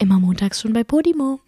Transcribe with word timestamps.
Immer 0.00 0.18
montags 0.18 0.62
schon 0.62 0.72
bei 0.72 0.82
Podimo. 0.82 1.40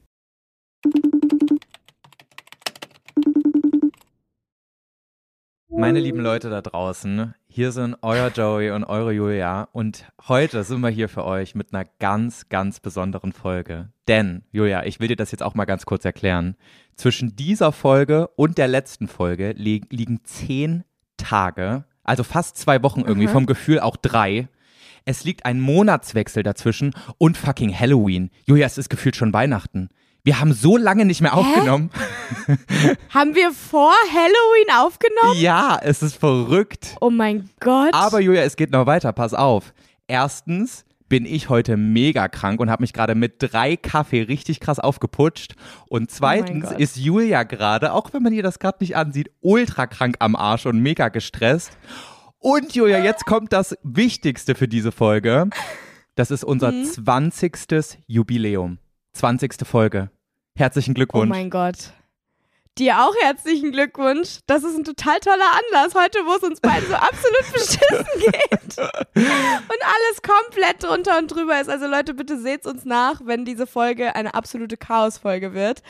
Meine 5.71 6.01
lieben 6.01 6.21
Leute 6.21 6.51
da 6.51 6.61
draußen, 6.61 7.35
hier 7.49 7.73
sind 7.73 7.97
euer 8.03 8.29
Joey 8.29 8.73
und 8.73 8.85
eure 8.85 9.13
Julia 9.13 9.71
und 9.73 10.05
heute 10.29 10.65
sind 10.65 10.83
wir 10.83 10.91
hier 10.91 11.09
für 11.09 11.25
euch 11.25 11.55
mit 11.55 11.73
einer 11.73 11.87
ganz, 11.99 12.51
ganz 12.51 12.79
besonderen 12.79 13.33
Folge. 13.33 13.91
Denn, 14.07 14.45
Julia, 14.53 14.85
ich 14.85 15.01
will 15.01 15.09
dir 15.09 15.17
das 15.17 15.33
jetzt 15.33 15.43
auch 15.43 15.55
mal 15.55 15.65
ganz 15.65 15.87
kurz 15.87 16.05
erklären. 16.05 16.57
Zwischen 16.95 17.35
dieser 17.35 17.73
Folge 17.73 18.29
und 18.37 18.59
der 18.59 18.69
letzten 18.69 19.09
Folge 19.09 19.53
li 19.53 19.81
liegen 19.89 20.25
zehn 20.25 20.85
Tage, 21.17 21.87
also 22.05 22.23
fast 22.23 22.59
zwei 22.59 22.83
Wochen 22.83 23.01
irgendwie, 23.01 23.29
Aha. 23.29 23.33
vom 23.33 23.47
Gefühl 23.47 23.81
auch 23.81 23.97
drei. 23.97 24.51
Es 25.05 25.25
liegt 25.25 25.45
ein 25.45 25.61
Monatswechsel 25.61 26.43
dazwischen 26.43 26.95
und 27.19 27.37
fucking 27.37 27.77
Halloween. 27.77 28.31
Julia, 28.47 28.67
es 28.67 28.79
ist 28.79 28.89
gefühlt 28.89 29.17
schon 29.17 29.33
Weihnachten. 29.33 29.89
Wir 30.25 30.39
haben 30.39 30.53
so 30.53 30.77
lange 30.77 31.05
nicht 31.05 31.21
mehr 31.21 31.35
aufgenommen. 31.35 31.91
Haben 33.11 33.35
wir 33.35 33.51
vor 33.51 33.93
Halloween 34.09 34.71
aufgenommen? 34.79 35.41
Ja, 35.41 35.81
es 35.83 36.01
ist 36.01 36.17
verrückt. 36.17 36.97
Oh 37.01 37.11
mein 37.11 37.51
Gott. 37.59 37.93
Aber 37.93 38.21
Julia, 38.21 38.43
es 38.43 38.55
geht 38.55 38.71
noch 38.71 38.87
weiter, 38.87 39.13
pass 39.13 39.35
auf. 39.35 39.75
Erstens 40.07 40.85
bin 41.09 41.27
ich 41.27 41.49
heute 41.49 41.77
mega 41.77 42.29
krank 42.29 42.61
und 42.61 42.71
habe 42.71 42.85
mich 42.85 42.93
gerade 42.93 43.17
mit 43.17 43.35
drei 43.39 43.77
Kaffee 43.77 44.23
richtig 44.23 44.61
krass 44.61 44.79
aufgeputscht. 44.79 45.57
Und 45.89 46.11
zweitens 46.13 46.71
Gott. 46.71 46.79
ist 46.79 46.97
Julia 46.97 47.43
gerade, 47.43 47.93
auch 47.93 48.13
wenn 48.13 48.23
man 48.23 48.33
ihr 48.33 48.45
das 48.45 48.61
gerade 48.61 48.79
nicht 48.81 48.97
ansieht, 48.97 49.31
ultra 49.41 49.89
krank 49.89 50.17
am 50.21 50.37
Arsch 50.37 50.67
und 50.67 50.79
mega 50.81 51.09
gestresst. 51.09 51.77
Und 52.43 52.75
Julia, 52.75 52.99
jetzt 52.99 53.25
kommt 53.25 53.53
das 53.53 53.77
Wichtigste 53.85 54.57
für 54.57 54.67
diese 54.67 54.91
Folge. 54.91 55.49
Das 56.17 56.33
ist 56.33 56.43
unser 56.43 56.73
Mhm. 56.73 56.85
20. 56.85 57.99
Jubiläum. 58.09 58.79
20. 59.13 59.65
Folge. 59.65 60.11
Herzlichen 60.57 60.91
oh 60.91 60.95
Glückwunsch. 60.95 61.29
mein 61.31 61.51
Gott. 61.51 61.93
Dir 62.79 62.99
auch 63.01 63.15
herzlichen 63.23 63.71
Glückwunsch. 63.71 64.41
Das 64.49 64.65
ist 64.65 64.77
ein 64.77 64.83
total 64.83 65.21
toller 65.21 65.45
Anlass 65.53 65.95
heute, 65.95 66.19
wo 66.25 66.35
es 66.35 66.43
uns 66.43 66.61
beiden 66.61 66.89
so 66.89 66.95
absolut 66.97 67.53
beschissen 67.53 68.07
geht. 68.19 68.79
Und 68.79 69.83
alles 69.85 70.23
komplett 70.27 70.83
drunter 70.83 71.19
und 71.19 71.29
drüber 71.29 71.61
ist. 71.61 71.71
Also 71.71 71.87
Leute, 71.87 72.13
bitte 72.15 72.41
seht's 72.41 72.67
uns 72.67 72.85
nach, 72.85 73.21
wenn 73.25 73.45
diese 73.45 73.69
Folge 73.69 74.17
eine 74.17 74.35
absolute 74.35 74.77
Chaosfolge 74.77 75.55
wird. 75.55 75.83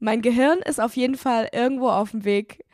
Mein 0.00 0.22
Gehirn 0.22 0.60
ist 0.60 0.80
auf 0.80 0.96
jeden 0.96 1.16
Fall 1.16 1.48
irgendwo 1.52 1.90
auf 1.90 2.12
dem 2.12 2.24
Weg 2.24 2.64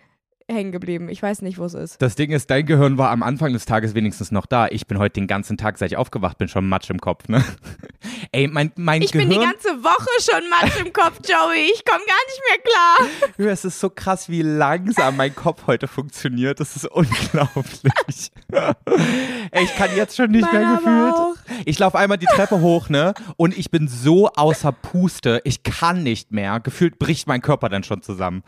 hängen 0.51 0.73
geblieben. 0.73 1.09
Ich 1.11 1.23
weiß 1.23 1.43
nicht, 1.43 1.59
wo 1.59 1.65
es 1.65 1.75
ist. 1.75 2.01
Das 2.01 2.15
Ding 2.15 2.31
ist, 2.31 2.51
dein 2.51 2.65
Gehirn 2.65 2.97
war 2.97 3.11
am 3.11 3.23
Anfang 3.23 3.53
des 3.53 3.67
Tages 3.67 3.95
wenigstens 3.95 4.33
noch 4.33 4.47
da. 4.47 4.67
Ich 4.69 4.87
bin 4.87 4.99
heute 4.99 5.15
den 5.21 5.27
ganzen 5.27 5.59
Tag, 5.59 5.77
seit 5.79 5.93
ich 5.93 5.99
aufgewacht 5.99 6.39
bin, 6.39 6.49
schon 6.49 6.67
Matsch 6.69 6.89
im 6.91 6.99
Kopf, 7.01 7.29
ne? 7.29 7.45
Ey, 8.33 8.49
mein, 8.49 8.73
mein 8.77 9.03
Ich 9.03 9.13
Gehirn. 9.13 9.29
bin 9.29 9.39
die 9.41 9.45
ganze 9.45 9.69
Woche 9.85 10.09
schon 10.21 10.49
Matsch 10.49 10.81
im 10.85 10.93
Kopf, 10.93 11.21
Joey. 11.29 11.71
Ich 11.75 11.85
komme 11.85 12.03
gar 12.07 12.25
nicht 12.27 12.43
mehr 12.49 12.59
klar. 12.65 13.53
Es 13.53 13.65
ist 13.65 13.79
so 13.81 13.91
krass, 13.91 14.29
wie 14.29 14.43
langsam 14.43 15.17
mein 15.17 15.35
Kopf 15.35 15.67
heute 15.67 15.87
funktioniert. 15.89 16.61
Das 16.61 16.77
ist 16.77 16.87
unglaublich. 16.87 18.31
Ey, 19.51 19.65
ich 19.65 19.75
kann 19.77 19.95
jetzt 19.97 20.17
schon 20.17 20.31
nicht 20.31 20.51
mehr 20.53 20.63
Meiner 20.63 20.79
aber 20.79 21.15
auch. 21.15 21.35
gefühlt. 21.45 21.63
Ich 21.67 21.79
laufe 21.79 21.99
einmal 21.99 22.19
die 22.19 22.27
Treppe 22.27 22.61
hoch, 22.61 22.89
ne? 22.89 23.15
Und 23.37 23.57
ich 23.57 23.71
bin 23.71 23.87
so 23.89 24.29
außer 24.29 24.73
Puste. 24.73 25.41
Ich 25.45 25.63
kann 25.63 26.03
nicht 26.03 26.33
mehr. 26.33 26.61
Gefühlt 26.61 26.99
bricht 26.99 27.27
mein 27.29 27.43
Körper 27.43 27.69
dann 27.69 27.85
schon 27.85 28.03
zusammen. 28.03 28.43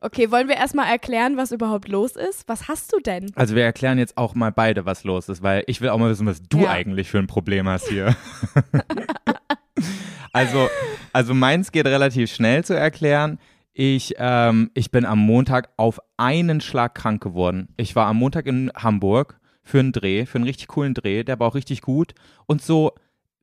Okay, 0.00 0.30
wollen 0.30 0.48
wir 0.48 0.56
erstmal 0.56 0.88
erklären, 0.90 1.36
was 1.36 1.50
überhaupt 1.50 1.88
los 1.88 2.14
ist? 2.16 2.48
Was 2.48 2.68
hast 2.68 2.92
du 2.92 3.00
denn? 3.00 3.32
Also 3.34 3.56
wir 3.56 3.64
erklären 3.64 3.98
jetzt 3.98 4.16
auch 4.16 4.34
mal 4.34 4.52
beide, 4.52 4.86
was 4.86 5.02
los 5.04 5.28
ist, 5.28 5.42
weil 5.42 5.64
ich 5.66 5.80
will 5.80 5.88
auch 5.88 5.98
mal 5.98 6.10
wissen, 6.10 6.26
was 6.26 6.40
du 6.42 6.60
Ja. 6.60 6.70
eigentlich 6.70 7.08
für 7.10 7.18
ein 7.18 7.26
Problem 7.26 7.68
hast 7.68 7.88
hier. 7.88 8.14
also, 10.32 10.68
also 11.12 11.34
meins 11.34 11.72
geht 11.72 11.86
relativ 11.86 12.32
schnell 12.32 12.64
zu 12.64 12.74
erklären. 12.74 13.38
Ich, 13.72 14.14
ähm, 14.18 14.70
ich 14.74 14.90
bin 14.90 15.04
am 15.04 15.18
Montag 15.18 15.70
auf 15.76 16.00
einen 16.16 16.60
Schlag 16.60 16.94
krank 16.94 17.22
geworden. 17.22 17.68
Ich 17.76 17.94
war 17.96 18.06
am 18.06 18.16
Montag 18.18 18.46
in 18.46 18.70
Hamburg 18.74 19.38
für 19.62 19.80
einen 19.80 19.92
Dreh, 19.92 20.26
für 20.26 20.36
einen 20.36 20.44
richtig 20.44 20.68
coolen 20.68 20.94
Dreh, 20.94 21.24
der 21.24 21.40
war 21.40 21.48
auch 21.48 21.54
richtig 21.54 21.82
gut. 21.82 22.14
Und 22.46 22.62
so, 22.62 22.92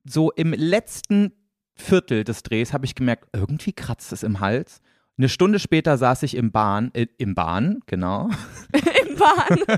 so 0.05 0.31
im 0.31 0.53
letzten 0.53 1.33
Viertel 1.75 2.23
des 2.23 2.43
Drehs 2.43 2.71
habe 2.73 2.85
ich 2.85 2.95
gemerkt, 2.95 3.27
irgendwie 3.33 3.73
kratzt 3.73 4.11
es 4.13 4.23
im 4.23 4.39
Hals. 4.39 4.81
Eine 5.15 5.29
Stunde 5.29 5.59
später 5.59 5.97
saß 5.97 6.23
ich 6.23 6.35
im 6.35 6.51
Bahn, 6.51 6.89
äh, 6.93 7.05
im 7.19 7.35
Bahn, 7.35 7.81
genau. 7.85 8.29
Im 8.73 9.15
Bahn. 9.15 9.77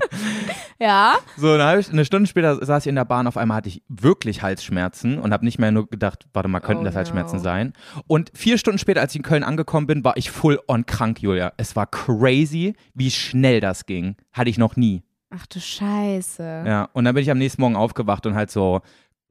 ja. 0.80 1.14
So, 1.36 1.58
dann 1.58 1.78
ich, 1.78 1.90
eine 1.90 2.06
Stunde 2.06 2.26
später 2.26 2.64
saß 2.64 2.84
ich 2.84 2.88
in 2.88 2.94
der 2.94 3.04
Bahn, 3.04 3.26
auf 3.26 3.36
einmal 3.36 3.58
hatte 3.58 3.68
ich 3.68 3.82
wirklich 3.88 4.42
Halsschmerzen 4.42 5.18
und 5.18 5.34
habe 5.34 5.44
nicht 5.44 5.58
mehr 5.58 5.72
nur 5.72 5.88
gedacht, 5.90 6.26
warte 6.32 6.48
mal, 6.48 6.60
könnten 6.60 6.82
Oh 6.82 6.86
das 6.86 6.96
Halsschmerzen 6.96 7.36
no. 7.36 7.42
sein. 7.42 7.72
Und 8.06 8.32
vier 8.34 8.56
Stunden 8.56 8.78
später, 8.78 9.02
als 9.02 9.12
ich 9.12 9.16
in 9.16 9.22
Köln 9.22 9.44
angekommen 9.44 9.86
bin, 9.86 10.04
war 10.04 10.16
ich 10.16 10.30
full 10.30 10.58
on 10.68 10.86
krank, 10.86 11.20
Julia. 11.20 11.52
Es 11.58 11.76
war 11.76 11.86
crazy, 11.86 12.74
wie 12.94 13.10
schnell 13.10 13.60
das 13.60 13.84
ging. 13.84 14.16
Hatte 14.32 14.48
ich 14.48 14.56
noch 14.56 14.76
nie. 14.76 15.02
Ach 15.28 15.46
du 15.46 15.60
Scheiße. 15.60 16.64
Ja, 16.66 16.88
und 16.92 17.04
dann 17.04 17.14
bin 17.14 17.22
ich 17.22 17.30
am 17.30 17.38
nächsten 17.38 17.60
Morgen 17.60 17.76
aufgewacht 17.76 18.24
und 18.26 18.34
halt 18.34 18.50
so 18.50 18.80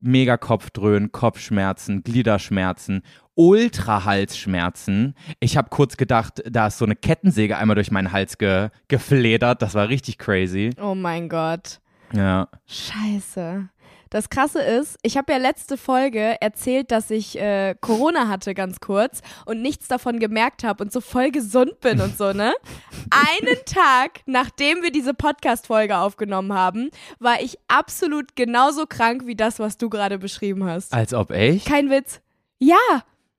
mega 0.06 0.38
Kopfdröhnen, 0.38 1.12
Kopfschmerzen, 1.12 2.04
Gliederschmerzen, 2.04 3.02
Ultra-Halsschmerzen. 3.36 5.16
Ich 5.40 5.58
habe 5.58 5.70
kurz 5.70 5.98
gedacht, 5.98 6.42
da 6.50 6.68
ist 6.68 6.78
so 6.78 6.86
eine 6.86 6.96
Kettensäge 6.96 7.58
einmal 7.58 7.76
durch 7.76 7.92
meinen 7.92 8.12
Hals 8.12 8.38
ge 8.38 8.70
gefledert. 8.88 9.62
Das 9.62 9.74
war 9.74 9.90
richtig 9.90 10.18
crazy. 10.18 10.70
Oh 10.82 10.96
mein 10.96 11.28
Gott. 11.28 11.82
Ja. 12.14 12.48
Scheiße. 12.66 13.68
Das 14.10 14.30
Krasse 14.30 14.62
ist, 14.62 14.98
ich 15.02 15.18
habe 15.18 15.32
ja 15.34 15.38
letzte 15.40 15.78
Folge 15.78 16.40
erzählt, 16.42 16.92
dass 16.92 17.10
ich 17.10 17.38
äh, 17.40 17.76
Corona 17.82 18.28
hatte, 18.28 18.54
ganz 18.54 18.80
kurz, 18.80 19.22
und 19.46 19.62
nichts 19.62 19.88
davon 19.88 20.20
gemerkt 20.20 20.64
habe 20.64 20.84
und 20.84 20.92
so 20.94 21.02
voll 21.02 21.32
gesund 21.32 21.80
bin 21.82 22.00
und 22.02 22.18
so, 22.18 22.32
ne? 22.34 22.54
Einen 23.10 23.58
Tag, 23.66 24.22
nachdem 24.26 24.82
wir 24.84 24.92
diese 24.92 25.14
Podcast-Folge 25.14 25.98
aufgenommen 25.98 26.54
haben, 26.54 26.90
war 27.20 27.42
ich 27.42 27.58
absolut 27.68 28.36
genauso 28.36 28.86
krank 28.86 29.26
wie 29.26 29.36
das, 29.36 29.60
was 29.60 29.78
du 29.78 29.90
gerade 29.90 30.18
beschrieben 30.20 30.66
hast. 30.66 30.94
Als 30.94 31.14
ob 31.14 31.32
echt? 31.32 31.66
Kein 31.68 31.90
Witz. 31.90 32.22
Ja, 32.60 32.76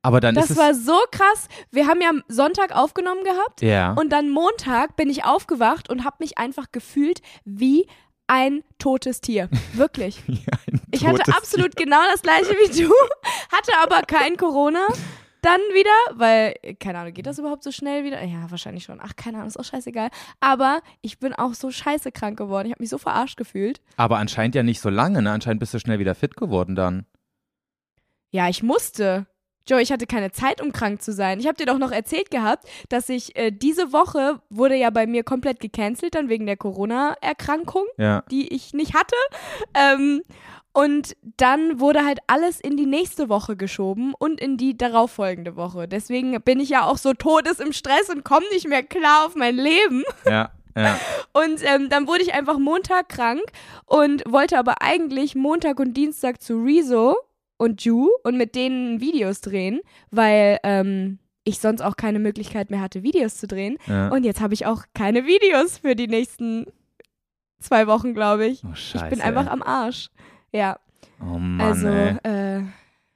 Aber 0.02 0.20
dann 0.20 0.34
das 0.34 0.46
ist 0.46 0.50
es. 0.52 0.56
war 0.58 0.74
so 0.74 0.98
krass. 1.10 1.48
Wir 1.70 1.86
haben 1.86 2.00
ja 2.00 2.10
Sonntag 2.28 2.74
aufgenommen 2.76 3.24
gehabt. 3.24 3.62
ja. 3.62 3.92
Und 3.94 4.10
dann 4.12 4.30
Montag 4.30 4.96
bin 4.96 5.08
ich 5.10 5.24
aufgewacht 5.24 5.88
und 5.88 6.04
habe 6.04 6.16
mich 6.20 6.38
einfach 6.38 6.66
gefühlt 6.70 7.22
wie 7.44 7.86
ein 8.26 8.62
totes 8.78 9.20
Tier. 9.20 9.48
Wirklich. 9.74 10.22
Ich 10.92 11.06
hatte 11.06 11.30
absolut 11.34 11.76
genau 11.76 12.00
das 12.10 12.22
gleiche 12.22 12.52
wie 12.52 12.82
du, 12.82 12.90
hatte 13.52 13.72
aber 13.82 14.00
kein 14.06 14.38
Corona. 14.38 14.86
Dann 15.42 15.60
wieder, 15.74 15.90
weil, 16.18 16.54
keine 16.80 17.00
Ahnung, 17.00 17.12
geht 17.12 17.26
das 17.26 17.38
überhaupt 17.38 17.62
so 17.64 17.70
schnell 17.70 18.02
wieder? 18.02 18.22
Ja, 18.24 18.50
wahrscheinlich 18.50 18.84
schon. 18.84 19.00
Ach, 19.02 19.14
keine 19.14 19.36
Ahnung, 19.36 19.48
ist 19.48 19.58
auch 19.58 19.64
scheißegal. 19.64 20.08
Aber 20.40 20.80
ich 21.02 21.18
bin 21.18 21.34
auch 21.34 21.52
so 21.54 21.70
scheiße 21.70 22.12
krank 22.12 22.38
geworden. 22.38 22.66
Ich 22.66 22.72
habe 22.72 22.82
mich 22.82 22.88
so 22.88 22.98
verarscht 22.98 23.36
gefühlt. 23.36 23.76
Tier. 23.76 23.84
Aber 23.96 24.16
anscheinend 24.18 24.54
ja 24.54 24.62
nicht 24.62 24.80
so 24.80 24.88
lange, 24.88 25.20
ne? 25.20 25.32
Anscheinend 25.32 25.60
bist 25.60 25.74
du 25.74 25.78
schnell 25.80 25.98
wieder 25.98 26.14
fit 26.14 26.36
geworden 26.36 26.76
dann. 26.76 27.04
Ja, 28.30 28.48
ich 28.48 28.62
musste. 28.62 29.26
Joe, 29.68 29.80
ich 29.80 29.92
hatte 29.92 30.06
keine 30.06 30.30
Zeit, 30.30 30.60
um 30.60 30.72
krank 30.72 31.02
zu 31.02 31.12
sein. 31.12 31.40
Ich 31.40 31.46
habe 31.46 31.56
dir 31.56 31.66
doch 31.66 31.78
noch 31.78 31.90
erzählt 31.92 32.30
gehabt, 32.30 32.66
dass 32.88 33.08
ich 33.08 33.36
äh, 33.36 33.50
diese 33.50 33.92
Woche 33.92 34.40
wurde 34.50 34.76
ja 34.76 34.90
bei 34.90 35.06
mir 35.06 35.24
komplett 35.24 35.60
gecancelt, 35.60 36.14
dann 36.14 36.28
wegen 36.28 36.46
der 36.46 36.56
Corona-Erkrankung. 36.56 37.84
Ja. 37.98 38.22
die 38.30 38.54
ich 38.54 38.74
nicht 38.74 38.94
hatte. 38.94 39.16
Ähm, 39.74 40.22
und 40.72 41.16
dann 41.38 41.80
wurde 41.80 42.04
halt 42.04 42.18
alles 42.26 42.60
in 42.60 42.76
die 42.76 42.84
nächste 42.84 43.30
Woche 43.30 43.56
geschoben 43.56 44.12
und 44.18 44.38
in 44.40 44.58
die 44.58 44.76
darauffolgende 44.76 45.56
Woche. 45.56 45.88
Deswegen 45.88 46.38
bin 46.42 46.60
ich 46.60 46.68
ja 46.68 46.84
auch 46.84 46.98
so 46.98 47.14
todes 47.14 47.60
im 47.60 47.72
Stress 47.72 48.10
und 48.10 48.24
komme 48.24 48.46
nicht 48.52 48.68
mehr 48.68 48.82
klar 48.82 49.24
auf 49.24 49.34
mein 49.36 49.56
Leben. 49.56 50.04
Ja. 50.26 50.50
Ja. 50.76 51.00
Und 51.32 51.62
ähm, 51.64 51.88
dann 51.88 52.06
wurde 52.06 52.22
ich 52.22 52.34
einfach 52.34 52.58
Montag 52.58 53.08
krank 53.08 53.40
und 53.86 54.24
wollte 54.30 54.58
aber 54.58 54.82
eigentlich 54.82 55.34
Montag 55.34 55.80
und 55.80 55.94
Dienstag 55.94 56.42
zu 56.42 56.62
Rezo 56.62 57.16
und 57.58 57.84
Ju 57.84 58.08
und 58.22 58.36
mit 58.36 58.54
denen 58.54 59.00
Videos 59.00 59.40
drehen, 59.40 59.80
weil 60.10 60.58
ähm, 60.62 61.18
ich 61.44 61.58
sonst 61.58 61.80
auch 61.80 61.96
keine 61.96 62.18
Möglichkeit 62.18 62.70
mehr 62.70 62.80
hatte, 62.80 63.02
Videos 63.02 63.36
zu 63.36 63.46
drehen. 63.46 63.78
ja. 63.86 64.08
Und 64.08 64.24
jetzt 64.24 64.40
habe 64.40 64.54
ich 64.54 64.66
auch 64.66 64.84
keine 64.94 65.26
Videos 65.26 65.78
für 65.78 65.94
die 65.94 66.08
nächsten 66.08 66.66
zwei 67.60 67.86
Wochen, 67.86 68.14
glaube 68.14 68.46
ich. 68.46 68.62
oh, 68.64 68.74
Scheiße. 68.74 69.04
Ich 69.04 69.10
bin 69.10 69.20
einfach 69.20 69.46
am 69.46 69.62
Arsch. 69.62 70.10
Ja, 70.52 70.78
Oh 71.20 71.38
Mann, 71.38 71.60
also, 71.60 71.88
ey. 71.88 72.16
äh, 72.24 72.62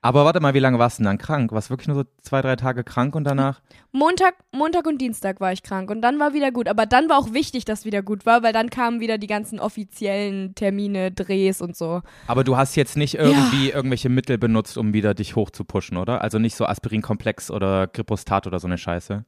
Aber 0.03 0.25
warte 0.25 0.41
mal, 0.41 0.55
wie 0.55 0.61
lange 0.61 0.79
warst 0.79 0.99
du 0.99 1.03
denn 1.03 1.11
dann 1.11 1.19
krank? 1.19 1.53
Warst 1.53 1.69
du 1.69 1.73
wirklich 1.73 1.89
nur 1.89 1.97
so 1.97 2.05
zwei, 2.23 2.41
drei 2.41 2.57
Tage 2.57 2.85
krank 2.85 3.15
und 3.15 3.25
danach? 3.25 3.61
Montag, 3.93 4.35
Montag 4.51 4.87
und 4.87 4.99
Dienstag 4.99 5.41
war 5.41 5.53
ich 5.53 5.63
krank 5.63 5.91
und 5.91 6.01
dann 6.01 6.19
war 6.19 6.33
wieder 6.33 6.51
gut. 6.51 6.69
Aber 6.69 6.87
dann 6.87 7.11
war 7.11 7.19
auch 7.19 7.35
wichtig, 7.35 7.67
dass 7.67 7.85
wieder 7.85 8.03
gut 8.03 8.25
war, 8.25 8.43
weil 8.43 8.55
dann 8.55 8.71
kamen 8.71 9.01
wieder 9.01 9.19
die 9.19 9.27
ganzen 9.27 9.61
offiziellen 9.61 10.55
Termine, 10.55 11.11
Drehs 11.13 11.61
und 11.61 11.77
so. 11.77 12.01
Aber 12.27 12.45
du 12.45 12.57
hast 12.57 12.77
jetzt 12.77 12.97
nicht 12.97 13.15
irgendwie 13.15 13.71
irgendwelche 13.71 14.09
Mittel 14.09 14.39
benutzt, 14.39 14.79
um 14.79 14.95
wieder 14.95 15.13
dich 15.13 15.37
hochzupushen, 15.37 15.99
oder? 15.99 16.23
Also 16.23 16.39
nicht 16.39 16.57
so 16.57 16.65
Aspirinkomplex 16.65 17.51
oder 17.51 17.87
Gripostat 17.87 18.47
oder 18.47 18.59
so 18.59 18.69
eine 18.69 18.79
Scheiße. 18.79 19.27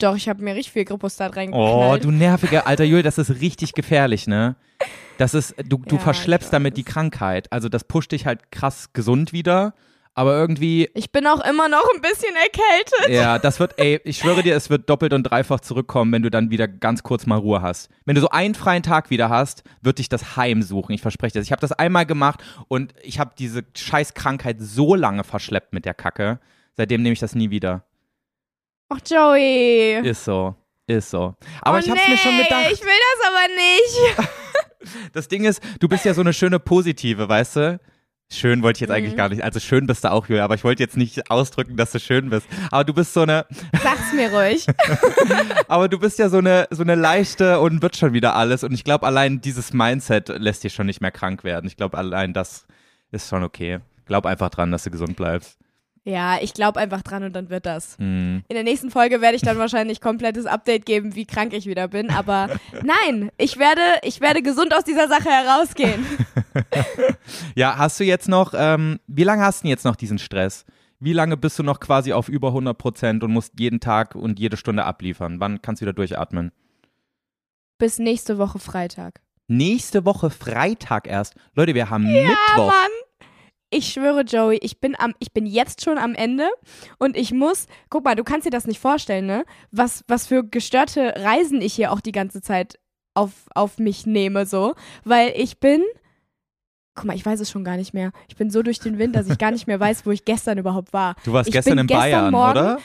Doch, 0.00 0.16
ich 0.16 0.28
habe 0.28 0.42
mir 0.42 0.54
richtig 0.54 0.72
viel 0.72 0.84
Gripostat 0.84 1.32
Oh, 1.32 1.36
reingeknallt. 1.36 2.04
du 2.04 2.10
nerviger 2.10 2.66
alter 2.66 2.84
Jul, 2.84 3.02
das 3.02 3.18
ist 3.18 3.40
richtig 3.40 3.72
gefährlich, 3.74 4.26
ne? 4.26 4.56
Das 5.18 5.34
ist, 5.34 5.54
du, 5.68 5.76
du 5.78 5.96
Ja, 5.96 6.00
verschleppst 6.00 6.52
damit 6.52 6.76
die. 6.76 6.84
Krankheit. 6.84 7.52
Also 7.52 7.68
das 7.68 7.84
pusht 7.84 8.12
dich 8.12 8.24
halt 8.26 8.50
krass 8.50 8.92
gesund 8.94 9.32
wieder, 9.32 9.74
Aber 10.14 10.34
irgendwie, 10.36 10.90
Ich 10.94 11.12
bin 11.12 11.26
auch 11.26 11.40
immer 11.48 11.68
noch 11.68 11.84
ein 11.94 12.00
bisschen 12.00 12.34
erkältet. 12.34 13.14
ja, 13.14 13.38
das 13.38 13.60
wird, 13.60 13.74
ey, 13.78 14.00
ich 14.04 14.18
schwöre 14.18 14.42
dir, 14.42 14.56
es 14.56 14.68
wird 14.68 14.90
doppelt 14.90 15.12
und 15.12 15.22
dreifach 15.22 15.60
zurückkommen, 15.60 16.12
wenn 16.12 16.22
du 16.22 16.30
dann 16.30 16.50
wieder 16.50 16.66
ganz 16.66 17.02
kurz 17.04 17.26
mal 17.26 17.36
Ruhe 17.38 17.62
hast. 17.62 17.88
Wenn 18.06 18.16
du 18.16 18.20
so 18.20 18.28
einen 18.30 18.54
freien 18.54 18.82
Tag 18.82 19.10
wieder 19.10 19.28
hast, 19.28 19.62
wird 19.82 19.98
dich 19.98 20.08
das 20.08 20.36
heimsuchen. 20.36 20.94
Ich 20.94 21.00
verspreche 21.02 21.34
das. 21.38 21.44
Ich 21.46 21.52
habe 21.52 21.60
das 21.60 21.72
einmal 21.72 22.06
gemacht 22.06 22.42
und 22.68 22.92
ich 23.02 23.18
habe 23.20 23.32
diese 23.38 23.62
scheiß 23.76 24.14
Krankheit 24.14 24.56
so 24.58 24.94
lange 24.94 25.22
verschleppt 25.24 25.72
mit 25.72 25.84
der 25.84 25.94
Kacke. 25.94 26.40
Seitdem 26.76 27.02
nehme 27.02 27.12
ich 27.12 27.20
das 27.20 27.34
nie 27.34 27.50
wieder. 27.50 27.84
Ach, 28.90 28.98
Joey. 29.08 30.00
Ist 30.06 30.24
so. 30.24 30.54
Ist 30.86 31.10
so. 31.10 31.34
Aber 31.62 31.76
oh, 31.76 31.80
ich 31.80 31.88
hab's 31.88 32.00
nee, 32.04 32.12
mir 32.12 32.18
schon 32.18 32.36
gedacht. 32.36 32.66
Ich 32.72 32.80
will 32.82 32.88
das 32.88 33.28
aber 33.28 33.48
nicht. 33.54 34.30
Das 35.12 35.28
Ding 35.28 35.44
ist, 35.44 35.62
du 35.78 35.88
bist 35.88 36.06
ja 36.06 36.14
so 36.14 36.22
eine 36.22 36.32
schöne 36.32 36.58
Positive, 36.58 37.28
weißt 37.28 37.56
du? 37.56 37.80
Schön 38.32 38.62
wollte 38.62 38.78
ich 38.78 38.80
jetzt 38.80 38.90
eigentlich 38.90 39.12
Mhm. 39.12 39.16
gar 39.18 39.28
nicht. 39.28 39.44
Also 39.44 39.60
schön 39.60 39.86
bist 39.86 40.04
du 40.04 40.10
auch, 40.10 40.26
Julia, 40.26 40.42
aber 40.42 40.54
ich 40.54 40.64
wollte 40.64 40.82
jetzt 40.82 40.96
nicht 40.96 41.30
ausdrücken, 41.30 41.76
dass 41.76 41.92
du 41.92 42.00
schön 42.00 42.30
bist. 42.30 42.46
Aber 42.70 42.84
du 42.84 42.94
bist 42.94 43.12
so 43.12 43.20
eine, 43.20 43.44
Sag's 43.82 44.12
mir 44.14 44.32
ruhig. 44.32 44.66
aber 45.68 45.88
du 45.88 45.98
bist 45.98 46.18
ja 46.18 46.28
so 46.30 46.38
eine, 46.38 46.66
so 46.70 46.82
eine 46.82 46.94
leichte 46.94 47.60
und 47.60 47.82
wird 47.82 47.96
schon 47.96 48.14
wieder 48.14 48.34
alles. 48.34 48.64
Und 48.64 48.72
ich 48.72 48.82
glaube, 48.82 49.06
allein 49.06 49.42
dieses 49.42 49.74
Mindset 49.74 50.28
lässt 50.30 50.64
dich 50.64 50.72
schon 50.72 50.86
nicht 50.86 51.02
mehr 51.02 51.10
krank 51.12 51.44
werden. 51.44 51.66
Ich 51.66 51.76
glaube, 51.76 51.98
allein 51.98 52.32
das 52.32 52.66
ist 53.12 53.28
schon 53.28 53.44
okay. 53.44 53.80
Glaub 54.06 54.24
einfach 54.24 54.48
dran, 54.48 54.72
dass 54.72 54.84
du 54.84 54.90
gesund 54.90 55.14
bleibst. 55.16 55.58
Ja, 56.04 56.38
ich 56.40 56.54
glaube 56.54 56.80
einfach 56.80 57.02
dran 57.02 57.24
und 57.24 57.34
dann 57.34 57.50
wird 57.50 57.66
das. 57.66 57.98
Hm. 57.98 58.42
In 58.48 58.54
der 58.54 58.64
nächsten 58.64 58.90
Folge 58.90 59.20
werde 59.20 59.36
ich 59.36 59.42
dann 59.42 59.58
wahrscheinlich 59.58 60.00
komplettes 60.00 60.46
Update 60.46 60.86
geben, 60.86 61.14
wie 61.14 61.26
krank 61.26 61.52
ich 61.52 61.66
wieder 61.66 61.88
bin. 61.88 62.10
Aber 62.10 62.48
nein, 62.82 63.30
ich 63.36 63.58
werde, 63.58 63.82
ich 64.02 64.20
werde 64.20 64.42
gesund 64.42 64.74
aus 64.74 64.84
dieser 64.84 65.08
Sache 65.08 65.28
herausgehen. 65.28 66.04
Ja, 67.54 67.76
hast 67.78 68.00
du 68.00 68.04
jetzt 68.04 68.28
noch, 68.28 68.54
ähm, 68.56 68.98
wie 69.06 69.22
lange 69.22 69.42
hast 69.42 69.62
du 69.64 69.68
jetzt 69.68 69.84
noch 69.84 69.96
diesen 69.96 70.18
Stress? 70.18 70.64
Wie 70.98 71.12
lange 71.12 71.36
bist 71.36 71.58
du 71.58 71.62
noch 71.62 71.80
quasi 71.80 72.12
auf 72.12 72.28
über 72.28 72.48
100 72.48 72.76
Prozent 72.76 73.22
und 73.22 73.32
musst 73.32 73.58
jeden 73.58 73.80
Tag 73.80 74.14
und 74.14 74.38
jede 74.38 74.56
Stunde 74.56 74.84
abliefern? 74.84 75.40
Wann 75.40 75.62
kannst 75.62 75.80
du 75.80 75.84
wieder 75.84 75.92
durchatmen? 75.92 76.52
Bis 77.78 77.98
nächste 77.98 78.38
Woche 78.38 78.58
Freitag. 78.58 79.20
Nächste 79.48 80.04
Woche 80.04 80.30
Freitag 80.30 81.06
erst. 81.06 81.34
Leute, 81.54 81.74
wir 81.74 81.88
haben 81.88 82.04
Mittwoch. 82.04 82.66
Mann. 82.66 82.90
Ich 83.70 83.92
schwöre, 83.92 84.22
Joey, 84.22 84.58
ich 84.62 84.80
bin 84.80 84.96
am, 84.98 85.14
ich 85.20 85.32
bin 85.32 85.46
jetzt 85.46 85.84
schon 85.84 85.96
am 85.96 86.14
Ende 86.14 86.48
und 86.98 87.16
ich 87.16 87.32
muss, 87.32 87.66
guck 87.88 88.04
mal, 88.04 88.16
du 88.16 88.24
kannst 88.24 88.44
dir 88.46 88.50
das 88.50 88.66
nicht 88.66 88.80
vorstellen, 88.80 89.26
ne? 89.26 89.44
Was, 89.70 90.02
was 90.08 90.26
für 90.26 90.42
gestörte 90.44 91.14
Reisen 91.16 91.60
ich 91.62 91.74
hier 91.74 91.92
auch 91.92 92.00
die 92.00 92.10
ganze 92.12 92.42
Zeit 92.42 92.78
auf, 93.14 93.30
auf 93.54 93.78
mich 93.78 94.06
nehme, 94.06 94.44
so. 94.44 94.74
Weil 95.04 95.32
ich 95.36 95.60
bin, 95.60 95.82
guck 96.96 97.04
mal, 97.04 97.14
ich 97.14 97.24
weiß 97.24 97.38
es 97.38 97.48
schon 97.50 97.62
gar 97.62 97.76
nicht 97.76 97.94
mehr. 97.94 98.10
Ich 98.28 98.34
bin 98.36 98.50
so 98.50 98.62
durch 98.62 98.80
den 98.80 98.98
Wind, 98.98 99.14
dass 99.14 99.28
ich 99.28 99.38
gar 99.38 99.52
nicht 99.52 99.68
mehr 99.68 99.78
weiß, 99.78 100.04
wo 100.04 100.10
ich 100.10 100.24
gestern 100.24 100.58
überhaupt 100.58 100.92
war. 100.92 101.14
Du 101.24 101.32
warst 101.32 101.48
Ich 101.48 101.52
gestern 101.52 101.78
in 101.78 101.86
gestern 101.86 102.02
Bayern, 102.02 102.30
Morgen- 102.32 102.50
oder? 102.58 102.78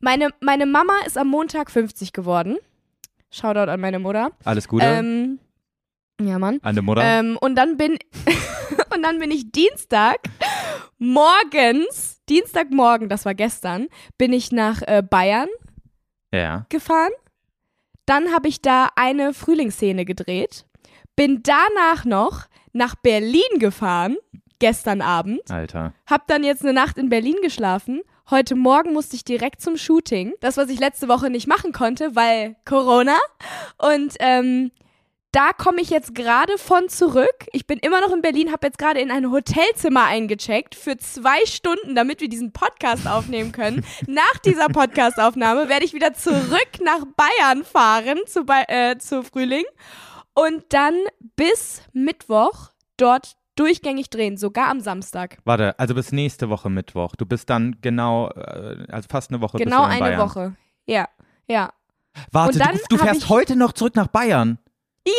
Meine, 0.00 0.28
meine 0.40 0.66
Mama 0.66 0.92
ist 1.06 1.16
am 1.16 1.28
Montag 1.28 1.70
50 1.70 2.12
geworden. 2.12 2.56
Shoutout 3.30 3.70
an 3.70 3.80
meine 3.80 3.98
Mutter. 4.00 4.32
Alles 4.44 4.68
Gute 4.68 4.84
Ähm, 4.84 5.38
ja, 6.20 6.38
Mann. 6.38 6.58
an 6.62 6.74
der 6.74 6.82
Mutter. 6.82 7.02
Ähm, 7.02 7.38
und 7.40 7.56
dann 7.56 7.76
bin 7.76 7.98
und 8.94 9.02
dann 9.02 9.18
bin 9.18 9.30
ich 9.30 9.50
Dienstag 9.50 10.18
morgens, 10.98 12.22
Dienstagmorgen, 12.28 13.08
das 13.08 13.24
war 13.24 13.34
gestern, 13.34 13.88
bin 14.18 14.32
ich 14.32 14.52
nach 14.52 14.82
äh, 14.82 15.02
Bayern 15.08 15.48
ja. 16.32 16.66
gefahren. 16.68 17.12
Dann 18.06 18.32
habe 18.32 18.48
ich 18.48 18.60
da 18.60 18.88
eine 18.96 19.32
Frühlingsszene 19.32 20.04
gedreht. 20.04 20.66
Bin 21.16 21.42
danach 21.42 22.04
noch 22.04 22.46
nach 22.72 22.96
Berlin 22.96 23.58
gefahren, 23.58 24.16
gestern 24.58 25.00
Abend. 25.00 25.50
Alter. 25.50 25.94
Hab 26.06 26.26
dann 26.26 26.44
jetzt 26.44 26.62
eine 26.62 26.72
Nacht 26.72 26.98
in 26.98 27.08
Berlin 27.08 27.36
geschlafen. 27.42 28.02
Heute 28.30 28.56
Morgen 28.56 28.92
musste 28.92 29.16
ich 29.16 29.24
direkt 29.24 29.60
zum 29.60 29.76
Shooting. 29.76 30.34
Das, 30.40 30.56
was 30.56 30.70
ich 30.70 30.80
letzte 30.80 31.08
Woche 31.08 31.30
nicht 31.30 31.46
machen 31.46 31.72
konnte, 31.72 32.16
weil 32.16 32.56
Corona. 32.64 33.16
Und 33.78 34.14
ähm, 34.18 34.70
da 35.34 35.52
komme 35.52 35.80
ich 35.80 35.90
jetzt 35.90 36.14
gerade 36.14 36.56
von 36.58 36.88
zurück. 36.88 37.46
Ich 37.52 37.66
bin 37.66 37.78
immer 37.78 38.00
noch 38.00 38.12
in 38.12 38.22
Berlin, 38.22 38.52
habe 38.52 38.66
jetzt 38.66 38.78
gerade 38.78 39.00
in 39.00 39.10
ein 39.10 39.30
Hotelzimmer 39.30 40.04
eingecheckt 40.04 40.74
für 40.74 40.96
zwei 40.96 41.44
Stunden, 41.44 41.94
damit 41.94 42.20
wir 42.20 42.28
diesen 42.28 42.52
Podcast 42.52 43.06
aufnehmen 43.08 43.52
können. 43.52 43.84
Nach 44.06 44.38
dieser 44.44 44.68
Podcastaufnahme 44.68 45.68
werde 45.68 45.84
ich 45.84 45.92
wieder 45.92 46.14
zurück 46.14 46.68
nach 46.82 47.04
Bayern 47.16 47.64
fahren 47.64 48.18
zu, 48.26 48.44
Ba- 48.44 48.64
äh, 48.68 48.96
zu 48.98 49.22
Frühling 49.22 49.64
und 50.34 50.64
dann 50.70 50.94
bis 51.36 51.82
Mittwoch 51.92 52.70
dort 52.96 53.36
durchgängig 53.56 54.10
drehen, 54.10 54.36
sogar 54.36 54.68
am 54.68 54.80
Samstag. 54.80 55.38
Warte, 55.44 55.78
also 55.78 55.94
bis 55.94 56.12
nächste 56.12 56.48
Woche 56.50 56.70
Mittwoch. 56.70 57.14
Du 57.16 57.26
bist 57.26 57.50
dann 57.50 57.76
genau, 57.80 58.28
äh, 58.30 58.84
also 58.90 59.06
fast 59.10 59.30
eine 59.30 59.40
Woche 59.40 59.58
Genau 59.58 59.82
eine. 59.84 60.18
Woche. 60.18 60.56
Ja, 60.86 61.08
ja. 61.48 61.72
Warte, 62.30 62.52
Und 62.54 62.60
dann 62.60 62.76
du, 62.88 62.96
du 62.96 62.98
fährst 62.98 63.28
heute 63.28 63.56
noch 63.56 63.72
zurück 63.72 63.96
nach 63.96 64.08
Bayern. 64.08 64.58
Ja, 65.06 65.12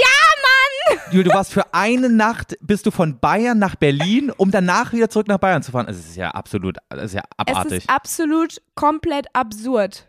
Mann! 0.94 1.00
Jul, 1.12 1.24
du 1.24 1.32
warst 1.32 1.54
für 1.54 1.74
eine 1.74 2.10
Nacht, 2.10 2.58
bist 2.62 2.86
du 2.86 2.92
von 2.92 3.20
Bayern 3.20 3.60
nach 3.60 3.76
Berlin, 3.76 4.32
um 4.36 4.50
danach 4.52 4.94
wieder 4.94 5.10
zurück 5.10 5.28
nach 5.28 5.38
Bayern 5.38 5.62
zu 5.64 5.72
fahren. 5.72 5.88
Es 5.88 5.98
ist 6.00 6.16
ja 6.16 6.32
absolut, 6.32 6.78
es 6.90 7.04
ist 7.06 7.14
ja 7.14 7.22
Es 7.22 7.54
abartig. 7.54 7.78
ist 7.80 7.90
absolut 7.90 8.62
komplett 8.74 9.28
absurd. 9.34 10.08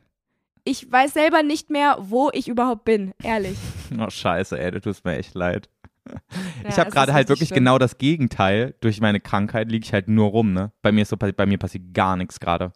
Ich 0.65 0.91
weiß 0.91 1.13
selber 1.13 1.43
nicht 1.43 1.71
mehr, 1.71 1.97
wo 2.01 2.31
ich 2.33 2.49
überhaupt 2.49 2.85
bin, 2.85 3.13
ehrlich. 3.23 3.57
oh, 4.01 4.09
scheiße, 4.11 4.59
ey, 4.59 4.71
du 4.71 4.81
tust 4.81 5.05
mir 5.05 5.17
echt 5.17 5.35
leid. 5.35 5.69
Ja, 6.09 6.69
ich 6.69 6.79
habe 6.79 6.89
es 6.89 6.95
gerade 6.95 7.13
halt 7.13 7.29
wirklich 7.29 7.49
schlimm. 7.49 7.59
genau 7.65 7.79
das 7.79 7.99
Gegenteil. 7.99 8.75
Durch 8.81 9.01
meine 9.01 9.21
Krankheit 9.21 9.71
liege 9.71 9.85
ich 9.85 9.93
halt 9.93 10.09
nur 10.09 10.31
rum, 10.31 10.53
ne? 10.53 10.73
Bei 10.81 10.93
mir 10.93 11.03
ist 11.03 11.09
so, 11.09 11.17
bei 11.17 11.47
mir 11.47 11.59
passiert 11.59 11.93
gar 11.95 12.17
nichts 12.17 12.39
gerade. 12.41 12.73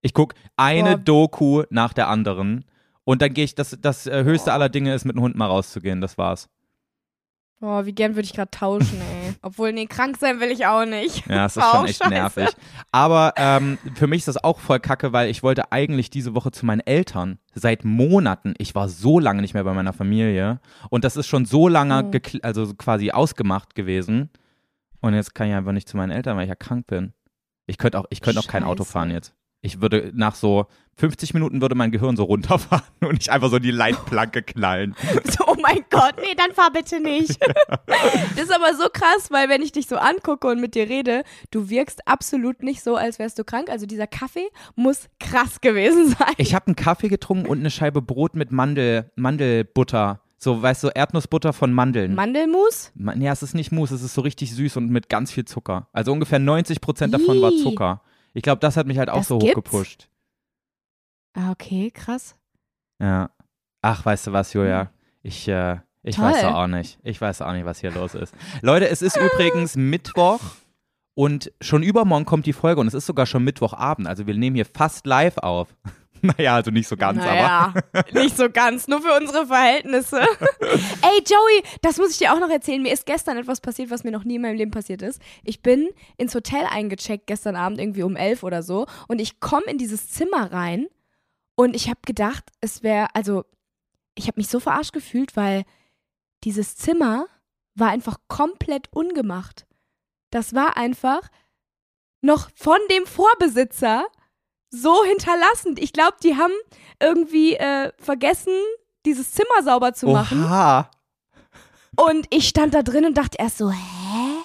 Ich 0.00 0.14
guck 0.14 0.34
eine 0.56 0.96
Boah. 0.96 1.04
Doku 1.04 1.62
nach 1.70 1.92
der 1.92 2.08
anderen 2.08 2.64
und 3.04 3.22
dann 3.22 3.32
gehe 3.34 3.44
ich, 3.44 3.54
das, 3.54 3.76
das 3.80 4.06
äh, 4.06 4.24
höchste 4.24 4.52
aller 4.52 4.68
Dinge 4.68 4.94
ist, 4.94 5.04
mit 5.04 5.16
dem 5.16 5.22
Hund 5.22 5.36
mal 5.36 5.46
rauszugehen. 5.46 6.00
Das 6.00 6.18
war's. 6.18 6.48
Boah, 7.60 7.86
wie 7.86 7.92
gern 7.92 8.16
würde 8.16 8.24
ich 8.24 8.32
gerade 8.32 8.50
tauschen, 8.50 9.00
ey. 9.00 9.34
Obwohl, 9.42 9.72
nee, 9.72 9.86
krank 9.86 10.16
sein 10.18 10.40
will 10.40 10.50
ich 10.50 10.66
auch 10.66 10.84
nicht. 10.84 11.24
Ja, 11.28 11.46
es 11.46 11.56
ist 11.56 11.62
schon 11.62 11.72
auch 11.80 11.86
echt 11.86 11.98
scheiße. 12.02 12.10
nervig. 12.10 12.48
Aber 12.90 13.34
ähm, 13.36 13.78
für 13.94 14.08
mich 14.08 14.18
ist 14.22 14.28
das 14.28 14.42
auch 14.42 14.58
voll 14.58 14.80
kacke, 14.80 15.12
weil 15.12 15.30
ich 15.30 15.44
wollte 15.44 15.70
eigentlich 15.70 16.10
diese 16.10 16.34
Woche 16.34 16.50
zu 16.50 16.66
meinen 16.66 16.80
Eltern. 16.80 17.38
Seit 17.54 17.84
Monaten. 17.84 18.54
Ich 18.58 18.74
war 18.74 18.88
so 18.88 19.20
lange 19.20 19.42
nicht 19.42 19.54
mehr 19.54 19.62
bei 19.62 19.74
meiner 19.74 19.92
Familie. 19.92 20.60
Und 20.90 21.04
das 21.04 21.16
ist 21.16 21.28
schon 21.28 21.44
so 21.44 21.68
lange, 21.68 22.10
Oh. 22.12 22.38
also 22.42 22.74
quasi 22.74 23.12
ausgemacht 23.12 23.76
gewesen. 23.76 24.30
Und 25.00 25.14
jetzt 25.14 25.32
kann 25.34 25.48
ich 25.48 25.54
einfach 25.54 25.72
nicht 25.72 25.88
zu 25.88 25.96
meinen 25.96 26.10
Eltern, 26.10 26.36
weil 26.36 26.44
ich 26.44 26.48
ja 26.48 26.56
krank 26.56 26.88
bin. 26.88 27.12
Ich 27.66 27.78
könnte 27.78 28.00
auch, 28.00 28.06
ich 28.10 28.20
könnte 28.22 28.40
auch 28.40 28.48
kein 28.48 28.64
Auto 28.64 28.82
fahren 28.82 29.12
jetzt. 29.12 29.34
Ich 29.64 29.80
würde 29.80 30.10
nach 30.12 30.34
so 30.34 30.66
50 30.96 31.34
Minuten 31.34 31.60
würde 31.62 31.76
mein 31.76 31.92
Gehirn 31.92 32.16
so 32.16 32.24
runterfahren 32.24 32.82
und 33.00 33.22
ich 33.22 33.30
einfach 33.30 33.48
so 33.48 33.56
in 33.56 33.62
die 33.62 33.70
Leitplanke 33.70 34.42
knallen. 34.42 34.94
So, 35.24 35.44
oh 35.46 35.56
mein 35.62 35.84
Gott, 35.88 36.16
nee, 36.18 36.34
dann 36.36 36.52
fahr 36.52 36.70
bitte 36.72 37.00
nicht. 37.00 37.38
das 37.86 38.44
ist 38.44 38.52
aber 38.52 38.74
so 38.74 38.88
krass, 38.92 39.30
weil 39.30 39.48
wenn 39.48 39.62
ich 39.62 39.72
dich 39.72 39.86
so 39.86 39.96
angucke 39.96 40.48
und 40.48 40.60
mit 40.60 40.74
dir 40.74 40.88
rede, 40.88 41.22
du 41.50 41.70
wirkst 41.70 42.06
absolut 42.08 42.62
nicht 42.62 42.82
so, 42.82 42.96
als 42.96 43.18
wärst 43.18 43.38
du 43.38 43.44
krank. 43.44 43.70
Also 43.70 43.86
dieser 43.86 44.08
Kaffee 44.08 44.48
muss 44.74 45.08
krass 45.20 45.60
gewesen 45.60 46.08
sein. 46.08 46.34
Ich 46.38 46.54
habe 46.54 46.66
einen 46.66 46.76
Kaffee 46.76 47.08
getrunken 47.08 47.46
und 47.46 47.60
eine 47.60 47.70
Scheibe 47.70 48.02
Brot 48.02 48.34
mit 48.34 48.50
Mandel, 48.50 49.10
Mandelbutter. 49.14 50.20
So, 50.38 50.60
weißt 50.60 50.82
du, 50.82 50.88
Erdnussbutter 50.88 51.52
von 51.52 51.72
Mandeln. 51.72 52.16
Mandelmus? 52.16 52.90
Man, 52.96 53.20
ja, 53.22 53.32
es 53.32 53.44
ist 53.44 53.54
nicht 53.54 53.70
Mousse, 53.70 53.94
es 53.94 54.02
ist 54.02 54.14
so 54.14 54.22
richtig 54.22 54.52
süß 54.52 54.76
und 54.76 54.90
mit 54.90 55.08
ganz 55.08 55.30
viel 55.30 55.44
Zucker. 55.44 55.86
Also 55.92 56.12
ungefähr 56.12 56.40
90 56.40 56.80
Prozent 56.80 57.14
davon 57.14 57.40
war 57.40 57.52
Ih. 57.52 57.62
Zucker. 57.62 58.02
Ich 58.34 58.42
glaube, 58.42 58.60
das 58.60 58.76
hat 58.76 58.86
mich 58.86 58.98
halt 58.98 59.10
auch 59.10 59.18
Das 59.18 59.28
so 59.28 59.38
gibt's? 59.38 59.56
hochgepusht. 59.56 60.08
Ah, 61.34 61.50
okay, 61.50 61.90
krass. 61.90 62.36
Ja. 63.00 63.30
Ach, 63.82 64.04
weißt 64.04 64.28
du 64.28 64.32
was, 64.32 64.52
Julia? 64.52 64.80
Hm. 64.82 64.88
Ich, 65.22 65.48
äh, 65.48 65.78
ich 66.02 66.16
Toll. 66.16 66.26
weiß 66.26 66.44
auch 66.44 66.66
nicht. 66.66 66.98
Ich 67.02 67.20
weiß 67.20 67.42
auch 67.42 67.52
nicht, 67.52 67.64
was 67.64 67.80
hier 67.80 67.90
los 67.90 68.14
ist. 68.14 68.34
Leute, 68.60 68.88
es 68.88 69.02
ist 69.02 69.16
übrigens 69.16 69.76
Mittwoch 69.76 70.40
und 71.14 71.52
schon 71.60 71.82
übermorgen 71.82 72.24
kommt 72.24 72.46
die 72.46 72.52
Folge 72.52 72.80
und 72.80 72.86
es 72.86 72.94
ist 72.94 73.06
sogar 73.06 73.26
schon 73.26 73.44
Mittwochabend. 73.44 74.08
Also 74.08 74.26
wir 74.26 74.34
nehmen 74.34 74.56
hier 74.56 74.66
fast 74.66 75.06
live 75.06 75.38
auf. 75.38 75.74
naja, 76.38 76.54
also 76.54 76.70
nicht 76.70 76.88
so 76.88 76.96
ganz, 76.96 77.20
aber. 77.20 77.34
naja, 77.34 77.74
nicht 78.12 78.36
so 78.36 78.48
ganz, 78.48 78.86
nur 78.86 79.02
für 79.02 79.16
unsere 79.16 79.46
Verhältnisse. 79.46 80.20
Ey, 80.60 81.22
Joey, 81.26 81.62
das 81.82 81.98
muss 81.98 82.12
ich 82.12 82.18
dir 82.18 82.32
auch 82.32 82.38
noch 82.38 82.48
erzählen. 82.48 82.80
Mir 82.80 82.92
ist 82.92 83.06
gestern 83.06 83.36
etwas 83.36 83.60
passiert, 83.60 83.90
was 83.90 84.04
mir 84.04 84.12
noch 84.12 84.24
nie 84.24 84.36
in 84.36 84.42
meinem 84.42 84.56
Leben 84.56 84.70
passiert 84.70 85.02
ist. 85.02 85.20
Ich 85.42 85.62
bin 85.62 85.88
ins 86.16 86.34
Hotel 86.34 86.64
eingecheckt 86.70 87.26
gestern 87.26 87.56
Abend, 87.56 87.80
irgendwie 87.80 88.04
um 88.04 88.14
elf 88.14 88.44
oder 88.44 88.62
so, 88.62 88.86
und 89.08 89.20
ich 89.20 89.40
komme 89.40 89.66
in 89.66 89.78
dieses 89.78 90.10
Zimmer 90.10 90.52
rein 90.52 90.86
und 91.56 91.74
ich 91.74 91.88
habe 91.88 92.00
gedacht, 92.06 92.44
es 92.60 92.82
wäre, 92.82 93.08
also, 93.14 93.44
ich 94.14 94.28
habe 94.28 94.38
mich 94.40 94.48
so 94.48 94.60
verarscht 94.60 94.92
gefühlt, 94.92 95.36
weil 95.36 95.64
dieses 96.44 96.76
Zimmer 96.76 97.26
war 97.74 97.88
einfach 97.88 98.18
komplett 98.28 98.92
ungemacht. 98.92 99.66
Das 100.30 100.54
war 100.54 100.76
einfach 100.76 101.22
noch 102.20 102.50
von 102.54 102.78
dem 102.90 103.06
Vorbesitzer 103.06 104.06
so 104.72 105.04
hinterlassen. 105.04 105.76
Ich 105.78 105.92
glaube, 105.92 106.16
die 106.24 106.36
haben 106.36 106.52
irgendwie 107.00 107.54
äh, 107.54 107.92
vergessen, 107.98 108.54
dieses 109.06 109.30
Zimmer 109.30 109.62
sauber 109.62 109.92
zu 109.92 110.08
machen. 110.08 110.44
Oha. 110.44 110.90
Und 111.94 112.26
ich 112.30 112.48
stand 112.48 112.74
da 112.74 112.82
drin 112.82 113.04
und 113.04 113.16
dachte 113.16 113.36
erst 113.38 113.58
so, 113.58 113.70
hä? 113.70 114.42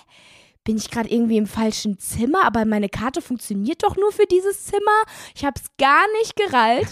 bin 0.68 0.76
ich 0.76 0.92
gerade 0.92 1.10
irgendwie 1.10 1.38
im 1.38 1.48
falschen 1.48 1.98
Zimmer, 1.98 2.44
aber 2.44 2.66
meine 2.66 2.90
Karte 2.90 3.22
funktioniert 3.22 3.84
doch 3.84 3.96
nur 3.96 4.12
für 4.12 4.26
dieses 4.26 4.66
Zimmer. 4.66 5.02
Ich 5.34 5.46
habe 5.46 5.58
es 5.58 5.72
gar 5.78 6.04
nicht 6.20 6.36
gerallt. 6.36 6.90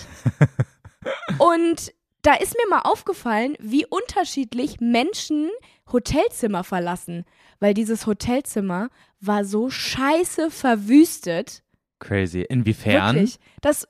Und 1.39 1.93
da 2.21 2.35
ist 2.35 2.55
mir 2.55 2.69
mal 2.69 2.83
aufgefallen, 2.89 3.57
wie 3.59 3.85
unterschiedlich 3.85 4.79
Menschen 4.79 5.49
Hotelzimmer 5.91 6.63
verlassen. 6.63 7.25
Weil 7.59 7.73
dieses 7.73 8.07
Hotelzimmer 8.07 8.87
war 9.19 9.43
so 9.43 9.69
scheiße 9.69 10.51
verwüstet. 10.51 11.61
Crazy. 12.07 12.41
Inwiefern? 12.41 13.15
Wirklich. 13.15 13.39
Das, 13.61 13.87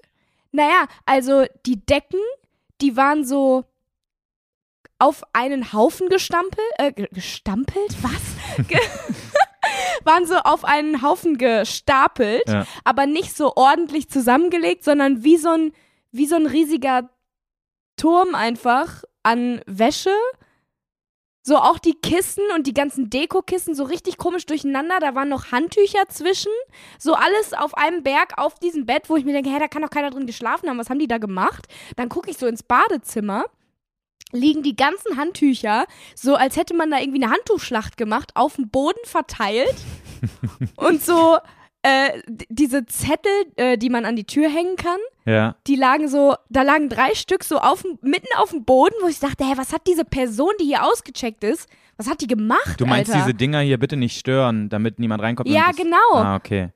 naja, 0.51 0.85
also 1.05 1.45
die 1.65 1.85
Decken, 1.85 2.19
die 2.81 2.95
waren 2.95 3.25
so 3.25 3.65
auf 4.99 5.23
einen 5.33 5.73
Haufen 5.73 6.07
gestampelt, 6.09 6.65
äh, 6.77 6.91
gestampelt? 6.93 7.95
Was? 8.01 8.67
Ge 8.67 8.79
waren 10.03 10.25
so 10.25 10.35
auf 10.37 10.63
einen 10.63 11.01
Haufen 11.01 11.37
gestapelt, 11.37 12.47
Ja. 12.47 12.65
aber 12.83 13.05
nicht 13.05 13.35
so 13.35 13.53
ordentlich 13.55 14.09
zusammengelegt, 14.09 14.83
sondern 14.83 15.23
wie 15.23 15.37
so 15.37 15.49
ein, 15.49 15.71
wie 16.11 16.27
so 16.27 16.35
ein 16.35 16.45
riesiger 16.45 17.09
Turm 17.97 18.35
einfach 18.35 19.03
an 19.23 19.61
Wäsche. 19.65 20.13
So 21.47 21.57
auch 21.57 21.77
die 21.77 21.93
Kissen 21.93 22.43
und 22.55 22.65
die 22.65 22.73
ganzen 22.73 23.11
Dekokissen 23.11 23.75
so 23.75 23.83
richtig 23.83 24.17
komisch 24.17 24.47
durcheinander. 24.47 24.97
Da 24.99 25.13
waren 25.13 25.29
noch 25.29 25.51
Handtücher 25.51 26.09
zwischen. 26.09 26.51
So 26.97 27.13
alles 27.13 27.53
auf 27.53 27.77
einem 27.77 28.01
Berg 28.01 28.39
auf 28.39 28.57
diesem 28.57 28.87
Bett, 28.87 29.11
wo 29.11 29.15
ich 29.15 29.25
mir 29.25 29.33
denke, 29.33 29.51
hä, 29.51 29.59
da 29.59 29.67
kann 29.67 29.83
doch 29.83 29.91
keiner 29.91 30.09
drin 30.09 30.25
geschlafen 30.25 30.67
haben. 30.67 30.79
Was 30.79 30.89
haben 30.89 30.97
die 30.97 31.07
da 31.07 31.19
gemacht? 31.19 31.67
Dann 31.97 32.09
gucke 32.09 32.31
ich 32.31 32.37
so 32.37 32.47
ins 32.47 32.63
Badezimmer. 32.63 33.45
Liegen 34.31 34.63
die 34.63 34.75
ganzen 34.75 35.17
Handtücher, 35.17 35.85
so 36.15 36.33
als 36.33 36.57
hätte 36.57 36.73
man 36.73 36.89
da 36.89 36.99
irgendwie 36.99 37.23
eine 37.23 37.31
Handtuchschlacht 37.31 37.95
gemacht, 37.95 38.31
auf 38.33 38.55
dem 38.55 38.69
Boden 38.69 38.99
verteilt. 39.03 39.75
und 40.77 41.05
so 41.05 41.37
äh, 41.83 42.23
diese 42.49 42.87
Zettel, 42.87 43.31
äh, 43.55 43.77
die 43.77 43.91
man 43.91 44.03
an 44.03 44.15
die 44.15 44.25
Tür 44.25 44.49
hängen 44.49 44.77
kann 44.77 44.99
Ja. 45.25 45.55
die 45.65 45.75
lagen 45.75 46.07
so, 46.07 46.35
da 46.49 46.61
lagen 46.61 46.87
drei 46.89 47.15
Stück 47.15 47.43
so 47.43 47.57
auf, 47.57 47.83
mitten 48.01 48.27
auf 48.37 48.51
dem 48.51 48.63
Boden, 48.63 48.93
wo 49.01 49.07
ich 49.07 49.19
dachte, 49.19 49.43
hä, 49.43 49.53
was 49.55 49.73
hat 49.73 49.81
diese 49.87 50.05
Person, 50.05 50.51
die 50.61 50.65
hier 50.65 50.83
ausgecheckt 50.85 51.43
ist, 51.43 51.67
was 51.97 52.07
hat 52.09 52.21
die 52.21 52.27
gemacht, 52.27 52.75
Du 52.79 52.85
meinst 52.85 53.11
Alter? 53.11 53.23
diese 53.25 53.33
Dinger 53.35 53.59
hier 53.61 53.79
bitte 53.79 53.97
nicht 53.97 54.19
stören, 54.19 54.69
damit 54.69 54.99
niemand 54.99 55.23
reinkommt? 55.23 55.49
Ja, 55.49 55.71
genau. 55.71 55.95
Ah, 56.13 56.35
okay. 56.35 56.69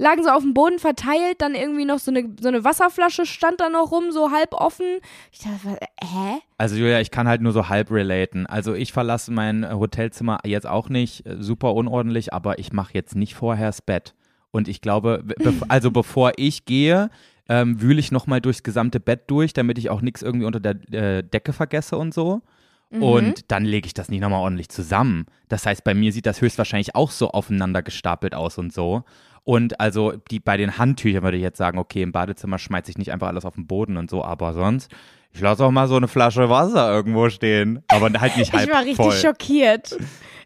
Lagen 0.00 0.22
so 0.22 0.30
auf 0.30 0.42
dem 0.42 0.54
Boden 0.54 0.78
verteilt, 0.78 1.40
dann 1.42 1.56
irgendwie 1.56 1.84
noch 1.84 1.98
so 1.98 2.12
eine, 2.12 2.30
so 2.40 2.46
eine 2.46 2.62
Wasserflasche 2.62 3.26
stand 3.26 3.60
da 3.60 3.68
noch 3.68 3.90
rum, 3.90 4.12
so 4.12 4.30
halb 4.30 4.54
offen. 4.54 4.86
Ich 5.32 5.40
dachte, 5.40 5.76
hä? 6.00 6.38
Also 6.56 6.76
Julia, 6.76 7.00
ich 7.00 7.10
kann 7.10 7.26
halt 7.26 7.40
nur 7.42 7.50
so 7.52 7.68
halb 7.68 7.90
relaten. 7.90 8.46
Also 8.46 8.74
ich 8.74 8.92
verlasse 8.92 9.32
mein 9.32 9.64
äh, 9.64 9.70
Hotelzimmer 9.72 10.38
jetzt 10.44 10.68
auch 10.68 10.88
nicht 10.88 11.26
äh, 11.26 11.36
super 11.40 11.74
unordentlich, 11.74 12.32
aber 12.32 12.60
ich 12.60 12.72
mache 12.72 12.94
jetzt 12.94 13.16
nicht 13.16 13.34
vorher 13.34 13.66
das 13.66 13.82
Bett. 13.82 14.14
Und 14.52 14.68
ich 14.68 14.80
glaube, 14.80 15.24
be 15.24 15.52
also 15.68 15.90
bevor 15.90 16.32
ich 16.36 16.64
gehe, 16.64 17.10
ähm, 17.48 17.80
wühle 17.80 18.00
ich 18.00 18.12
nochmal 18.12 18.40
durchs 18.40 18.62
gesamte 18.62 19.00
Bett 19.00 19.22
durch, 19.28 19.52
damit 19.52 19.78
ich 19.78 19.90
auch 19.90 20.00
nichts 20.00 20.22
irgendwie 20.22 20.46
unter 20.46 20.60
der 20.60 20.76
äh, 20.92 21.22
Decke 21.22 21.52
vergesse 21.52 21.96
und 21.96 22.12
so. 22.12 22.42
Mhm. 22.90 23.02
Und 23.02 23.50
dann 23.50 23.64
lege 23.64 23.86
ich 23.86 23.94
das 23.94 24.08
nicht 24.08 24.20
nochmal 24.20 24.40
ordentlich 24.40 24.68
zusammen. 24.68 25.26
Das 25.48 25.66
heißt, 25.66 25.84
bei 25.84 25.94
mir 25.94 26.12
sieht 26.12 26.26
das 26.26 26.40
höchstwahrscheinlich 26.40 26.94
auch 26.94 27.10
so 27.10 27.30
aufeinander 27.30 27.82
gestapelt 27.82 28.34
aus 28.34 28.58
und 28.58 28.72
so. 28.72 29.04
Und 29.48 29.80
also 29.80 30.12
die, 30.30 30.40
bei 30.40 30.58
den 30.58 30.76
Handtüchern 30.76 31.22
würde 31.22 31.38
ich 31.38 31.42
jetzt 31.42 31.56
sagen, 31.56 31.78
okay, 31.78 32.02
im 32.02 32.12
Badezimmer 32.12 32.58
schmeiße 32.58 32.90
ich 32.90 32.98
nicht 32.98 33.12
einfach 33.12 33.28
alles 33.28 33.46
auf 33.46 33.54
den 33.54 33.66
Boden 33.66 33.96
und 33.96 34.10
so, 34.10 34.22
aber 34.22 34.52
sonst, 34.52 34.90
ich 35.32 35.40
lasse 35.40 35.64
auch 35.64 35.70
mal 35.70 35.88
so 35.88 35.96
eine 35.96 36.06
Flasche 36.06 36.50
Wasser 36.50 36.92
irgendwo 36.92 37.30
stehen. 37.30 37.82
Aber 37.88 38.10
halt 38.20 38.36
nicht 38.36 38.52
halb 38.52 38.68
Ich 38.68 38.74
war 38.74 38.80
richtig 38.84 38.96
voll. 39.06 39.12
schockiert. 39.12 39.96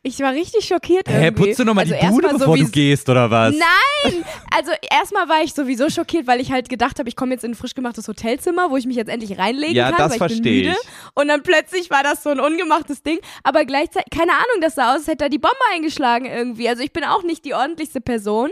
Ich 0.04 0.20
war 0.20 0.32
richtig 0.32 0.66
schockiert 0.66 1.08
Hä, 1.08 1.24
irgendwie. 1.26 1.46
putzt 1.46 1.58
du 1.58 1.64
nochmal 1.64 1.82
also 1.84 1.96
die 2.00 2.06
Bude, 2.12 2.28
bevor 2.28 2.56
du 2.56 2.68
gehst, 2.70 3.08
oder 3.08 3.28
was? 3.28 3.56
Nein! 3.56 4.24
Also 4.56 4.70
erstmal 4.88 5.28
war 5.28 5.42
ich 5.42 5.52
sowieso 5.52 5.90
schockiert, 5.90 6.28
weil 6.28 6.40
ich 6.40 6.52
halt 6.52 6.68
gedacht 6.68 7.00
habe, 7.00 7.08
ich 7.08 7.16
komme 7.16 7.32
jetzt 7.32 7.42
in 7.42 7.52
ein 7.52 7.54
frisch 7.56 7.74
gemachtes 7.74 8.06
Hotelzimmer, 8.06 8.70
wo 8.70 8.76
ich 8.76 8.86
mich 8.86 8.96
jetzt 8.96 9.08
endlich 9.08 9.36
reinlegen 9.36 9.74
Ja, 9.74 9.90
kann, 9.90 9.98
das 10.10 10.20
weil 10.20 10.30
ich 10.30 10.42
bin 10.42 10.52
müde. 10.58 10.70
ich. 10.70 11.10
Und 11.14 11.26
dann 11.26 11.42
plötzlich 11.42 11.90
war 11.90 12.04
das 12.04 12.22
so 12.22 12.30
ein 12.30 12.38
ungemachtes 12.38 13.02
Ding. 13.02 13.18
Aber 13.42 13.64
gleichzeitig, 13.64 14.10
keine 14.16 14.30
Ahnung, 14.32 14.60
das 14.60 14.76
sah 14.76 14.90
aus, 14.92 14.98
als 14.98 15.06
hätte 15.08 15.24
da 15.24 15.28
die 15.28 15.38
Bombe 15.38 15.56
eingeschlagen 15.74 16.26
irgendwie. 16.26 16.68
Also 16.68 16.84
ich 16.84 16.92
bin 16.92 17.02
auch 17.02 17.24
nicht 17.24 17.44
die 17.44 17.54
ordentlichste 17.54 18.00
Person, 18.00 18.50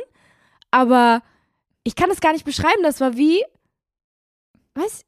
aber 0.70 1.22
ich 1.84 1.96
kann 1.96 2.10
es 2.10 2.20
gar 2.20 2.32
nicht 2.32 2.44
beschreiben. 2.44 2.82
Das 2.82 3.00
war 3.00 3.16
wie, 3.16 3.42
was? 4.74 5.04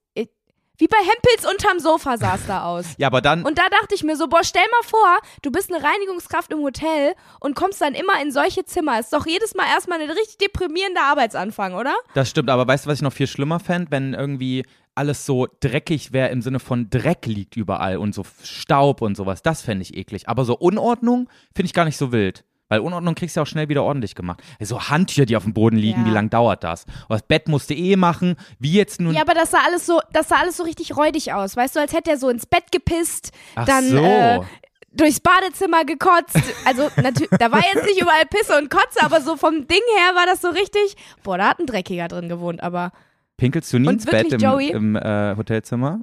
Wie 0.79 0.89
bei 0.89 0.97
Hempels 0.97 1.49
unterm 1.49 1.79
Sofa 1.79 2.17
sah 2.17 2.35
es 2.35 2.47
da 2.47 2.65
aus. 2.65 2.87
Ja, 2.97 3.07
aber 3.07 3.21
dann, 3.21 3.45
Und 3.45 3.57
da 3.57 3.69
dachte 3.69 3.95
ich 3.95 4.03
mir 4.03 4.17
so, 4.17 4.27
boah, 4.27 4.43
stell 4.43 4.65
mal 4.65 4.89
vor, 4.89 5.19
du 5.43 5.53
bist 5.53 5.73
eine 5.73 5.85
Reinigungskraft 5.85 6.51
im 6.53 6.61
Hotel 6.61 7.15
und 7.39 7.55
kommst 7.55 7.81
dann 7.81 7.95
immer 7.95 8.21
in 8.21 8.33
solche 8.33 8.65
Zimmer. 8.65 8.99
Ist 8.99 9.13
doch 9.13 9.25
jedes 9.25 9.55
Mal 9.55 9.67
erstmal 9.67 10.01
ein 10.01 10.11
richtig 10.11 10.39
deprimierender 10.39 11.03
Arbeitsanfang, 11.03 11.75
oder? 11.75 11.95
das 12.15 12.31
stimmt, 12.31 12.51
aber 12.51 12.67
weißt 12.67 12.87
du, 12.87 12.91
was 12.91 12.99
ich 12.99 13.03
noch 13.03 13.13
viel 13.13 13.29
schlimmer 13.29 13.61
fände, 13.61 13.93
wenn 13.93 14.15
irgendwie 14.15 14.65
alles 14.97 15.25
so 15.25 15.47
dreckig 15.61 16.13
wäre 16.13 16.31
im 16.31 16.43
Sinne 16.43 16.59
von 16.59 16.91
Dreck 16.91 17.27
liegt 17.27 17.57
überall 17.57 17.97
und 17.99 18.13
so 18.15 18.25
Staub 18.43 19.03
und 19.03 19.17
sowas. 19.17 19.43
Das 19.43 19.63
fände 19.63 19.83
ich 19.83 19.97
eklig. 19.97 20.29
Aber 20.29 20.45
so 20.45 20.57
Unordnung 20.57 21.29
finde 21.55 21.67
ich 21.67 21.75
gar 21.75 21.85
nicht 21.85 21.97
so 21.97 22.11
wild. 22.11 22.45
Weil 22.73 22.81
Unordnung 22.81 23.15
kriegst 23.15 23.37
du 23.37 23.41
ja 23.41 23.43
auch 23.43 23.47
schnell 23.47 23.69
wieder 23.69 23.83
ordentlich 23.85 24.15
gemacht. 24.15 24.43
So 24.59 24.81
Handtücher, 24.89 25.27
die 25.27 25.37
auf 25.37 25.43
dem 25.43 25.53
Boden 25.53 25.77
liegen, 25.77 26.01
Ja. 26.01 26.07
wie 26.07 26.11
lang 26.11 26.31
dauert 26.31 26.65
das? 26.65 26.87
Und 26.87 27.11
das 27.11 27.23
Bett 27.23 27.47
musst 27.47 27.69
du 27.69 27.75
eh 27.75 27.97
machen. 27.97 28.37
Wie 28.59 28.73
jetzt 28.73 28.99
nun. 28.99 29.13
Ja, 29.13 29.21
aber 29.21 29.35
das 29.35 29.51
sah 29.51 29.59
alles 29.67 29.85
so, 29.85 30.01
das 30.15 30.29
sah 30.29 30.37
alles 30.37 30.57
so 30.57 30.63
richtig 30.63 30.97
räudig 30.97 31.35
aus. 31.35 31.55
Weißt 31.55 31.77
du, 31.77 31.81
als 31.81 31.93
hätte 31.93 32.11
er 32.13 32.17
so 32.17 32.31
ins 32.31 32.47
Bett 32.47 32.73
gepisst, 32.73 33.31
Ach 33.57 33.67
dann 33.67 33.85
so. 33.85 33.99
äh, 33.99 34.41
durchs 34.91 35.21
Badezimmer 35.21 35.85
gekotzt. 35.85 36.39
Also 36.65 36.89
natürlich, 36.97 37.29
da 37.39 37.53
war 37.53 37.61
jetzt 37.63 37.85
nicht 37.85 38.01
überall 38.01 38.25
Pisse 38.31 38.57
und 38.57 38.71
Kotze, 38.71 39.03
aber 39.05 39.21
so 39.21 39.37
vom 39.37 39.67
Ding 39.67 39.83
her 39.99 40.15
war 40.15 40.25
das 40.25 40.41
so 40.41 40.49
richtig. 40.49 40.97
Boah, 41.23 41.37
da 41.37 41.49
hat 41.51 41.59
ein 41.59 41.67
Dreckiger 41.67 42.09
drin 42.09 42.31
gewohnt, 42.31 42.63
aber 42.63 42.91
Pinkelst 43.37 43.71
du 43.73 43.81
nie 43.81 43.89
Und 43.89 43.95
ins 43.97 44.05
Bett 44.07 44.31
wirklich, 44.31 44.33
im, 44.35 44.41
Joey? 44.41 44.69
im 44.71 44.97
äh, 44.97 45.35
Hotelzimmer? 45.37 46.01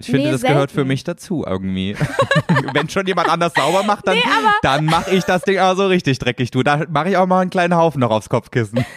Ich 0.00 0.06
finde, 0.06 0.26
Nee, 0.26 0.30
das 0.32 0.42
gehört 0.42 0.70
für 0.70 0.76
selten. 0.76 0.88
mich 0.88 1.02
dazu 1.02 1.44
irgendwie. 1.44 1.96
Wenn 2.72 2.88
schon 2.88 3.06
jemand 3.08 3.28
anders 3.28 3.52
sauber 3.54 3.82
macht, 3.82 4.06
dann, 4.06 4.16
dann 4.62 4.84
mache 4.84 5.10
ich 5.14 5.24
das 5.24 5.42
Ding 5.42 5.58
aber 5.58 5.74
so 5.76 5.86
richtig 5.88 6.20
dreckig. 6.20 6.52
Du, 6.52 6.62
da 6.62 6.84
mache 6.88 7.10
ich 7.10 7.16
auch 7.16 7.26
mal 7.26 7.40
einen 7.40 7.50
kleinen 7.50 7.74
Haufen 7.76 8.00
noch 8.00 8.10
aufs 8.10 8.28
Kopfkissen. 8.28 8.84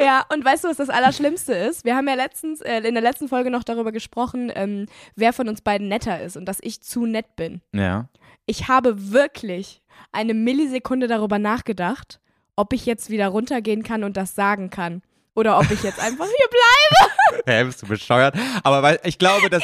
Ja, 0.00 0.24
und 0.32 0.44
weißt 0.44 0.64
du, 0.64 0.68
was 0.68 0.76
das 0.76 0.88
Allerschlimmste 0.88 1.52
ist? 1.52 1.84
Wir 1.84 1.94
haben 1.94 2.08
ja 2.08 2.14
letztens, 2.14 2.60
äh, 2.62 2.78
in 2.80 2.94
der 2.94 3.02
letzten 3.02 3.28
Folge 3.28 3.48
noch 3.50 3.62
darüber 3.62 3.92
gesprochen, 3.92 4.50
ähm, 4.52 4.86
wer 5.14 5.32
von 5.32 5.48
uns 5.48 5.60
beiden 5.60 5.86
netter 5.86 6.20
ist 6.20 6.36
und 6.36 6.46
dass 6.46 6.58
ich 6.62 6.82
zu 6.82 7.06
nett 7.06 7.36
bin. 7.36 7.60
Ja. 7.72 8.08
Ich 8.46 8.66
habe 8.66 9.12
wirklich 9.12 9.82
eine 10.10 10.34
Millisekunde 10.34 11.06
darüber 11.06 11.38
nachgedacht, 11.38 12.18
ob 12.56 12.72
ich 12.72 12.86
jetzt 12.86 13.08
wieder 13.08 13.28
runtergehen 13.28 13.84
kann 13.84 14.02
und 14.02 14.16
das 14.16 14.34
sagen 14.34 14.68
kann. 14.68 15.02
Oder 15.36 15.58
ob 15.58 15.70
ich 15.70 15.82
jetzt 15.84 16.00
einfach 16.00 16.26
hier 16.26 16.48
bleibe. 16.48 17.12
Hä, 17.44 17.64
bist 17.64 17.82
du 17.82 17.86
bescheuert? 17.86 18.34
Aber 18.62 18.82
weil, 18.82 19.00
ich 19.04 19.18
glaube, 19.18 19.50
das, 19.50 19.62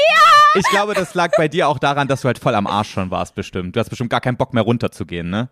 ich 0.54 0.66
glaube, 0.66 0.94
das 0.94 1.14
lag 1.14 1.30
bei 1.36 1.48
dir 1.48 1.68
auch 1.68 1.78
daran, 1.78 2.08
dass 2.08 2.22
du 2.22 2.26
halt 2.26 2.38
voll 2.38 2.54
am 2.54 2.66
Arsch 2.66 2.90
schon 2.90 3.10
warst, 3.10 3.34
bestimmt. 3.34 3.74
Du 3.76 3.80
hast 3.80 3.88
bestimmt 3.88 4.10
gar 4.10 4.20
keinen 4.20 4.36
Bock 4.36 4.52
mehr 4.52 4.62
runterzugehen, 4.62 5.30
ne? 5.30 5.48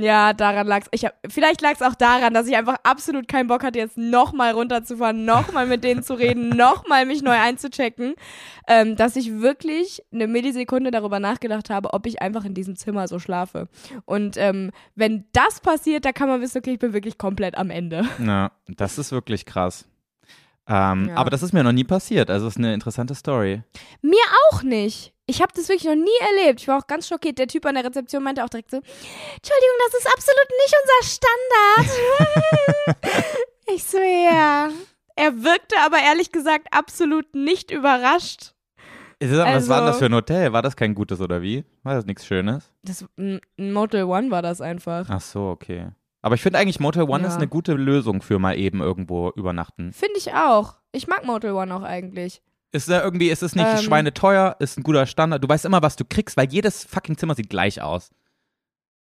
Ja, 0.00 0.32
daran 0.32 0.68
lag's. 0.68 0.86
Ich 0.92 1.04
hab, 1.04 1.14
vielleicht 1.28 1.60
lag's 1.60 1.82
auch 1.82 1.96
daran, 1.96 2.32
dass 2.32 2.46
ich 2.46 2.56
einfach 2.56 2.76
absolut 2.84 3.26
keinen 3.26 3.48
Bock 3.48 3.64
hatte, 3.64 3.80
jetzt 3.80 3.98
nochmal 3.98 4.52
runterzufahren, 4.52 5.24
nochmal 5.24 5.66
mit 5.66 5.82
denen 5.82 6.04
zu 6.04 6.14
reden, 6.14 6.50
nochmal 6.56 7.04
mich 7.04 7.20
neu 7.20 7.32
einzuchecken, 7.36 8.14
ähm, 8.68 8.94
dass 8.94 9.16
ich 9.16 9.40
wirklich 9.40 10.00
eine 10.12 10.28
Millisekunde 10.28 10.92
darüber 10.92 11.18
nachgedacht 11.18 11.68
habe, 11.68 11.94
ob 11.94 12.06
ich 12.06 12.22
einfach 12.22 12.44
in 12.44 12.54
diesem 12.54 12.76
Zimmer 12.76 13.08
so 13.08 13.18
schlafe. 13.18 13.66
Und 14.04 14.36
ähm, 14.36 14.70
wenn 14.94 15.24
das 15.32 15.58
passiert, 15.58 16.04
da 16.04 16.12
kann 16.12 16.28
man 16.28 16.40
wissen, 16.40 16.58
okay, 16.58 16.74
ich 16.74 16.78
bin 16.78 16.92
wirklich 16.92 17.18
komplett 17.18 17.58
am 17.58 17.70
Ende. 17.70 18.04
Ja, 18.24 18.52
das 18.68 18.98
ist 18.98 19.10
wirklich 19.10 19.46
krass. 19.46 19.88
Ähm, 20.68 21.08
Ja. 21.08 21.16
Aber 21.16 21.30
das 21.30 21.42
ist 21.42 21.52
mir 21.52 21.64
noch 21.64 21.72
nie 21.72 21.84
passiert. 21.84 22.30
Also, 22.30 22.46
es 22.46 22.54
ist 22.54 22.58
eine 22.58 22.74
interessante 22.74 23.14
Story. 23.14 23.62
Mir 24.02 24.20
auch 24.50 24.62
nicht. 24.62 25.12
Ich 25.26 25.42
habe 25.42 25.52
das 25.54 25.68
wirklich 25.68 25.84
noch 25.84 25.94
nie 26.02 26.38
erlebt. 26.40 26.60
Ich 26.60 26.68
war 26.68 26.78
auch 26.78 26.86
ganz 26.86 27.06
schockiert. 27.08 27.38
Der 27.38 27.46
Typ 27.48 27.66
an 27.66 27.74
der 27.74 27.84
Rezeption 27.84 28.22
meinte 28.22 28.42
auch 28.44 28.48
direkt 28.48 28.70
so: 28.70 28.76
Entschuldigung, 28.76 29.76
das 29.90 30.00
ist 30.00 30.06
absolut 30.14 30.48
nicht 30.62 30.74
unser 30.82 31.02
Standard. 32.86 32.96
ich 33.74 33.84
so, 33.84 33.98
ja. 33.98 34.68
Er 35.16 35.42
wirkte 35.42 35.76
aber 35.84 35.98
ehrlich 35.98 36.30
gesagt 36.32 36.68
absolut 36.70 37.34
nicht 37.34 37.70
überrascht. 37.70 38.52
Ist 39.20 39.32
das, 39.32 39.38
was 39.38 39.68
war 39.68 39.78
denn 39.78 39.86
das 39.86 39.96
Also- 39.96 39.98
für 39.98 40.04
ein 40.06 40.14
Hotel? 40.14 40.52
War 40.52 40.62
das 40.62 40.76
kein 40.76 40.94
gutes 40.94 41.20
oder 41.20 41.42
wie? 41.42 41.64
War 41.82 41.94
das 41.96 42.06
nichts 42.06 42.24
Schönes? 42.24 42.70
Das, 42.84 43.04
ein 43.18 43.40
Motel 43.56 44.04
One 44.04 44.30
war 44.30 44.42
das 44.42 44.60
einfach. 44.60 45.06
Ach 45.10 45.20
so, 45.20 45.48
okay. 45.48 45.88
Aber 46.22 46.34
ich 46.34 46.42
finde 46.42 46.58
eigentlich 46.58 46.80
Motel 46.80 47.04
One 47.04 47.22
Ja. 47.22 47.28
ist 47.28 47.36
eine 47.36 47.48
gute 47.48 47.74
Lösung 47.74 48.22
für 48.22 48.38
mal 48.38 48.58
eben 48.58 48.80
irgendwo 48.80 49.30
übernachten. 49.36 49.92
Finde 49.92 50.18
ich 50.18 50.32
auch. 50.34 50.74
Ich 50.92 51.06
mag 51.06 51.24
Motel 51.24 51.52
One 51.52 51.74
auch 51.74 51.82
eigentlich. 51.82 52.42
Ist 52.72 52.90
da 52.90 53.02
irgendwie, 53.02 53.30
ist 53.30 53.42
es 53.42 53.54
nicht 53.54 53.66
Ähm. 53.66 53.78
schweineteuer, 53.78 54.56
ist 54.58 54.78
ein 54.78 54.82
guter 54.82 55.06
Standard. 55.06 55.42
Du 55.42 55.48
weißt 55.48 55.64
immer, 55.64 55.80
was 55.82 55.96
du 55.96 56.04
kriegst, 56.04 56.36
weil 56.36 56.48
jedes 56.52 56.84
fucking 56.84 57.16
Zimmer 57.16 57.34
sieht 57.34 57.48
gleich 57.48 57.80
aus. 57.80 58.10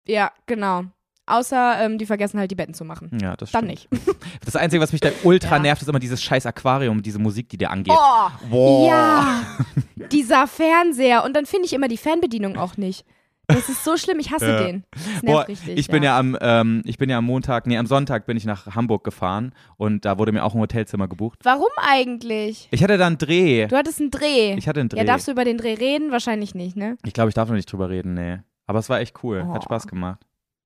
Ja, 0.07 0.31
genau. 0.45 0.83
Außer 1.25 1.81
ähm, 1.81 1.97
die 1.99 2.07
vergessen 2.07 2.39
halt 2.39 2.49
die 2.49 2.55
Betten 2.55 2.73
zu 2.73 2.83
machen. 2.85 3.15
Ja, 3.21 3.35
das 3.37 3.51
Dann 3.51 3.69
stimmt. 3.69 3.91
nicht. 3.91 4.15
Das 4.45 4.55
Einzige, 4.55 4.81
was 4.81 4.91
mich 4.91 5.01
da 5.01 5.09
ultra 5.23 5.57
Ja. 5.57 5.61
nervt, 5.61 5.81
ist 5.81 5.87
immer 5.87 5.99
dieses 5.99 6.23
scheiß 6.23 6.45
Aquarium, 6.47 7.03
diese 7.03 7.19
Musik, 7.19 7.49
die 7.49 7.57
dir 7.57 7.69
angeht. 7.69 7.93
Oh, 7.95 8.29
Boah. 8.49 8.87
ja. 8.87 9.41
Dieser 10.11 10.47
Fernseher. 10.47 11.23
Und 11.23 11.35
dann 11.35 11.45
finde 11.45 11.65
ich 11.67 11.73
immer 11.73 11.87
die 11.87 11.97
Fernbedienung 11.97 12.57
auch 12.57 12.77
nicht. 12.77 13.05
Das 13.49 13.67
ist 13.67 13.83
so 13.83 13.97
schlimm, 13.97 14.19
ich 14.19 14.31
hasse 14.31 14.47
Ja. 14.47 14.63
den. 14.63 14.83
Das 14.91 15.03
nervt 15.05 15.25
Boah, 15.25 15.47
richtig. 15.47 15.77
ich 15.77 15.87
bin 15.87 16.03
ja 16.03 16.17
am, 16.17 16.37
ähm, 16.39 16.81
ich 16.85 16.97
bin 16.97 17.09
ja 17.09 17.17
am 17.17 17.25
Montag, 17.25 17.65
nee, 17.67 17.77
am 17.77 17.87
Sonntag 17.87 18.25
bin 18.25 18.37
ich 18.37 18.45
nach 18.45 18.75
Hamburg 18.75 19.03
gefahren 19.03 19.53
und 19.77 20.05
da 20.05 20.17
wurde 20.19 20.31
mir 20.31 20.43
auch 20.43 20.53
ein 20.53 20.61
Hotelzimmer 20.61 21.07
gebucht. 21.07 21.39
Warum 21.43 21.69
eigentlich? 21.77 22.67
Ich 22.71 22.83
hatte 22.83 22.97
da 22.97 23.07
einen 23.07 23.17
Dreh. 23.17 23.67
Du 23.67 23.75
hattest 23.75 23.99
einen 23.99 24.11
Dreh. 24.11 24.53
Ich 24.53 24.67
hatte 24.67 24.79
einen 24.79 24.89
Dreh. 24.89 24.99
Ja, 24.99 25.03
darfst 25.03 25.27
du 25.27 25.31
über 25.31 25.43
den 25.45 25.57
Dreh 25.57 25.73
reden? 25.73 26.11
Wahrscheinlich 26.11 26.53
nicht, 26.55 26.77
ne? 26.77 26.97
Ich 27.03 27.13
glaube, 27.13 27.29
ich 27.29 27.35
darf 27.35 27.49
noch 27.49 27.55
nicht 27.55 27.71
drüber 27.71 27.89
reden, 27.89 28.13
nee. 28.13 28.39
Aber 28.67 28.79
es 28.79 28.89
war 28.89 28.99
echt 28.99 29.23
cool. 29.23 29.43
Oh. 29.47 29.53
Hat 29.53 29.63
Spaß 29.63 29.87
gemacht. 29.87 30.19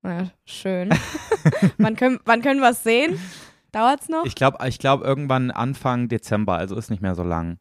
Ja, 0.04 0.28
schön. 0.44 0.90
wann, 1.78 1.96
können, 1.96 2.20
wann 2.26 2.42
können 2.42 2.60
wir 2.60 2.70
es 2.70 2.82
sehen? 2.82 3.18
Dauert's 3.72 4.08
noch? 4.10 4.24
Ich 4.26 4.34
glaube, 4.34 4.58
ich 4.68 4.78
glaub 4.78 5.02
irgendwann 5.02 5.50
Anfang 5.50 6.08
Dezember, 6.08 6.56
also 6.58 6.76
ist 6.76 6.90
nicht 6.90 7.02
mehr 7.02 7.14
so 7.14 7.22
lang. 7.22 7.56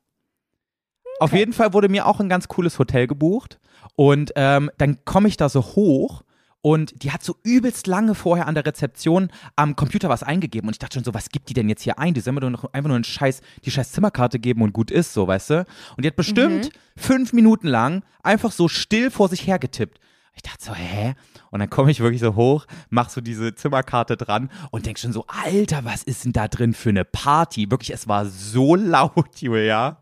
Auf 1.20 1.34
jeden 1.34 1.54
Fall 1.54 1.74
wurde 1.74 1.90
mir 1.90 2.06
auch 2.06 2.20
ein 2.20 2.30
ganz 2.30 2.48
cooles 2.48 2.80
Hotel 2.80 3.08
gebucht 3.08 3.60
und 3.96 4.32
ähm, 4.36 4.72
dann 4.78 5.06
komme 5.06 5.28
ich 5.28 5.38
da 5.38 5.50
so 5.50 5.62
hoch 5.62 6.24
und 6.62 7.04
die 7.04 7.12
hat 7.12 7.24
so 7.24 7.36
übelst 7.44 7.88
lange 7.88 8.16
vorher 8.16 8.48
an 8.48 8.56
der 8.56 8.66
Rezeption 8.66 9.30
am 9.56 9.76
Computer 9.76 10.08
was 10.10 10.24
eingegeben 10.24 10.68
und 10.68 10.76
ich 10.76 10.80
dachte 10.80 10.96
schon 10.96 11.04
so, 11.04 11.14
was 11.14 11.30
gibt 11.30 11.50
die 11.50 11.54
denn 11.54 11.68
jetzt 11.70 11.84
hier 11.84 12.00
ein? 12.00 12.14
Die 12.14 12.22
soll 12.22 12.34
mir 12.34 12.40
doch 12.40 12.74
einfach 12.74 12.88
nur 12.88 12.96
einen 12.96 13.04
Scheiß, 13.04 13.42
die 13.66 13.72
scheiß 13.72 13.92
Zimmerkarte 13.92 14.40
geben 14.40 14.62
und 14.62 14.72
gut 14.72 14.90
ist, 14.90 15.14
so, 15.14 15.28
weißt 15.28 15.50
du? 15.50 15.66
Und 15.98 16.04
die 16.04 16.08
hat 16.08 16.16
bestimmt 16.16 16.70
fünf 16.96 17.34
Minuten 17.34 17.68
lang 17.68 18.04
einfach 18.24 18.52
so 18.52 18.68
still 18.68 19.12
vor 19.12 19.28
sich 19.28 19.46
hergetippt. 19.46 20.00
Ich 20.36 20.42
dachte 20.42 20.66
so, 20.66 20.74
hä? 20.74 21.14
Und 21.52 21.60
dann 21.60 21.70
komme 21.70 21.92
ich 21.92 22.00
wirklich 22.00 22.22
so 22.22 22.34
hoch, 22.36 22.66
mach 22.90 23.10
so 23.10 23.22
diese 23.22 23.54
Zimmerkarte 23.54 24.18
dran 24.18 24.50
und 24.72 24.88
denk 24.88 24.98
schon 24.98 25.14
so, 25.14 25.26
Alter, 25.28 25.86
was 25.86 26.02
ist 26.02 26.26
denn 26.26 26.34
da 26.34 26.48
drin 26.48 26.74
für 26.74 26.90
eine 26.90 27.06
Party? 27.06 27.70
Wirklich, 27.70 27.92
es 27.92 28.08
war 28.08 28.26
so 28.26 28.74
laut, 28.76 29.38
Julia. 29.38 30.02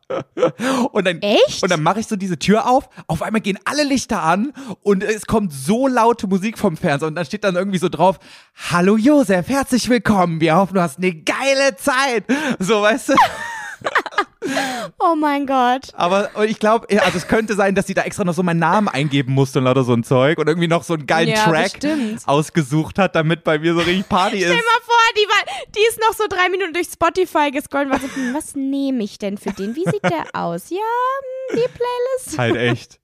Und 0.94 1.06
dann, 1.06 1.22
Echt? 1.22 1.62
Und 1.62 1.70
dann 1.70 1.84
mache 1.84 2.00
ich 2.00 2.08
so 2.08 2.16
diese 2.16 2.40
Tür 2.40 2.70
auf, 2.70 2.88
auf 3.08 3.22
einmal 3.22 3.42
gehen 3.42 3.60
alle 3.66 3.84
Lichter 3.84 4.24
an 4.24 4.54
und 4.82 5.04
es 5.04 5.26
kommt 5.26 5.52
so 5.52 5.88
laute 5.88 6.28
Musik 6.28 6.58
vom 6.58 6.78
Fernseher 6.78 7.10
und 7.10 7.16
dann 7.16 7.26
steht 7.26 7.44
dann 7.44 7.56
irgendwie 7.56 7.80
so 7.80 7.90
drauf, 7.90 8.18
Hallo 8.72 8.96
Josef, 8.96 9.50
herzlich 9.50 9.90
willkommen, 9.90 10.40
wir 10.40 10.56
hoffen, 10.56 10.76
du 10.76 10.82
hast 10.82 10.98
eine 10.98 11.14
geile 11.14 11.76
Zeit. 11.76 12.24
So, 12.60 12.82
weißt 12.82 13.10
du? 13.10 13.14
Oh 15.00 15.16
mein 15.16 15.46
Gott. 15.46 15.90
Aber 15.94 16.32
ich 16.46 16.60
glaube, 16.60 16.88
also 17.04 17.18
es 17.18 17.28
könnte 17.28 17.54
sein, 17.56 17.76
dass 17.76 17.86
sie 17.88 17.94
da 17.94 18.02
extra 18.02 18.24
noch 18.24 18.34
so 18.34 18.42
meinen 18.44 18.60
Namen 18.60 18.88
eingeben 18.88 19.34
musste 19.34 19.60
und 19.60 19.66
lauter 19.66 19.84
so 19.84 19.94
ein 19.94 20.04
Zeug 20.04 20.38
und 20.40 20.48
irgendwie 20.48 20.68
noch 20.68 20.84
so 20.84 20.96
einen 20.96 21.06
geilen 21.06 21.30
Ja, 21.30 21.44
Track 21.46 21.80
bestimmt. 21.80 22.22
ausgesucht 22.28 22.98
hat, 22.98 23.16
damit 23.16 23.44
bei 23.44 23.60
mir 23.60 23.74
so 23.74 23.82
richtig 23.82 24.10
Party 24.10 24.38
Stell 24.42 24.52
ist. 24.52 24.58
dir 24.60 24.64
mal 24.66 24.82
vor, 24.84 24.96
die, 25.16 25.28
war, 25.30 25.66
die 25.76 25.80
ist 25.90 26.00
noch 26.00 26.14
so 26.16 26.24
drei 26.28 26.50
Minuten 26.50 26.74
durch 26.74 26.88
Spotify 26.88 27.52
gescrollt 27.52 27.86
und 27.86 27.92
war 27.92 28.00
so, 28.00 28.08
hm, 28.14 28.34
was 28.34 28.56
nehme 28.56 29.04
ich 29.04 29.20
denn 29.20 29.38
für 29.38 29.52
den? 29.52 29.76
Wie 29.76 29.86
sieht 29.86 30.04
der 30.04 30.26
aus? 30.34 30.70
Ja, 30.70 30.78
hm, 30.78 31.58
die 31.58 31.70
Playlist. 31.74 32.38
Halt 32.40 32.56
echt. 32.56 33.00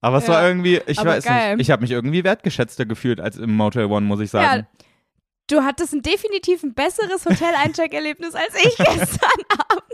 Aber 0.00 0.16
es 0.18 0.26
Ja, 0.26 0.34
war 0.34 0.46
irgendwie, 0.48 0.80
ich 0.86 1.02
weiß 1.04 1.24
geil. 1.24 1.56
nicht, 1.56 1.66
ich 1.66 1.70
habe 1.70 1.82
mich 1.82 1.90
irgendwie 1.92 2.24
wertgeschätzter 2.24 2.86
gefühlt 2.86 3.20
als 3.20 3.36
im 3.36 3.54
Motel 3.54 3.84
One, 3.86 4.06
muss 4.06 4.20
ich 4.20 4.32
Ja, 4.32 4.40
sagen. 4.42 4.66
du 5.48 5.62
hattest 5.62 5.92
ein 5.92 6.02
definitiv 6.02 6.62
ein 6.62 6.72
besseres 6.74 7.24
Hotel-Eincheck-Erlebnis 7.26 8.34
als 8.34 8.54
ich 8.64 8.76
gestern 8.78 9.30
Abend. 9.68 9.89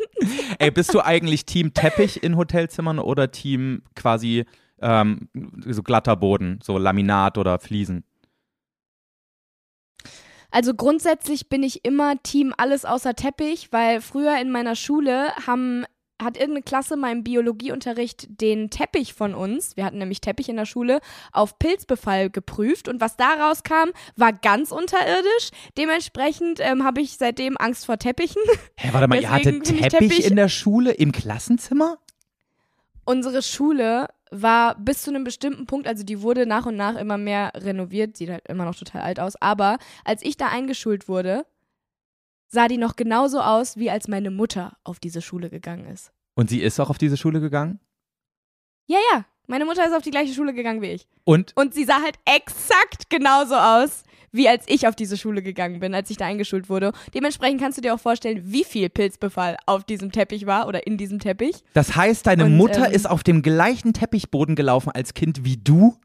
Ey, 0.58 0.70
bist 0.70 0.94
du 0.94 1.00
eigentlich 1.00 1.44
Team 1.44 1.74
Teppich 1.74 2.22
in 2.22 2.36
Hotelzimmern 2.36 2.98
oder 2.98 3.30
Team 3.30 3.82
quasi 3.94 4.44
ähm, 4.80 5.28
so 5.66 5.82
glatter 5.82 6.16
Boden, 6.16 6.60
so 6.62 6.78
Laminat 6.78 7.38
oder 7.38 7.58
Fliesen? 7.58 8.04
Also 10.50 10.74
grundsätzlich 10.74 11.48
bin 11.48 11.62
ich 11.62 11.84
immer 11.84 12.22
Team 12.22 12.54
alles 12.56 12.84
außer 12.84 13.14
Teppich, 13.14 13.72
weil 13.72 14.00
früher 14.00 14.40
in 14.40 14.50
meiner 14.50 14.74
Schule 14.74 15.34
haben 15.46 15.84
hat 16.20 16.36
irgendeine 16.36 16.62
Klasse 16.62 16.96
mal 16.96 17.12
im 17.12 17.24
Biologieunterricht 17.24 18.40
den 18.40 18.70
Teppich 18.70 19.14
von 19.14 19.34
uns, 19.34 19.76
wir 19.76 19.84
hatten 19.84 19.98
nämlich 19.98 20.20
Teppich 20.20 20.48
in 20.48 20.56
der 20.56 20.66
Schule, 20.66 21.00
auf 21.32 21.58
Pilzbefall 21.58 22.30
geprüft 22.30 22.88
und 22.88 23.00
was 23.00 23.16
da 23.16 23.34
rauskam, 23.34 23.90
war 24.16 24.32
ganz 24.32 24.72
unterirdisch. 24.72 25.50
Dementsprechend 25.76 26.60
ähm, 26.60 26.84
habe 26.84 27.00
ich 27.00 27.18
seitdem 27.18 27.56
Angst 27.58 27.86
vor 27.86 27.98
Teppichen. 27.98 28.42
Hä, 28.76 28.88
warte 28.92 29.08
mal, 29.08 29.20
ihr 29.20 29.30
hattet 29.30 29.64
Teppich, 29.64 29.88
Teppich- 29.90 30.26
in 30.26 30.36
der 30.36 30.48
Schule 30.48 30.92
im 30.92 31.12
Klassenzimmer? 31.12 31.98
Unsere 33.04 33.42
Schule 33.42 34.08
war 34.30 34.74
bis 34.76 35.02
zu 35.02 35.10
einem 35.10 35.22
bestimmten 35.22 35.66
Punkt, 35.66 35.86
also 35.86 36.02
die 36.02 36.22
wurde 36.22 36.46
nach 36.46 36.66
und 36.66 36.76
nach 36.76 36.96
immer 36.96 37.18
mehr 37.18 37.52
renoviert, 37.54 38.16
sieht 38.16 38.30
halt 38.30 38.48
immer 38.48 38.64
noch 38.64 38.74
total 38.74 39.02
alt 39.02 39.20
aus, 39.20 39.36
aber 39.40 39.78
als 40.04 40.22
ich 40.22 40.36
da 40.36 40.48
eingeschult 40.48 41.08
wurde, 41.08 41.46
sah 42.48 42.68
die 42.68 42.78
noch 42.78 42.96
genauso 42.96 43.40
aus, 43.40 43.76
wie 43.76 43.90
als 43.90 44.08
meine 44.08 44.30
Mutter 44.30 44.76
auf 44.84 44.98
diese 45.00 45.22
Schule 45.22 45.50
gegangen 45.50 45.86
ist. 45.86 46.12
Und 46.34 46.50
sie 46.50 46.60
ist 46.62 46.78
auch 46.80 46.90
auf 46.90 46.98
diese 46.98 47.16
Schule 47.16 47.40
gegangen? 47.40 47.80
Ja, 48.86 48.98
ja, 49.12 49.24
meine 49.46 49.64
Mutter 49.64 49.84
ist 49.86 49.94
auf 49.94 50.02
die 50.02 50.10
gleiche 50.10 50.34
Schule 50.34 50.54
gegangen 50.54 50.82
wie 50.82 50.90
ich. 50.90 51.08
Und 51.24 51.52
Und 51.56 51.74
sie 51.74 51.84
sah 51.84 52.02
halt 52.02 52.16
exakt 52.24 53.10
genauso 53.10 53.54
aus, 53.56 54.04
wie 54.32 54.48
als 54.48 54.64
ich 54.68 54.86
auf 54.86 54.94
diese 54.94 55.16
Schule 55.16 55.42
gegangen 55.42 55.80
bin, 55.80 55.94
als 55.94 56.10
ich 56.10 56.18
da 56.18 56.26
eingeschult 56.26 56.68
wurde. 56.68 56.92
Dementsprechend 57.14 57.60
kannst 57.60 57.78
du 57.78 57.82
dir 57.82 57.94
auch 57.94 58.00
vorstellen, 58.00 58.42
wie 58.44 58.64
viel 58.64 58.88
Pilzbefall 58.90 59.56
auf 59.66 59.84
diesem 59.84 60.12
Teppich 60.12 60.46
war 60.46 60.68
oder 60.68 60.86
in 60.86 60.98
diesem 60.98 61.18
Teppich. 61.18 61.64
das 61.72 61.96
heißt, 61.96 62.26
deine 62.26 62.44
Und, 62.44 62.56
Mutter 62.56 62.88
ähm, 62.88 62.92
ist 62.92 63.08
auf 63.08 63.22
dem 63.24 63.42
gleichen 63.42 63.92
Teppichboden 63.94 64.54
gelaufen 64.56 64.90
als 64.90 65.14
Kind 65.14 65.44
wie 65.44 65.56
du? 65.56 65.96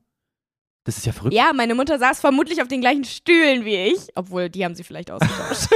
Das 0.86 0.98
ist 0.98 1.06
ja 1.06 1.12
verrückt. 1.12 1.36
Ja, 1.36 1.52
meine 1.54 1.76
Mutter 1.76 2.00
saß 2.00 2.20
vermutlich 2.22 2.62
auf 2.62 2.68
den 2.68 2.82
gleichen 2.82 3.04
Stühlen 3.04 3.66
wie 3.66 3.76
ich, 3.76 4.08
obwohl 4.16 4.50
die 4.50 4.64
haben 4.66 4.76
sie 4.76 4.84
vielleicht 4.84 5.12
ausgetauscht. 5.12 5.68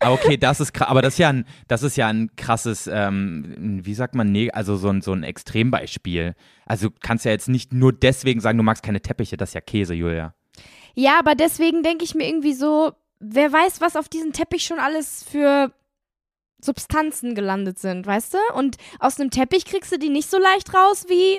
Ah, 0.00 0.12
okay, 0.12 0.36
das 0.38 0.60
ist 0.60 0.72
krass. 0.72 0.88
Aber 0.88 1.02
das 1.02 1.14
ist 1.14 1.18
ja 1.18 1.28
ein, 1.28 1.44
das 1.68 1.82
ist 1.82 1.96
ja 1.96 2.08
ein 2.08 2.30
krasses, 2.36 2.86
ähm, 2.86 3.80
wie 3.84 3.94
sagt 3.94 4.14
man, 4.14 4.32
nee, 4.32 4.50
also 4.50 4.76
so 4.76 4.88
ein, 4.88 5.02
so 5.02 5.12
ein 5.12 5.22
Extrembeispiel. 5.22 6.34
Also 6.66 6.88
du 6.88 6.94
kannst 7.02 7.24
ja 7.26 7.30
jetzt 7.32 7.48
nicht 7.48 7.72
nur 7.72 7.92
deswegen 7.92 8.40
sagen, 8.40 8.56
du 8.58 8.64
magst 8.64 8.82
keine 8.82 9.00
Teppiche, 9.02 9.36
das 9.36 9.50
ist 9.50 9.54
ja 9.54 9.60
Käse, 9.60 9.94
Julia. 9.94 10.34
Ja, 10.94 11.18
aber 11.18 11.34
deswegen 11.34 11.82
denke 11.82 12.04
ich 12.04 12.14
mir 12.14 12.26
irgendwie 12.26 12.54
so, 12.54 12.92
wer 13.20 13.52
weiß, 13.52 13.80
was 13.80 13.94
auf 13.96 14.08
diesem 14.08 14.32
Teppich 14.32 14.64
schon 14.64 14.78
alles 14.78 15.22
für 15.22 15.72
Substanzen 16.62 17.34
gelandet 17.34 17.78
sind, 17.78 18.06
weißt 18.06 18.34
du? 18.34 18.38
Und 18.54 18.76
aus 18.98 19.18
einem 19.18 19.30
Teppich 19.30 19.64
kriegst 19.64 19.92
du 19.92 19.98
die 19.98 20.10
nicht 20.10 20.28
so 20.30 20.38
leicht 20.38 20.74
raus 20.74 21.06
wie, 21.08 21.38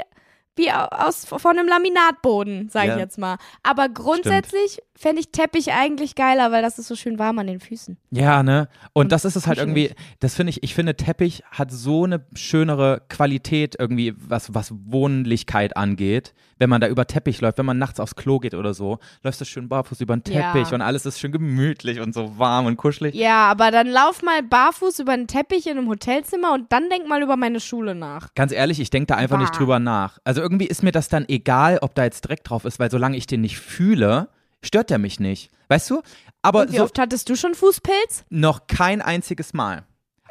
wie 0.55 0.71
au- 0.71 0.87
aus, 0.89 1.25
von 1.25 1.57
einem 1.57 1.67
Laminatboden, 1.67 2.69
sag 2.69 2.85
Ja. 2.87 2.93
ich 2.95 2.99
jetzt 2.99 3.17
mal. 3.19 3.37
Aber 3.63 3.87
grundsätzlich 3.89 4.79
fände 5.01 5.19
ich 5.19 5.31
Teppich 5.31 5.73
eigentlich 5.73 6.15
geiler, 6.15 6.51
weil 6.51 6.61
das 6.61 6.79
ist 6.79 6.87
so 6.87 6.95
schön 6.95 7.19
warm 7.19 7.39
an 7.39 7.47
den 7.47 7.59
Füßen. 7.59 7.97
Ja, 8.11 8.43
ne? 8.43 8.67
Und, 8.93 9.05
Und 9.05 9.11
das 9.11 9.25
ist 9.25 9.35
es 9.35 9.47
halt 9.47 9.57
irgendwie, 9.57 9.91
das 10.19 10.35
finde 10.35 10.51
ich, 10.51 10.63
ich 10.63 10.73
finde, 10.75 10.95
Teppich 10.95 11.43
hat 11.51 11.71
so 11.71 12.03
eine 12.05 12.23
schönere 12.35 13.01
Qualität 13.09 13.75
irgendwie, 13.77 14.13
was, 14.17 14.53
was 14.53 14.71
Wohnlichkeit 14.85 15.75
angeht. 15.75 16.33
Wenn 16.57 16.69
man 16.69 16.79
da 16.79 16.87
über 16.87 17.07
Teppich 17.07 17.41
läuft, 17.41 17.57
wenn 17.57 17.65
man 17.65 17.79
nachts 17.79 17.99
aufs 17.99 18.15
Klo 18.15 18.37
geht 18.37 18.53
oder 18.53 18.73
so, 18.75 18.99
läufst 19.23 19.41
du 19.41 19.45
schön 19.45 19.67
barfuß 19.67 19.99
über 20.01 20.15
den 20.15 20.31
Ja. 20.33 20.53
Teppich 20.53 20.71
und 20.73 20.81
alles 20.81 21.05
ist 21.07 21.19
schön 21.19 21.31
gemütlich 21.31 21.99
und 21.99 22.13
so 22.13 22.37
warm 22.37 22.67
und 22.67 22.77
kuschelig. 22.77 23.15
Ja, 23.15 23.49
aber 23.49 23.71
dann 23.71 23.87
lauf 23.87 24.21
mal 24.21 24.43
barfuß 24.43 24.99
über 24.99 25.13
einen 25.13 25.25
Teppich 25.25 25.65
in 25.65 25.77
einem 25.79 25.89
Hotelzimmer 25.89 26.53
und 26.53 26.71
dann 26.71 26.87
denk 26.89 27.07
mal 27.07 27.23
über 27.23 27.35
meine 27.35 27.59
Schule 27.59 27.95
nach. 27.95 28.27
Ganz 28.35 28.51
ehrlich, 28.51 28.79
ich 28.79 28.91
denke 28.91 29.07
da 29.07 29.15
einfach 29.15 29.39
nicht 29.39 29.53
Bah. 29.53 29.57
drüber 29.57 29.79
nach. 29.79 30.19
Also 30.23 30.41
irgendwie 30.41 30.67
ist 30.67 30.83
mir 30.83 30.91
das 30.91 31.09
dann 31.09 31.25
egal, 31.27 31.79
ob 31.81 31.95
da 31.95 32.03
jetzt 32.03 32.21
Dreck 32.21 32.43
drauf 32.43 32.63
ist, 32.65 32.77
weil 32.79 32.91
solange 32.91 33.17
ich 33.17 33.25
den 33.25 33.41
nicht 33.41 33.57
fühle, 33.57 34.29
stört 34.63 34.89
der 34.89 34.97
mich 34.97 35.19
nicht. 35.19 35.51
Weißt 35.67 35.89
du? 35.89 36.01
Aber 36.41 36.61
Und 36.61 36.71
wie 36.71 36.77
so 36.77 36.83
oft 36.83 36.97
hattest 36.99 37.29
du 37.29 37.35
schon 37.35 37.55
Fußpilz? 37.55 38.25
noch 38.29 38.67
kein 38.67 39.01
einziges 39.01 39.53
Mal. 39.53 39.83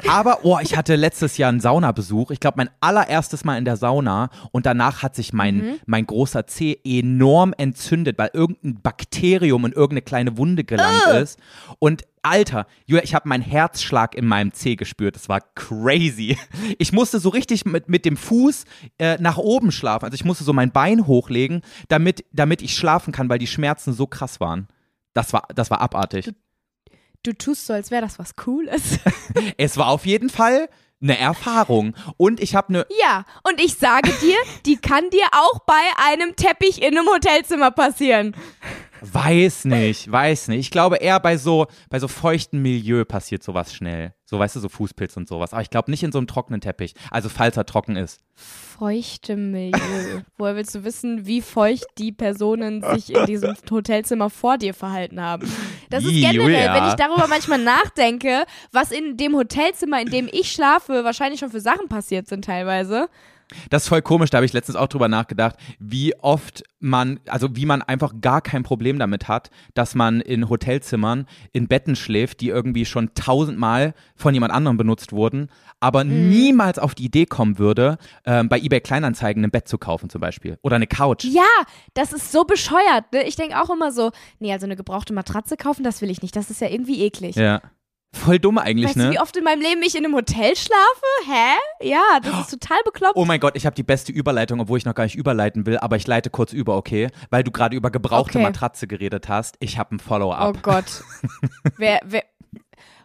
Aber, 0.08 0.40
oh, 0.44 0.58
ich 0.62 0.76
hatte 0.76 0.96
letztes 0.96 1.36
Jahr 1.36 1.48
einen 1.48 1.60
Saunabesuch. 1.60 2.30
Ich 2.30 2.40
glaube, 2.40 2.56
mein 2.58 2.70
allererstes 2.80 3.44
Mal 3.44 3.58
in 3.58 3.64
der 3.64 3.76
Sauna. 3.76 4.30
Und 4.52 4.66
danach 4.66 5.02
hat 5.02 5.14
sich 5.14 5.32
mein, 5.32 5.56
Mhm. 5.56 5.80
mein 5.86 6.06
großer 6.06 6.46
Zeh 6.46 6.78
enorm 6.84 7.54
entzündet, 7.56 8.18
weil 8.18 8.30
irgendein 8.32 8.80
Bakterium 8.82 9.64
in 9.66 9.72
irgendeine 9.72 10.02
kleine 10.02 10.36
Wunde 10.36 10.64
gelangt 10.64 11.06
ist. 11.20 11.38
Und 11.78 12.02
Alter, 12.22 12.66
Julia, 12.84 13.02
ich 13.02 13.14
habe 13.14 13.28
meinen 13.28 13.42
Herzschlag 13.42 14.14
in 14.14 14.26
meinem 14.26 14.52
Zeh 14.52 14.76
gespürt. 14.76 15.14
Das 15.16 15.28
war 15.28 15.40
crazy. 15.54 16.36
Ich 16.78 16.92
musste 16.92 17.18
so 17.18 17.30
richtig 17.30 17.64
mit, 17.64 17.88
mit 17.88 18.04
dem 18.04 18.16
Fuß 18.18 18.64
äh, 18.98 19.16
nach 19.20 19.38
oben 19.38 19.72
schlafen. 19.72 20.04
Also 20.04 20.14
ich 20.14 20.24
musste 20.24 20.44
so 20.44 20.52
mein 20.52 20.70
Bein 20.70 21.06
hochlegen, 21.06 21.62
damit, 21.88 22.24
damit 22.32 22.60
ich 22.62 22.74
schlafen 22.76 23.12
kann, 23.12 23.28
weil 23.30 23.38
die 23.38 23.46
Schmerzen 23.46 23.92
so 23.94 24.06
krass 24.06 24.38
waren. 24.40 24.68
Das 25.14 25.32
war, 25.32 25.48
das 25.54 25.70
war 25.70 25.80
abartig. 25.80 26.30
Du 27.22 27.34
tust 27.34 27.66
so, 27.66 27.74
als 27.74 27.90
wäre 27.90 28.02
das 28.02 28.18
was 28.18 28.36
Cooles. 28.36 28.98
Es 29.58 29.76
war 29.76 29.88
auf 29.88 30.06
jeden 30.06 30.30
Fall 30.30 30.68
eine 31.02 31.18
Erfahrung. 31.18 31.94
Und 32.16 32.40
ich 32.40 32.54
habe 32.54 32.68
eine. 32.70 32.86
Ja, 33.00 33.24
und 33.42 33.60
ich 33.60 33.74
sage 33.74 34.10
dir, 34.22 34.36
die 34.66 34.76
kann 34.76 35.08
dir 35.10 35.26
auch 35.32 35.60
bei 35.60 35.80
einem 35.96 36.34
Teppich 36.36 36.82
in 36.82 36.96
einem 36.96 37.06
Hotelzimmer 37.08 37.70
passieren. 37.70 38.34
Weiß 39.00 39.64
nicht, 39.64 40.10
weiß 40.10 40.48
nicht. 40.48 40.60
Ich 40.60 40.70
glaube 40.70 40.96
eher 40.96 41.20
bei 41.20 41.36
so, 41.36 41.66
bei 41.88 41.98
so 41.98 42.08
feuchtem 42.08 42.62
Milieu 42.62 43.04
passiert 43.04 43.42
sowas 43.42 43.74
schnell. 43.74 44.14
So, 44.24 44.38
weißt 44.38 44.56
du, 44.56 44.60
so 44.60 44.68
Fußpilz 44.68 45.16
und 45.16 45.28
sowas. 45.28 45.52
Aber 45.52 45.62
ich 45.62 45.70
glaube 45.70 45.90
nicht 45.90 46.02
in 46.02 46.12
so 46.12 46.18
einem 46.18 46.26
trockenen 46.26 46.60
Teppich. 46.60 46.94
Also, 47.10 47.28
falls 47.28 47.56
er 47.56 47.66
trocken 47.66 47.96
ist. 47.96 48.20
Feuchte 48.34 49.36
Milieu. 49.36 49.78
Woher 50.38 50.54
willst 50.54 50.74
du 50.74 50.84
wissen, 50.84 51.26
wie 51.26 51.40
feucht 51.42 51.86
die 51.98 52.12
Personen 52.12 52.82
sich 52.82 53.14
in 53.14 53.26
diesem 53.26 53.56
Hotelzimmer 53.70 54.30
vor 54.30 54.56
dir 54.56 54.74
verhalten 54.74 55.20
haben? 55.20 55.50
Das 55.88 56.04
ist 56.04 56.12
generell, 56.12 56.72
wenn 56.72 56.88
ich 56.88 56.94
darüber 56.94 57.26
manchmal 57.26 57.58
nachdenke, 57.58 58.44
was 58.70 58.92
in 58.92 59.16
dem 59.16 59.34
Hotelzimmer, 59.34 60.00
in 60.00 60.10
dem 60.10 60.28
ich 60.30 60.52
schlafe, 60.52 61.04
wahrscheinlich 61.04 61.40
schon 61.40 61.50
für 61.50 61.60
Sachen 61.60 61.88
passiert 61.88 62.28
sind 62.28 62.44
teilweise. 62.44 63.08
Das 63.70 63.82
ist 63.84 63.88
voll 63.88 64.02
komisch, 64.02 64.30
da 64.30 64.38
habe 64.38 64.46
ich 64.46 64.52
letztens 64.52 64.76
auch 64.76 64.88
drüber 64.88 65.08
nachgedacht, 65.08 65.56
wie 65.78 66.14
oft 66.16 66.62
man, 66.78 67.20
also 67.28 67.56
wie 67.56 67.66
man 67.66 67.82
einfach 67.82 68.14
gar 68.20 68.40
kein 68.40 68.62
Problem 68.62 68.98
damit 68.98 69.28
hat, 69.28 69.50
dass 69.74 69.94
man 69.94 70.20
in 70.20 70.48
Hotelzimmern 70.48 71.26
in 71.52 71.68
Betten 71.68 71.94
schläft, 71.96 72.40
die 72.40 72.48
irgendwie 72.48 72.84
schon 72.86 73.12
tausendmal 73.14 73.94
von 74.16 74.32
jemand 74.34 74.52
anderem 74.52 74.76
benutzt 74.76 75.12
wurden, 75.12 75.48
aber 75.80 76.04
Mhm. 76.04 76.28
niemals 76.30 76.78
auf 76.78 76.94
die 76.94 77.04
Idee 77.04 77.26
kommen 77.26 77.58
würde, 77.58 77.98
ähm, 78.24 78.48
bei 78.48 78.58
eBay 78.58 78.80
Kleinanzeigen 78.80 79.44
ein 79.44 79.50
Bett 79.50 79.68
zu 79.68 79.78
kaufen 79.78 80.08
zum 80.10 80.20
Beispiel. 80.20 80.58
Oder 80.62 80.76
eine 80.76 80.86
Couch. 80.86 81.24
Ja, 81.24 81.42
das 81.94 82.12
ist 82.12 82.32
so 82.32 82.44
bescheuert. 82.44 83.12
Ne? 83.12 83.24
Ich 83.24 83.36
denke 83.36 83.60
auch 83.60 83.70
immer 83.70 83.92
so, 83.92 84.10
nee, 84.38 84.52
also 84.52 84.66
eine 84.66 84.76
gebrauchte 84.76 85.12
Matratze 85.12 85.56
kaufen, 85.56 85.82
das 85.84 86.00
will 86.02 86.10
ich 86.10 86.22
nicht. 86.22 86.36
Das 86.36 86.50
ist 86.50 86.60
ja 86.60 86.68
irgendwie 86.68 87.02
eklig. 87.02 87.36
Ja. 87.36 87.60
Voll 88.12 88.40
dumm 88.40 88.58
eigentlich, 88.58 88.88
weißt 88.88 88.96
ne? 88.96 89.04
du, 89.06 89.10
wie 89.12 89.20
oft 89.20 89.36
in 89.36 89.44
meinem 89.44 89.62
Leben 89.62 89.82
ich 89.82 89.94
in 89.96 90.04
einem 90.04 90.14
Hotel 90.14 90.56
schlafe? 90.56 91.06
Hä? 91.26 91.88
Ja, 91.88 92.18
das 92.20 92.40
ist 92.40 92.50
total 92.50 92.78
bekloppt. 92.84 93.16
Oh 93.16 93.24
mein 93.24 93.38
Gott, 93.38 93.56
ich 93.56 93.66
habe 93.66 93.76
die 93.76 93.84
beste 93.84 94.10
Überleitung, 94.10 94.60
obwohl 94.60 94.78
ich 94.78 94.84
noch 94.84 94.94
gar 94.94 95.04
nicht 95.04 95.14
überleiten 95.14 95.64
will, 95.64 95.78
aber 95.78 95.96
ich 95.96 96.06
leite 96.06 96.28
kurz 96.28 96.52
über, 96.52 96.76
okay? 96.76 97.08
Weil 97.30 97.44
du 97.44 97.52
gerade 97.52 97.76
über 97.76 97.90
gebrauchte 97.90 98.38
Okay. 98.38 98.42
Matratze 98.42 98.88
geredet 98.88 99.28
hast. 99.28 99.56
Ich 99.60 99.78
habe 99.78 99.94
ein 99.94 100.00
Follow-up. 100.00 100.56
Oh 100.56 100.58
Gott. 100.60 101.04
wer, 101.76 102.00
wer, 102.04 102.24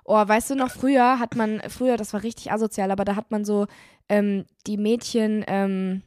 oh, 0.05 0.27
weißt 0.27 0.51
du 0.51 0.55
noch, 0.55 0.71
früher 0.71 1.19
hat 1.19 1.35
man, 1.35 1.61
früher, 1.69 1.97
das 1.97 2.13
war 2.13 2.23
richtig 2.23 2.51
asozial, 2.51 2.89
aber 2.89 3.05
da 3.05 3.15
hat 3.15 3.29
man 3.29 3.45
so 3.45 3.67
ähm, 4.09 4.45
die 4.65 4.77
Mädchen 4.77 5.45
ähm, 5.47 6.01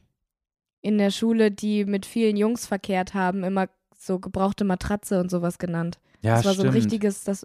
in 0.81 0.97
der 0.97 1.11
Schule, 1.11 1.51
die 1.51 1.85
mit 1.85 2.05
vielen 2.05 2.35
Jungs 2.35 2.65
verkehrt 2.67 3.13
haben, 3.13 3.43
immer 3.43 3.67
so 3.97 4.19
gebrauchte 4.19 4.63
Matratze 4.63 5.19
und 5.19 5.29
sowas 5.29 5.57
genannt. 5.57 5.99
ja, 6.21 6.35
das 6.35 6.45
war 6.45 6.53
so 6.53 6.63
ein 6.63 6.69
stimmt. 6.69 6.85
richtiges, 6.85 7.23
das, 7.23 7.43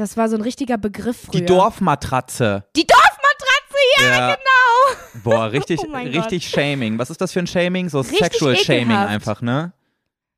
das 0.00 0.16
war 0.16 0.28
so 0.30 0.36
ein 0.36 0.40
richtiger 0.42 0.78
Begriff 0.78 1.26
früher. 1.26 1.40
Die 1.40 1.44
Dorfmatratze. 1.46 2.64
Die 2.74 2.86
Dorfmatratze, 2.86 3.78
ja, 3.98 4.04
Ja. 4.06 4.34
genau. 4.34 5.20
Boah, 5.22 5.52
richtig, 5.52 5.78
Oh 5.88 5.94
richtig 5.96 6.48
Shaming. 6.48 6.98
Was 6.98 7.10
ist 7.10 7.20
das 7.20 7.32
für 7.32 7.40
ein 7.40 7.46
Shaming? 7.46 7.88
So 7.90 8.00
Richtig 8.00 8.18
Sexual 8.18 8.56
Shaming 8.56 8.82
ekelhaft. 8.86 9.08
einfach, 9.10 9.42
ne? 9.42 9.72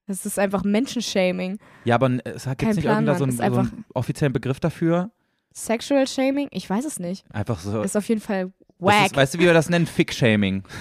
Das 0.09 0.27
ist 0.27 0.39
einfach 0.39 0.65
Menschenshaming. 0.65 1.59
Ja, 1.85 1.95
aber 1.95 2.11
es 2.25 2.45
gibt 2.45 2.63
nicht 2.63 2.81
Plan, 2.81 3.07
irgendeinen 3.07 3.17
so, 3.19 3.25
einen- 3.43 3.55
so 3.55 3.61
einen 3.61 3.85
offiziellen 3.95 4.33
Begriff 4.33 4.59
dafür? 4.59 5.11
Sexual 5.55 6.09
Shaming? 6.09 6.49
Ich 6.51 6.69
weiß 6.69 6.85
es 6.85 6.99
nicht. 6.99 7.25
Einfach 7.33 7.61
so. 7.61 7.83
Ist 7.83 7.97
auf 7.97 8.09
jeden 8.09 8.21
Fall 8.21 8.53
wack. 8.79 9.07
ist, 9.07 9.17
weißt 9.17 9.35
du, 9.35 9.39
wie 9.39 9.45
wir 9.45 9.55
das 9.55 9.69
nennen? 9.71 9.87
Fick-Shaming. 9.87 10.65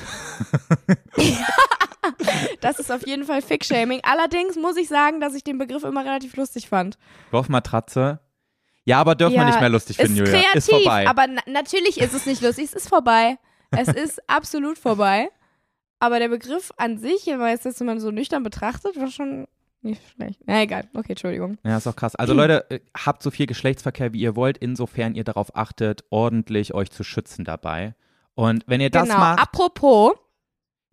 Das 2.62 2.80
ist 2.80 2.92
auf 2.92 3.06
jeden 3.08 3.26
Fall 3.26 3.42
Fick-Shaming. 3.42 4.02
Allerdings 4.04 4.56
muss 4.56 4.76
ich 4.78 4.88
sagen, 4.88 5.20
dass 5.22 5.34
ich 5.36 5.44
den 5.44 5.58
Begriff 5.58 5.84
immer 5.84 6.04
relativ 6.04 6.36
lustig 6.36 6.68
fand. 6.70 6.98
Dorfmatratze. 7.32 8.20
Ja, 8.86 9.00
aber 9.00 9.16
dürfen 9.16 9.34
wir 9.34 9.42
Ja, 9.42 9.48
nicht 9.48 9.60
mehr 9.60 9.70
lustig 9.70 9.98
finden, 9.98 10.18
Julia. 10.18 10.32
kreativ, 10.34 10.56
ist 10.56 10.70
vorbei. 10.70 11.08
aber 11.08 11.28
na 11.28 11.42
natürlich 11.48 12.00
ist 12.00 12.14
es 12.14 12.26
nicht 12.26 12.42
lustig. 12.42 12.66
Es 12.66 12.74
ist 12.74 12.90
vorbei. 12.90 13.38
Es 13.72 13.88
ist 13.88 14.22
absolut 14.28 14.78
vorbei. 14.78 15.30
Aber 16.00 16.18
der 16.18 16.30
Begriff 16.30 16.72
an 16.78 16.98
sich, 16.98 17.28
wenn 17.28 17.38
man 17.38 17.50
es 17.50 17.64
jetzt 17.64 17.80
mal 17.82 18.00
so 18.00 18.10
nüchtern 18.10 18.42
betrachtet, 18.42 19.00
war 19.00 19.12
schon 19.12 19.48
nicht 19.84 20.02
schlecht. 20.16 20.40
Na 20.46 20.62
egal. 20.64 20.88
Okay, 20.94 21.12
Entschuldigung. 21.12 21.58
Ja, 21.64 21.78
ist 21.78 21.88
auch 21.88 21.96
krass. 21.96 22.16
Also 22.16 22.34
Leute, 22.36 22.70
äh, 22.70 22.80
habt 22.98 23.22
so 23.22 23.32
viel 23.32 23.46
Geschlechtsverkehr, 23.46 24.14
wie 24.14 24.22
ihr 24.22 24.36
wollt, 24.36 24.58
insofern 24.58 25.16
ihr 25.16 25.24
darauf 25.24 25.56
achtet, 25.56 26.04
ordentlich 26.10 26.74
euch 26.74 26.90
zu 26.92 27.04
schützen 27.04 27.46
dabei. 27.46 27.96
Und 28.34 28.64
wenn 28.68 28.82
ihr 28.82 28.90
das 28.90 29.10
genau. 29.10 29.20
macht. 29.20 29.40
Apropos. 29.40 30.14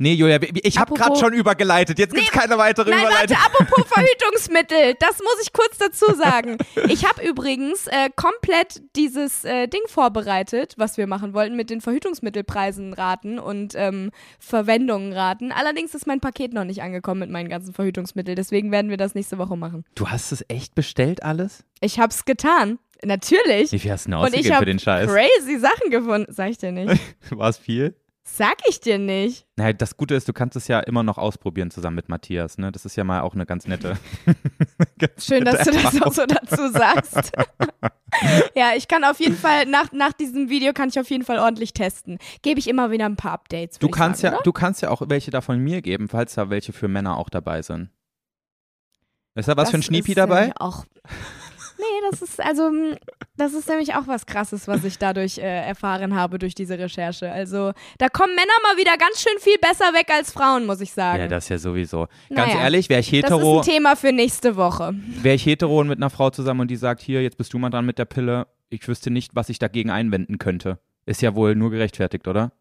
Nee, 0.01 0.15
Julia, 0.15 0.39
ich 0.63 0.79
habe 0.79 0.93
Apropos- 0.93 0.99
gerade 1.07 1.19
schon 1.19 1.33
übergeleitet. 1.33 1.99
Jetzt 1.99 2.15
gibt's 2.15 2.31
Nee, 2.33 2.39
keine 2.41 2.57
weitere 2.57 2.91
Nein, 2.91 3.01
warte, 3.03 3.33
Überleitung. 3.35 3.37
apropos 3.45 3.85
Verhütungsmittel, 3.93 4.95
das 5.01 5.19
muss 5.19 5.37
ich 5.43 5.53
kurz 5.53 5.77
dazu 5.79 6.07
sagen. 6.15 6.57
Ich 6.89 7.05
habe 7.05 7.27
übrigens 7.27 7.89
äh, 7.89 8.09
komplett 8.15 8.81
dieses 8.95 9.45
äh, 9.45 9.67
Ding 9.67 9.81
vorbereitet, 9.89 10.75
was 10.77 10.99
wir 10.99 11.09
machen 11.09 11.35
wollten, 11.35 11.57
mit 11.57 11.69
den 11.69 11.81
Verhütungsmittelpreisen 11.81 12.93
raten 12.93 13.41
und 13.41 13.75
ähm, 13.75 14.13
Verwendungen 14.39 15.13
raten. 15.13 15.51
Allerdings 15.51 15.95
ist 15.97 16.07
mein 16.07 16.21
Paket 16.21 16.53
noch 16.53 16.65
nicht 16.65 16.81
angekommen 16.83 17.19
mit 17.21 17.31
meinen 17.31 17.49
ganzen 17.49 17.75
Verhütungsmitteln, 17.75 18.37
deswegen 18.37 18.71
werden 18.71 18.91
wir 18.91 18.99
das 18.99 19.17
nächste 19.17 19.37
Woche 19.39 19.57
machen. 19.57 19.85
Du 19.97 20.09
hast 20.09 20.31
es 20.31 20.45
echt 20.49 20.77
bestellt 20.77 21.25
alles? 21.25 21.65
Ich 21.81 21.99
hab's 21.99 22.25
getan. 22.25 22.79
Natürlich. 23.05 23.73
Wie 23.73 23.79
viel 23.81 23.91
hast 23.93 24.07
du 24.07 24.11
denn 24.11 24.19
Und 24.21 24.27
ich 24.29 24.33
ausgegeben 24.35 24.55
habe 24.55 24.63
für 24.63 24.71
den 24.71 24.79
Scheiß? 24.79 25.09
crazy 25.11 25.59
Sachen 25.59 25.91
gefunden. 25.91 26.33
Sag 26.33 26.51
ich 26.51 26.59
dir 26.59 26.73
nicht. 26.73 27.01
War 27.31 27.49
es 27.49 27.59
viel? 27.59 27.95
Sag 28.31 28.57
ich 28.69 28.81
dir 28.81 28.99
nicht. 28.99 29.47
Naja, 29.57 29.73
das 29.73 29.97
Gute 29.97 30.15
ist, 30.15 30.29
du 30.29 30.33
kannst 30.33 30.55
es 30.55 30.69
ja 30.69 30.81
immer 30.81 31.03
noch 31.03 31.19
ausprobieren 31.19 31.71
zusammen 31.71 31.97
mit 31.97 32.09
Matthias. 32.09 32.59
Ne? 32.59 32.71
Das 32.71 32.85
ist 32.85 32.95
ja 32.95 33.03
mal 33.03 33.23
auch 33.23 33.35
eine 33.35 33.47
ganz 33.47 33.67
nette. 33.67 33.97
ganz 34.99 35.25
Schön, 35.25 35.45
dass 35.45 35.65
du 35.65 35.71
nette 35.71 35.83
das 35.83 36.03
auch 36.03 36.13
so 36.13 36.27
dazu 36.27 36.71
sagst. 36.71 37.33
ja, 38.55 38.73
ich 38.77 38.87
kann 38.87 39.03
auf 39.05 39.19
jeden 39.19 39.37
Fall, 39.37 39.65
nach, 39.67 39.93
nach 39.93 40.13
diesem 40.13 40.51
Video 40.51 40.73
kann 40.73 40.91
ich 40.91 41.01
auf 41.01 41.11
jeden 41.11 41.25
Fall 41.25 41.39
ordentlich 41.39 41.73
testen. 41.73 42.19
Gebe 42.43 42.61
ich 42.61 42.69
immer 42.69 42.91
wieder 42.91 43.07
ein 43.07 43.17
paar 43.17 43.33
Updates. 43.33 43.79
Du 43.79 43.89
kannst 43.89 44.21
sagen, 44.21 44.35
ja, 44.35 44.39
oder? 44.39 44.45
du 44.45 44.53
kannst 44.53 44.83
ja 44.83 44.91
auch 44.91 45.03
welche 45.09 45.31
davon 45.31 45.59
mir 45.59 45.81
geben, 45.81 46.09
falls 46.09 46.35
da 46.35 46.51
welche 46.51 46.73
für 46.73 46.87
Männer 46.87 47.17
auch 47.17 47.31
dabei 47.31 47.63
sind. 47.63 47.91
Ist 49.35 49.49
da 49.49 49.57
was 49.57 49.65
Das 49.65 49.71
für 49.71 49.79
ein 49.79 49.83
Schniepi 49.83 50.13
ist 50.13 50.19
dabei? 50.19 50.53
Auch. 50.59 50.85
Nee, 51.79 52.09
das 52.11 52.23
ist 52.23 52.41
also, 52.41 52.71
mh, 52.71 52.97
das 53.37 53.55
ist 53.55 53.69
nämlich 53.69 53.95
auch 53.95 54.07
was 54.07 54.27
Krasses, 54.27 54.67
was 54.67 54.83
ich 54.85 54.99
dadurch 54.99 55.39
äh, 55.39 55.43
erfahren 55.43 56.15
habe 56.15 56.39
durch 56.39 56.55
diese 56.55 56.79
Recherche. 56.79 57.31
Also, 57.31 57.73
da 57.99 58.09
kommen 58.09 58.35
Männer 58.35 58.53
mal 58.65 58.77
wieder 58.77 58.97
ganz 58.97 59.23
schön 59.23 59.39
viel 59.39 59.59
besser 59.59 59.93
weg 59.95 60.09
als 60.11 60.33
Frauen, 60.33 60.67
muss 60.67 60.81
ich 60.81 60.93
sagen. 60.93 61.21
Ja, 61.21 61.29
das 61.29 61.45
ist 61.45 61.51
ja 61.51 61.59
sowieso. 61.59 62.09
Ganz 62.35 62.53
Naja, 62.53 62.63
ehrlich, 62.65 62.89
wäre 62.89 63.01
ich 63.01 63.07
das 63.11 63.17
ist 63.31 63.37
hetero, 63.37 63.59
ein 63.59 63.65
Thema 63.65 63.97
für 63.97 64.13
nächste 64.13 64.57
Woche. 64.57 64.95
wäre 65.23 65.37
ich 65.37 65.47
hetero 65.47 65.81
und 65.81 65.89
mit 65.89 65.99
einer 65.99 66.11
Frau 66.11 66.31
zusammen 66.31 66.61
und 66.61 66.71
die 66.71 66.77
sagt, 66.77 67.01
hier, 67.01 67.23
jetzt 67.23 67.39
bist 67.39 67.53
du 67.53 67.59
mal 67.59 67.71
dran 67.71 67.87
mit 67.87 67.99
der 67.99 68.07
Pille, 68.07 68.49
ich 68.71 68.87
wüsste 68.89 69.11
nicht, 69.11 69.35
was 69.35 69.49
ich 69.49 69.59
dagegen 69.59 69.91
einwenden 69.91 70.39
könnte. 70.39 70.79
Ist 71.07 71.23
ja 71.23 71.35
wohl 71.35 71.55
nur 71.55 71.71
gerechtfertigt, 71.71 72.29
oder? 72.29 72.53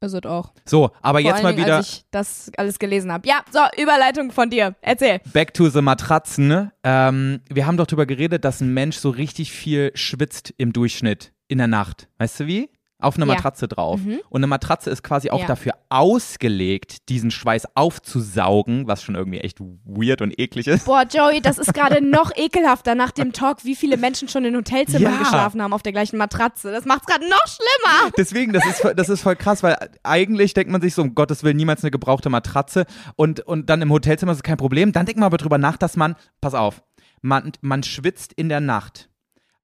Ist 0.00 0.12
es 0.12 0.24
auch. 0.24 0.52
So, 0.66 0.90
aber 1.00 1.20
Vor 1.20 1.30
jetzt 1.30 1.42
mal 1.42 1.54
Dingen, 1.54 1.66
wieder 1.66 1.76
als 1.76 1.88
ich 1.88 2.04
das 2.10 2.50
alles 2.56 2.78
gelesen 2.78 3.10
habe. 3.10 3.26
Ja, 3.26 3.42
so, 3.50 3.60
Überleitung 3.80 4.30
von 4.30 4.50
dir. 4.50 4.74
Erzähl. 4.82 5.20
back 5.32 5.54
to 5.54 5.68
the 5.68 5.80
Matratzen. 5.80 6.70
Ähm, 6.82 7.40
wir 7.48 7.66
haben 7.66 7.76
doch 7.76 7.86
drüber 7.86 8.06
geredet, 8.06 8.44
dass 8.44 8.60
ein 8.60 8.74
Mensch 8.74 8.96
so 8.96 9.10
richtig 9.10 9.52
viel 9.52 9.92
schwitzt 9.94 10.52
im 10.58 10.72
Durchschnitt 10.72 11.32
in 11.48 11.58
der 11.58 11.66
Nacht. 11.66 12.08
Weißt 12.18 12.40
du 12.40 12.46
wie? 12.46 12.68
Auf 12.98 13.16
eine 13.16 13.26
Ja. 13.26 13.34
Matratze 13.34 13.68
drauf. 13.68 14.00
Mhm. 14.00 14.20
Und 14.30 14.38
eine 14.40 14.46
Matratze 14.46 14.88
ist 14.88 15.02
quasi 15.02 15.28
auch 15.28 15.40
Ja. 15.42 15.46
dafür 15.46 15.74
ausgelegt, 15.90 17.08
diesen 17.10 17.30
Schweiß 17.30 17.66
aufzusaugen, 17.76 18.86
was 18.86 19.02
schon 19.02 19.14
irgendwie 19.16 19.38
echt 19.40 19.58
weird 19.84 20.22
und 20.22 20.38
eklig 20.38 20.66
ist. 20.66 20.86
Boah, 20.86 21.04
Joey, 21.04 21.40
das 21.42 21.58
ist 21.58 21.74
gerade 21.74 22.00
noch 22.04 22.32
ekelhafter 22.36 22.94
nach 22.94 23.10
dem 23.10 23.32
Talk, 23.34 23.64
wie 23.64 23.76
viele 23.76 23.96
Menschen 23.98 24.28
schon 24.28 24.44
in 24.46 24.56
Hotelzimmern 24.56 25.12
Ja. 25.12 25.18
geschlafen 25.18 25.60
haben 25.62 25.74
auf 25.74 25.82
der 25.82 25.92
gleichen 25.92 26.16
Matratze. 26.16 26.72
Das 26.72 26.86
macht's 26.86 27.06
gerade 27.06 27.28
noch 27.28 27.46
schlimmer. 27.46 28.12
Deswegen, 28.16 28.52
das 28.54 28.64
ist, 28.64 28.80
voll- 28.80 28.94
das 28.94 29.08
ist 29.10 29.20
voll 29.20 29.36
krass, 29.36 29.62
weil 29.62 29.76
eigentlich 30.02 30.54
denkt 30.54 30.72
man 30.72 30.80
sich 30.80 30.94
so, 30.94 31.02
um 31.02 31.14
Gottes 31.14 31.42
Willen, 31.44 31.56
niemals 31.58 31.82
eine 31.84 31.90
gebrauchte 31.90 32.30
Matratze 32.30 32.86
und, 33.16 33.40
und 33.40 33.68
dann 33.68 33.82
im 33.82 33.90
Hotelzimmer 33.92 34.32
ist 34.32 34.38
es 34.38 34.42
kein 34.42 34.56
Problem. 34.56 34.92
Dann 34.92 35.04
denkt 35.04 35.18
man 35.20 35.26
aber 35.26 35.36
drüber 35.36 35.58
nach, 35.58 35.76
dass 35.76 35.96
man, 35.96 36.16
pass 36.40 36.54
auf, 36.54 36.82
man, 37.20 37.52
man 37.60 37.82
schwitzt 37.82 38.32
in 38.32 38.48
der 38.48 38.60
Nacht. 38.60 39.10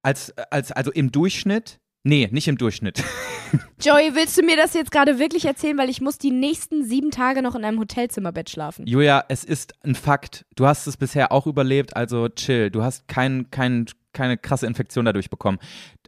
Als, 0.03 0.33
als, 0.51 0.71
also 0.73 0.91
im 0.91 1.11
Durchschnitt, 1.13 1.79
nee, 2.03 2.29
nicht 2.31 2.47
im 2.47 2.57
Durchschnitt. 2.57 3.03
Joey, 3.81 4.15
willst 4.15 4.37
du 4.37 4.43
mir 4.43 4.55
das 4.55 4.73
jetzt 4.73 4.91
gerade 4.91 5.19
wirklich 5.19 5.45
erzählen, 5.45 5.77
weil 5.77 5.89
ich 5.89 6.01
muss 6.01 6.17
die 6.17 6.31
nächsten 6.31 6.83
sieben 6.83 7.11
Tage 7.11 7.41
noch 7.41 7.55
in 7.55 7.63
einem 7.63 7.79
Hotelzimmerbett 7.79 8.49
schlafen? 8.49 8.87
Julia, 8.87 9.25
es 9.29 9.43
ist 9.43 9.73
ein 9.83 9.95
Fakt. 9.95 10.45
Du 10.55 10.65
hast 10.65 10.87
es 10.87 10.97
bisher 10.97 11.31
auch 11.31 11.47
überlebt, 11.47 11.95
also 11.95 12.29
chill. 12.29 12.71
Du 12.71 12.83
hast 12.83 13.07
kein, 13.07 13.49
kein, 13.51 13.85
keine 14.13 14.37
krasse 14.37 14.65
Infektion 14.65 15.05
dadurch 15.05 15.29
bekommen. 15.29 15.59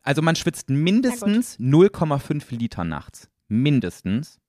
Also 0.03 0.21
man 0.21 0.35
schwitzt 0.35 0.69
mindestens 0.69 1.59
0,5 1.59 2.55
Liter 2.55 2.83
nachts. 2.83 3.29
Mindestens. 3.47 4.39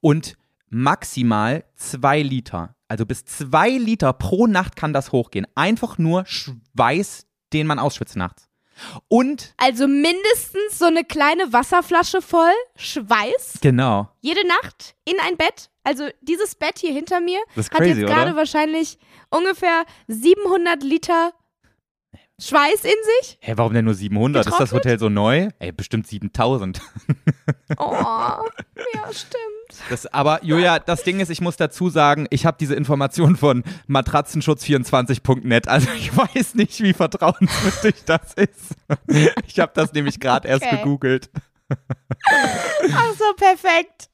Und 0.00 0.36
maximal 0.68 1.64
zwei 1.76 2.22
Liter. 2.22 2.76
Also 2.88 3.06
bis 3.06 3.24
zwei 3.24 3.70
Liter 3.70 4.12
pro 4.12 4.46
Nacht 4.46 4.76
kann 4.76 4.92
das 4.92 5.12
hochgehen. 5.12 5.46
Einfach 5.54 5.98
nur 5.98 6.24
Schweiß, 6.26 7.26
den 7.52 7.66
man 7.66 7.78
ausschwitzt 7.78 8.16
nachts. 8.16 8.49
Und, 9.08 9.54
Also 9.56 9.86
mindestens 9.86 10.78
so 10.78 10.86
eine 10.86 11.04
kleine 11.04 11.52
Wasserflasche 11.52 12.22
voll 12.22 12.52
Schweiß? 12.76 13.58
Genau, 13.60 14.08
jede 14.20 14.46
Nacht? 14.46 14.94
In 15.04 15.16
ein 15.20 15.36
Bett. 15.36 15.70
Also 15.82 16.08
dieses 16.20 16.54
Bett 16.54 16.78
hier 16.78 16.92
hinter 16.92 17.20
mir 17.20 17.40
hat 17.56 17.70
crazy, 17.70 18.00
jetzt 18.00 18.06
gerade 18.10 18.36
wahrscheinlich 18.36 18.98
ungefähr 19.30 19.84
700 20.08 20.82
Liter 20.82 21.32
Schweiß 22.40 22.84
in 22.84 22.90
sich. 23.20 23.38
Hä, 23.40 23.52
warum 23.56 23.74
denn 23.74 23.84
nur 23.84 23.94
700? 23.94 24.40
Ist 24.46 24.52
das 24.52 24.58
Getrocknet? 24.58 24.84
Hotel 24.84 24.98
so 24.98 25.08
neu? 25.08 25.48
Ey, 25.58 25.72
bestimmt 25.72 26.06
7000. 26.06 26.80
Oh, 27.76 27.92
ja, 27.92 29.12
stimmt. 29.12 29.36
Das, 29.90 30.06
aber 30.06 30.42
Julia, 30.44 30.78
das 30.80 31.04
Ding 31.04 31.20
ist, 31.20 31.30
ich 31.30 31.40
muss 31.40 31.56
dazu 31.56 31.88
sagen, 31.90 32.26
ich 32.30 32.44
habe 32.46 32.56
diese 32.58 32.74
Information 32.74 33.36
von 33.36 33.62
matratzenschutz24.net. 33.88 35.68
Also 35.68 35.88
ich 35.96 36.16
weiß 36.16 36.54
nicht, 36.56 36.82
wie 36.82 36.92
vertrauenswürdig 36.92 38.02
das 38.06 38.34
ist. 38.34 38.74
Ich 39.46 39.60
habe 39.60 39.72
das 39.74 39.92
nämlich 39.92 40.18
gerade 40.18 40.48
erst 40.48 40.64
Okay. 40.64 40.78
gegoogelt. 40.78 41.30
Ach 42.28 43.12
so, 43.16 43.32
perfekt. 43.36 44.10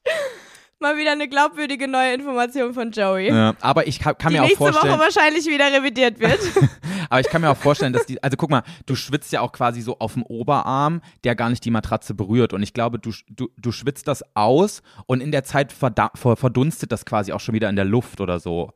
Mal 0.79 0.95
wieder 0.95 1.11
eine 1.11 1.27
glaubwürdige 1.27 1.87
neue 1.87 2.13
Information 2.13 2.71
von 2.73 2.91
Joey. 2.91 3.29
Ja, 3.29 3.55
aber 3.61 3.87
ich 3.87 3.97
kann, 3.99 4.15
kann 4.15 4.31
die 4.31 4.37
mir 4.37 4.43
auch 4.43 4.47
nächste 4.47 4.63
vorstellen, 4.63 4.93
Woche 4.93 4.99
wahrscheinlich 5.01 5.47
wieder 5.47 5.73
revidiert 5.73 6.19
wird. 6.19 6.39
aber 7.09 7.19
ich 7.19 7.27
kann 7.29 7.41
mir 7.41 7.49
auch 7.49 7.57
vorstellen, 7.57 7.93
dass 7.93 8.05
die, 8.05 8.21
also 8.21 8.37
guck 8.37 8.51
mal, 8.51 8.61
du 8.85 8.95
schwitzt 8.95 9.31
ja 9.31 9.41
auch 9.41 9.51
quasi 9.51 9.81
so 9.81 9.97
auf 9.97 10.13
dem 10.13 10.21
Oberarm, 10.21 11.01
der 11.23 11.35
gar 11.35 11.49
nicht 11.49 11.65
die 11.65 11.71
Matratze 11.71 12.13
berührt. 12.13 12.53
Und 12.53 12.61
ich 12.61 12.73
glaube, 12.73 12.99
du, 12.99 13.11
du, 13.27 13.49
du 13.57 13.71
schwitzt 13.71 14.07
das 14.07 14.23
aus 14.35 14.83
und 15.07 15.21
in 15.21 15.31
der 15.31 15.43
Zeit 15.43 15.73
verdunstet 15.73 16.91
das 16.91 17.05
quasi 17.05 17.33
auch 17.33 17.39
schon 17.39 17.55
wieder 17.55 17.69
in 17.69 17.75
der 17.75 17.85
Luft 17.85 18.21
oder 18.21 18.39
so. 18.39 18.71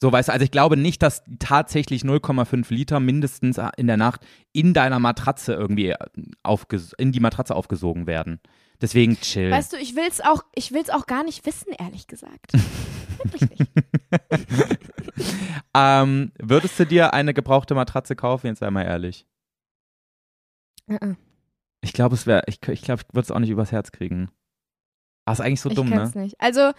So, 0.00 0.12
weißt 0.12 0.28
du, 0.28 0.32
also 0.32 0.44
ich 0.44 0.50
glaube 0.52 0.76
nicht, 0.76 1.02
dass 1.02 1.22
tatsächlich 1.40 2.02
0,5 2.02 2.72
Liter 2.72 3.00
mindestens 3.00 3.60
in 3.76 3.86
der 3.88 3.96
Nacht 3.96 4.20
in 4.52 4.74
deiner 4.74 4.98
Matratze 5.00 5.54
irgendwie 5.54 5.94
aufges 6.42 6.92
in 6.92 7.10
die 7.10 7.20
Matratze 7.20 7.54
aufgesogen 7.54 8.06
werden. 8.06 8.40
Deswegen 8.82 9.16
chill. 9.20 9.50
weißt 9.50 9.72
du, 9.72 9.76
ich 9.76 9.94
will's 9.94 10.20
auch, 10.20 10.42
ich 10.54 10.72
will's 10.72 10.90
auch 10.90 11.06
gar 11.06 11.22
nicht 11.22 11.46
wissen, 11.46 11.72
ehrlich 11.72 12.08
gesagt. 12.08 12.52
Wirklich 13.22 13.48
nicht. 13.48 13.70
ähm, 15.74 16.32
würdest 16.38 16.78
du 16.80 16.86
dir 16.86 17.14
eine 17.14 17.32
gebrauchte 17.32 17.76
Matratze 17.76 18.16
kaufen? 18.16 18.48
Jetzt 18.48 18.58
sei 18.58 18.70
mal 18.70 18.82
ehrlich. 18.82 19.24
Uh-uh. 20.90 21.14
Ich 21.80 21.92
glaube, 21.92 22.16
es 22.16 22.26
wäre, 22.26 22.42
ich, 22.46 22.60
ich 22.68 22.82
glaube, 22.82 23.02
ich 23.02 23.14
würde 23.14 23.24
es 23.24 23.30
auch 23.30 23.38
nicht 23.38 23.50
übers 23.50 23.70
Herz 23.70 23.92
kriegen. 23.92 24.30
Ah, 25.26 25.32
ist 25.32 25.40
eigentlich 25.40 25.60
so 25.60 25.68
ich 25.68 25.76
dumm, 25.76 25.88
ne? 25.88 26.10
nicht. 26.14 26.40
Also, 26.40 26.72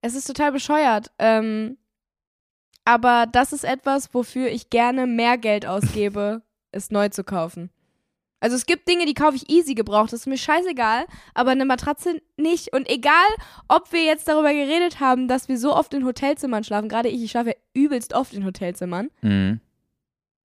es 0.00 0.14
ist 0.14 0.26
total 0.26 0.52
bescheuert. 0.52 1.10
Ähm, 1.18 1.76
aber 2.84 3.26
das 3.26 3.52
ist 3.52 3.64
etwas, 3.64 4.14
wofür 4.14 4.48
ich 4.48 4.70
gerne 4.70 5.08
mehr 5.08 5.36
Geld 5.38 5.66
ausgebe, 5.66 6.42
es 6.70 6.92
neu 6.92 7.08
zu 7.08 7.24
kaufen. 7.24 7.70
Also 8.40 8.54
es 8.54 8.66
gibt 8.66 8.88
Dinge, 8.88 9.04
die 9.06 9.14
kaufe 9.14 9.36
ich 9.36 9.50
easy 9.50 9.74
gebraucht, 9.74 10.12
das 10.12 10.20
ist 10.20 10.26
mir 10.26 10.38
scheißegal, 10.38 11.06
aber 11.34 11.50
eine 11.50 11.64
Matratze 11.64 12.22
nicht. 12.36 12.72
Und 12.72 12.88
egal, 12.88 13.26
ob 13.66 13.92
wir 13.92 14.04
jetzt 14.04 14.28
darüber 14.28 14.52
geredet 14.52 15.00
haben, 15.00 15.26
dass 15.26 15.48
wir 15.48 15.58
so 15.58 15.74
oft 15.74 15.92
in 15.94 16.04
Hotelzimmern 16.04 16.62
schlafen, 16.62 16.88
gerade 16.88 17.08
ich, 17.08 17.22
ich 17.22 17.30
schlafe 17.32 17.50
ja 17.50 17.54
übelst 17.74 18.14
oft 18.14 18.32
in 18.34 18.44
Hotelzimmern. 18.44 19.10
Mhm. 19.22 19.60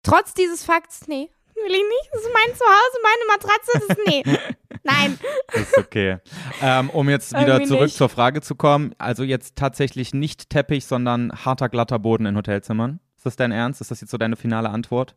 Trotz 0.05 0.35
dieses 0.35 0.65
Fakts, 0.65 1.09
nee, 1.09 1.29
will 1.55 1.73
ich 1.73 1.83
nicht. 1.83 2.11
Das 2.13 2.23
ist 2.23 2.31
mein 2.33 2.57
Zuhause, 2.57 2.99
meine 3.03 3.25
Matratze, 3.29 3.71
das 3.75 3.85
ist, 3.85 4.07
nee. 4.07 4.23
Nein. 4.85 5.19
Ist 5.53 5.79
okay. 5.79 6.19
ähm, 6.61 6.91
um 6.91 7.09
jetzt 7.09 7.33
wieder 7.39 7.63
zurück 7.65 7.83
nicht. 7.83 7.97
zur 7.97 8.09
Frage 8.09 8.41
zu 8.41 8.55
kommen, 8.55 8.95
also 8.99 9.23
jetzt 9.23 9.57
tatsächlich 9.57 10.13
nicht 10.13 10.51
Teppich, 10.51 10.87
sondern 10.87 11.33
harter, 11.45 11.69
glatter 11.69 11.99
Boden 11.99 12.27
in 12.27 12.37
Hotelzimmern. 12.37 12.99
Ist 13.17 13.27
das 13.27 13.37
dein 13.37 13.53
Ernst? 13.53 13.81
Ist 13.81 13.93
das 13.93 14.01
jetzt 14.01 14.11
so 14.11 14.19
deine 14.19 14.35
finale 14.35 14.71
Antwort? 14.71 15.15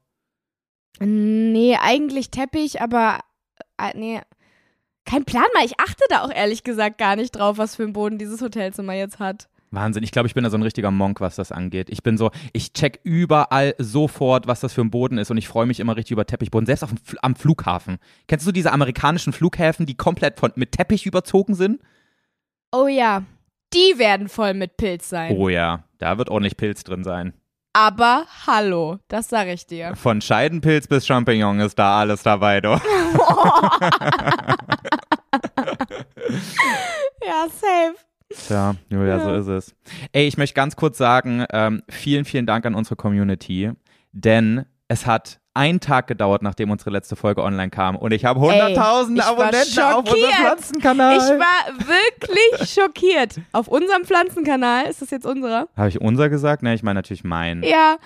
Nee, 0.99 1.77
eigentlich 1.79 2.31
Teppich, 2.31 2.81
aber 2.81 3.19
äh, 3.77 3.97
nee. 3.97 4.21
Kein 5.05 5.23
Plan 5.23 5.45
mal. 5.53 5.65
Ich 5.65 5.79
achte 5.79 6.03
da 6.09 6.23
auch 6.23 6.31
ehrlich 6.31 6.63
gesagt 6.63 6.97
gar 6.97 7.15
nicht 7.15 7.31
drauf, 7.31 7.57
was 7.57 7.75
für 7.75 7.83
einen 7.83 7.93
Boden 7.93 8.17
dieses 8.17 8.41
Hotelzimmer 8.41 8.93
jetzt 8.93 9.19
hat. 9.19 9.47
Wahnsinn, 9.71 10.03
ich 10.03 10.11
glaube, 10.11 10.27
ich 10.27 10.33
bin 10.33 10.43
da 10.43 10.49
so 10.49 10.57
ein 10.57 10.63
richtiger 10.63 10.89
Monk, 10.89 11.21
was 11.21 11.35
das 11.35 11.51
angeht. 11.51 11.89
Ich 11.89 12.01
bin 12.01 12.17
so, 12.17 12.31
ich 12.53 12.73
check 12.73 12.99
überall 13.03 13.75
sofort, 13.77 14.47
was 14.47 14.61
das 14.61 14.73
für 14.73 14.81
ein 14.81 14.89
Boden 14.89 15.17
ist 15.17 15.29
und 15.29 15.37
ich 15.37 15.47
freue 15.47 15.65
mich 15.65 15.79
immer 15.79 15.95
richtig 15.95 16.11
über 16.13 16.25
Teppichboden, 16.25 16.65
selbst 16.65 16.83
auf 16.83 16.89
dem, 16.89 16.99
am 17.21 17.35
Flughafen. 17.35 17.97
Kennst 18.27 18.47
du 18.47 18.51
diese 18.51 18.71
amerikanischen 18.71 19.33
Flughäfen, 19.33 19.85
die 19.85 19.95
komplett 19.95 20.39
von, 20.39 20.51
mit 20.55 20.71
Teppich 20.71 21.05
überzogen 21.05 21.55
sind? 21.55 21.81
Oh 22.71 22.87
ja, 22.87 23.23
die 23.73 23.97
werden 23.97 24.29
voll 24.29 24.53
mit 24.53 24.77
Pilz 24.77 25.09
sein. 25.09 25.35
Oh 25.35 25.49
ja, 25.49 25.83
da 25.97 26.17
wird 26.17 26.29
ordentlich 26.29 26.57
Pilz 26.57 26.83
drin 26.83 27.03
sein. 27.03 27.33
Aber 27.77 28.25
hallo, 28.47 28.99
das 29.09 29.27
sage 29.27 29.51
ich 29.51 29.67
dir. 29.67 29.97
Von 29.97 30.21
Scheidenpilz 30.21 30.87
bis 30.87 31.05
Champignon 31.05 31.59
ist 31.59 31.77
da 31.77 31.99
alles 31.99 32.23
dabei, 32.23 32.61
doch. 32.61 32.79
Ja, 37.25 37.47
safe. 37.49 37.95
Tja, 38.47 38.75
Julia, 38.89 39.19
so 39.19 39.29
Ja. 39.29 39.37
ist 39.37 39.47
es. 39.47 39.75
Ey, 40.11 40.27
ich 40.27 40.37
möchte 40.37 40.53
ganz 40.55 40.75
kurz 40.75 40.97
sagen, 40.97 41.45
ähm, 41.51 41.83
vielen, 41.89 42.25
vielen 42.25 42.45
Dank 42.45 42.65
an 42.65 42.75
unsere 42.75 42.95
Community, 42.95 43.71
denn 44.11 44.65
es 44.87 45.05
hat 45.05 45.39
einen 45.55 45.79
Tag 45.79 46.07
gedauert, 46.07 46.41
nachdem 46.41 46.69
unsere 46.69 46.89
letzte 46.89 47.15
Folge 47.15 47.41
online 47.41 47.69
kam 47.69 47.95
und 47.95 48.11
ich 48.11 48.25
habe 48.25 48.39
hunderttausende 48.39 49.25
Abonnenten 49.25 49.79
auf 49.79 50.05
unserem. 50.05 50.31
Pflanzenkanal. 50.31 51.15
Ich 51.17 51.23
war 51.23 51.87
wirklich 51.87 52.69
schockiert. 52.73 53.39
Auf 53.53 53.67
unserem 53.67 54.03
Pflanzenkanal, 54.05 54.85
ist 54.87 55.01
das 55.01 55.09
jetzt 55.11 55.25
unserer? 55.25 55.67
Habe 55.77 55.89
ich 55.89 56.01
unser 56.01 56.29
gesagt? 56.29 56.61
Ne, 56.61 56.73
ich 56.73 56.83
meine 56.83 56.99
natürlich 56.99 57.23
mein. 57.23 57.63
Ja, 57.63 57.97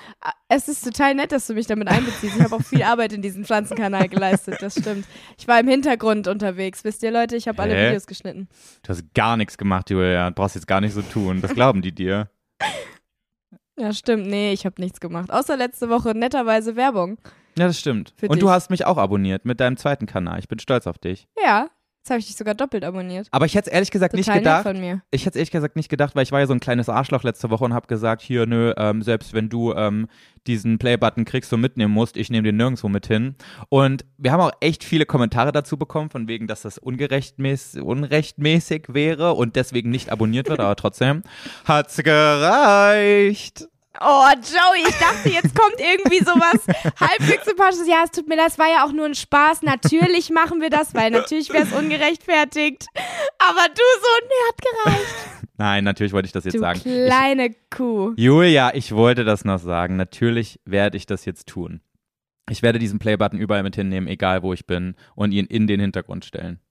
es 0.47 0.67
ist 0.67 0.83
total 0.83 1.15
nett, 1.15 1.31
dass 1.31 1.47
du 1.47 1.53
mich 1.53 1.67
damit 1.67 1.87
einbeziehst. 1.87 2.35
Ich 2.37 2.43
habe 2.43 2.55
auch 2.55 2.61
viel 2.61 2.83
Arbeit 2.83 3.13
in 3.13 3.21
diesem 3.21 3.43
Pflanzenkanal 3.45 4.07
geleistet, 4.07 4.57
das 4.61 4.75
stimmt. 4.79 5.05
Ich 5.37 5.47
war 5.47 5.59
im 5.59 5.67
Hintergrund 5.67 6.27
unterwegs. 6.27 6.83
Wisst 6.83 7.03
ihr, 7.03 7.11
Leute, 7.11 7.35
ich 7.35 7.47
habe 7.47 7.61
alle? 7.61 7.89
Videos 7.89 8.07
geschnitten. 8.07 8.47
Du 8.83 8.89
hast 8.89 9.13
gar 9.13 9.37
nichts 9.37 9.57
gemacht, 9.57 9.89
Julia. 9.89 10.29
Du 10.29 10.35
brauchst 10.35 10.55
jetzt 10.55 10.67
gar 10.67 10.81
nicht 10.81 10.93
so 10.93 11.01
tun. 11.01 11.41
Das 11.41 11.53
glauben 11.53 11.81
die 11.81 11.91
dir. 11.93 12.29
Ja, 13.79 13.93
stimmt. 13.93 14.27
Nee, 14.27 14.51
ich 14.51 14.65
habe 14.65 14.81
nichts 14.81 14.99
gemacht. 14.99 15.31
Außer 15.31 15.55
letzte 15.55 15.89
Woche 15.89 16.09
netterweise 16.09 16.75
Werbung. 16.75 17.17
Ja, 17.57 17.67
das 17.67 17.79
stimmt. 17.79 18.13
Für 18.17 18.27
und 18.27 18.35
dich. 18.35 18.41
du 18.41 18.49
hast 18.49 18.69
mich 18.69 18.85
auch 18.85 18.97
abonniert 18.97 19.45
mit 19.45 19.59
deinem 19.59 19.77
zweiten 19.77 20.05
Kanal. 20.05 20.39
Ich 20.39 20.49
bin 20.49 20.59
stolz 20.59 20.85
auf 20.85 20.97
dich. 20.97 21.27
Ja, 21.41 21.69
jetzt 22.09 22.11
habe 22.11 22.19
ich 22.19 22.27
dich 22.27 22.35
sogar 22.35 22.55
doppelt 22.55 22.83
abonniert. 22.83 23.27
Aber 23.31 23.45
ich 23.45 23.55
hätte 23.55 23.69
es 23.69 23.73
ehrlich 23.73 23.91
gesagt 23.91 24.13
nicht 24.13 24.25
Total 24.25 24.41
nett 24.41 24.43
gedacht. 24.43 24.63
von 24.63 24.79
mir. 24.79 25.01
Ich 25.11 25.21
hätte 25.21 25.31
es 25.31 25.35
ehrlich 25.35 25.51
gesagt 25.51 25.75
nicht 25.75 25.89
gedacht, 25.89 26.15
weil 26.15 26.23
ich 26.23 26.31
war 26.31 26.39
ja 26.39 26.47
so 26.47 26.53
ein 26.53 26.59
kleines 26.59 26.89
Arschloch 26.89 27.23
letzte 27.23 27.49
Woche 27.49 27.63
und 27.63 27.73
habe 27.73 27.87
gesagt, 27.87 28.21
hier, 28.21 28.45
nö, 28.45 28.73
ähm, 28.77 29.01
selbst 29.01 29.33
wenn 29.33 29.49
du 29.49 29.73
ähm, 29.73 30.07
diesen 30.47 30.79
Play-Button 30.79 31.25
kriegst 31.25 31.53
und 31.53 31.61
mitnehmen 31.61 31.93
musst, 31.93 32.17
ich 32.17 32.29
nehme 32.29 32.43
den 32.43 32.57
nirgendwo 32.57 32.89
mit 32.89 33.07
hin. 33.07 33.35
Und 33.69 34.05
wir 34.17 34.31
haben 34.31 34.41
auch 34.41 34.51
echt 34.59 34.83
viele 34.83 35.05
Kommentare 35.05 35.51
dazu 35.51 35.77
bekommen, 35.77 36.09
von 36.09 36.27
wegen, 36.27 36.47
dass 36.47 36.63
das 36.63 36.77
ungerechtmäßig, 36.77 37.81
unrechtmäßig 37.81 38.85
wäre 38.89 39.33
und 39.33 39.55
deswegen 39.55 39.89
nicht 39.91 40.11
abonniert 40.11 40.49
wird, 40.49 40.59
aber 40.59 40.75
trotzdem 40.75 41.23
hat's 41.65 41.97
gereicht. 41.97 43.69
Oh, 44.01 44.23
Joey, 44.33 44.87
ich 44.87 44.97
dachte, 44.97 45.29
jetzt 45.29 45.53
kommt 45.55 45.75
irgendwie 45.79 46.19
sowas 46.19 46.65
halbwegs 46.99 47.45
sympathisches. 47.45 47.87
Ja, 47.87 48.03
es 48.05 48.11
tut 48.11 48.27
mir 48.27 48.35
leid, 48.35 48.47
es 48.49 48.57
war 48.59 48.67
ja 48.69 48.85
auch 48.85 48.91
nur 48.91 49.05
ein 49.05 49.15
Spaß. 49.15 49.61
Natürlich 49.63 50.29
machen 50.29 50.61
wir 50.61 50.69
das, 50.69 50.93
weil 50.93 51.11
natürlich 51.11 51.49
wäre 51.51 51.63
es 51.63 51.73
ungerechtfertigt. 51.77 52.85
Aber 53.39 53.67
du 53.67 53.81
so, 54.01 54.25
nee, 54.25 54.47
hat 54.47 54.61
gereicht. 54.61 55.15
Nein, 55.57 55.83
natürlich 55.83 56.13
wollte 56.13 56.27
ich 56.27 56.31
das 56.31 56.45
jetzt 56.45 56.53
Du 56.53 56.59
sagen. 56.59 56.77
Ich, 56.77 56.83
kleine 56.83 57.53
Kuh. 57.69 58.13
Julia, 58.15 58.73
ich 58.73 58.93
wollte 58.93 59.25
das 59.25 59.43
noch 59.43 59.59
sagen. 59.59 59.97
Natürlich 59.97 60.61
werde 60.63 60.95
ich 60.95 61.05
das 61.05 61.25
jetzt 61.25 61.47
tun. 61.47 61.81
Ich 62.49 62.61
werde 62.63 62.79
diesen 62.79 62.97
Play-Button 62.99 63.37
überall 63.37 63.63
mit 63.63 63.75
hinnehmen, 63.75 64.07
egal 64.07 64.41
wo 64.41 64.53
ich 64.53 64.65
bin, 64.65 64.95
und 65.15 65.33
ihn 65.33 65.45
in 65.45 65.67
den 65.67 65.81
Hintergrund 65.81 66.23
stellen. 66.23 66.61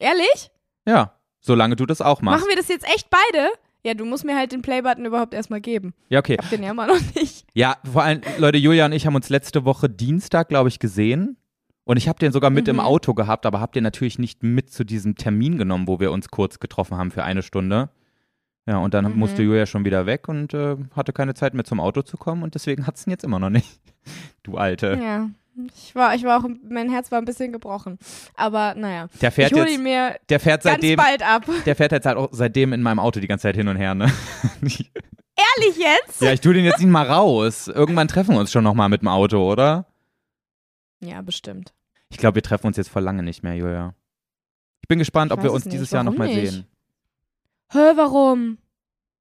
Ehrlich? 0.00 0.50
Ja, 0.86 1.18
solange 1.40 1.76
du 1.76 1.86
das 1.86 2.02
auch 2.02 2.20
machst. 2.20 2.40
Machen 2.40 2.50
wir 2.50 2.56
das 2.56 2.68
jetzt 2.68 2.86
echt 2.92 3.08
beide? 3.08 3.48
Ja, 3.86 3.94
du 3.94 4.04
musst 4.04 4.24
mir 4.24 4.36
halt 4.36 4.50
den 4.50 4.62
Playbutton 4.62 5.04
überhaupt 5.06 5.32
erstmal 5.32 5.60
geben. 5.60 5.94
Ja, 6.08 6.18
okay. 6.18 6.32
Ich 6.34 6.38
hab 6.44 6.50
den 6.50 6.62
ja 6.64 6.72
immer 6.72 6.86
noch 6.88 7.00
nicht. 7.14 7.46
Ja, 7.54 7.76
vor 7.90 8.02
allem, 8.02 8.20
Leute, 8.38 8.58
Julia 8.58 8.84
und 8.86 8.92
ich 8.92 9.06
haben 9.06 9.14
uns 9.14 9.28
letzte 9.28 9.64
Woche 9.64 9.88
Dienstag, 9.88 10.48
glaube 10.48 10.68
ich, 10.68 10.80
gesehen. 10.80 11.36
Und 11.84 11.96
ich 11.96 12.08
habe 12.08 12.18
den 12.18 12.32
sogar 12.32 12.50
mit 12.50 12.66
Mhm. 12.66 12.70
im 12.74 12.80
Auto 12.80 13.14
gehabt, 13.14 13.46
aber 13.46 13.60
habe 13.60 13.70
den 13.72 13.84
natürlich 13.84 14.18
nicht 14.18 14.42
mit 14.42 14.70
zu 14.72 14.82
diesem 14.82 15.14
Termin 15.14 15.56
genommen, 15.56 15.86
wo 15.86 16.00
wir 16.00 16.10
uns 16.10 16.30
kurz 16.30 16.58
getroffen 16.58 16.96
haben 16.98 17.12
für 17.12 17.22
eine 17.22 17.42
Stunde. 17.42 17.90
Ja, 18.68 18.78
und 18.78 18.92
dann 18.92 19.12
Mhm. 19.12 19.18
musste 19.20 19.44
Julia 19.44 19.66
schon 19.66 19.84
wieder 19.84 20.04
weg 20.06 20.26
und 20.28 20.52
äh, 20.52 20.76
hatte 20.96 21.12
keine 21.12 21.34
Zeit 21.34 21.54
mehr 21.54 21.62
zum 21.64 21.78
Auto 21.78 22.02
zu 22.02 22.16
kommen 22.16 22.42
und 22.42 22.56
deswegen 22.56 22.88
hat 22.88 22.96
es 22.96 23.06
ihn 23.06 23.10
jetzt 23.10 23.22
immer 23.22 23.38
noch 23.38 23.50
nicht. 23.50 23.80
Du 24.42 24.56
Alte. 24.56 24.98
Ja. 25.00 25.28
Ich 25.74 25.94
war, 25.94 26.14
ich 26.14 26.22
war 26.24 26.38
auch, 26.44 26.48
mein 26.68 26.90
Herz 26.90 27.10
war 27.10 27.18
ein 27.18 27.24
bisschen 27.24 27.50
gebrochen. 27.52 27.98
Aber 28.34 28.74
naja. 28.74 29.08
Der 29.20 29.30
Ich 29.30 29.34
fährt 29.34 29.52
hole 29.52 29.62
jetzt, 29.64 29.74
ihn 29.74 29.82
mir 29.82 30.16
der 30.28 30.38
fährt 30.40 30.62
ganz 30.62 30.74
seitdem, 30.74 30.96
bald 30.96 31.22
ab. 31.22 31.44
der 31.64 31.74
fährt 31.76 31.92
jetzt 31.92 32.04
halt 32.06 32.18
auch 32.18 32.28
seitdem 32.32 32.72
in 32.72 32.82
meinem 32.82 32.98
Auto 32.98 33.20
die 33.20 33.26
ganze 33.26 33.44
Zeit 33.44 33.56
hin 33.56 33.68
und 33.68 33.76
her, 33.76 33.94
ne? 33.94 34.12
Ehrlich 34.62 35.76
jetzt? 35.78 36.20
ja, 36.20 36.32
ich 36.32 36.40
tue 36.40 36.54
den 36.54 36.64
jetzt 36.64 36.78
nicht 36.78 36.88
mal 36.88 37.06
raus. 37.06 37.68
Irgendwann 37.68 38.08
treffen 38.08 38.34
wir 38.34 38.40
uns 38.40 38.50
schon 38.52 38.64
nochmal 38.64 38.88
mit 38.88 39.02
dem 39.02 39.08
Auto, 39.08 39.50
oder? 39.50 39.86
Ja, 41.00 41.20
bestimmt. 41.22 41.74
Ich 42.08 42.16
glaube, 42.18 42.36
wir 42.36 42.42
treffen 42.42 42.66
uns 42.66 42.76
jetzt 42.76 42.88
vor 42.88 43.02
lange 43.02 43.22
nicht 43.22 43.42
mehr, 43.42 43.54
Julia. 43.54 43.94
Ich 44.82 44.88
bin 44.88 44.98
gespannt, 44.98 45.32
Ich 45.32 45.36
ob 45.38 45.42
wir 45.44 45.52
uns 45.52 45.64
es 45.66 45.70
dieses 45.70 45.88
nicht. 45.88 45.92
Jahr 45.92 46.04
nochmal 46.04 46.28
nicht? 46.28 46.50
sehen. 46.52 46.66
Hä, 47.72 47.92
warum? 47.96 48.58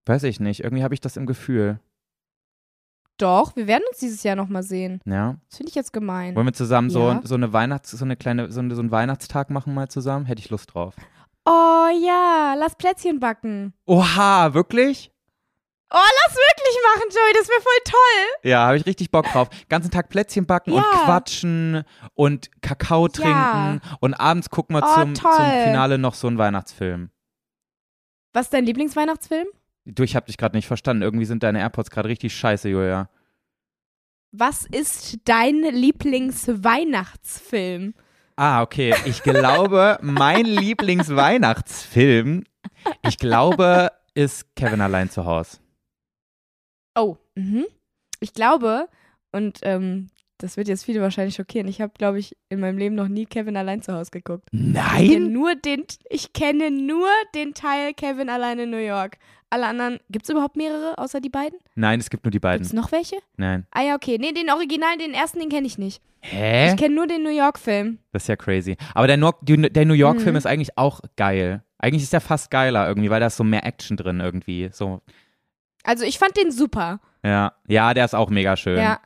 Weiß 0.05 0.23
ich 0.23 0.39
nicht. 0.39 0.63
Irgendwie 0.63 0.83
habe 0.83 0.93
ich 0.93 1.01
das 1.01 1.17
im 1.17 1.25
Gefühl. 1.25 1.79
Doch, 3.17 3.55
wir 3.55 3.65
werden 3.67 3.83
uns 3.89 3.99
dieses 3.99 4.23
Jahr 4.23 4.35
nochmal 4.35 4.63
sehen. 4.63 4.99
Ja. 5.05 5.37
Das 5.49 5.57
finde 5.57 5.69
ich 5.69 5.75
jetzt 5.75 5.93
gemein. 5.93 6.35
Wollen 6.35 6.47
wir 6.47 6.53
zusammen 6.53 6.89
so, 6.89 7.09
Ja. 7.09 7.21
so 7.23 7.35
eine 7.35 7.53
Weihnachts-, 7.53 7.91
so 7.91 8.03
eine 8.03 8.17
kleine, 8.17 8.51
so, 8.51 8.59
eine, 8.59 8.75
so 8.75 8.81
einen 8.81 8.91
Weihnachtstag 8.91 9.49
machen 9.49 9.73
mal 9.73 9.87
zusammen? 9.87 10.25
Hätte 10.25 10.41
ich 10.41 10.49
Lust 10.49 10.73
drauf. 10.73 10.95
Oh 11.45 11.87
ja, 12.01 12.55
lass 12.57 12.75
Plätzchen 12.75 13.19
backen. 13.19 13.73
Oha, 13.85 14.53
wirklich? 14.53 15.11
Oh, 15.93 15.97
lass 15.97 16.35
wirklich 16.35 16.77
machen, 16.83 17.09
Joey, 17.09 17.33
das 17.39 17.47
wäre 17.47 17.61
voll 17.61 17.81
toll. 17.85 18.49
Ja, 18.49 18.65
habe 18.65 18.77
ich 18.77 18.85
richtig 18.87 19.11
Bock 19.11 19.27
drauf. 19.27 19.49
Ganzen 19.69 19.91
Tag 19.91 20.09
Plätzchen 20.09 20.45
backen 20.47 20.71
und 20.71 20.79
Ja. 20.83 21.03
quatschen 21.05 21.83
und 22.15 22.49
Kakao 22.61 23.07
trinken 23.07 23.29
Ja. 23.31 23.79
und 24.01 24.15
abends 24.15 24.49
gucken 24.49 24.75
wir 24.75 24.83
Oh, 24.83 24.93
zum, 24.95 25.13
zum. 25.15 25.29
Finale 25.31 25.99
noch 25.99 26.15
so 26.15 26.27
einen 26.27 26.39
Weihnachtsfilm. 26.39 27.11
Was 28.33 28.47
ist 28.47 28.53
dein 28.53 28.65
Lieblingsweihnachtsfilm? 28.65 29.47
Du, 29.85 30.03
ich 30.03 30.15
habe 30.15 30.25
dich 30.25 30.37
gerade 30.37 30.57
nicht 30.57 30.67
verstanden. 30.67 31.03
Irgendwie 31.03 31.25
sind 31.25 31.43
deine 31.43 31.59
AirPods 31.59 31.91
gerade 31.91 32.09
richtig 32.09 32.35
scheiße, 32.35 32.67
Julia. 32.69 33.09
Was 34.31 34.65
ist 34.65 35.19
dein 35.25 35.61
Lieblingsweihnachtsfilm? 35.61 37.93
Ah, 38.35 38.63
okay. 38.63 38.95
Ich 39.05 39.21
glaube, 39.23 39.97
mein 40.01 40.45
Lieblingsweihnachtsfilm 40.45 42.43
Ich 43.07 43.17
glaube, 43.17 43.91
ist 44.13 44.55
Kevin 44.55 44.81
allein 44.81 45.09
zu 45.09 45.25
Hause. 45.25 45.57
Oh, 46.97 47.17
mhm. 47.35 47.65
Ich 48.19 48.33
glaube, 48.33 48.87
und 49.31 49.59
ähm, 49.63 50.09
das 50.37 50.57
wird 50.57 50.67
jetzt 50.67 50.85
viele 50.85 51.01
wahrscheinlich 51.01 51.35
schockieren. 51.35 51.67
Ich 51.67 51.81
habe, 51.81 51.93
glaube 51.97 52.19
ich, 52.19 52.35
in 52.49 52.59
meinem 52.59 52.77
Leben 52.77 52.95
noch 52.95 53.07
nie 53.07 53.25
Kevin 53.25 53.57
allein 53.57 53.81
zu 53.81 53.93
Hause 53.93 54.11
geguckt. 54.11 54.47
Ich 54.51 54.59
kenne 54.59 54.73
Nein? 54.73 55.31
nur 55.31 55.55
den, 55.55 55.85
ich 56.09 56.33
kenne 56.33 56.71
nur 56.71 57.07
den 57.35 57.53
Teil 57.53 57.93
Kevin 57.93 58.29
allein 58.29 58.59
in 58.59 58.69
New 58.69 58.77
York. 58.77 59.17
Alle 59.55 59.67
anderen, 59.67 59.99
gibt 60.09 60.25
es 60.25 60.29
überhaupt 60.29 60.57
mehrere 60.57 60.97
außer 60.97 61.21
die 61.21 61.29
beiden? 61.29 61.57
Nein, 61.75 62.01
es 62.01 62.09
gibt 62.09 62.25
nur 62.25 62.31
die 62.31 62.35
Gibt 62.35 62.41
beiden. 62.43 62.65
es 62.65 62.73
noch 62.73 62.91
welche? 62.91 63.15
Nein. 63.37 63.65
Ah 63.71 63.83
ja, 63.83 63.95
okay. 63.95 64.17
Nee, 64.19 64.33
den 64.33 64.49
Original, 64.49 64.97
den 64.97 65.13
ersten, 65.13 65.39
den 65.39 65.47
kenne 65.47 65.65
ich 65.65 65.77
nicht. 65.77 66.01
Hä? 66.19 66.71
Ich 66.71 66.75
kenne 66.75 66.93
nur 66.93 67.07
den 67.07 67.23
New 67.23 67.29
York-Film. 67.29 67.99
Das 68.11 68.23
ist 68.23 68.27
ja 68.27 68.35
crazy. 68.35 68.75
Aber 68.93 69.07
der, 69.07 69.15
die, 69.43 69.55
der 69.71 69.85
New 69.85 69.93
York-Film 69.93 70.31
Mhm. 70.31 70.35
ist 70.37 70.45
eigentlich 70.45 70.77
auch 70.77 70.99
geil. 71.15 71.63
Eigentlich 71.77 72.03
ist 72.03 72.11
der 72.11 72.19
fast 72.19 72.51
geiler 72.51 72.85
irgendwie, 72.85 73.09
weil 73.09 73.21
da 73.21 73.27
ist 73.27 73.37
so 73.37 73.45
mehr 73.45 73.65
Action 73.65 73.95
drin 73.95 74.19
irgendwie. 74.19 74.67
So, 74.73 75.01
Also 75.83 76.03
ich 76.03 76.19
fand 76.19 76.35
den 76.35 76.51
super. 76.51 76.99
ja. 77.23 77.53
Ja, 77.67 77.93
der 77.93 78.03
ist 78.03 78.13
auch 78.15 78.29
mega 78.29 78.57
schön. 78.57 78.77
Ja. 78.79 78.99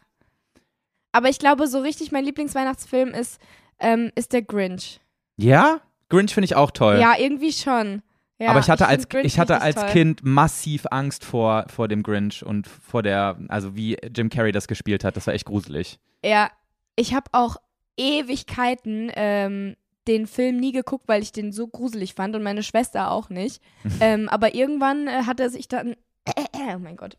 Aber 1.12 1.30
ich 1.30 1.38
glaube, 1.38 1.68
so 1.68 1.80
richtig 1.80 2.12
mein 2.12 2.26
Lieblingsweihnachtsfilm 2.26 3.10
ist, 3.10 3.40
ähm, 3.80 4.12
ist 4.16 4.34
der 4.34 4.42
Grinch. 4.42 5.00
Ja? 5.38 5.82
Grinch 6.10 6.34
finde 6.34 6.46
ich 6.46 6.56
auch 6.56 6.72
toll. 6.72 6.98
Ja, 7.00 7.14
irgendwie 7.20 7.52
schon. 7.52 8.02
Ja, 8.40 8.52
Aber 8.52 8.60
ich 8.62 8.70
hatte, 8.70 8.86
find 8.86 8.90
als, 8.90 9.10
Grinch 9.10 9.26
ich 9.26 9.38
hatte 9.38 9.62
als 9.62 9.76
toll. 9.76 9.90
Kind 9.90 10.24
massiv 10.24 10.86
Angst 10.92 11.26
vor, 11.26 11.66
vor 11.68 11.90
dem 11.90 12.04
Grinch 12.04 12.44
und 12.46 12.68
vor 12.68 13.04
der, 13.04 13.38
also 13.50 13.76
wie 13.76 13.98
Jim 14.16 14.30
Carrey 14.30 14.54
das 14.54 14.68
gespielt 14.68 15.04
hat. 15.04 15.18
Das 15.18 15.28
war 15.28 15.34
echt 15.34 15.46
gruselig. 15.46 16.00
Ja, 16.24 16.50
ich 16.96 17.14
habe 17.14 17.26
auch 17.34 17.58
Ewigkeiten 17.98 19.12
ähm, 19.14 19.76
den 20.08 20.26
Film 20.26 20.58
nie 20.58 20.72
geguckt, 20.72 21.08
weil 21.08 21.22
ich 21.22 21.34
den 21.34 21.52
so 21.52 21.68
gruselig 21.68 22.14
fand 22.14 22.36
und 22.36 22.44
meine 22.44 22.64
Schwester 22.64 23.12
auch 23.12 23.30
nicht. 23.30 23.62
ähm, 24.00 24.30
aber 24.30 24.56
irgendwann 24.56 25.08
äh, 25.08 25.24
hat 25.26 25.42
er 25.42 25.50
sich 25.50 25.68
dann, 25.68 25.96
oh 26.54 26.80
mein 26.80 26.96
Gott, 26.96 27.18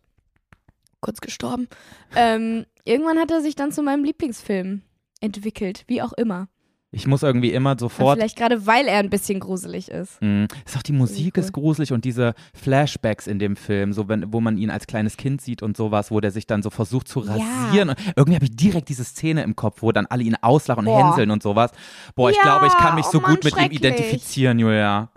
kurz 1.01 1.21
gestorben. 1.21 1.69
Ähm, 2.17 2.65
irgendwann 2.85 3.19
hat 3.19 3.31
er 3.31 3.43
sich 3.43 3.55
dann 3.55 3.73
zu 3.73 3.83
meinem 3.83 4.05
Lieblingsfilm 4.05 4.83
entwickelt, 5.21 5.85
wie 5.87 6.01
auch 6.01 6.15
immer. 6.15 6.49
Ich 6.93 7.07
muss 7.07 7.23
irgendwie 7.23 7.53
immer 7.53 7.71
Aber 7.71 7.79
sofort. 7.79 8.19
vielleicht 8.19 8.37
gerade, 8.37 8.67
weil 8.67 8.87
er 8.89 8.99
ein 8.99 9.11
bisschen 9.11 9.39
gruselig 9.39 9.89
ist. 9.93 10.21
Mm, 10.21 10.47
ist 10.67 10.77
auch 10.77 10.83
die 10.83 10.93
Musik 10.93 11.35
cool. 11.37 11.45
ist 11.45 11.53
gruselig 11.53 11.93
und 11.93 12.05
diese 12.05 12.35
Flashbacks 12.53 13.29
in 13.29 13.39
dem 13.39 13.55
Film, 13.55 13.93
so 13.93 14.09
wenn, 14.09 14.33
wo 14.33 14.41
man 14.41 14.59
ihn 14.59 14.71
als 14.71 14.89
kleines 14.89 15.17
Kind 15.17 15.41
sieht 15.41 15.63
und 15.63 15.77
sowas, 15.77 16.11
wo 16.11 16.19
der 16.19 16.33
sich 16.33 16.49
dann 16.49 16.65
so 16.65 16.71
versucht 16.71 17.07
zu 17.07 17.25
Ja. 17.25 17.35
rasieren. 17.37 17.91
Und 17.91 17.99
irgendwie 18.17 18.35
habe 18.35 18.45
ich 18.47 18.57
direkt 18.57 18.89
diese 18.89 19.05
Szene 19.05 19.45
im 19.45 19.55
Kopf, 19.55 19.83
wo 19.83 19.93
dann 19.93 20.07
alle 20.07 20.25
ihn 20.25 20.35
auslachen 20.43 20.81
und 20.87 20.93
Boah. 20.93 21.07
hänseln 21.07 21.31
und 21.31 21.45
sowas. 21.45 21.71
Boah, 22.17 22.31
ich 22.31 22.37
Ja, 22.39 22.43
glaube, 22.43 22.67
ich 22.67 22.77
kann 22.77 22.97
mich 22.97 23.07
oh 23.07 23.13
so 23.13 23.21
Mann, 23.21 23.37
gut 23.37 23.45
mit 23.45 23.57
ihm 23.57 23.71
identifizieren, 23.71 24.59
Julia. 24.59 25.11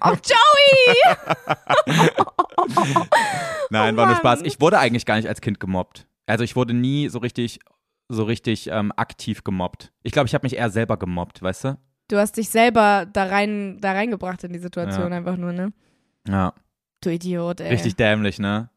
Oh, 0.00 0.14
Joey! 0.24 1.94
Nein, 3.70 3.94
Oh 3.94 3.96
war 3.98 4.06
nur 4.06 4.16
Spaß. 4.16 4.40
Ich 4.44 4.60
wurde 4.60 4.78
eigentlich 4.78 5.04
gar 5.06 5.16
nicht 5.16 5.28
als 5.28 5.40
Kind 5.40 5.60
gemobbt. 5.60 6.06
Also 6.26 6.44
ich 6.44 6.56
wurde 6.56 6.72
nie 6.72 7.08
so 7.08 7.18
richtig, 7.18 7.58
so 8.14 8.24
richtig 8.24 8.68
ähm, 8.70 8.92
aktiv 8.96 9.42
gemobbt. 9.44 9.92
Ich 10.02 10.12
glaube, 10.12 10.26
ich 10.28 10.34
habe 10.34 10.44
mich 10.44 10.56
eher 10.56 10.70
selber 10.70 10.96
gemobbt, 10.96 11.42
weißt 11.42 11.64
du? 11.64 11.78
Du 12.08 12.18
hast 12.18 12.36
dich 12.36 12.48
selber 12.50 13.06
da 13.10 13.24
rein, 13.24 13.78
da 13.80 13.92
reingebracht 13.92 14.44
in 14.44 14.52
die 14.52 14.58
Situation 14.58 15.10
Ja. 15.10 15.16
einfach 15.18 15.36
nur, 15.36 15.52
ne? 15.52 15.72
Ja, 16.28 16.52
Du 17.00 17.10
Idiot, 17.10 17.60
ey. 17.60 17.70
richtig 17.70 17.96
dämlich, 17.96 18.38
ne? 18.38 18.68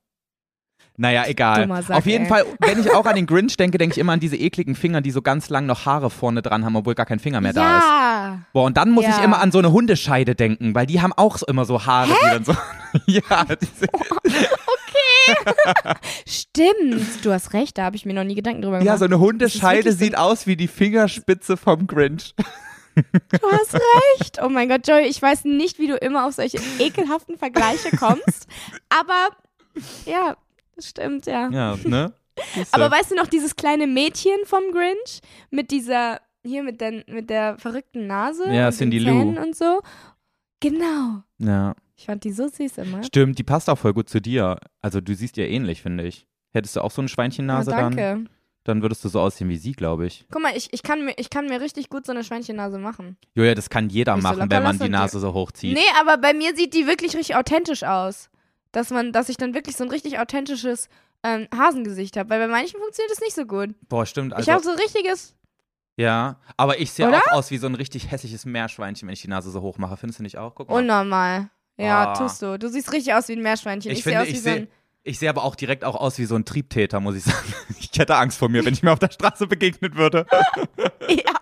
Naja, 0.98 1.26
egal. 1.28 1.68
Sack, 1.84 1.98
Auf 1.98 2.06
jeden 2.06 2.24
ey. 2.24 2.30
Fall, 2.30 2.46
wenn 2.60 2.80
ich 2.80 2.90
auch 2.94 3.06
an 3.06 3.16
den 3.18 3.26
Grinch 3.26 3.58
denke, 3.58 3.78
denke 3.78 3.94
ich 3.96 3.98
immer 4.00 4.14
an 4.14 4.22
diese 4.22 4.38
ekligen 4.38 4.76
Finger, 4.76 5.02
die 5.02 5.12
so 5.12 5.22
ganz 5.22 5.50
lang 5.50 5.66
noch 5.66 5.86
Haare 5.86 6.10
vorne 6.10 6.42
dran 6.42 6.64
haben, 6.64 6.76
obwohl 6.78 6.96
gar 6.96 7.06
kein 7.06 7.20
Finger 7.20 7.42
mehr 7.42 7.52
da 7.54 7.78
ist. 7.78 7.84
ja. 7.84 8.40
Boah, 8.54 8.64
und 8.64 8.78
dann 8.78 8.92
muss 8.92 9.04
ich 9.06 9.18
Ja. 9.18 9.24
immer 9.24 9.42
an 9.42 9.52
so 9.52 9.60
eine 9.60 9.72
Hundescheide 9.74 10.36
denken, 10.36 10.74
weil 10.74 10.86
die 10.86 11.02
haben 11.02 11.12
auch 11.14 11.42
immer 11.44 11.66
so 11.66 11.86
Haare, 11.86 12.08
die 12.24 12.30
dann 12.30 12.46
so. 12.46 12.54
ja, 13.08 13.44
diese, 13.62 13.88
Stimmt, 16.28 17.24
du 17.26 17.32
hast 17.32 17.54
recht, 17.54 17.78
da 17.78 17.84
habe 17.84 17.96
ich 17.96 18.06
mir 18.06 18.14
noch 18.14 18.24
nie 18.24 18.36
Gedanken 18.36 18.62
drüber 18.62 18.80
gemacht. 18.80 18.88
ja, 18.88 18.98
so 18.98 19.06
eine 19.06 19.20
Hundescheide 19.20 19.86
wirklich 19.86 19.94
so 19.96 20.00
sieht 20.06 20.18
aus 20.18 20.48
wie 20.48 20.56
die 20.56 20.68
Fingerspitze 20.68 21.58
vom 21.58 21.88
Grinch. 21.88 22.34
Du 22.96 23.52
hast 23.52 23.74
recht. 23.74 24.40
Oh 24.42 24.48
mein 24.48 24.70
Gott, 24.70 24.88
Joey, 24.88 25.08
ich 25.08 25.22
weiß 25.22 25.44
nicht, 25.44 25.80
wie 25.80 25.88
du 25.88 25.98
immer 25.98 26.26
auf 26.26 26.36
solche 26.36 26.60
ekelhaften 26.80 27.38
Vergleiche 27.38 27.94
kommst. 27.98 28.48
aber 28.88 29.36
ja, 30.06 30.38
das 30.78 30.88
stimmt, 30.88 31.26
ja. 31.26 31.50
Ja, 31.50 31.78
ne? 31.84 32.14
Aber 32.72 32.90
weißt 32.90 33.12
du 33.12 33.16
noch 33.16 33.28
dieses 33.28 33.58
kleine 33.58 33.86
Mädchen 33.86 34.38
vom 34.46 34.72
Grinch 34.72 35.20
mit 35.52 35.72
dieser 35.72 36.22
hier 36.44 36.64
mit 36.64 36.80
der 36.80 37.04
mit 37.08 37.30
der 37.30 37.58
verrückten 37.58 38.08
Nase 38.08 38.50
Ja, 38.50 38.68
und 38.68 38.74
Cindy 38.74 39.00
den 39.04 39.36
Lou. 39.36 39.42
Und 39.42 39.56
so? 39.58 39.82
Genau. 40.62 41.22
ja. 41.40 41.76
Ich 41.96 42.06
fand 42.06 42.24
die 42.24 42.32
so 42.32 42.48
süß 42.48 42.78
immer. 42.80 43.04
Stimmt, 43.04 43.38
die 43.40 43.44
passt 43.44 43.70
auch 43.70 43.78
voll 43.78 43.94
gut 43.94 44.10
zu 44.10 44.20
dir. 44.22 44.58
Also 44.82 45.00
du 45.02 45.16
siehst 45.16 45.38
ihr 45.38 45.48
ähnlich, 45.50 45.82
finde 45.82 46.04
ich. 46.06 46.28
Hättest 46.52 46.76
du 46.76 46.82
auch 46.82 46.92
so 46.92 47.02
eine 47.02 47.08
Schweinchennase 47.10 47.72
danke. 47.72 47.96
dann, 47.96 48.30
dann 48.66 48.82
würdest 48.82 49.04
du 49.06 49.10
so 49.10 49.20
aussehen 49.22 49.50
wie 49.50 49.58
sie, 49.58 49.72
glaube 49.74 50.06
ich. 50.08 50.26
Guck 50.32 50.42
mal, 50.42 50.56
ich, 50.56 50.74
ich, 50.74 50.84
kann 50.84 51.06
mir, 51.06 51.14
ich 51.18 51.30
kann 51.30 51.48
mir 51.48 51.62
richtig 51.62 51.90
gut 51.90 52.06
so 52.06 52.12
eine 52.12 52.24
Schweinchennase 52.24 52.78
machen. 52.80 53.18
Joja, 53.34 53.56
das 53.56 53.70
kann 53.70 53.90
jeder 53.90 54.16
Nicht 54.16 54.24
so 54.24 54.28
machen, 54.30 54.40
locker 54.40 54.50
wenn 54.52 54.64
man 54.64 54.80
die 54.80 54.90
Nase 54.90 55.20
so 55.20 55.34
hochzieht. 55.34 55.74
Nee, 55.74 55.84
aber 56.02 56.18
bei 56.18 56.34
mir 56.34 56.56
sieht 56.56 56.74
die 56.74 56.86
wirklich 56.88 57.16
richtig 57.16 57.36
authentisch 57.36 57.84
aus. 57.84 58.30
Dass 58.72 58.90
man, 58.90 59.14
dass 59.14 59.30
ich 59.30 59.38
dann 59.38 59.54
wirklich 59.54 59.78
so 59.78 59.86
ein 59.86 59.90
richtig 59.90 60.20
authentisches 60.20 60.90
ähm, 61.24 61.48
Hasengesicht 61.56 62.18
habe. 62.18 62.30
Weil 62.30 62.40
bei 62.40 62.48
manchen 62.48 62.78
funktioniert 62.80 63.12
es 63.14 63.22
nicht 63.22 63.36
so 63.36 63.46
gut. 63.46 63.70
Boah, 63.88 64.06
stimmt. 64.06 64.34
ich 64.34 64.38
Also, 64.40 64.52
habe 64.52 64.64
so 64.64 64.72
richtiges. 64.72 65.34
ja, 65.98 66.40
aber 66.58 66.80
ich 66.80 66.92
sehe 66.92 67.10
auch 67.10 67.32
aus 67.32 67.52
wie 67.52 67.58
so 67.58 67.68
ein 67.68 67.76
richtig 67.76 68.12
hässliches 68.12 68.46
Meerschweinchen, 68.46 69.08
wenn 69.08 69.14
ich 69.14 69.22
die 69.22 69.30
Nase 69.30 69.50
so 69.50 69.62
hoch 69.62 69.78
mache. 69.78 69.96
Findest 69.96 70.20
du 70.20 70.24
nicht 70.24 70.38
auch? 70.38 70.56
Guck 70.56 70.70
mal. 70.70 70.78
Unnormal. 70.80 71.50
Ja, 71.78 72.12
Ah. 72.12 72.14
tust 72.18 72.42
du. 72.42 72.58
Du 72.58 72.70
siehst 72.70 72.92
richtig 72.94 73.14
aus 73.14 73.28
wie 73.28 73.34
ein 73.34 73.42
Meerschweinchen. 73.42 73.92
Ich 73.92 74.00
Ich, 74.00 74.04
sehe 74.04 74.20
aus 74.22 74.28
wie 74.28 74.36
so 74.38 74.50
ein. 74.50 74.68
ich 75.04 75.20
sehe 75.20 75.30
aber 75.30 75.44
auch 75.44 75.56
direkt 75.56 75.84
auch 75.84 75.96
aus 75.96 76.18
wie 76.18 76.26
so 76.26 76.36
ein 76.36 76.46
Triebtäter, 76.46 77.00
muss 77.00 77.16
ich 77.16 77.24
sagen. 77.24 77.54
Ich 77.80 78.00
hätte 78.00 78.16
Angst 78.18 78.38
vor 78.40 78.50
mir, 78.50 78.66
wenn 78.66 78.74
ich 78.74 78.84
mir 78.84 78.92
auf 78.92 79.00
der 79.00 79.10
Straße 79.12 79.48
begegnet 79.48 79.96
würde. 79.96 80.26
Ja, 81.10 81.34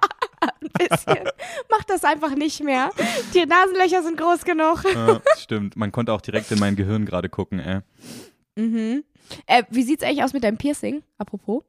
ein 0.41 0.87
bisschen. 0.89 1.29
Mach 1.71 1.83
das 1.85 2.03
einfach 2.03 2.35
nicht 2.35 2.61
mehr. 2.63 2.91
Die 3.33 3.45
Nasenlöcher 3.45 4.03
sind 4.03 4.17
groß 4.17 4.43
genug. 4.43 4.83
ja, 4.93 5.21
stimmt. 5.37 5.75
Man 5.77 5.91
konnte 5.91 6.11
auch 6.13 6.21
direkt 6.21 6.51
in 6.51 6.59
mein 6.59 6.75
Gehirn 6.75 7.05
gerade 7.05 7.29
gucken, 7.29 7.59
ey. 7.59 7.79
Mhm. 8.55 9.03
Äh, 9.47 9.63
wie 9.69 9.83
sieht's 9.83 10.03
eigentlich 10.03 10.23
aus 10.23 10.33
mit 10.33 10.43
deinem 10.43 10.57
Piercing? 10.57 11.01
Apropos. 11.17 11.63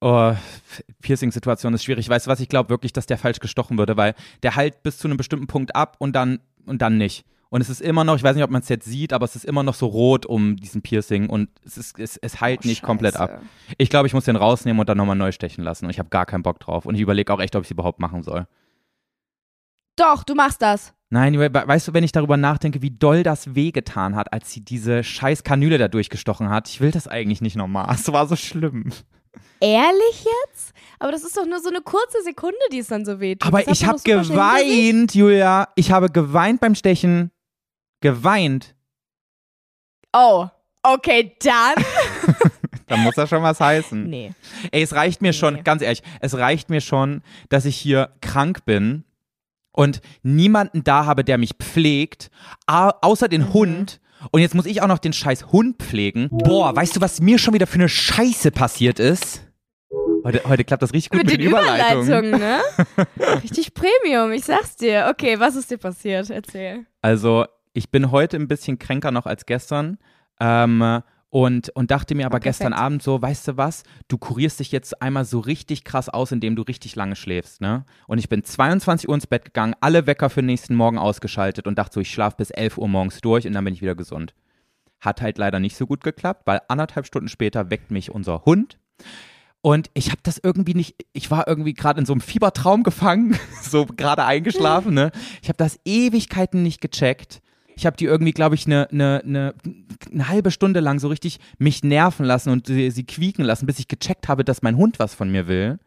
Oh, 0.00 0.32
Piercing-Situation 1.02 1.74
ist 1.74 1.84
schwierig. 1.84 2.08
Weißt 2.08 2.26
du 2.26 2.30
was? 2.30 2.40
Ich 2.40 2.48
glaube 2.48 2.70
wirklich, 2.70 2.92
dass 2.92 3.06
der 3.06 3.18
falsch 3.18 3.40
gestochen 3.40 3.78
würde, 3.78 3.96
weil 3.96 4.14
der 4.42 4.54
heilt 4.56 4.82
bis 4.82 4.98
zu 4.98 5.08
einem 5.08 5.16
bestimmten 5.16 5.46
Punkt 5.46 5.74
ab 5.74 5.96
und 5.98 6.14
dann, 6.14 6.40
und 6.66 6.82
dann 6.82 6.96
nicht. 6.98 7.24
Und 7.54 7.60
es 7.60 7.70
ist 7.70 7.80
immer 7.80 8.02
noch, 8.02 8.16
ich 8.16 8.24
weiß 8.24 8.34
nicht, 8.34 8.42
ob 8.42 8.50
man 8.50 8.62
es 8.62 8.68
jetzt 8.68 8.84
sieht, 8.84 9.12
aber 9.12 9.24
es 9.26 9.36
ist 9.36 9.44
immer 9.44 9.62
noch 9.62 9.74
so 9.74 9.86
rot 9.86 10.26
um 10.26 10.56
diesen 10.56 10.82
Piercing 10.82 11.28
und 11.30 11.48
es, 11.64 11.76
ist, 11.78 11.96
es, 12.00 12.16
es 12.16 12.40
heilt 12.40 12.62
Oh, 12.64 12.66
nicht 12.66 12.82
komplett 12.82 13.14
ab. 13.14 13.30
Scheiße. 13.30 13.42
Ich 13.78 13.90
glaube, 13.90 14.08
ich 14.08 14.12
muss 14.12 14.24
den 14.24 14.34
rausnehmen 14.34 14.80
und 14.80 14.88
dann 14.88 14.98
nochmal 14.98 15.14
neu 15.14 15.30
stechen 15.30 15.62
lassen. 15.62 15.84
Und 15.84 15.92
ich 15.92 16.00
habe 16.00 16.08
gar 16.08 16.26
keinen 16.26 16.42
Bock 16.42 16.58
drauf. 16.58 16.84
Und 16.84 16.96
ich 16.96 17.00
überlege 17.00 17.32
auch 17.32 17.38
echt, 17.40 17.54
ob 17.54 17.62
ich 17.62 17.68
es 17.68 17.70
überhaupt 17.70 18.00
machen 18.00 18.24
soll. 18.24 18.48
Doch, 19.94 20.24
du 20.24 20.34
machst 20.34 20.60
das. 20.62 20.94
Nein, 21.10 21.38
we- 21.38 21.48
weißt 21.54 21.86
du, 21.86 21.94
wenn 21.94 22.02
ich 22.02 22.10
darüber 22.10 22.36
nachdenke, 22.36 22.82
wie 22.82 22.90
doll 22.90 23.22
das 23.22 23.54
wehgetan 23.54 24.16
hat, 24.16 24.32
als 24.32 24.50
sie 24.50 24.62
diese 24.64 25.04
scheiß 25.04 25.44
Kanüle 25.44 25.78
da 25.78 25.86
durchgestochen 25.86 26.48
hat, 26.50 26.68
ich 26.68 26.80
will 26.80 26.90
das 26.90 27.06
eigentlich 27.06 27.40
nicht 27.40 27.54
nochmal. 27.54 27.86
Es 27.94 28.12
war 28.12 28.26
so 28.26 28.34
schlimm. 28.34 28.90
Ehrlich 29.60 30.24
jetzt? 30.44 30.72
Aber 30.98 31.12
das 31.12 31.22
ist 31.22 31.36
doch 31.36 31.46
nur 31.46 31.60
so 31.60 31.68
eine 31.68 31.80
kurze 31.82 32.20
Sekunde, 32.24 32.56
die 32.72 32.78
es 32.78 32.88
dann 32.88 33.04
so 33.04 33.20
weht. 33.20 33.44
Aber 33.46 33.66
ich 33.68 33.86
habe 33.86 34.00
geweint, 34.02 35.14
Julia. 35.14 35.68
Ich 35.76 35.92
habe 35.92 36.10
geweint 36.10 36.60
beim 36.60 36.74
Stechen. 36.74 37.30
Geweint. 38.04 38.74
Oh, 40.12 40.46
okay, 40.82 41.34
dann. 41.40 41.74
Da 42.86 42.98
muss 42.98 43.14
das 43.14 43.30
schon 43.30 43.42
was 43.42 43.60
heißen. 43.60 44.04
nee. 44.10 44.32
Ey, 44.70 44.82
es 44.82 44.92
reicht 44.94 45.22
mir 45.22 45.32
schon, 45.32 45.54
Nee. 45.54 45.62
ganz 45.62 45.80
ehrlich, 45.80 46.02
es 46.20 46.36
reicht 46.36 46.68
mir 46.68 46.82
schon, 46.82 47.22
dass 47.48 47.64
ich 47.64 47.76
hier 47.78 48.10
krank 48.20 48.66
bin 48.66 49.04
und 49.72 50.02
niemanden 50.22 50.84
da 50.84 51.06
habe, 51.06 51.24
der 51.24 51.38
mich 51.38 51.54
pflegt, 51.58 52.30
au 52.66 52.90
außer 53.00 53.26
den 53.28 53.40
Mhm. 53.40 53.52
Hund. 53.54 54.00
Und 54.32 54.42
jetzt 54.42 54.54
muss 54.54 54.66
ich 54.66 54.82
auch 54.82 54.86
noch 54.86 54.98
den 54.98 55.14
scheiß 55.14 55.46
Hund 55.50 55.82
pflegen. 55.82 56.28
Boah, 56.30 56.76
weißt 56.76 56.96
du, 56.96 57.00
was 57.00 57.22
mir 57.22 57.38
schon 57.38 57.54
wieder 57.54 57.66
für 57.66 57.76
eine 57.76 57.88
Scheiße 57.88 58.50
passiert 58.50 58.98
ist? 59.00 59.40
Heute, 60.22 60.42
heute 60.46 60.64
klappt 60.64 60.82
das 60.82 60.92
richtig 60.92 61.10
gut 61.10 61.22
Mit, 61.22 61.30
mit, 61.32 61.40
den 61.40 61.46
Überleitungen, 61.48 62.34
Überleitungen. 62.34 62.40
ne? 62.40 62.60
Richtig 63.42 63.72
Premium, 63.72 64.30
ich 64.32 64.44
sag's 64.44 64.76
dir. 64.76 65.08
Okay, 65.10 65.40
was 65.40 65.56
ist 65.56 65.70
dir 65.70 65.78
passiert? 65.78 66.28
Erzähl. 66.30 66.84
Also, 67.02 67.46
ich 67.74 67.90
bin 67.90 68.10
heute 68.10 68.38
ein 68.38 68.48
bisschen 68.48 68.78
kränker 68.78 69.10
noch 69.10 69.26
als 69.26 69.44
gestern. 69.44 69.98
Ähm, 70.40 71.02
und, 71.28 71.70
und 71.70 71.90
dachte 71.90 72.14
mir 72.14 72.26
aber 72.26 72.38
perfekt. 72.38 72.60
gestern 72.60 72.72
Abend 72.72 73.02
so, 73.02 73.20
weißt 73.20 73.48
du 73.48 73.56
was, 73.56 73.82
du 74.06 74.18
kurierst 74.18 74.60
dich 74.60 74.70
jetzt 74.70 75.02
einmal 75.02 75.24
so 75.24 75.40
richtig 75.40 75.82
krass 75.82 76.08
aus, 76.08 76.30
indem 76.30 76.54
du 76.54 76.62
richtig 76.62 76.94
lange 76.94 77.16
schläfst, 77.16 77.60
ne? 77.60 77.84
Und 78.06 78.18
ich 78.18 78.28
bin 78.28 78.44
22 78.44 79.08
Uhr 79.08 79.16
ins 79.16 79.26
Bett 79.26 79.46
gegangen, 79.46 79.74
alle 79.80 80.06
Wecker 80.06 80.30
für 80.30 80.42
den 80.42 80.46
nächsten 80.46 80.76
Morgen 80.76 80.96
ausgeschaltet 80.96 81.66
und 81.66 81.76
dachte 81.76 81.94
so, 81.94 82.00
ich 82.00 82.12
schlafe 82.12 82.36
bis 82.36 82.50
11 82.50 82.78
Uhr 82.78 82.86
morgens 82.86 83.20
durch 83.20 83.48
und 83.48 83.52
dann 83.52 83.64
bin 83.64 83.74
ich 83.74 83.82
wieder 83.82 83.96
gesund. 83.96 84.32
Hat 85.00 85.22
halt 85.22 85.36
leider 85.36 85.58
nicht 85.58 85.76
so 85.76 85.88
gut 85.88 86.04
geklappt, 86.04 86.42
weil 86.44 86.60
anderthalb 86.68 87.04
Stunden 87.04 87.28
später 87.28 87.68
weckt 87.68 87.90
mich 87.90 88.12
unser 88.12 88.44
Hund. 88.44 88.78
Und 89.60 89.90
ich 89.94 90.12
habe 90.12 90.20
das 90.22 90.38
irgendwie 90.40 90.74
nicht, 90.74 91.04
ich 91.14 91.32
war 91.32 91.48
irgendwie 91.48 91.74
gerade 91.74 91.98
in 91.98 92.06
so 92.06 92.12
einem 92.12 92.20
Fiebertraum 92.20 92.84
gefangen, 92.84 93.36
so 93.60 93.86
gerade 93.86 94.24
eingeschlafen, 94.24 94.94
ne? 94.94 95.10
Ich 95.42 95.48
habe 95.48 95.56
das 95.56 95.80
Ewigkeiten 95.84 96.62
nicht 96.62 96.80
gecheckt. 96.80 97.42
Ich 97.76 97.86
habe 97.86 97.96
die 97.96 98.04
irgendwie, 98.04 98.32
glaube 98.32 98.54
ich, 98.54 98.66
eine 98.66 98.88
ne, 98.90 99.20
ne, 99.24 99.54
ne 100.10 100.28
halbe 100.28 100.50
Stunde 100.50 100.80
lang 100.80 100.98
so 100.98 101.08
richtig 101.08 101.40
mich 101.58 101.82
nerven 101.82 102.24
lassen 102.24 102.50
und 102.50 102.66
sie, 102.66 102.90
sie 102.90 103.04
quieken 103.04 103.44
lassen, 103.44 103.66
bis 103.66 103.78
ich 103.78 103.88
gecheckt 103.88 104.28
habe, 104.28 104.44
dass 104.44 104.62
mein 104.62 104.76
Hund 104.76 104.98
was 104.98 105.14
von 105.14 105.30
mir 105.30 105.48
will. 105.48 105.78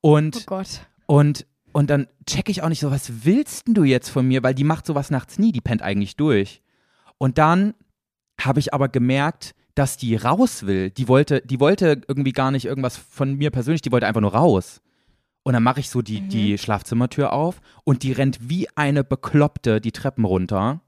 Und, 0.00 0.36
Oh 0.36 0.42
Gott. 0.46 0.86
und, 1.06 1.46
und 1.72 1.90
dann 1.90 2.08
checke 2.26 2.50
ich 2.50 2.62
auch 2.62 2.68
nicht 2.68 2.80
so, 2.80 2.90
was 2.90 3.24
willst 3.24 3.66
denn 3.66 3.74
du 3.74 3.84
jetzt 3.84 4.08
von 4.08 4.26
mir? 4.26 4.42
Weil 4.42 4.54
die 4.54 4.64
macht 4.64 4.86
sowas 4.86 5.10
nachts 5.10 5.38
nie, 5.38 5.52
die 5.52 5.60
pennt 5.60 5.82
eigentlich 5.82 6.16
durch. 6.16 6.60
Und 7.18 7.38
dann 7.38 7.74
habe 8.40 8.58
ich 8.60 8.74
aber 8.74 8.88
gemerkt, 8.88 9.54
dass 9.74 9.96
die 9.96 10.16
raus 10.16 10.66
will. 10.66 10.90
Die 10.90 11.08
wollte, 11.08 11.40
die 11.40 11.60
wollte 11.60 12.02
irgendwie 12.08 12.32
gar 12.32 12.50
nicht 12.50 12.64
irgendwas 12.66 12.96
von 12.96 13.36
mir 13.36 13.50
persönlich, 13.50 13.80
die 13.80 13.92
wollte 13.92 14.06
einfach 14.06 14.20
nur 14.20 14.34
raus. 14.34 14.80
Und 15.44 15.54
dann 15.54 15.62
mache 15.62 15.80
ich 15.80 15.88
so 15.88 16.02
die, 16.02 16.20
die 16.20 16.58
Schlafzimmertür 16.58 17.32
auf 17.32 17.60
und 17.84 18.02
die 18.02 18.12
rennt 18.12 18.48
wie 18.48 18.68
eine 18.76 19.02
Bekloppte 19.02 19.80
die 19.80 19.90
Treppen 19.92 20.24
runter 20.24 20.80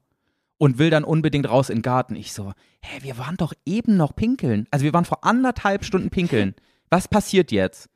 und 0.57 0.77
will 0.77 0.89
dann 0.89 1.03
unbedingt 1.03 1.49
raus 1.49 1.69
in 1.69 1.77
den 1.77 1.81
Garten. 1.81 2.15
Ich 2.15 2.33
so, 2.33 2.53
hä, 2.81 2.99
wir 3.01 3.17
waren 3.17 3.37
doch 3.37 3.53
eben 3.65 3.97
noch 3.97 4.15
pinkeln. 4.15 4.67
Also 4.71 4.85
wir 4.85 4.93
waren 4.93 5.05
vor 5.05 5.23
anderthalb 5.23 5.83
Stunden 5.83 6.09
pinkeln. 6.09 6.55
Was 6.89 7.07
passiert 7.07 7.51
jetzt? 7.51 7.89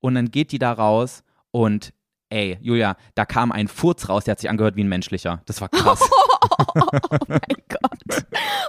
Und 0.00 0.14
dann 0.14 0.30
geht 0.30 0.52
die 0.52 0.58
da 0.58 0.72
raus 0.72 1.22
und 1.50 1.92
ey, 2.30 2.58
Julia, 2.60 2.96
da 3.14 3.26
kam 3.26 3.52
ein 3.52 3.68
Furz 3.68 4.08
raus, 4.08 4.24
der 4.24 4.32
hat 4.32 4.40
sich 4.40 4.50
angehört 4.50 4.76
wie 4.76 4.84
ein 4.84 4.88
menschlicher. 4.88 5.42
Das 5.46 5.60
war 5.60 5.68
krass. 5.68 6.00
Oh 6.66 7.18
mein 7.28 7.40
Gott. 7.68 8.24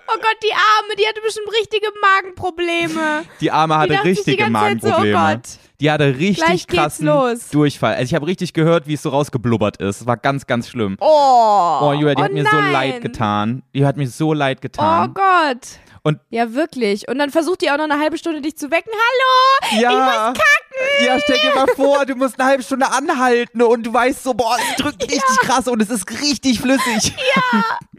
Oh 0.08 0.18
Gott, 0.18 0.38
die 0.44 0.54
Arme, 0.54 0.96
die 1.00 1.06
hatte 1.08 1.22
bestimmt 1.22 1.48
richtige 1.60 1.88
Magenprobleme. 2.02 3.24
Die 3.40 3.52
Arme 3.52 3.78
hatte 3.78 3.94
die 4.04 4.10
richtige 4.10 4.38
ganze 4.38 4.54
Zeit 4.54 4.82
so, 4.82 4.88
oh 4.88 4.90
Magenprobleme. 4.92 5.36
Gott. 5.36 5.50
die 5.80 5.92
hatte 5.92 6.06
richtig 6.18 6.38
Gleich 6.46 6.68
krassen. 6.68 7.10
Durchfall. 7.52 7.94
Also 7.96 8.04
ich 8.06 8.14
habe 8.16 8.28
richtig 8.28 8.54
gehört, 8.54 8.88
wie 8.88 8.94
es 8.94 9.02
so 9.02 9.10
rausgeblubbert 9.10 9.78
ist. 9.78 10.06
War 10.06 10.18
ganz, 10.18 10.46
ganz 10.48 10.70
schlimm. 10.70 10.98
Oh. 11.00 11.80
Oh, 11.82 11.94
Julia, 11.94 12.16
die 12.16 12.22
oh 12.22 12.26
hat 12.26 12.34
mir 12.34 12.46
so 12.46 12.56
nein. 12.56 12.72
leid 12.72 13.02
getan. 13.02 13.64
Die 13.74 13.86
hat 13.86 13.98
mir 13.98 14.08
so 14.08 14.34
leid 14.34 14.58
Oh 14.60 14.62
getan. 14.62 15.14
Gott. 15.14 15.80
Und- 16.04 16.20
ja, 16.30 16.54
wirklich. 16.54 17.08
Und 17.08 17.20
dann 17.20 17.30
versucht 17.30 17.62
die 17.62 17.70
auch 17.70 17.78
noch 17.78 17.84
eine 17.84 18.00
halbe 18.00 18.18
Stunde 18.18 18.42
dich 18.42 18.58
zu 18.58 18.72
wecken. 18.72 18.92
Hallo! 18.92 19.82
ja. 19.82 19.92
Ich 19.92 19.98
muss 19.98 20.44
kacken! 20.44 21.06
Ja, 21.06 21.20
stell 21.20 21.38
dir 21.38 21.54
mal 21.56 21.68
vor, 21.76 22.06
du 22.06 22.16
musst 22.16 22.40
eine 22.40 22.50
halbe 22.50 22.64
Stunde 22.64 22.90
anhalten 22.92 23.62
und 23.62 23.84
du 23.86 23.94
weißt 23.94 24.24
so, 24.24 24.34
boah, 24.34 24.58
es 24.58 24.78
drückt 24.78 25.04
richtig 25.04 25.38
krass 25.42 25.68
und 25.68 25.82
es 25.82 25.90
ist 25.90 26.10
richtig 26.22 26.60
flüssig. 26.60 27.14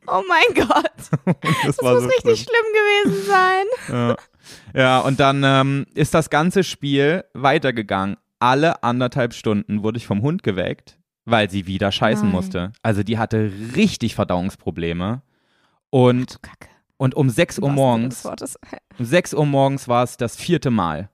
Oh 0.08 0.22
mein 0.28 0.66
Gott. 0.66 0.90
das 1.64 1.76
Das 1.76 1.80
muss 1.80 2.04
richtig 2.04 2.40
schlimm 2.40 3.06
gewesen 3.06 3.26
sein. 3.28 3.66
Ja. 3.88 4.16
ja, 4.74 4.98
und 5.00 5.20
dann 5.20 5.44
ähm, 5.44 5.86
ist 5.94 6.12
das 6.14 6.28
ganze 6.28 6.64
Spiel 6.64 7.24
weitergegangen. 7.34 8.16
Alle 8.40 8.82
anderthalb 8.82 9.32
Stunden 9.34 9.84
wurde 9.84 9.98
ich 9.98 10.06
vom 10.08 10.22
Hund 10.22 10.42
geweckt, 10.42 10.98
weil 11.24 11.48
sie 11.50 11.68
wieder 11.68 11.92
scheißen 11.92 12.24
Nein. 12.24 12.32
musste. 12.32 12.72
Also 12.82 13.04
die 13.04 13.18
hatte 13.18 13.52
richtig 13.76 14.16
Verdauungsprobleme. 14.16 15.22
Und, 15.90 16.42
Kacke. 16.42 16.71
Und 17.02 17.16
um 17.16 17.28
6 17.28 17.58
Uhr 17.58 17.68
morgens, 17.68 18.24
um 18.98 19.04
6 19.04 19.34
Uhr 19.34 19.44
morgens 19.44 19.88
war 19.88 20.04
es 20.04 20.16
das 20.18 20.36
vierte 20.36 20.70
Mal. 20.70 21.08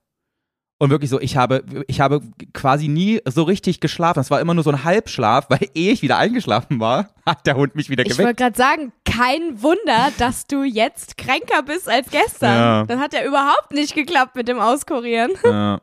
Und 0.77 0.91
wirklich 0.91 1.09
so, 1.09 1.19
ich 1.19 1.35
habe, 1.35 1.63
ich 1.87 1.99
habe 1.99 2.21
quasi 2.53 2.87
nie 2.87 3.19
so 3.25 3.41
richtig 3.41 3.79
geschlafen. 3.79 4.19
Es 4.19 4.29
war 4.29 4.39
immer 4.39 4.53
nur 4.53 4.63
so 4.63 4.69
ein 4.69 4.83
Halbschlaf, 4.83 5.49
weil 5.49 5.67
ehe 5.73 5.91
ich 5.91 6.03
wieder 6.03 6.17
eingeschlafen 6.19 6.79
war, 6.79 7.09
hat 7.25 7.47
der 7.47 7.55
Hund 7.55 7.75
mich 7.75 7.89
wieder 7.89 8.03
Ich 8.05 8.11
geweckt. 8.11 8.27
wollte 8.27 8.43
gerade 8.43 8.55
sagen, 8.55 8.93
kein 9.03 9.63
Wunder, 9.63 10.11
dass 10.19 10.45
du 10.45 10.63
jetzt 10.63 11.17
kränker 11.17 11.63
bist 11.63 11.89
als 11.89 12.11
gestern. 12.11 12.55
Ja. 12.55 12.83
Das 12.85 12.99
hat 12.99 13.13
ja 13.13 13.25
überhaupt 13.25 13.71
nicht 13.73 13.95
geklappt 13.95 14.35
mit 14.35 14.47
dem 14.47 14.59
Auskurieren. 14.59 15.31
Ja. 15.43 15.81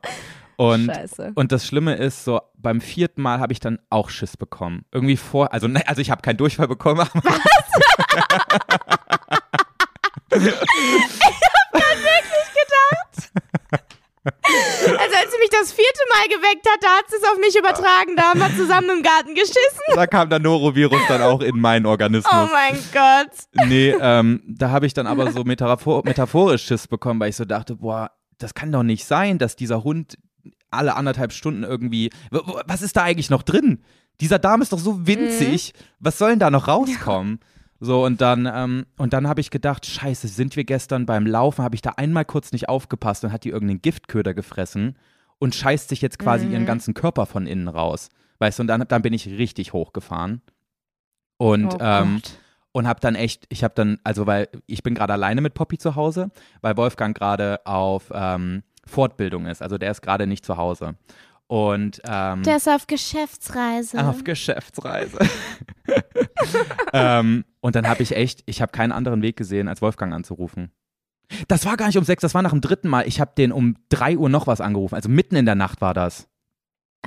Und 0.55 0.85
Scheiße. 0.85 1.33
Und 1.35 1.51
das 1.51 1.67
Schlimme 1.67 1.95
ist, 1.95 2.23
so 2.23 2.39
beim 2.55 2.79
vierten 2.79 3.21
Mal 3.21 3.39
habe 3.39 3.51
ich 3.51 3.59
dann 3.59 3.79
auch 3.89 4.09
Schiss 4.09 4.37
bekommen. 4.37 4.85
Irgendwie 4.91 5.17
vor, 5.17 5.53
also, 5.53 5.67
ne, 5.67 5.85
also 5.85 6.01
ich 6.01 6.09
habe 6.11 6.21
keinen 6.21 6.37
Durchfall 6.37 6.69
bekommen. 6.69 7.05
Aber 10.31 10.41
Also 14.43 15.15
als 15.17 15.31
sie 15.31 15.39
mich 15.39 15.49
das 15.49 15.71
vierte 15.71 15.99
Mal 16.09 16.27
geweckt 16.27 16.67
hat, 16.69 16.83
da 16.83 16.87
hat 16.97 17.09
sie 17.09 17.15
es 17.17 17.23
auf 17.23 17.37
mich 17.39 17.57
übertragen. 17.57 18.15
Da 18.15 18.29
haben 18.29 18.39
wir 18.39 18.55
zusammen 18.55 18.89
im 18.97 19.03
Garten 19.03 19.33
geschissen. 19.33 19.81
da 19.95 20.07
kam 20.07 20.29
der 20.29 20.39
Norovirus 20.39 21.01
dann 21.07 21.21
auch 21.21 21.41
in 21.41 21.59
meinen 21.59 21.85
Organismus. 21.85 22.31
Oh 22.33 22.47
mein 22.51 22.77
Gott. 22.93 23.67
Nee, 23.67 23.95
ähm, 23.99 24.41
da 24.47 24.69
habe 24.69 24.85
ich 24.85 24.93
dann 24.93 25.07
aber 25.07 25.31
so 25.31 25.43
metaphor 25.43 26.03
metaphorisch 26.05 26.65
Schiss 26.65 26.87
bekommen, 26.87 27.19
weil 27.19 27.29
ich 27.29 27.35
so 27.35 27.45
dachte, 27.45 27.75
boah, 27.75 28.11
das 28.37 28.53
kann 28.53 28.71
doch 28.71 28.83
nicht 28.83 29.05
sein, 29.05 29.37
dass 29.37 29.55
dieser 29.55 29.83
Hund 29.83 30.17
alle 30.71 30.95
anderthalb 30.95 31.31
Stunden 31.31 31.63
irgendwie. 31.63 32.09
Was 32.31 32.81
ist 32.81 32.95
da 32.97 33.03
eigentlich 33.03 33.29
noch 33.29 33.43
drin? 33.43 33.83
Dieser 34.19 34.39
Darm 34.39 34.61
ist 34.61 34.73
doch 34.73 34.79
so 34.79 35.05
winzig. 35.07 35.73
Was 35.99 36.17
soll 36.17 36.31
denn 36.31 36.39
da 36.39 36.49
noch 36.49 36.67
rauskommen? 36.67 37.39
So, 37.79 38.05
und 38.05 38.21
dann, 38.21 38.49
ähm, 38.51 38.85
und 38.97 39.13
dann 39.13 39.27
habe 39.27 39.41
ich 39.41 39.51
gedacht, 39.51 39.85
scheiße, 39.85 40.27
sind 40.27 40.55
wir 40.55 40.63
gestern 40.63 41.05
beim 41.05 41.27
Laufen, 41.27 41.63
habe 41.63 41.75
ich 41.75 41.81
da 41.81 41.91
einmal 41.91 42.25
kurz 42.25 42.51
nicht 42.51 42.69
aufgepasst 42.69 43.23
und 43.23 43.31
hat 43.31 43.43
die 43.43 43.49
irgendeinen 43.49 43.81
Giftköder 43.81 44.33
gefressen 44.33 44.97
und 45.37 45.53
scheißt 45.53 45.89
sich 45.89 46.01
jetzt 46.01 46.17
quasi 46.17 46.47
ihren 46.47 46.65
ganzen 46.65 46.93
Körper 46.93 47.25
von 47.25 47.45
innen 47.45 47.67
raus. 47.67 48.09
Weißt 48.39 48.59
du, 48.59 48.63
und 48.63 48.67
dann, 48.67 48.83
dann 48.87 49.01
bin 49.01 49.13
ich 49.13 49.27
richtig 49.27 49.73
hochgefahren. 49.73 50.41
Und 51.37 51.75
oh 51.75 51.77
ähm, 51.79 52.21
und 52.71 52.87
habe 52.87 52.99
dann 52.99 53.15
echt, 53.15 53.45
ich 53.49 53.63
habe 53.63 53.73
dann, 53.75 53.99
also 54.03 54.27
weil 54.27 54.49
ich 54.67 54.83
bin 54.83 54.93
gerade 54.93 55.13
alleine 55.13 55.41
mit 55.41 55.55
Poppy 55.55 55.77
zu 55.77 55.95
Hause, 55.95 56.29
weil 56.61 56.77
Wolfgang 56.77 57.17
gerade 57.17 57.65
auf 57.65 58.11
ähm, 58.13 58.63
Fortbildung 58.85 59.47
ist, 59.47 59.61
also 59.61 59.77
der 59.77 59.91
ist 59.91 60.01
gerade 60.01 60.27
nicht 60.27 60.45
zu 60.45 60.57
Hause. 60.57 60.95
Und 61.47 62.01
ähm, 62.05 62.43
Der 62.43 62.57
ist 62.57 62.67
auf 62.67 62.87
Geschäftsreise. 62.87 64.05
auf 64.05 64.23
Geschäftsreise. 64.25 65.17
ähm, 66.93 67.45
und 67.61 67.75
dann 67.75 67.87
habe 67.87 68.03
ich 68.03 68.15
echt, 68.15 68.43
ich 68.45 68.61
habe 68.61 68.73
keinen 68.73 68.91
anderen 68.91 69.21
Weg 69.21 69.37
gesehen, 69.37 69.69
als 69.69 69.81
Wolfgang 69.81 70.13
anzurufen. 70.13 70.71
Das 71.47 71.65
war 71.65 71.77
gar 71.77 71.87
nicht 71.87 71.97
um 71.97 72.03
sechs, 72.03 72.21
das 72.21 72.33
war 72.33 72.41
nach 72.41 72.51
dem 72.51 72.61
dritten 72.61 72.89
Mal. 72.89 73.07
Ich 73.07 73.19
habe 73.21 73.31
den 73.37 73.51
um 73.51 73.75
drei 73.89 74.17
Uhr 74.17 74.29
noch 74.29 74.47
was 74.47 74.61
angerufen, 74.61 74.95
also 74.95 75.09
mitten 75.09 75.35
in 75.35 75.45
der 75.45 75.55
Nacht 75.55 75.81
war 75.81 75.93
das. 75.93 76.27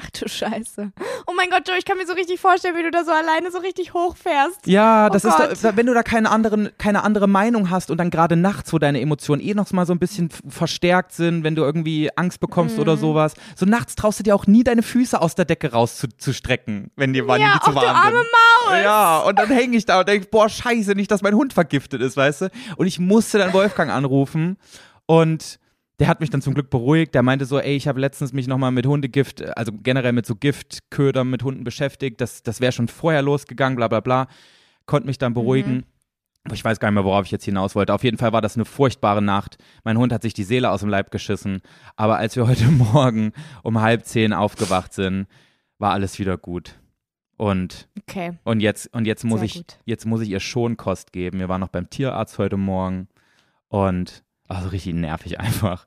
Ach 0.03 0.09
du 0.11 0.29
Scheiße. 0.29 0.93
Oh 1.27 1.33
mein 1.37 1.51
Gott, 1.51 1.69
Joe, 1.69 1.77
ich 1.79 1.85
kann 1.85 1.99
mir 1.99 2.07
so 2.07 2.13
richtig 2.15 2.41
vorstellen, 2.41 2.77
wie 2.77 2.83
du 2.83 2.91
da 2.91 3.05
so 3.05 3.11
alleine 3.11 3.51
so 3.51 3.59
richtig 3.59 3.93
hochfährst. 3.93 4.67
Ja, 4.67 5.11
das 5.11 5.25
Oh 5.25 5.29
ist, 5.29 5.63
da, 5.65 5.77
wenn 5.77 5.87
du 5.87 5.95
da 5.95 6.03
keine, 6.03 6.31
anderen, 6.31 6.71
keine 6.79 7.05
andere 7.05 7.27
Meinung 7.29 7.71
hast 7.71 7.91
und 7.91 7.99
dann 7.99 8.11
gerade 8.11 8.37
nachts, 8.37 8.73
wo 8.73 8.79
deine 8.79 9.01
Emotionen 9.01 9.43
eh 9.43 9.55
noch 9.55 9.71
mal 9.73 9.87
so 9.87 9.93
ein 9.93 9.99
bisschen 9.99 10.31
verstärkt 10.49 11.13
sind, 11.13 11.45
wenn 11.45 11.55
du 11.55 11.63
irgendwie 11.63 12.11
Angst 12.17 12.41
bekommst 12.41 12.79
oder 12.79 12.97
Mhm. 12.97 13.01
sowas. 13.01 13.35
So 13.57 13.67
nachts 13.67 13.95
traust 13.95 14.19
du 14.19 14.23
dir 14.25 14.35
auch 14.35 14.47
nie 14.47 14.65
deine 14.65 14.83
Füße 14.83 15.21
aus 15.21 15.35
der 15.35 15.45
Decke 15.45 15.73
raus 15.73 15.99
zu, 15.99 16.09
zu 16.09 16.33
strecken, 16.33 16.91
wenn 16.97 17.13
dir 17.13 17.29
wann 17.29 17.41
Ja, 17.41 17.55
die 17.55 17.61
zu 17.71 17.75
warm 17.75 17.85
du 17.85 17.91
arme 17.91 18.17
sind. 18.19 18.27
Maus. 18.73 18.83
Ja, 18.83 19.19
und 19.21 19.39
dann 19.39 19.49
hänge 19.51 19.77
ich 19.77 19.85
da 19.87 20.01
und 20.01 20.09
denke, 20.09 20.27
boah, 20.31 20.49
scheiße, 20.49 20.93
nicht, 20.95 21.11
dass 21.11 21.23
mein 21.23 21.35
Hund 21.35 21.53
vergiftet 21.53 22.01
ist, 22.03 22.17
weißt 22.17 22.41
du? 22.43 22.51
Und 22.77 22.87
ich 22.87 22.99
musste 22.99 23.39
dann 23.39 23.53
Wolfgang 23.53 23.91
anrufen 23.91 24.57
und 25.07 25.60
der 26.01 26.09
hat 26.09 26.21
mich 26.21 26.31
dann 26.31 26.43
zum 26.43 26.55
Glück 26.55 26.71
beruhigt. 26.71 27.15
Der 27.15 27.23
meinte 27.23 27.45
so, 27.45 27.61
ey, 27.61 27.77
ich 27.77 27.87
habe 27.87 28.01
letztens 28.01 28.33
mich 28.33 28.49
nochmal 28.49 28.73
mit 28.73 28.87
Hundegift, 28.87 29.43
also 29.57 29.71
generell 29.73 30.13
mit 30.13 30.27
so 30.27 30.35
Giftködern 30.35 31.31
mit 31.31 31.45
Hunden 31.45 31.63
beschäftigt. 31.63 32.21
Das, 32.21 32.43
das 32.43 32.61
wäre 32.61 32.73
schon 32.73 32.89
vorher 32.89 33.23
losgegangen, 33.23 33.77
bla 33.77 33.87
bla 33.87 34.01
bla. 34.01 34.27
Konnte 34.87 35.07
mich 35.07 35.19
dann 35.19 35.35
beruhigen. 35.35 35.85
Aber 36.45 36.55
Ich 36.55 36.65
weiß 36.65 36.81
gar 36.81 36.89
nicht 36.91 36.95
mehr, 36.95 37.05
worauf 37.05 37.27
ich 37.27 37.31
jetzt 37.31 37.45
hinaus 37.45 37.75
wollte. 37.75 37.93
Auf 37.95 38.03
jeden 38.03 38.17
Fall 38.17 38.33
war 38.33 38.41
das 38.41 38.57
eine 38.57 38.65
furchtbare 38.65 39.21
Nacht. 39.23 39.59
Mein 39.85 39.99
Hund 39.99 40.13
hat 40.13 40.23
sich 40.23 40.33
die 40.35 40.43
Seele 40.43 40.71
aus 40.71 40.81
dem 40.81 40.89
Leib 40.89 41.11
geschissen. 41.11 41.61
Aber 41.97 42.17
als 42.17 42.35
wir 42.35 42.47
heute 42.49 42.65
Morgen 42.67 43.33
um 43.63 43.81
halb 43.81 44.07
zehn 44.07 44.33
aufgewacht 44.33 44.95
sind, 44.95 45.27
war 45.79 45.93
alles 45.93 46.19
wieder 46.19 46.39
gut. 46.39 46.79
Und 47.37 47.89
Okay. 48.09 48.39
und 48.45 48.61
jetzt, 48.61 48.93
und 48.95 49.07
jetzt 49.07 49.25
muss 49.25 49.41
Sehr 49.41 49.47
ich, 49.47 49.55
gut. 49.55 49.79
jetzt 49.85 50.07
muss 50.07 50.23
ich 50.23 50.31
ihr 50.31 50.41
Schonkost 50.41 51.13
geben. 51.13 51.39
Wir 51.39 51.49
waren 51.49 51.61
noch 51.61 51.69
beim 51.69 51.89
Tierarzt 51.91 52.39
heute 52.39 52.57
Morgen 52.57 53.09
und 53.69 54.25
also 54.51 54.69
richtig 54.69 54.95
nervig 54.95 55.39
einfach. 55.41 55.87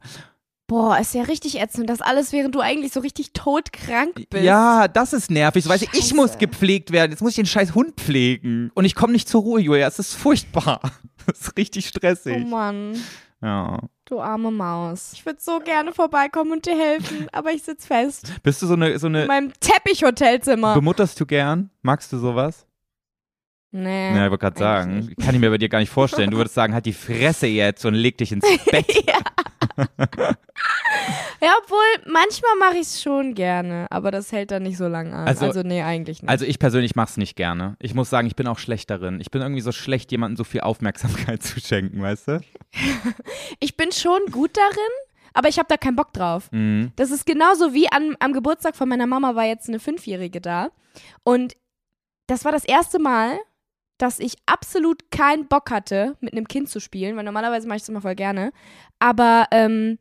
Boah, 0.68 0.98
ist 0.98 1.14
ja 1.14 1.24
richtig 1.24 1.60
ätzend. 1.60 1.90
Das 1.90 2.02
alles, 2.02 2.32
während 2.32 2.56
du 2.56 2.62
eigentlich 2.62 2.94
so 2.94 3.02
richtig 3.02 3.34
todkrank 3.34 4.30
bist. 4.30 4.44
Ja, 4.44 4.88
das 4.88 5.12
ist 5.14 5.30
nervig. 5.30 5.64
So, 5.66 5.70
weißt 5.70 5.84
du, 5.94 5.98
ich 5.98 6.14
muss 6.14 6.38
gepflegt 6.38 6.92
werden. 6.92 7.12
Jetzt 7.12 7.22
muss 7.22 7.32
ich 7.32 7.36
den 7.36 7.46
scheiß 7.46 7.76
Hund 7.76 8.00
pflegen. 8.00 8.72
Und 8.74 8.86
ich 8.86 8.96
komme 8.96 9.12
nicht 9.14 9.28
zur 9.28 9.42
Ruhe, 9.42 9.60
Julia. 9.60 9.88
Es 9.88 10.00
ist 10.00 10.14
furchtbar. 10.14 10.80
Es 11.32 11.40
ist 11.40 11.58
richtig 11.58 11.86
Oh 11.86 11.90
stressig. 11.90 12.46
Mann, 12.48 13.02
Ja. 13.42 13.80
du 14.06 14.20
arme 14.20 14.52
Maus. 14.52 15.12
Ich 15.14 15.26
würde 15.26 15.40
so 15.42 15.60
gerne 15.60 15.94
vorbeikommen 15.94 16.52
und 16.52 16.66
dir 16.66 16.78
helfen, 16.78 17.28
aber 17.32 17.52
ich 17.52 17.64
sitz 17.64 17.86
fest. 17.86 18.34
Bist 18.44 18.62
du 18.62 18.68
so 18.68 18.74
eine, 18.74 19.00
so 19.00 19.08
In 19.08 19.16
eine, 19.16 19.26
meinem 19.28 19.54
Teppichhotelzimmer. 19.62 20.74
bemutterst 20.74 21.18
du 21.20 21.26
gern? 21.26 21.70
Magst 21.82 22.12
du 22.12 22.18
sowas? 22.18 22.66
Nee. 23.76 24.16
Ja, 24.16 24.26
ich 24.26 24.30
wollte 24.32 24.38
gerade 24.44 24.60
sagen, 24.60 25.16
kann 25.20 25.34
ich 25.34 25.42
mir 25.42 25.50
bei 25.50 25.58
dir 25.58 25.68
gar 25.68 25.80
nicht 25.80 25.90
vorstellen. 25.90 26.30
Du 26.30 26.38
würdest 26.38 26.54
sagen, 26.54 26.74
halt 26.76 26.86
die 26.86 26.94
Fresse 26.94 27.48
jetzt 27.48 27.84
und 27.86 27.96
leg 27.96 28.18
dich 28.20 28.32
ins 28.32 28.46
Bett. 28.72 28.86
ja. 29.08 29.18
ja, 31.42 31.52
obwohl, 31.64 32.12
manchmal 32.12 32.56
mache 32.60 32.76
ich 32.76 32.82
es 32.82 33.02
schon 33.02 33.34
gerne, 33.34 33.88
aber 33.90 34.12
das 34.12 34.32
hält 34.32 34.52
dann 34.52 34.64
nicht 34.64 34.78
so 34.78 34.88
lange 34.88 35.14
an. 35.14 35.28
Also- 35.28 35.46
Also, 35.48 35.62
nee, 35.64 35.82
eigentlich 35.82 36.22
nicht. 36.22 36.30
Also 36.30 36.46
ich 36.46 36.60
persönlich 36.60 36.96
mach's 36.96 37.18
nicht 37.18 37.36
gerne. 37.36 37.76
Ich 37.80 37.94
muss 37.96 38.10
sagen, 38.10 38.28
ich 38.28 38.36
bin 38.36 38.48
auch 38.48 38.60
schlecht 38.60 38.90
darin. 38.92 39.20
Ich 39.20 39.32
bin 39.32 39.42
irgendwie 39.42 39.62
so 39.62 39.72
schlecht, 39.72 40.12
jemandem 40.12 40.38
so 40.38 40.44
viel 40.44 40.62
Aufmerksamkeit 40.62 41.42
zu 41.44 41.60
schenken, 41.60 42.02
weißt 42.02 42.28
du? 42.28 42.42
ich 43.60 43.76
bin 43.76 43.92
schon 43.92 44.20
gut 44.32 44.56
darin, 44.56 44.94
aber 45.34 45.50
ich 45.50 45.58
habe 45.58 45.68
da 45.68 45.78
keinen 45.78 45.96
Bock 45.96 46.14
drauf. 46.14 46.50
Mhm. 46.52 46.92
Das 46.96 47.10
ist 47.12 47.26
genauso 47.26 47.74
wie 47.74 47.92
an, 47.92 48.16
am 48.20 48.34
Geburtstag 48.34 48.76
von 48.76 48.88
meiner 48.88 49.08
Mama 49.08 49.36
war 49.36 49.46
jetzt 49.46 49.68
eine 49.68 49.80
Fünfjährige 49.80 50.42
da. 50.42 50.70
Und 51.24 51.56
das 52.28 52.46
war 52.46 52.52
das 52.52 52.64
erste 52.66 53.00
Mal, 53.00 53.38
dass 53.98 54.20
ich 54.20 54.36
absolut 54.46 55.12
keinen 55.12 55.48
Bock 55.48 55.72
hatte, 55.72 56.16
mit 56.20 56.34
einem 56.34 56.48
Kind 56.48 56.70
zu 56.70 56.80
spielen, 56.80 57.16
weil 57.16 57.24
normalerweise 57.24 57.68
mache 57.68 57.78
ich 57.78 57.84
das 57.84 57.90
immer 57.90 58.02
voll 58.02 58.16
gerne. 58.16 58.52
Aber 59.00 59.48
ähm, 59.52 60.00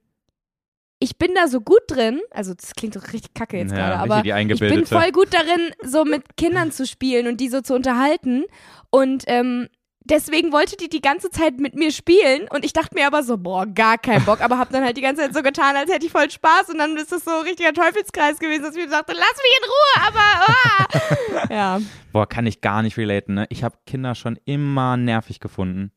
ich 0.98 1.18
bin 1.18 1.34
da 1.34 1.48
so 1.48 1.60
gut 1.60 1.82
drin, 1.88 2.20
also 2.30 2.54
das 2.54 2.74
klingt 2.74 2.94
doch 2.94 3.12
richtig 3.12 3.34
kacke 3.34 3.58
jetzt 3.58 3.72
Ja, 3.72 3.76
gerade, 3.76 3.98
aber 3.98 4.24
ich 4.24 4.60
bin 4.60 4.86
voll 4.86 5.10
gut 5.10 5.34
darin, 5.34 5.72
so 5.82 6.04
mit 6.04 6.36
Kindern 6.36 6.70
zu 6.70 6.86
spielen 6.86 7.26
und 7.26 7.40
die 7.40 7.48
so 7.48 7.60
zu 7.60 7.74
unterhalten. 7.74 8.44
Und 8.90 9.24
ähm, 9.26 9.68
deswegen 10.04 10.52
wollte 10.52 10.76
die 10.76 10.88
die 10.88 11.00
ganze 11.00 11.30
Zeit 11.30 11.58
mit 11.58 11.74
mir 11.74 11.92
spielen 11.92 12.48
und 12.50 12.64
ich 12.64 12.72
dachte 12.72 12.94
mir 12.94 13.06
aber 13.06 13.22
so, 13.22 13.38
boah, 13.38 13.66
gar 13.66 13.98
keinen 13.98 14.24
Bock, 14.24 14.40
aber 14.40 14.58
hab 14.58 14.70
dann 14.70 14.84
halt 14.84 14.96
die 14.96 15.02
ganze 15.02 15.22
Zeit 15.22 15.34
so 15.34 15.42
getan, 15.42 15.76
als 15.76 15.90
hätte 15.92 16.06
ich 16.06 16.12
voll 16.12 16.30
Spaß 16.30 16.70
und 16.70 16.78
dann 16.78 16.96
ist 16.96 17.12
das 17.12 17.24
so 17.24 17.30
ein 17.30 17.42
richtiger 17.46 17.72
Teufelskreis 17.72 18.38
gewesen, 18.38 18.62
dass 18.62 18.76
ich 18.76 18.84
mir 18.84 18.90
dachte, 18.90 19.12
lass 19.12 19.36
mich 19.36 19.58
in 19.58 19.68
Ruhe, 19.70 20.08
aber 20.08 21.44
ah! 21.48 21.48
ja. 21.50 21.80
Boah, 22.12 22.28
kann 22.28 22.46
ich 22.46 22.60
gar 22.60 22.82
nicht 22.82 22.96
relaten, 22.96 23.34
ne? 23.34 23.46
Ich 23.48 23.64
habe 23.64 23.76
Kinder 23.86 24.14
schon 24.14 24.38
immer 24.44 24.96
nervig 24.96 25.40
gefunden. 25.40 25.92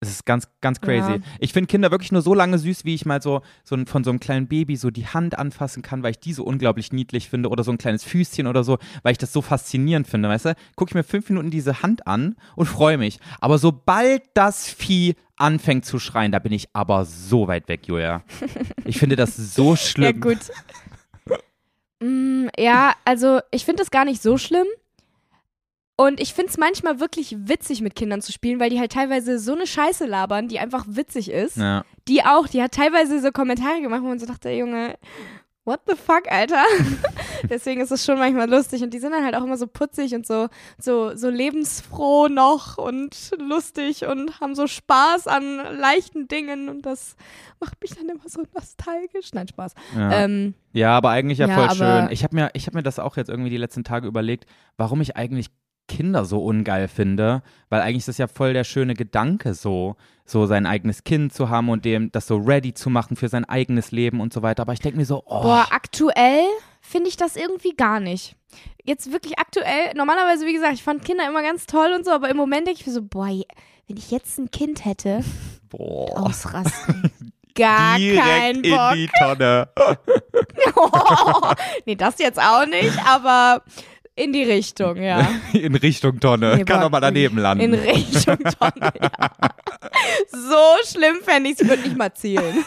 Es 0.00 0.10
ist 0.10 0.26
ganz, 0.26 0.46
ganz 0.60 0.80
crazy. 0.82 1.12
Ja. 1.12 1.18
Ich 1.40 1.54
finde 1.54 1.68
Kinder 1.68 1.90
wirklich 1.90 2.12
nur 2.12 2.20
so 2.20 2.34
lange 2.34 2.58
süß, 2.58 2.84
wie 2.84 2.94
ich 2.94 3.06
mal 3.06 3.22
so, 3.22 3.40
so 3.64 3.76
von 3.86 4.04
so 4.04 4.10
einem 4.10 4.20
kleinen 4.20 4.46
Baby 4.46 4.76
so 4.76 4.90
die 4.90 5.06
Hand 5.06 5.38
anfassen 5.38 5.82
kann, 5.82 6.02
weil 6.02 6.10
ich 6.10 6.18
die 6.20 6.34
so 6.34 6.44
unglaublich 6.44 6.92
niedlich 6.92 7.30
finde 7.30 7.48
oder 7.48 7.64
so 7.64 7.70
ein 7.72 7.78
kleines 7.78 8.04
Füßchen 8.04 8.46
oder 8.46 8.62
so, 8.62 8.76
weil 9.02 9.12
ich 9.12 9.18
das 9.18 9.32
so 9.32 9.40
faszinierend 9.40 10.06
finde, 10.06 10.28
weißt 10.28 10.44
du? 10.46 10.54
Gucke 10.76 10.90
ich 10.90 10.94
mir 10.94 11.02
fünf 11.02 11.30
Minuten 11.30 11.50
diese 11.50 11.82
Hand 11.82 12.06
an 12.06 12.36
und 12.56 12.66
freue 12.66 12.98
mich. 12.98 13.18
Aber 13.40 13.56
sobald 13.58 14.22
das 14.34 14.68
Vieh 14.68 15.14
anfängt 15.38 15.86
zu 15.86 15.98
schreien, 15.98 16.30
da 16.30 16.40
bin 16.40 16.52
ich 16.52 16.68
aber 16.74 17.06
so 17.06 17.48
weit 17.48 17.68
weg, 17.68 17.88
Julia. 17.88 18.22
Ich 18.84 18.98
finde 18.98 19.16
das 19.16 19.34
so 19.36 19.70
Ja, 19.70 19.76
schlimm. 19.76 20.20
gut. 20.20 20.38
Mm, 22.00 22.48
ja, 22.58 22.94
also 23.04 23.40
ich 23.50 23.64
finde 23.64 23.82
das 23.82 23.90
gar 23.90 24.04
nicht 24.04 24.22
so 24.22 24.36
schlimm. 24.38 24.66
Und 25.96 26.20
ich 26.20 26.34
finde 26.34 26.50
es 26.50 26.58
manchmal 26.58 27.00
wirklich 27.00 27.36
witzig, 27.38 27.80
mit 27.80 27.94
Kindern 27.94 28.20
zu 28.20 28.30
spielen, 28.30 28.60
weil 28.60 28.68
die 28.68 28.78
halt 28.78 28.92
teilweise 28.92 29.38
so 29.38 29.54
eine 29.54 29.66
Scheiße 29.66 30.04
labern, 30.04 30.46
die 30.46 30.58
einfach 30.58 30.84
witzig 30.86 31.30
ist. 31.30 31.56
Ja. 31.56 31.84
Die 32.06 32.22
auch, 32.22 32.46
die 32.46 32.62
hat 32.62 32.72
teilweise 32.72 33.20
so 33.20 33.32
Kommentare 33.32 33.80
gemacht, 33.80 34.02
wo 34.02 34.08
man 34.08 34.18
so 34.18 34.26
dachte, 34.26 34.50
Junge, 34.50 34.98
what 35.66 35.80
the 35.86 35.96
fuck, 35.96 36.30
Alter? 36.30 36.64
Deswegen 37.50 37.80
ist 37.80 37.90
es 37.90 38.04
schon 38.04 38.18
manchmal 38.18 38.48
lustig. 38.48 38.82
Und 38.82 38.92
die 38.94 38.98
sind 38.98 39.12
dann 39.12 39.24
halt 39.24 39.34
auch 39.34 39.42
immer 39.42 39.56
so 39.56 39.66
putzig 39.66 40.14
und 40.14 40.26
so, 40.26 40.48
so, 40.78 41.16
so 41.16 41.30
lebensfroh 41.30 42.28
noch 42.28 42.78
und 42.78 43.32
lustig 43.38 44.06
und 44.06 44.40
haben 44.40 44.54
so 44.54 44.66
Spaß 44.66 45.26
an 45.26 45.56
leichten 45.78 46.28
Dingen. 46.28 46.68
Und 46.68 46.86
das 46.86 47.16
macht 47.58 47.80
mich 47.80 47.94
dann 47.94 48.08
immer 48.08 48.28
so 48.28 48.42
nostalgisch. 48.54 49.32
Nein, 49.32 49.48
Spaß. 49.48 49.74
Ja. 49.96 50.12
Ähm, 50.12 50.54
Ja, 50.72 50.96
aber 50.96 51.10
eigentlich 51.10 51.38
ja, 51.38 51.48
Ja, 51.48 51.54
voll 51.54 51.76
schön. 51.76 52.08
Ich 52.10 52.22
habe 52.22 52.36
mir, 52.36 52.50
ich 52.52 52.66
hab 52.66 52.74
mir 52.74 52.82
das 52.82 52.98
auch 52.98 53.16
jetzt 53.16 53.28
irgendwie 53.28 53.50
die 53.50 53.56
letzten 53.56 53.82
Tage 53.82 54.06
überlegt, 54.06 54.46
warum 54.76 55.00
ich 55.00 55.16
eigentlich 55.16 55.48
Kinder 55.88 56.24
so 56.24 56.44
ungeil 56.44 56.88
finde, 56.88 57.42
weil 57.68 57.80
eigentlich 57.80 57.98
ist 57.98 58.08
das 58.08 58.18
ja 58.18 58.26
voll 58.28 58.52
der 58.52 58.64
schöne 58.64 58.94
Gedanke 58.94 59.54
so, 59.54 59.96
so 60.24 60.46
sein 60.46 60.66
eigenes 60.66 61.04
Kind 61.04 61.32
zu 61.32 61.48
haben 61.48 61.68
und 61.68 61.84
dem 61.84 62.10
das 62.12 62.26
so 62.26 62.36
ready 62.36 62.74
zu 62.74 62.90
machen 62.90 63.16
für 63.16 63.28
sein 63.28 63.44
eigenes 63.44 63.92
Leben 63.92 64.20
und 64.20 64.32
so 64.32 64.42
weiter. 64.42 64.62
Aber 64.62 64.72
ich 64.72 64.80
denke 64.80 64.98
mir 64.98 65.06
so, 65.06 65.22
oh, 65.26 65.42
Boah, 65.42 65.66
aktuell 65.70 66.44
finde 66.80 67.08
ich 67.08 67.16
das 67.16 67.36
irgendwie 67.36 67.74
gar 67.76 68.00
nicht. 68.00 68.36
Jetzt 68.84 69.12
wirklich 69.12 69.38
aktuell, 69.38 69.92
normalerweise, 69.94 70.46
wie 70.46 70.52
gesagt, 70.54 70.74
ich 70.74 70.82
fand 70.82 71.04
Kinder 71.04 71.26
immer 71.26 71.42
ganz 71.42 71.66
toll 71.66 71.92
und 71.94 72.04
so, 72.04 72.12
aber 72.12 72.28
im 72.30 72.36
Moment 72.36 72.66
denke 72.66 72.80
ich 72.80 72.86
mir 72.86 72.92
so, 72.92 73.02
boah, 73.02 73.26
wenn 73.88 73.96
ich 73.96 74.10
jetzt 74.10 74.38
ein 74.38 74.50
Kind 74.50 74.84
hätte, 74.84 75.22
boah. 75.68 76.26
ausrasten. 76.26 77.10
Gar 77.54 77.96
Direkt 77.96 78.22
kein 78.22 78.56
in 78.56 78.70
Bock. 78.70 78.92
die 78.92 79.08
Tonne. 79.18 79.68
nee, 81.86 81.94
das 81.94 82.18
jetzt 82.18 82.38
auch 82.38 82.66
nicht, 82.66 82.98
aber 83.06 83.62
in 84.16 84.32
die 84.32 84.42
Richtung, 84.44 84.96
ja. 84.96 85.28
In 85.52 85.74
Richtung 85.76 86.18
Tonne. 86.18 86.56
Nee, 86.56 86.64
Kann 86.64 86.80
doch 86.80 86.90
mal 86.90 87.00
daneben 87.00 87.36
In 87.36 87.42
landen. 87.42 87.74
Richtung 87.74 88.38
Tonne, 88.58 88.92
ja. 89.00 89.30
So 90.32 90.88
schlimm 90.90 91.16
fände 91.22 91.50
ich 91.50 91.60
es, 91.60 91.68
würde 91.68 91.82
nicht 91.82 91.96
mal 91.96 92.12
zielen. 92.14 92.64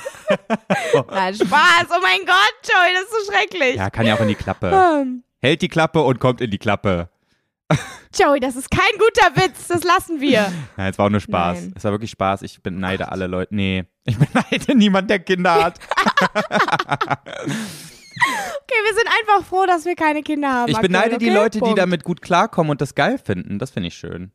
Nein, 1.09 1.33
Spaß. 1.35 1.87
Oh 1.89 2.01
mein 2.01 2.25
Gott, 2.25 2.55
Joey, 2.63 2.93
das 2.93 3.03
ist 3.03 3.25
so 3.27 3.31
schrecklich. 3.33 3.75
Ja, 3.75 3.89
kann 3.89 4.05
ja 4.05 4.15
auch 4.15 4.21
in 4.21 4.27
die 4.27 4.35
Klappe. 4.35 4.67
Ähm, 5.01 5.23
Hält 5.41 5.61
die 5.63 5.67
Klappe 5.69 6.01
und 6.03 6.19
kommt 6.19 6.39
in 6.41 6.51
die 6.51 6.59
Klappe. 6.59 7.09
Joey, 8.17 8.39
das 8.39 8.55
ist 8.55 8.69
kein 8.71 8.97
guter 8.97 9.35
Witz, 9.43 9.67
das 9.67 9.83
lassen 9.83 10.21
wir. 10.21 10.51
Nein, 10.77 10.91
es 10.91 10.97
war 10.97 11.05
auch 11.05 11.09
nur 11.11 11.19
Spaß. 11.19 11.61
Nein. 11.61 11.73
Es 11.75 11.83
war 11.83 11.91
wirklich 11.91 12.11
Spaß. 12.11 12.41
Ich 12.43 12.61
beneide 12.63 13.11
alle 13.11 13.27
Leute. 13.27 13.53
Nee, 13.55 13.85
ich 14.05 14.17
beneide 14.17 14.75
niemand, 14.75 15.09
der 15.09 15.19
Kinder 15.19 15.63
hat. 15.65 15.79
Okay, 18.15 18.75
wir 18.83 18.93
sind 18.93 19.07
einfach 19.07 19.47
froh, 19.47 19.65
dass 19.65 19.85
wir 19.85 19.95
keine 19.95 20.23
Kinder 20.23 20.51
haben. 20.51 20.69
Ich 20.69 20.75
aktuell, 20.75 20.89
beneide 20.91 21.17
die 21.17 21.27
okay? 21.27 21.35
Leute, 21.35 21.57
die 21.57 21.59
Punkt. 21.59 21.77
damit 21.77 22.03
gut 22.03 22.21
klarkommen 22.21 22.69
und 22.71 22.81
das 22.81 22.95
geil 22.95 23.17
finden. 23.17 23.59
Das 23.59 23.71
finde 23.71 23.87
ich 23.87 23.95
schön. 23.95 24.31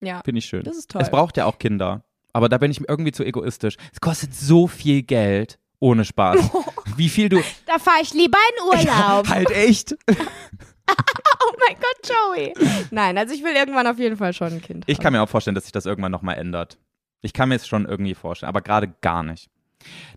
Ja, 0.00 0.20
Finde 0.24 0.38
ich 0.38 0.44
schön. 0.46 0.62
das 0.62 0.76
ist 0.76 0.90
toll. 0.90 1.02
Es 1.02 1.10
braucht 1.10 1.36
ja 1.36 1.46
auch 1.46 1.58
Kinder. 1.58 2.04
Aber 2.32 2.48
da 2.48 2.58
bin 2.58 2.70
ich 2.70 2.88
irgendwie 2.88 3.10
zu 3.12 3.24
egoistisch. 3.24 3.76
Es 3.92 4.00
kostet 4.00 4.34
so 4.34 4.66
viel 4.68 5.02
Geld. 5.02 5.58
Ohne 5.80 6.04
Spaß. 6.04 6.38
Wie 6.96 7.08
viel 7.08 7.28
du. 7.28 7.40
Da 7.66 7.78
fahre 7.78 8.02
ich 8.02 8.12
lieber 8.12 8.38
in 8.56 8.64
Urlaub. 8.64 9.28
halt 9.28 9.50
echt. 9.50 9.92
oh 10.08 11.52
mein 11.68 11.76
Gott, 11.76 12.10
Joey. 12.34 12.54
Nein, 12.90 13.16
also 13.16 13.32
ich 13.34 13.44
will 13.44 13.54
irgendwann 13.54 13.86
auf 13.86 13.98
jeden 13.98 14.16
Fall 14.16 14.32
schon 14.32 14.54
ein 14.54 14.62
Kind 14.62 14.84
Ich 14.86 14.96
haben. 14.98 15.02
kann 15.04 15.12
mir 15.12 15.22
auch 15.22 15.28
vorstellen, 15.28 15.54
dass 15.54 15.64
sich 15.64 15.72
das 15.72 15.86
irgendwann 15.86 16.12
nochmal 16.12 16.36
ändert. 16.36 16.78
Ich 17.22 17.32
kann 17.32 17.48
mir 17.48 17.56
es 17.56 17.66
schon 17.66 17.86
irgendwie 17.86 18.14
vorstellen, 18.14 18.48
aber 18.48 18.60
gerade 18.60 18.88
gar 19.00 19.22
nicht. 19.22 19.50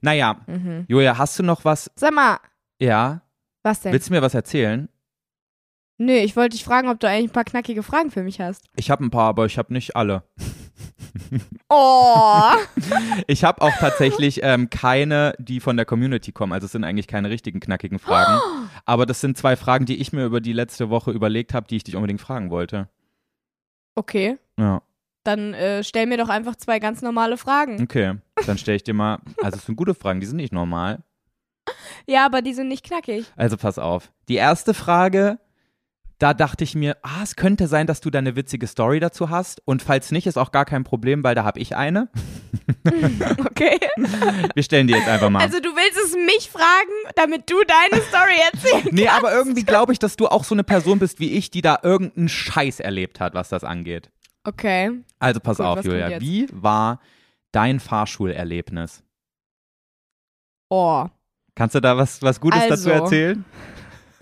Naja, 0.01 0.38
Mhm. 0.47 0.86
Julia, 0.88 1.18
hast 1.18 1.38
du 1.39 1.43
noch 1.43 1.64
was? 1.66 1.91
Sag 1.95 2.14
mal, 2.14 2.39
Ja? 2.80 3.22
was 3.64 3.82
denn? 3.82 3.93
Willst 3.93 4.09
du 4.09 4.14
mir 4.14 4.22
was 4.22 4.34
erzählen? 4.34 4.89
Nö, 5.97 6.14
ich 6.14 6.36
wollte 6.36 6.55
dich 6.55 6.64
fragen, 6.64 6.89
ob 6.89 6.99
du 6.99 7.07
eigentlich 7.07 7.30
ein 7.30 7.34
paar 7.34 7.43
knackige 7.43 7.84
Fragen 7.84 8.09
für 8.09 8.24
mich 8.24 8.41
hast. 8.41 8.66
Ich 8.76 8.89
habe 8.89 9.05
ein 9.05 9.12
paar, 9.12 9.28
aber 9.30 9.45
ich 9.45 9.59
habe 9.59 9.72
nicht 9.72 9.95
alle. 9.95 10.24
Oh. 11.70 12.51
Ich 13.28 13.43
habe 13.43 13.62
auch 13.62 13.74
tatsächlich 13.80 14.41
ähm, 14.43 14.70
keine, 14.70 15.34
die 15.38 15.59
von 15.59 15.78
der 15.78 15.86
Community 15.86 16.32
kommen. 16.32 16.51
Also 16.53 16.66
es 16.66 16.72
sind 16.72 16.84
eigentlich 16.84 17.07
keine 17.07 17.30
richtigen 17.30 17.59
knackigen 17.59 17.99
Fragen. 17.99 18.41
Aber 18.86 19.05
das 19.05 19.22
sind 19.22 19.38
zwei 19.38 19.55
Fragen, 19.55 19.86
die 19.86 19.97
ich 19.97 20.12
mir 20.12 20.26
über 20.26 20.41
die 20.41 20.53
letzte 20.53 20.89
Woche 20.89 21.12
überlegt 21.12 21.53
habe, 21.53 21.68
die 21.68 21.78
ich 21.78 21.84
dich 21.84 21.95
unbedingt 21.95 22.20
fragen 22.22 22.49
wollte. 22.49 22.89
Okay, 23.95 24.38
Ja, 24.57 24.82
dann 25.24 25.53
äh, 25.53 25.84
stell 25.84 26.05
mir 26.07 26.17
doch 26.17 26.30
einfach 26.30 26.55
zwei 26.55 26.80
ganz 26.80 27.01
normale 27.01 27.38
Fragen. 27.38 27.82
okay. 27.82 28.15
Dann 28.45 28.57
stelle 28.57 28.78
ich 28.78 28.84
dir 28.84 28.93
mal. 28.93 29.19
Also 29.41 29.57
es 29.57 29.65
sind 29.65 29.76
gute 29.76 29.93
Fragen, 29.93 30.19
die 30.19 30.26
sind 30.26 30.38
nicht 30.38 30.53
normal. 30.53 31.03
Ja, 32.07 32.26
aber 32.26 32.41
die 32.41 32.53
sind 32.53 32.67
nicht 32.67 32.84
knackig. 32.84 33.26
Also 33.36 33.57
pass 33.57 33.78
auf. 33.78 34.11
Die 34.30 34.36
erste 34.36 34.74
Frage, 34.74 35.39
da 36.17 36.34
dachte 36.34 36.63
ich 36.63 36.76
mir, 36.76 36.97
ah, 37.01 37.22
es 37.24 37.36
könnte 37.36 37.67
sein, 37.67 37.88
dass 37.88 38.01
du 38.01 38.09
da 38.09 38.19
eine 38.19 38.36
witzige 38.36 38.67
Story 38.67 38.99
dazu 38.99 39.30
hast. 39.30 39.61
Und 39.65 39.82
falls 39.82 40.11
nicht, 40.11 40.28
ist 40.28 40.38
auch 40.38 40.51
gar 40.51 40.65
kein 40.65 40.84
Problem, 40.84 41.24
weil 41.24 41.36
da 41.36 41.43
habe 41.43 41.59
ich 41.59 41.76
eine. 41.76 42.09
Okay. 43.38 43.78
Wir 44.55 44.63
stellen 44.63 44.88
die 44.88 44.93
jetzt 44.93 45.07
einfach 45.07 45.30
mal. 45.30 45.39
Also 45.41 45.59
du 45.59 45.69
willst 45.69 45.99
es 46.03 46.15
mich 46.15 46.49
fragen, 46.49 46.91
damit 47.15 47.49
du 47.49 47.55
deine 47.63 48.01
Story 48.03 48.34
erzählst. 48.51 48.91
Nee, 48.91 49.07
aber 49.07 49.32
irgendwie 49.34 49.63
glaube 49.63 49.93
ich, 49.93 49.99
dass 49.99 50.15
du 50.15 50.28
auch 50.28 50.43
so 50.43 50.55
eine 50.55 50.63
Person 50.63 50.97
bist 50.97 51.19
wie 51.19 51.32
ich, 51.32 51.51
die 51.51 51.61
da 51.61 51.80
irgendeinen 51.84 52.28
Scheiß 52.28 52.80
erlebt 52.80 53.19
hat, 53.19 53.34
was 53.36 53.49
das 53.49 53.63
angeht. 53.63 54.09
Okay. 54.44 55.04
Also 55.20 55.39
pass 55.39 55.58
Gut, 55.58 55.66
auf, 55.66 55.86
Julia. 55.86 56.20
Wie 56.20 56.48
war 56.52 57.00
dein 57.52 57.80
Fahrschulerlebnis? 57.80 59.04
Oh. 60.70 61.06
Kannst 61.56 61.76
du 61.76 61.80
da 61.82 61.98
was, 61.98 62.22
was 62.22 62.39
Gutes 62.39 62.62
dazu 62.62 62.89
Also. 62.92 63.04
erzählen? 63.04 63.46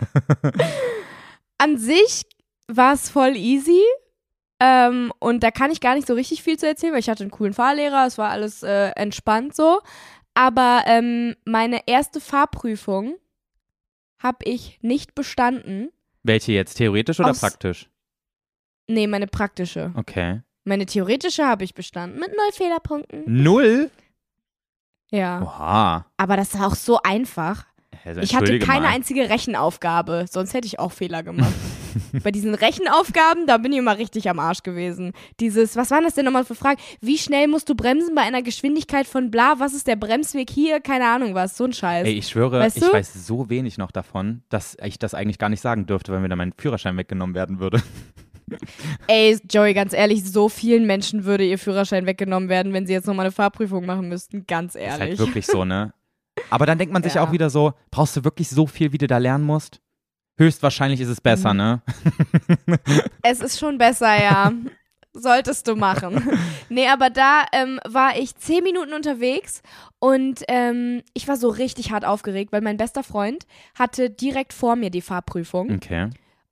An 1.58 1.78
sich 1.78 2.24
war 2.68 2.94
es 2.94 3.08
voll 3.10 3.36
easy. 3.36 3.82
Ähm, 4.58 5.12
und 5.20 5.42
da 5.42 5.50
kann 5.50 5.70
ich 5.70 5.80
gar 5.80 5.94
nicht 5.94 6.06
so 6.06 6.12
richtig 6.14 6.42
viel 6.42 6.58
zu 6.58 6.66
erzählen, 6.66 6.92
weil 6.92 7.00
ich 7.00 7.08
hatte 7.08 7.22
einen 7.22 7.30
coolen 7.30 7.54
Fahrlehrer, 7.54 8.06
es 8.06 8.18
war 8.18 8.28
alles 8.28 8.62
äh, 8.62 8.90
entspannt 8.90 9.56
so. 9.56 9.80
Aber 10.34 10.82
ähm, 10.86 11.34
meine 11.46 11.86
erste 11.88 12.20
Fahrprüfung 12.20 13.16
habe 14.18 14.38
ich 14.44 14.78
nicht 14.82 15.14
bestanden. 15.14 15.90
Welche 16.22 16.52
jetzt, 16.52 16.74
theoretisch 16.74 17.20
oder 17.20 17.30
Aus- 17.30 17.40
praktisch? 17.40 17.88
Nee, 18.90 19.06
meine 19.06 19.26
praktische. 19.26 19.92
Okay. 19.94 20.40
Meine 20.64 20.84
theoretische 20.86 21.44
habe 21.46 21.64
ich 21.64 21.74
bestanden 21.74 22.18
mit 22.18 22.28
null 22.30 22.52
Fehlerpunkten. 22.52 23.22
Null? 23.26 23.90
Ja. 25.10 25.42
Oha. 25.42 26.06
Aber 26.16 26.36
das 26.36 26.58
war 26.58 26.66
auch 26.66 26.74
so 26.74 27.00
einfach. 27.02 27.66
Also, 28.04 28.20
Ich 28.20 28.34
hatte 28.34 28.58
keine 28.60 28.86
mal. 28.86 28.94
einzige 28.94 29.28
Rechenaufgabe, 29.28 30.24
sonst 30.30 30.54
hätte 30.54 30.66
ich 30.66 30.78
auch 30.78 30.92
Fehler 30.92 31.22
gemacht. 31.22 31.52
Bei 32.24 32.30
diesen 32.30 32.54
Rechenaufgaben, 32.54 33.46
da 33.46 33.58
bin 33.58 33.72
ich 33.72 33.78
immer 33.78 33.98
richtig 33.98 34.30
am 34.30 34.38
Arsch 34.38 34.62
gewesen. 34.62 35.12
Dieses, 35.40 35.76
was 35.76 35.90
waren 35.90 36.04
das 36.04 36.14
denn 36.14 36.24
nochmal 36.24 36.44
für 36.44 36.54
Fragen? 36.54 36.80
Wie 37.00 37.18
schnell 37.18 37.46
musst 37.48 37.68
du 37.68 37.74
bremsen 37.74 38.14
bei 38.14 38.22
einer 38.22 38.42
Geschwindigkeit 38.42 39.06
von 39.06 39.30
bla? 39.30 39.54
Was 39.58 39.74
ist 39.74 39.86
der 39.86 39.96
Bremsweg 39.96 40.48
hier? 40.50 40.80
Keine 40.80 41.08
Ahnung 41.08 41.34
was, 41.34 41.56
so 41.56 41.64
ein 41.64 41.72
Scheiß. 41.72 42.06
Ey, 42.06 42.14
ich 42.14 42.28
schwöre, 42.28 42.60
Weißt 42.60 42.76
ich 42.78 42.84
du? 42.84 42.92
weiß 42.92 43.26
so 43.26 43.50
wenig 43.50 43.76
noch 43.76 43.90
davon, 43.90 44.42
dass 44.48 44.76
ich 44.82 44.98
das 44.98 45.14
eigentlich 45.14 45.38
gar 45.38 45.48
nicht 45.48 45.60
sagen 45.60 45.86
dürfte, 45.86 46.12
wenn 46.12 46.22
mir 46.22 46.28
dann 46.28 46.38
mein 46.38 46.52
Führerschein 46.56 46.96
weggenommen 46.96 47.34
werden 47.34 47.58
würde. 47.60 47.82
Ey, 49.06 49.38
Joey, 49.50 49.74
ganz 49.74 49.92
ehrlich, 49.92 50.24
so 50.30 50.48
vielen 50.48 50.86
Menschen 50.86 51.24
würde 51.24 51.44
ihr 51.44 51.58
Führerschein 51.58 52.06
weggenommen 52.06 52.48
werden, 52.48 52.72
wenn 52.72 52.86
sie 52.86 52.92
jetzt 52.92 53.06
nochmal 53.06 53.26
eine 53.26 53.32
Fahrprüfung 53.32 53.86
machen 53.86 54.08
müssten. 54.08 54.46
Ganz 54.46 54.74
Ist 54.74 54.88
halt 54.90 55.00
ehrlich. 55.00 55.18
wirklich 55.18 55.46
so, 55.46 55.64
ne? 55.64 55.92
Aber 56.50 56.66
dann 56.66 56.78
denkt 56.78 56.92
man 56.92 57.02
sich 57.02 57.14
Ja. 57.14 57.24
auch 57.26 57.32
wieder 57.32 57.50
so, 57.50 57.72
brauchst 57.90 58.16
du 58.16 58.24
wirklich 58.24 58.48
so 58.48 58.66
viel, 58.66 58.92
wie 58.92 58.98
du 58.98 59.06
da 59.06 59.18
lernen 59.18 59.44
musst? 59.44 59.80
Höchstwahrscheinlich 60.38 61.00
ist 61.00 61.08
es 61.08 61.20
besser, 61.20 61.52
Mhm. 61.52 61.58
ne? 61.58 61.82
Es 63.22 63.40
ist 63.40 63.58
schon 63.58 63.78
besser, 63.78 64.20
ja. 64.20 64.52
Solltest 65.12 65.66
du 65.66 65.74
machen. 65.74 66.22
nee, 66.68 66.86
aber 66.86 67.10
da 67.10 67.44
ähm, 67.52 67.80
war 67.86 68.16
ich 68.16 68.36
zehn 68.36 68.62
Minuten 68.62 68.92
unterwegs 68.92 69.60
und 69.98 70.44
ähm, 70.46 71.02
ich 71.14 71.26
war 71.26 71.36
so 71.36 71.48
richtig 71.48 71.90
hart 71.90 72.04
aufgeregt, 72.04 72.52
weil 72.52 72.60
mein 72.60 72.76
bester 72.76 73.02
Freund 73.02 73.44
hatte 73.76 74.08
direkt 74.08 74.52
vor 74.52 74.76
mir 74.76 74.90
die 74.90 75.00
Fahrprüfung 75.02 75.72
Okay. 75.74 76.10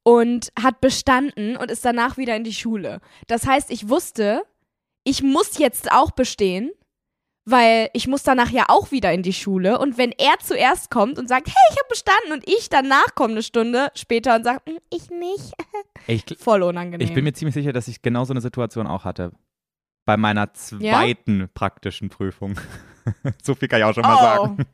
Und 0.08 0.52
hat 0.58 0.80
bestanden 0.80 1.56
und 1.56 1.70
ist 1.70 1.84
danach 1.84 2.16
wieder 2.16 2.34
in 2.34 2.42
die 2.44 2.54
Schule. 2.54 3.00
Das 3.26 3.46
heißt, 3.46 3.70
ich 3.70 3.90
wusste, 3.90 4.42
ich 5.04 5.22
muss 5.22 5.58
jetzt 5.58 5.92
auch 5.92 6.12
bestehen, 6.12 6.70
weil 7.44 7.90
ich 7.92 8.08
muss 8.08 8.22
danach 8.22 8.50
ja 8.50 8.64
auch 8.68 8.90
wieder 8.90 9.12
in 9.12 9.22
die 9.22 9.32
Schule. 9.34 9.78
Und 9.78 9.98
wenn 9.98 10.12
er 10.12 10.38
zuerst 10.42 10.90
kommt 10.90 11.18
und 11.18 11.28
sagt, 11.28 11.48
hey, 11.48 11.54
ich 11.72 11.76
habe 11.78 11.88
bestanden 11.90 12.32
und 12.32 12.48
ich 12.48 12.70
danach 12.70 13.14
komme 13.14 13.32
eine 13.34 13.42
Stunde 13.42 13.88
später 13.94 14.34
und 14.36 14.44
sage, 14.44 14.60
"Mm, 14.66 14.78
ich 14.90 15.10
nicht, 15.10 15.52
Ich, 16.06 16.24
voll 16.38 16.62
unangenehm. 16.62 17.06
ich 17.06 17.12
bin 17.12 17.24
mir 17.24 17.34
ziemlich 17.34 17.54
sicher, 17.54 17.72
dass 17.74 17.86
ich 17.88 18.00
genau 18.00 18.24
so 18.24 18.32
eine 18.32 18.40
Situation 18.40 18.86
auch 18.86 19.04
hatte. 19.04 19.32
Bei 20.06 20.16
meiner 20.16 20.54
zweiten 20.54 21.50
praktischen 21.52 22.08
Prüfung. 22.08 22.58
so 23.42 23.54
viel 23.54 23.68
kann 23.68 23.80
ich 23.80 23.84
auch 23.84 23.94
schon 23.94 24.04
mal 24.04 24.16
sagen. 24.16 24.64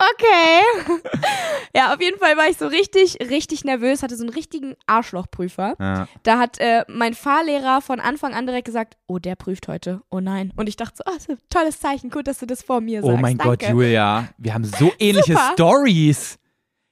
Okay. 0.00 1.00
ja, 1.76 1.92
auf 1.92 2.00
jeden 2.00 2.18
Fall 2.18 2.36
war 2.36 2.48
ich 2.48 2.56
so 2.56 2.66
richtig, 2.66 3.18
richtig 3.20 3.64
nervös, 3.64 4.02
hatte 4.02 4.16
so 4.16 4.24
einen 4.24 4.32
richtigen 4.32 4.74
Arschlochprüfer. 4.86 5.74
Ja. 5.78 6.08
Da 6.22 6.38
hat 6.38 6.58
äh, 6.58 6.84
mein 6.88 7.12
Fahrlehrer 7.12 7.82
von 7.82 8.00
Anfang 8.00 8.32
an 8.32 8.46
direkt 8.46 8.64
gesagt, 8.64 8.96
oh, 9.06 9.18
der 9.18 9.36
prüft 9.36 9.68
heute. 9.68 10.00
Oh 10.10 10.20
nein. 10.20 10.52
Und 10.56 10.68
ich 10.68 10.76
dachte 10.76 10.96
so, 10.96 11.04
oh, 11.06 11.16
ein 11.28 11.38
tolles 11.50 11.80
Zeichen. 11.80 12.08
Gut, 12.08 12.26
dass 12.26 12.38
du 12.38 12.46
das 12.46 12.62
vor 12.62 12.80
mir 12.80 13.02
sagst. 13.02 13.14
Oh 13.14 13.20
mein 13.20 13.36
Danke. 13.36 13.58
Gott, 13.58 13.70
Julia, 13.70 14.28
wir 14.38 14.54
haben 14.54 14.64
so 14.64 14.90
ähnliche. 14.98 15.36
Stories. 15.52 16.38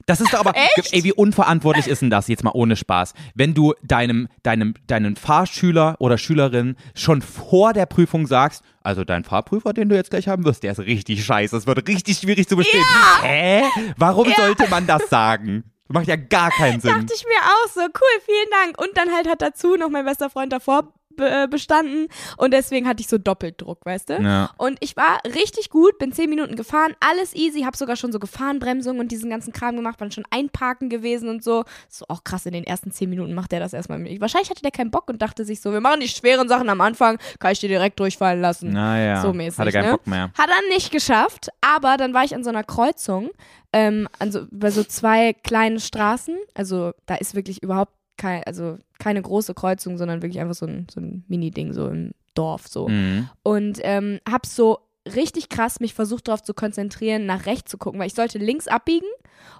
Das 0.08 0.22
ist 0.22 0.32
doch 0.32 0.40
aber, 0.40 0.54
Echt? 0.56 0.94
ey, 0.94 1.04
wie 1.04 1.12
unverantwortlich 1.12 1.86
ist 1.86 2.00
denn 2.00 2.08
das 2.08 2.28
jetzt 2.28 2.42
mal 2.42 2.52
ohne 2.54 2.76
Spaß? 2.76 3.12
Wenn 3.34 3.52
du 3.52 3.74
deinem, 3.82 4.28
deinem, 4.42 4.72
deinen 4.86 5.16
Fahrschüler 5.16 5.96
oder 5.98 6.16
Schülerin 6.16 6.76
schon 6.94 7.20
vor 7.20 7.74
der 7.74 7.84
Prüfung 7.84 8.26
sagst, 8.26 8.64
also 8.82 9.04
dein 9.04 9.22
Fahrprüfer, 9.22 9.74
den 9.74 9.90
du 9.90 9.96
jetzt 9.96 10.08
gleich 10.08 10.26
haben 10.26 10.46
wirst, 10.46 10.62
der 10.62 10.72
ist 10.72 10.78
richtig 10.78 11.22
scheiße, 11.26 11.54
es 11.54 11.66
wird 11.66 11.86
richtig 11.86 12.16
schwierig 12.16 12.48
zu 12.48 12.56
bestehen. 12.56 12.82
Hä? 13.20 13.64
Warum 13.98 14.32
sollte 14.34 14.66
man 14.70 14.86
das 14.86 15.10
sagen? 15.10 15.64
Macht 15.88 16.06
ja 16.06 16.16
gar 16.16 16.50
keinen 16.52 16.80
Sinn. 16.80 16.90
Dachte 16.90 17.12
ich 17.14 17.24
mir 17.26 17.42
auch 17.42 17.68
so, 17.74 17.80
cool, 17.80 18.22
vielen 18.24 18.50
Dank. 18.62 18.80
Und 18.80 18.96
dann 18.96 19.14
halt 19.14 19.28
hat 19.28 19.42
dazu 19.42 19.76
noch 19.76 19.90
mein 19.90 20.06
bester 20.06 20.30
Freund 20.30 20.54
davor 20.54 20.94
be 21.18 21.28
äh, 21.28 21.46
bestanden 21.46 22.08
und 22.38 22.52
deswegen 22.54 22.88
hatte 22.88 23.02
ich 23.02 23.08
so 23.08 23.18
doppelt 23.18 23.60
Druck, 23.60 23.84
weißt 23.84 24.08
du? 24.08 24.22
Ja. 24.22 24.50
Und 24.56 24.78
ich 24.80 24.96
war 24.96 25.20
richtig 25.26 25.68
gut, 25.68 25.98
bin 25.98 26.12
zehn 26.12 26.30
Minuten 26.30 26.56
gefahren, 26.56 26.94
alles 27.00 27.34
easy, 27.34 27.62
hab 27.62 27.76
sogar 27.76 27.96
schon 27.96 28.12
so 28.12 28.18
Gefahrenbremsung 28.18 28.98
und 28.98 29.12
diesen 29.12 29.28
ganzen 29.28 29.52
Kram 29.52 29.76
gemacht, 29.76 30.00
war 30.00 30.10
schon 30.10 30.24
einparken 30.30 30.88
gewesen 30.88 31.28
und 31.28 31.44
so. 31.44 31.64
So 31.88 32.06
auch 32.08 32.24
krass, 32.24 32.46
in 32.46 32.52
den 32.52 32.64
ersten 32.64 32.90
zehn 32.90 33.10
Minuten 33.10 33.34
macht 33.34 33.52
der 33.52 33.60
das 33.60 33.74
erstmal 33.74 33.98
mit. 33.98 34.20
Wahrscheinlich 34.20 34.48
hatte 34.48 34.62
der 34.62 34.70
keinen 34.70 34.90
Bock 34.90 35.08
und 35.08 35.20
dachte 35.20 35.44
sich 35.44 35.60
so, 35.60 35.72
wir 35.72 35.80
machen 35.80 36.00
die 36.00 36.08
schweren 36.08 36.48
Sachen 36.48 36.68
am 36.70 36.80
Anfang, 36.80 37.18
kann 37.38 37.52
ich 37.52 37.60
dir 37.60 37.68
direkt 37.68 38.00
durchfallen 38.00 38.40
lassen. 38.40 38.70
Naja, 38.70 39.20
So 39.20 39.32
mäßig, 39.32 39.58
hat 39.58 39.66
er 39.66 39.72
keinen 39.72 39.86
ne? 39.86 39.92
Bock 39.92 40.06
mehr. 40.06 40.30
Hat 40.38 40.48
er 40.48 40.74
nicht 40.74 40.90
geschafft, 40.90 41.48
aber 41.60 41.96
dann 41.96 42.14
war 42.14 42.24
ich 42.24 42.34
an 42.34 42.44
so 42.44 42.50
einer 42.50 42.64
Kreuzung, 42.64 43.30
ähm, 43.72 44.08
also 44.18 44.46
bei 44.50 44.70
so 44.70 44.84
zwei 44.84 45.32
kleinen 45.32 45.80
Straßen. 45.80 46.36
Also 46.54 46.92
da 47.06 47.16
ist 47.16 47.34
wirklich 47.34 47.62
überhaupt 47.62 47.92
kein, 48.18 48.44
also 48.44 48.76
keine 48.98 49.22
große 49.22 49.54
Kreuzung, 49.54 49.96
sondern 49.96 50.22
wirklich 50.22 50.40
einfach 50.40 50.54
so 50.54 50.66
ein, 50.66 50.86
so 50.92 51.00
ein 51.00 51.24
Mini-Ding, 51.28 51.72
so 51.72 51.88
im 51.88 52.12
Dorf 52.34 52.68
so. 52.68 52.88
Mhm. 52.88 53.30
Und 53.42 53.78
ähm, 53.82 54.20
hab 54.28 54.44
so 54.44 54.80
richtig 55.14 55.48
krass 55.48 55.80
mich 55.80 55.94
versucht 55.94 56.28
darauf 56.28 56.42
zu 56.42 56.54
konzentrieren, 56.54 57.26
nach 57.26 57.46
rechts 57.46 57.70
zu 57.70 57.78
gucken, 57.78 57.98
weil 57.98 58.08
ich 58.08 58.14
sollte 58.14 58.38
links 58.38 58.68
abbiegen 58.68 59.08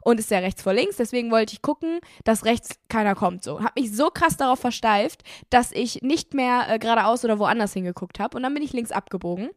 und 0.02 0.20
ist 0.20 0.30
ja 0.30 0.38
rechts 0.38 0.62
vor 0.62 0.74
links, 0.74 0.96
deswegen 0.96 1.30
wollte 1.30 1.54
ich 1.54 1.62
gucken, 1.62 2.00
dass 2.24 2.44
rechts 2.44 2.78
keiner 2.88 3.14
kommt 3.14 3.42
so. 3.44 3.62
Hab 3.62 3.74
mich 3.76 3.94
so 3.94 4.08
krass 4.10 4.36
darauf 4.36 4.58
versteift, 4.58 5.22
dass 5.50 5.72
ich 5.72 6.02
nicht 6.02 6.34
mehr 6.34 6.66
äh, 6.68 6.78
geradeaus 6.78 7.24
oder 7.24 7.38
woanders 7.38 7.72
hingeguckt 7.72 8.18
habe 8.20 8.36
und 8.36 8.42
dann 8.42 8.54
bin 8.54 8.62
ich 8.62 8.72
links 8.72 8.92
abgebogen. 8.92 9.50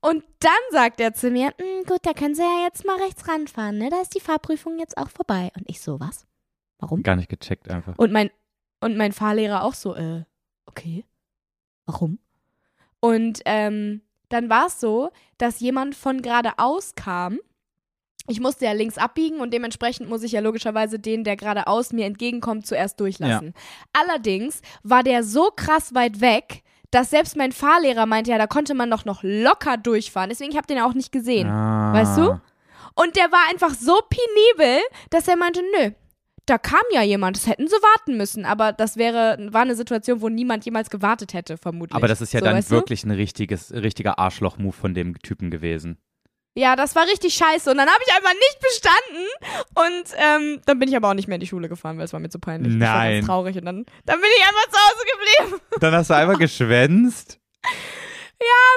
Und 0.00 0.22
dann 0.40 0.52
sagt 0.70 1.00
er 1.00 1.14
zu 1.14 1.30
mir, 1.30 1.48
"Mm, 1.58 1.86
gut, 1.86 2.00
da 2.02 2.12
können 2.12 2.34
Sie 2.34 2.42
ja 2.42 2.64
jetzt 2.66 2.84
mal 2.84 2.98
rechts 2.98 3.26
ranfahren, 3.26 3.78
ne? 3.78 3.88
Da 3.88 4.02
ist 4.02 4.14
die 4.14 4.20
Fahrprüfung 4.20 4.78
jetzt 4.78 4.98
auch 4.98 5.08
vorbei. 5.08 5.50
Und 5.56 5.64
ich 5.66 5.80
so, 5.80 5.98
was? 5.98 6.26
Warum? 6.78 7.02
Gar 7.02 7.16
nicht 7.16 7.28
gecheckt 7.28 7.70
einfach. 7.70 7.96
Und 7.98 8.12
mein, 8.12 8.30
und 8.80 8.96
mein 8.96 9.12
Fahrlehrer 9.12 9.62
auch 9.62 9.74
so, 9.74 9.94
äh, 9.94 10.24
okay. 10.66 11.04
Warum? 11.86 12.18
Und 13.00 13.40
ähm, 13.44 14.02
dann 14.28 14.48
war 14.48 14.66
es 14.66 14.80
so, 14.80 15.10
dass 15.38 15.60
jemand 15.60 15.94
von 15.94 16.22
geradeaus 16.22 16.94
kam. 16.94 17.38
Ich 18.26 18.40
musste 18.40 18.64
ja 18.64 18.72
links 18.72 18.96
abbiegen 18.96 19.40
und 19.40 19.52
dementsprechend 19.52 20.08
muss 20.08 20.22
ich 20.22 20.32
ja 20.32 20.40
logischerweise 20.40 20.98
den, 20.98 21.24
der 21.24 21.36
geradeaus 21.36 21.92
mir 21.92 22.06
entgegenkommt, 22.06 22.66
zuerst 22.66 22.98
durchlassen. 22.98 23.52
Allerdings 23.92 24.62
war 24.82 25.02
der 25.02 25.22
so 25.22 25.50
krass 25.54 25.94
weit 25.94 26.22
weg, 26.22 26.62
dass 26.90 27.10
selbst 27.10 27.36
mein 27.36 27.52
Fahrlehrer 27.52 28.06
meinte, 28.06 28.30
ja, 28.30 28.38
da 28.38 28.46
konnte 28.46 28.72
man 28.72 28.90
doch 28.90 29.04
noch 29.04 29.22
locker 29.22 29.76
durchfahren. 29.76 30.30
Deswegen 30.30 30.52
ich 30.52 30.56
habe 30.56 30.66
den 30.66 30.80
auch 30.80 30.94
nicht 30.94 31.12
gesehen. 31.12 31.48
Ah. 31.48 31.92
Weißt 31.92 32.16
du? 32.16 32.40
Und 32.94 33.16
der 33.16 33.30
war 33.30 33.50
einfach 33.50 33.74
so 33.74 33.98
penibel, 34.08 34.80
dass 35.10 35.28
er 35.28 35.36
meinte, 35.36 35.60
nö, 35.76 35.90
da 36.46 36.58
kam 36.58 36.82
ja 36.92 37.02
jemand, 37.02 37.36
das 37.36 37.46
hätten 37.46 37.68
sie 37.68 37.76
warten 37.76 38.16
müssen. 38.16 38.44
Aber 38.44 38.72
das 38.72 38.96
wäre, 38.96 39.38
war 39.50 39.62
eine 39.62 39.74
Situation, 39.74 40.20
wo 40.20 40.28
niemand 40.28 40.64
jemals 40.64 40.90
gewartet 40.90 41.34
hätte, 41.34 41.56
vermutlich. 41.56 41.94
Aber 41.94 42.08
das 42.08 42.20
ist 42.20 42.32
ja 42.32 42.40
so, 42.40 42.46
dann 42.46 42.56
weißt 42.56 42.70
du? 42.70 42.76
wirklich 42.76 43.04
ein 43.04 43.10
richtiges, 43.10 43.72
richtiger 43.72 44.18
Arschloch-Move 44.18 44.72
von 44.72 44.94
dem 44.94 45.18
Typen 45.20 45.50
gewesen. 45.50 45.98
Ja, 46.56 46.76
das 46.76 46.94
war 46.94 47.04
richtig 47.06 47.34
scheiße. 47.34 47.70
Und 47.70 47.78
dann 47.78 47.88
habe 47.88 48.00
ich 48.06 48.14
einfach 48.14 48.32
nicht 48.32 48.58
bestanden. 48.60 49.26
Und 49.74 50.54
ähm, 50.54 50.60
dann 50.66 50.78
bin 50.78 50.88
ich 50.88 50.96
aber 50.96 51.10
auch 51.10 51.14
nicht 51.14 51.26
mehr 51.26 51.34
in 51.34 51.40
die 51.40 51.48
Schule 51.48 51.68
gefahren, 51.68 51.98
weil 51.98 52.04
es 52.04 52.12
war 52.12 52.20
mir 52.20 52.28
zu 52.28 52.38
peinlich. 52.38 52.74
Ich 52.74 52.80
war 52.80 52.96
Nein. 52.96 53.14
ganz 53.14 53.26
traurig. 53.26 53.56
Und 53.56 53.64
dann, 53.64 53.84
dann 54.04 54.20
bin 54.20 54.30
ich 54.36 54.42
einfach 54.42 54.70
zu 54.70 54.78
Hause 54.78 55.04
geblieben. 55.46 55.62
Dann 55.80 55.94
hast 55.94 56.10
du 56.10 56.14
einfach 56.14 56.38
geschwänzt. 56.38 57.40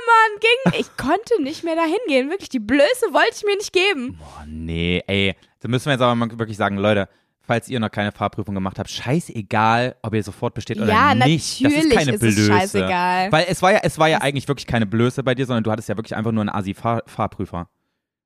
Mann, 0.07 0.39
ging. 0.39 0.79
Ich 0.79 0.97
konnte 0.97 1.41
nicht 1.41 1.63
mehr 1.63 1.75
dahin 1.75 1.97
gehen. 2.07 2.29
Wirklich, 2.29 2.49
die 2.49 2.59
Blöße 2.59 3.11
wollte 3.11 3.33
ich 3.35 3.43
mir 3.43 3.55
nicht 3.55 3.73
geben. 3.73 4.19
Oh 4.21 4.43
nee, 4.45 5.03
ey. 5.07 5.35
Da 5.59 5.67
müssen 5.67 5.85
wir 5.85 5.93
jetzt 5.93 6.01
aber 6.01 6.15
mal 6.15 6.37
wirklich 6.37 6.57
sagen, 6.57 6.77
Leute, 6.77 7.09
falls 7.47 7.69
ihr 7.69 7.79
noch 7.79 7.89
keine 7.89 8.11
Fahrprüfung 8.11 8.53
gemacht 8.53 8.77
habt, 8.77 8.89
scheißegal, 8.89 9.95
ob 10.03 10.13
ihr 10.13 10.21
sofort 10.23 10.53
besteht 10.53 10.77
oder 10.77 10.89
ja, 10.89 11.15
nicht. 11.15 11.61
natürlich 11.61 11.61
das 11.63 11.85
ist 11.85 11.91
keine 11.91 12.11
ist 12.11 12.19
Blöße. 12.19 12.41
es 12.41 12.47
scheißegal. 12.47 13.31
Weil 13.31 13.45
es 13.49 13.61
war 13.61 13.71
ja, 13.71 13.79
es 13.83 13.97
war 13.97 14.09
ja 14.09 14.19
eigentlich 14.21 14.47
wirklich 14.47 14.67
keine 14.67 14.85
Blöße 14.85 15.23
bei 15.23 15.33
dir, 15.33 15.45
sondern 15.45 15.63
du 15.63 15.71
hattest 15.71 15.89
ja 15.89 15.95
wirklich 15.97 16.15
einfach 16.15 16.31
nur 16.33 16.41
einen 16.41 16.49
Asi-Fahrprüfer. 16.49 17.69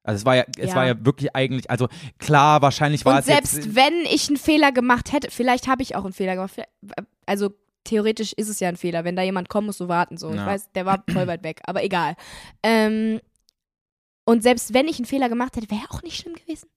Also 0.03 0.17
es 0.17 0.25
war 0.25 0.35
ja, 0.35 0.45
es 0.57 0.69
Ja. 0.71 0.75
war 0.75 0.87
ja 0.87 1.05
wirklich 1.05 1.35
eigentlich, 1.35 1.69
also 1.69 1.87
klar, 2.17 2.61
wahrscheinlich 2.63 3.05
war 3.05 3.13
Und 3.13 3.19
es 3.19 3.25
selbst 3.27 3.55
jetzt. 3.57 3.75
wenn 3.75 3.93
ich 4.11 4.27
einen 4.29 4.37
Fehler 4.37 4.71
gemacht 4.71 5.11
hätte, 5.13 5.29
vielleicht 5.29 5.67
habe 5.67 5.83
ich 5.83 5.95
auch 5.95 6.03
einen 6.03 6.13
Fehler 6.13 6.33
gemacht. 6.35 6.53
Also 7.27 7.51
theoretisch 7.83 8.33
ist 8.33 8.49
es 8.49 8.59
ja 8.59 8.69
ein 8.69 8.77
Fehler. 8.77 9.03
Wenn 9.03 9.15
da 9.15 9.21
jemand 9.21 9.49
kommt, 9.49 9.67
musst 9.67 9.79
du 9.79 9.87
warten. 9.87 10.17
So. 10.17 10.31
Ich 10.31 10.37
weiß, 10.43 10.71
der 10.73 10.87
war 10.87 11.03
voll 11.11 11.27
weit 11.27 11.43
weg, 11.43 11.61
aber 11.65 11.83
egal. 11.83 12.15
Ähm, 12.63 13.19
und 14.25 14.41
selbst 14.41 14.73
wenn 14.73 14.87
ich 14.87 14.97
einen 14.97 15.05
Fehler 15.05 15.29
gemacht 15.29 15.55
hätte, 15.55 15.69
wäre 15.69 15.85
auch 15.89 16.01
nicht 16.01 16.17
schlimm 16.19 16.33
gewesen. 16.33 16.67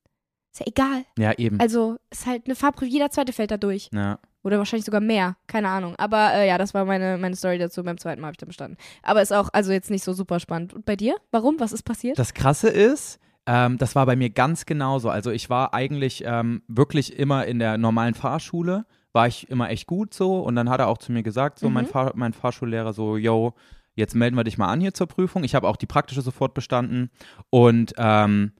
Ist 0.54 0.60
ja 0.60 0.66
egal. 0.68 1.04
Ja, 1.18 1.32
eben. 1.36 1.58
Also 1.58 1.96
ist 2.10 2.26
halt 2.26 2.46
eine 2.46 2.54
Fahrprüfung, 2.54 2.92
jeder 2.92 3.10
zweite 3.10 3.32
fällt 3.32 3.50
da 3.50 3.56
durch. 3.56 3.90
ja. 3.92 4.18
Oder 4.44 4.58
wahrscheinlich 4.58 4.84
sogar 4.84 5.00
mehr. 5.00 5.36
Keine 5.46 5.70
Ahnung. 5.70 5.94
Aber 5.96 6.34
äh, 6.34 6.46
ja, 6.46 6.58
das 6.58 6.74
war 6.74 6.84
meine, 6.84 7.16
meine 7.16 7.34
Story 7.34 7.56
dazu. 7.56 7.82
Beim 7.82 7.96
zweiten 7.96 8.20
Mal 8.20 8.26
habe 8.26 8.34
ich 8.34 8.38
dann 8.38 8.48
bestanden. 8.48 8.76
Aber 9.02 9.22
ist 9.22 9.32
auch, 9.32 9.48
also 9.54 9.72
jetzt 9.72 9.90
nicht 9.90 10.04
so 10.04 10.12
super 10.12 10.38
spannend. 10.38 10.74
Und 10.74 10.84
bei 10.84 10.96
dir? 10.96 11.16
Warum? 11.30 11.58
Was 11.60 11.72
ist 11.72 11.82
passiert? 11.82 12.18
Das 12.18 12.34
Krasse 12.34 12.68
ist, 12.68 13.18
ähm, 13.46 13.78
das 13.78 13.94
war 13.94 14.04
bei 14.04 14.16
mir 14.16 14.28
ganz 14.28 14.66
genauso. 14.66 15.08
Also 15.08 15.30
ich 15.30 15.48
war 15.48 15.72
eigentlich 15.72 16.24
ähm, 16.26 16.60
wirklich 16.68 17.18
immer 17.18 17.46
in 17.46 17.58
der 17.58 17.78
normalen 17.78 18.12
Fahrschule, 18.12 18.84
war 19.14 19.26
ich 19.28 19.48
immer 19.48 19.70
echt 19.70 19.86
gut 19.86 20.12
so. 20.12 20.40
Und 20.40 20.56
dann 20.56 20.68
hat 20.68 20.78
er 20.78 20.88
auch 20.88 20.98
zu 20.98 21.10
mir 21.10 21.22
gesagt, 21.22 21.58
so 21.58 21.70
mein, 21.70 21.86
Mhm. 21.86 21.88
Fahr 21.88 22.12
mein 22.14 22.34
Fahrschullehrer, 22.34 22.92
so, 22.92 23.16
yo, 23.16 23.54
jetzt 23.94 24.14
melden 24.14 24.36
wir 24.36 24.44
dich 24.44 24.58
mal 24.58 24.68
an 24.68 24.78
hier 24.82 24.92
zur 24.92 25.06
Prüfung. 25.06 25.42
Ich 25.44 25.54
habe 25.54 25.66
auch 25.66 25.76
die 25.76 25.86
praktische 25.86 26.20
sofort 26.20 26.52
bestanden. 26.52 27.10
Und, 27.48 27.94
ähm, 27.96 28.52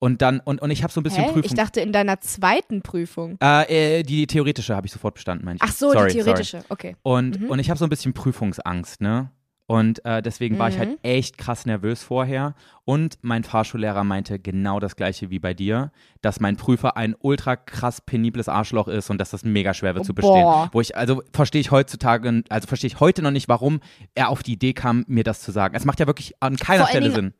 und 0.00 0.20
dann, 0.22 0.40
und, 0.40 0.60
und 0.60 0.70
ich 0.72 0.82
habe 0.82 0.92
so 0.92 0.98
ein 1.00 1.04
bisschen 1.04 1.22
Hä? 1.22 1.28
Prüfung. 1.30 1.44
Ich 1.44 1.54
dachte 1.54 1.80
in 1.80 1.92
deiner 1.92 2.20
zweiten 2.20 2.82
Prüfung. 2.82 3.38
äh, 3.40 3.98
äh, 4.00 4.02
die 4.02 4.26
theoretische 4.26 4.74
habe 4.74 4.86
ich 4.88 4.92
sofort 4.92 5.14
bestanden, 5.14 5.44
meine 5.44 5.56
ich. 5.56 5.62
Ach 5.62 5.72
so, 5.72 5.92
sorry, 5.92 6.08
die 6.12 6.18
theoretische. 6.18 6.64
Okay. 6.68 6.96
Und, 7.02 7.40
Mhm. 7.40 7.46
und 7.50 7.58
ich 7.60 7.70
habe 7.70 7.78
so 7.78 7.84
ein 7.86 7.90
bisschen 7.90 8.12
Prüfungsangst, 8.12 9.00
ne? 9.00 9.30
Und 9.66 10.04
äh, 10.04 10.20
deswegen 10.20 10.58
war 10.58 10.68
ich 10.68 10.74
Mhm. 10.74 10.80
halt 10.80 10.98
echt 11.04 11.38
krass 11.38 11.64
nervös 11.64 12.02
vorher. 12.02 12.54
Und 12.84 13.18
mein 13.22 13.44
Fahrschullehrer 13.44 14.02
meinte 14.02 14.40
genau 14.40 14.80
das 14.80 14.96
gleiche 14.96 15.30
wie 15.30 15.38
bei 15.38 15.54
dir, 15.54 15.92
dass 16.22 16.40
mein 16.40 16.56
Prüfer 16.56 16.96
ein 16.96 17.14
ultra 17.20 17.54
krass 17.54 18.00
penibles 18.00 18.48
Arschloch 18.48 18.88
ist 18.88 19.10
und 19.10 19.18
dass 19.18 19.30
das 19.30 19.44
mega 19.44 19.72
schwer 19.72 19.94
wird 19.94 20.02
Oh, 20.02 20.06
zu 20.06 20.14
bestehen. 20.14 20.42
boah. 20.42 20.70
Wo 20.72 20.80
ich, 20.80 20.96
also 20.96 21.22
verstehe 21.32 21.60
ich 21.60 21.70
heutzutage, 21.70 22.42
also 22.48 22.66
verstehe 22.66 22.88
ich 22.88 22.98
heute 22.98 23.22
noch 23.22 23.30
nicht, 23.30 23.46
warum 23.48 23.78
er 24.16 24.30
auf 24.30 24.42
die 24.42 24.54
Idee 24.54 24.72
kam, 24.72 25.04
mir 25.06 25.22
das 25.22 25.40
zu 25.40 25.52
sagen. 25.52 25.76
Es 25.76 25.84
macht 25.84 26.00
ja 26.00 26.08
wirklich 26.08 26.34
an 26.40 26.56
keiner 26.56 26.80
Vor 26.80 26.88
Stelle 26.88 27.04
Dingen- 27.10 27.14
Sinn. 27.14 27.34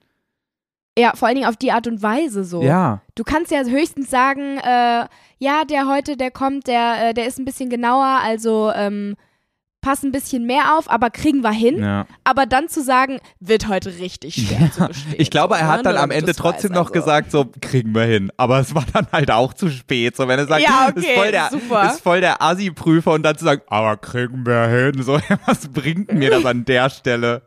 Ja, 1.01 1.13
vor 1.15 1.29
allen 1.29 1.37
Dingen 1.37 1.49
auf 1.49 1.57
die 1.57 1.73
Art 1.73 1.87
und 1.87 2.03
Weise 2.03 2.45
so. 2.45 2.63
Ja. 2.63 3.01
Du 3.15 3.25
kannst 3.25 3.51
ja 3.51 3.63
höchstens 3.63 4.11
sagen, 4.11 4.59
äh, 4.59 5.07
ja, 5.39 5.65
der 5.69 5.89
heute, 5.89 6.17
der 6.17 6.31
kommt, 6.31 6.67
der, 6.67 7.11
äh, 7.11 7.15
der 7.15 7.27
ist 7.27 7.39
ein 7.39 7.45
bisschen 7.45 7.71
genauer, 7.71 8.21
also 8.23 8.71
ähm, 8.75 9.17
pass 9.81 10.03
ein 10.03 10.13
bisschen 10.13 10.47
mehr 10.47 10.77
auf, 10.77 10.91
aber 10.91 11.11
kriegen 11.11 11.43
wir 11.43 11.53
hin. 11.53 11.83
Ja. 11.83 12.07
Aber 12.25 12.47
dann 12.47 12.69
zu 12.69 12.83
sagen, 12.83 13.21
wird 13.41 13.69
heute 13.69 13.99
richtig 13.99 14.35
schwer 14.35 14.71
zu 14.71 14.87
bestehen. 14.87 15.15
Ich 15.19 15.31
glaube, 15.31 15.57
er 15.57 15.69
hat 15.69 15.79
ne? 15.79 15.83
dann 15.85 15.97
am 15.97 16.11
Ende 16.11 16.35
trotzdem 16.35 16.73
noch 16.73 16.91
also. 16.91 16.93
gesagt, 16.93 17.31
so 17.31 17.47
kriegen 17.61 17.95
wir 17.95 18.03
hin. 18.03 18.31
Aber 18.37 18.61
es 18.61 18.75
war 18.75 18.85
dann 18.93 19.07
halt 19.13 19.31
auch 19.31 19.55
zu 19.55 19.71
spät. 19.71 20.17
So, 20.17 20.29
wenn 20.29 20.39
er 20.39 20.47
sagt, 20.47 20.63
Ja, 20.63 20.89
ist 20.95 20.99
okay, 20.99 21.15
voll 21.15 21.31
der, 21.31 21.49
super. 21.51 21.87
ist 21.87 22.01
voll 22.03 22.21
der 22.21 22.43
Assi-Prüfer 22.43 23.13
und 23.13 23.23
dann 23.23 23.37
zu 23.39 23.45
sagen, 23.45 23.63
aber 23.69 23.97
kriegen 23.97 24.45
wir 24.45 24.67
hin. 24.67 25.03
So, 25.03 25.19
was 25.47 25.69
bringt 25.69 26.13
mir 26.13 26.31
das 26.31 26.45
an 26.45 26.65
der 26.65 26.91
Stelle? 26.91 27.43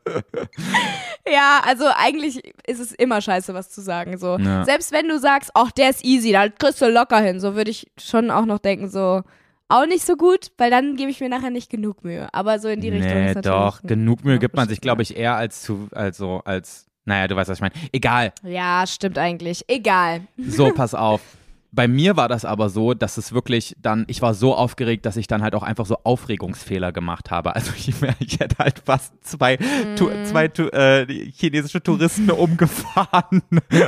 Ja, 1.28 1.61
also 1.65 1.86
eigentlich 1.95 2.53
ist 2.67 2.80
es 2.80 2.91
immer 2.91 3.21
scheiße, 3.21 3.53
was 3.53 3.69
zu 3.69 3.82
sagen. 3.82 4.17
So. 4.17 4.38
Ja. 4.38 4.65
Selbst 4.65 4.91
wenn 4.91 5.07
du 5.07 5.19
sagst, 5.19 5.51
ach, 5.53 5.71
der 5.71 5.89
ist 5.89 6.03
easy, 6.03 6.32
da 6.32 6.49
kriegst 6.49 6.82
du 6.82 6.89
locker 6.89 7.19
hin, 7.19 7.39
so 7.39 7.55
würde 7.55 7.71
ich 7.71 7.91
schon 7.97 8.30
auch 8.30 8.45
noch 8.45 8.59
denken, 8.59 8.89
so 8.89 9.24
auch 9.69 9.86
nicht 9.86 10.05
so 10.05 10.15
gut, 10.15 10.51
weil 10.57 10.69
dann 10.69 10.95
gebe 10.97 11.09
ich 11.09 11.19
mir 11.19 11.30
nachher 11.30 11.49
nicht 11.49 11.69
genug 11.69 12.03
Mühe. 12.03 12.28
Aber 12.32 12.59
so 12.59 12.67
in 12.67 12.82
die 12.82 12.89
Richtung 12.89 13.13
nee, 13.13 13.30
ist 13.30 13.36
natürlich. 13.36 13.57
doch. 13.57 13.82
Genug 13.82 14.24
Mühe 14.24 14.38
gibt 14.38 14.55
man 14.55 14.67
sich, 14.67 14.82
glaube 14.82 15.01
ich, 15.01 15.17
eher 15.17 15.36
als 15.36 15.63
zu, 15.63 15.88
also 15.93 16.41
als, 16.45 16.86
naja, 17.05 17.28
du 17.28 17.36
weißt, 17.36 17.49
was 17.49 17.57
ich 17.57 17.61
meine. 17.61 17.74
Egal. 17.91 18.34
Ja, 18.43 18.86
stimmt 18.86 19.17
eigentlich. 19.17 19.63
Egal. 19.67 20.21
So, 20.38 20.71
pass 20.71 20.93
auf. 20.93 21.21
Bei 21.76 21.88
mir 21.88 22.15
war 22.15 22.30
das 22.30 22.45
aber 22.45 22.69
so, 22.69 22.93
dass 22.93 23.17
es 23.17 23.34
wirklich 23.34 23.76
dann, 23.82 24.05
ich 24.07 24.21
war 24.21 24.36
so 24.36 24.55
aufgeregt, 24.55 25.07
dass 25.07 25.17
ich 25.17 25.26
dann 25.26 25.41
halt 25.41 25.55
auch 25.55 25.63
einfach 25.63 25.88
so 25.88 25.97
Aufregungsfehler 26.03 26.91
gemacht 26.91 27.32
habe. 27.32 27.55
Also 27.55 27.71
ich, 27.78 27.91
ich 28.19 28.39
hätte 28.39 28.57
halt 28.59 28.84
fast 28.86 29.13
zwei, 29.26 29.57
tu, 29.95 30.09
Mhm. 30.09 30.26
zwei 30.26 30.47
tu, 30.49 30.67
äh, 30.67 31.07
chinesische 31.32 31.82
Touristen 31.82 32.30
umgefahren. 32.32 33.41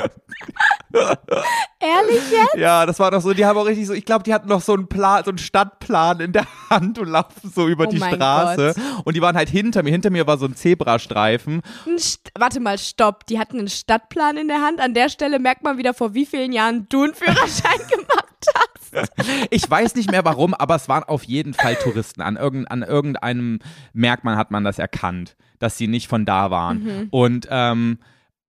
Ehrlich 1.85 2.31
jetzt? 2.31 2.55
Ja, 2.57 2.85
das 2.85 2.99
war 2.99 3.11
doch 3.11 3.21
so, 3.21 3.33
die 3.33 3.45
haben 3.45 3.57
auch 3.57 3.65
richtig 3.65 3.87
so, 3.87 3.93
ich 3.93 4.05
glaube, 4.05 4.23
die 4.23 4.33
hatten 4.33 4.47
noch 4.47 4.61
so 4.61 4.73
einen 4.73 4.87
Plan, 4.87 5.23
so 5.23 5.31
einen 5.31 5.37
Stadtplan 5.37 6.19
in 6.19 6.31
der 6.31 6.45
Hand 6.69 6.97
und 6.97 7.09
laufen 7.09 7.51
so 7.53 7.67
über 7.67 7.85
Oh 7.87 7.89
die 7.89 7.97
Straße. 7.97 8.73
Und 9.03 9.15
die 9.15 9.21
waren 9.21 9.35
halt 9.35 9.49
hinter 9.49 9.83
mir. 9.83 9.91
Hinter 9.91 10.09
mir 10.09 10.25
war 10.25 10.37
so 10.37 10.45
ein 10.45 10.55
Zebrastreifen. 10.55 11.61
Ein 11.85 11.97
Warte 12.37 12.59
mal, 12.59 12.77
stopp. 12.77 13.25
Die 13.27 13.39
hatten 13.39 13.59
einen 13.59 13.67
Stadtplan 13.67 14.37
in 14.37 14.47
der 14.47 14.61
Hand. 14.61 14.79
An 14.79 14.93
der 14.93 15.09
Stelle 15.09 15.39
merkt 15.39 15.63
man 15.63 15.77
wieder, 15.77 15.93
vor 15.93 16.13
wie 16.13 16.25
vielen 16.25 16.51
Jahren 16.51 16.87
du 16.89 17.03
einen 17.03 17.13
Führerschein 17.13 17.79
gemacht 17.89 18.47
hast. 18.55 19.11
Ich 19.49 19.69
weiß 19.69 19.95
nicht 19.95 20.09
mehr 20.09 20.25
warum, 20.25 20.53
aber 20.53 20.75
es 20.75 20.87
waren 20.87 21.03
auf 21.03 21.23
jeden 21.23 21.53
Fall 21.53 21.75
Touristen. 21.75 22.21
An, 22.21 22.37
irgend, 22.37 22.71
an 22.71 22.81
irgendeinem 22.81 23.59
Merkmal 23.93 24.37
hat 24.37 24.51
man 24.51 24.63
das 24.63 24.79
erkannt, 24.79 25.35
dass 25.59 25.77
sie 25.77 25.87
nicht 25.87 26.07
von 26.07 26.25
da 26.25 26.49
waren. 26.51 26.83
Mhm. 26.83 27.07
Und, 27.11 27.47
ähm, 27.49 27.99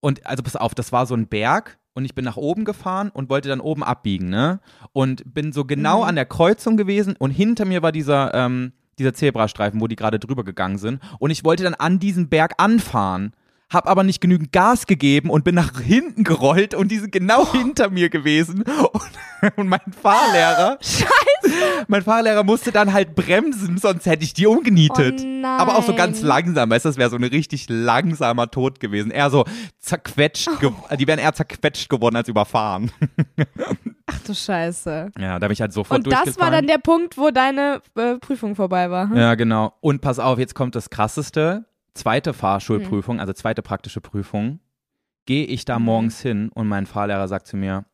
und 0.00 0.24
also 0.26 0.42
pass 0.42 0.56
auf, 0.56 0.74
das 0.74 0.92
war 0.92 1.06
so 1.06 1.14
ein 1.14 1.26
Berg 1.26 1.78
und 1.96 2.04
ich 2.04 2.14
bin 2.14 2.24
nach 2.24 2.36
oben 2.36 2.64
gefahren 2.64 3.10
und 3.12 3.30
wollte 3.30 3.48
dann 3.48 3.60
oben 3.60 3.82
abbiegen, 3.82 4.28
ne? 4.28 4.60
Und 4.92 5.22
bin 5.34 5.52
so 5.52 5.64
genau 5.64 6.02
Mhm. 6.02 6.08
an 6.08 6.14
der 6.14 6.26
Kreuzung 6.26 6.76
gewesen 6.76 7.16
und 7.18 7.30
hinter 7.30 7.64
mir 7.64 7.82
war 7.82 7.90
dieser, 7.90 8.32
ähm, 8.34 8.72
dieser 8.98 9.14
Zebrastreifen, 9.14 9.80
wo 9.80 9.88
die 9.88 9.96
gerade 9.96 10.18
drüber 10.18 10.44
gegangen 10.44 10.78
sind. 10.78 11.00
Und 11.18 11.30
ich 11.30 11.42
wollte 11.44 11.64
dann 11.64 11.74
an 11.74 11.98
diesen 11.98 12.28
Berg 12.28 12.52
anfahren. 12.58 13.32
Hab 13.68 13.88
aber 13.88 14.04
nicht 14.04 14.20
genügend 14.20 14.52
Gas 14.52 14.86
gegeben 14.86 15.28
und 15.28 15.42
bin 15.42 15.56
nach 15.56 15.80
hinten 15.80 16.22
gerollt 16.22 16.72
und 16.72 16.88
die 16.92 16.98
sind 16.98 17.10
genau 17.10 17.50
hinter 17.50 17.90
mir 17.90 18.08
gewesen. 18.10 18.62
Und, 18.62 19.10
und 19.56 19.68
mein 19.68 19.80
Fahrlehrer, 20.00 20.78
Scheiße. 20.80 21.84
mein 21.88 22.02
Fahrlehrer 22.02 22.44
musste 22.44 22.70
dann 22.70 22.92
halt 22.92 23.16
bremsen, 23.16 23.78
sonst 23.78 24.06
hätte 24.06 24.22
ich 24.22 24.34
die 24.34 24.46
umgenietet. 24.46 25.20
Oh. 25.20 25.46
Aber 25.46 25.76
auch 25.76 25.82
so 25.82 25.94
ganz 25.94 26.22
langsam, 26.22 26.70
weißt 26.70 26.84
du, 26.84 26.90
das 26.90 26.96
wäre 26.96 27.10
so 27.10 27.16
ein 27.16 27.24
richtig 27.24 27.66
langsamer 27.68 28.50
Tod 28.52 28.78
gewesen. 28.78 29.10
Eher 29.10 29.30
so 29.30 29.44
zerquetscht, 29.80 30.48
ge 30.60 30.70
die 30.96 31.06
wären 31.08 31.18
eher 31.18 31.34
zerquetscht 31.34 31.88
geworden 31.88 32.14
als 32.14 32.28
überfahren. 32.28 32.92
Ach 34.06 34.20
du 34.20 34.32
Scheiße. 34.32 35.10
Ja, 35.18 35.40
da 35.40 35.48
bin 35.48 35.52
ich 35.52 35.60
halt 35.60 35.72
sofort 35.72 36.06
Und 36.06 36.12
das 36.12 36.38
war 36.38 36.52
dann 36.52 36.68
der 36.68 36.78
Punkt, 36.78 37.18
wo 37.18 37.30
deine 37.30 37.82
äh, 37.96 38.14
Prüfung 38.18 38.54
vorbei 38.54 38.90
war. 38.90 39.10
hm? 39.10 39.16
Ja, 39.16 39.34
genau. 39.34 39.74
Und 39.80 40.00
pass 40.00 40.20
auf, 40.20 40.38
jetzt 40.38 40.54
kommt 40.54 40.76
das 40.76 40.90
Krasseste. 40.90 41.64
Zweite 41.96 42.34
Fahrschulprüfung, 42.34 43.20
also 43.20 43.32
zweite 43.32 43.62
praktische 43.62 44.00
Prüfung. 44.00 44.60
Gehe 45.24 45.46
ich 45.46 45.64
da 45.64 45.78
Mhm. 45.78 45.84
morgens 45.84 46.20
hin 46.20 46.50
und 46.54 46.68
mein 46.68 46.86
Fahrlehrer 46.86 47.26
sagt 47.26 47.46
zu 47.48 47.56
mir, 47.56 47.84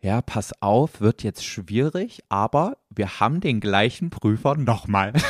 ja, 0.00 0.20
pass 0.20 0.52
auf, 0.60 1.00
wird 1.00 1.22
jetzt 1.22 1.44
schwierig, 1.46 2.22
aber 2.28 2.76
wir 2.90 3.20
haben 3.20 3.40
den 3.40 3.60
gleichen 3.60 4.10
Prüfer 4.10 4.56
nochmal. 4.56 5.12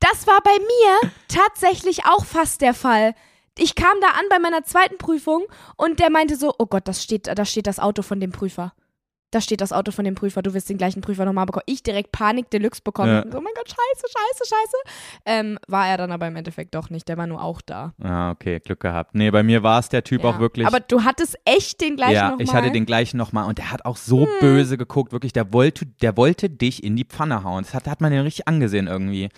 Das 0.00 0.26
war 0.26 0.40
bei 0.42 0.58
mir 0.58 1.10
tatsächlich 1.28 2.04
auch 2.06 2.24
fast 2.24 2.60
der 2.60 2.74
Fall. 2.74 3.14
Ich 3.56 3.76
kam 3.76 4.00
da 4.00 4.08
an 4.08 4.24
bei 4.30 4.40
meiner 4.40 4.64
zweiten 4.64 4.98
Prüfung 4.98 5.44
und 5.76 6.00
der 6.00 6.10
meinte 6.10 6.34
so, 6.36 6.52
oh 6.58 6.66
Gott, 6.66 6.88
das 6.88 7.04
steht, 7.04 7.28
da 7.28 7.44
steht 7.44 7.68
das 7.68 7.78
Auto 7.78 8.02
von 8.02 8.18
dem 8.18 8.32
Prüfer. 8.32 8.72
Da 9.32 9.40
steht 9.40 9.62
das 9.62 9.72
Auto 9.72 9.92
von 9.92 10.04
dem 10.04 10.14
Prüfer, 10.14 10.42
du 10.42 10.52
wirst 10.52 10.68
den 10.68 10.76
gleichen 10.76 11.00
Prüfer 11.00 11.24
nochmal 11.24 11.46
bekommen. 11.46 11.64
Ich 11.66 11.82
direkt 11.82 12.12
Panik 12.12 12.50
Deluxe 12.50 12.82
bekommen. 12.82 13.08
Ja. 13.08 13.22
So, 13.22 13.38
oh 13.38 13.40
mein 13.40 13.54
Gott, 13.56 13.66
scheiße, 13.68 14.06
scheiße, 14.06 14.54
scheiße. 14.54 14.76
Ähm, 15.24 15.58
war 15.66 15.88
er 15.88 15.96
dann 15.96 16.12
aber 16.12 16.26
im 16.28 16.36
Endeffekt 16.36 16.74
doch 16.74 16.90
nicht, 16.90 17.08
der 17.08 17.16
war 17.16 17.26
nur 17.26 17.42
auch 17.42 17.62
da. 17.62 17.94
Ah, 18.02 18.30
okay, 18.30 18.60
Glück 18.60 18.80
gehabt. 18.80 19.14
Nee, 19.14 19.30
bei 19.30 19.42
mir 19.42 19.62
war 19.62 19.80
es 19.80 19.88
der 19.88 20.04
Typ 20.04 20.22
Ja. 20.22 20.30
auch 20.30 20.38
wirklich. 20.38 20.66
Aber 20.66 20.80
du 20.80 21.02
hattest 21.02 21.38
echt 21.46 21.80
den 21.80 21.96
gleichen 21.96 22.12
ja, 22.14 22.28
nochmal? 22.30 22.42
ich 22.44 22.52
hatte 22.52 22.70
den 22.70 22.84
gleichen 22.84 23.16
nochmal 23.16 23.48
und 23.48 23.56
der 23.56 23.72
hat 23.72 23.86
auch 23.86 23.96
so 23.96 24.28
böse 24.40 24.76
geguckt, 24.76 25.12
wirklich, 25.12 25.32
der 25.32 25.52
wollte, 25.52 25.86
der 25.86 26.16
wollte 26.18 26.50
dich 26.50 26.84
in 26.84 26.94
die 26.94 27.04
Pfanne 27.04 27.42
hauen. 27.42 27.64
Das 27.64 27.72
hat, 27.72 27.88
hat 27.88 28.02
man 28.02 28.12
den 28.12 28.20
richtig 28.20 28.46
angesehen 28.46 28.86
irgendwie. 28.86 29.30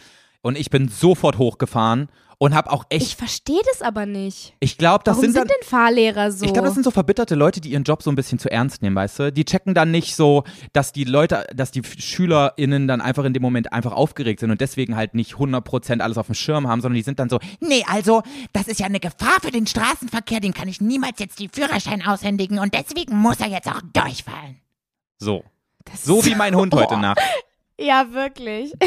Und 0.45 0.59
ich 0.59 0.69
bin 0.69 0.89
sofort 0.89 1.39
hochgefahren 1.39 2.11
und 2.37 2.55
habe 2.55 2.71
auch 2.71 2.85
Ich 2.91 3.01
echt, 3.03 3.19
verstehe 3.19 3.63
das 3.73 3.81
aber 3.81 4.05
nicht. 4.05 4.55
ich 4.61 4.77
glaube, 4.77 5.03
das 5.05 5.13
Warum 5.17 5.23
sind 5.23 5.33
sind, 5.33 5.41
dann, 5.51 5.57
denn 5.63 5.67
Fahrlehrer 5.67 6.31
so? 6.31 6.45
ich 6.45 6.53
glaube, 6.53 6.67
das 6.67 6.75
sind 6.75 6.83
so 6.83 6.91
verbitterte 6.91 7.35
Leute, 7.35 7.63
die 7.63 7.71
ihren 7.71 7.85
Job 7.85 8.03
so 8.03 8.11
ein 8.11 8.15
bisschen 8.15 8.39
zu 8.39 8.51
ernst 8.51 8.83
nehmen, 8.83 8.95
weißt 8.95 9.19
du? 9.21 9.33
Die 9.33 9.47
checken 9.47 9.73
dann 9.73 9.91
nicht 9.91 10.15
so, 10.17 10.45
dass 10.75 10.93
die 10.93 11.05
Leute, 11.05 11.47
dass 11.55 11.71
die 11.71 11.81
SchülerInnen 11.83 12.87
dann 12.89 13.01
einfach 13.01 13.25
in 13.25 13.33
dem 13.33 13.41
Moment 13.43 13.73
einfach 13.73 13.93
aufgeregt 13.93 14.41
sind 14.41 14.51
und 14.51 14.61
deswegen 14.61 14.97
halt 14.97 15.15
nicht 15.15 15.35
100% 15.37 16.01
alles 16.01 16.19
auf 16.19 16.27
dem 16.27 16.35
Schirm 16.35 16.69
haben, 16.69 16.83
sondern 16.83 16.97
die 16.97 17.03
sind 17.03 17.19
dann 17.19 17.31
so, 17.31 17.39
Nee, 17.61 17.83
also, 17.89 18.23
das 18.53 18.69
ist 18.69 18.81
ja 18.81 18.87
eine 18.87 19.01
Gefahr 19.01 19.41
für 19.41 19.51
den 19.51 19.67
Straßenverkehr, 19.67 20.41
dem 20.41 20.53
kann 20.53 20.69
ich 20.69 20.81
niemals 20.83 21.21
jetzt 21.21 21.39
die 21.39 21.49
Führerschein 21.51 22.07
aushändigen 22.07 22.59
und 22.59 22.75
deswegen 22.75 23.17
muss 23.17 23.41
er 23.41 23.49
jetzt 23.49 23.69
auch 23.69 23.81
durchfallen. 23.95 24.61
so. 25.19 25.43
Das 25.91 26.03
So 26.05 26.25
wie 26.25 26.35
mein 26.35 26.55
Hund 26.55 26.75
heute 26.75 26.95
Oh. 26.95 26.99
Nacht. 26.99 27.21
Ja, 27.81 28.07
wirklich. 28.13 28.73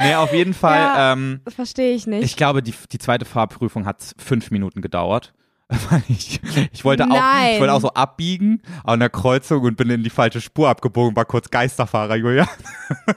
Nee, 0.00 0.14
auf 0.14 0.32
jeden 0.32 0.54
Fall, 0.54 0.78
Ja. 0.78 1.12
ähm, 1.12 1.40
Das 1.44 1.54
verstehe 1.54 1.94
ich 1.94 2.06
nicht. 2.06 2.24
Ich 2.24 2.36
glaube, 2.36 2.62
die, 2.62 2.74
die 2.90 2.98
zweite 2.98 3.24
Fahrprüfung 3.24 3.86
hat 3.86 3.98
fünf 4.18 4.50
Minuten 4.50 4.80
gedauert. 4.82 5.32
Ich, 6.08 6.40
ich, 6.72 6.84
wollte 6.84 7.04
auch, 7.04 7.16
ich 7.52 7.58
wollte 7.60 7.72
auch 7.72 7.80
so 7.80 7.88
abbiegen 7.94 8.60
an 8.84 9.00
der 9.00 9.08
Kreuzung 9.08 9.62
und 9.62 9.76
bin 9.76 9.88
in 9.90 10.02
die 10.02 10.10
falsche 10.10 10.40
Spur 10.42 10.68
abgebogen, 10.68 11.16
war 11.16 11.24
kurz 11.24 11.48
Geisterfahrer, 11.50 12.16
Julia. 12.16 12.46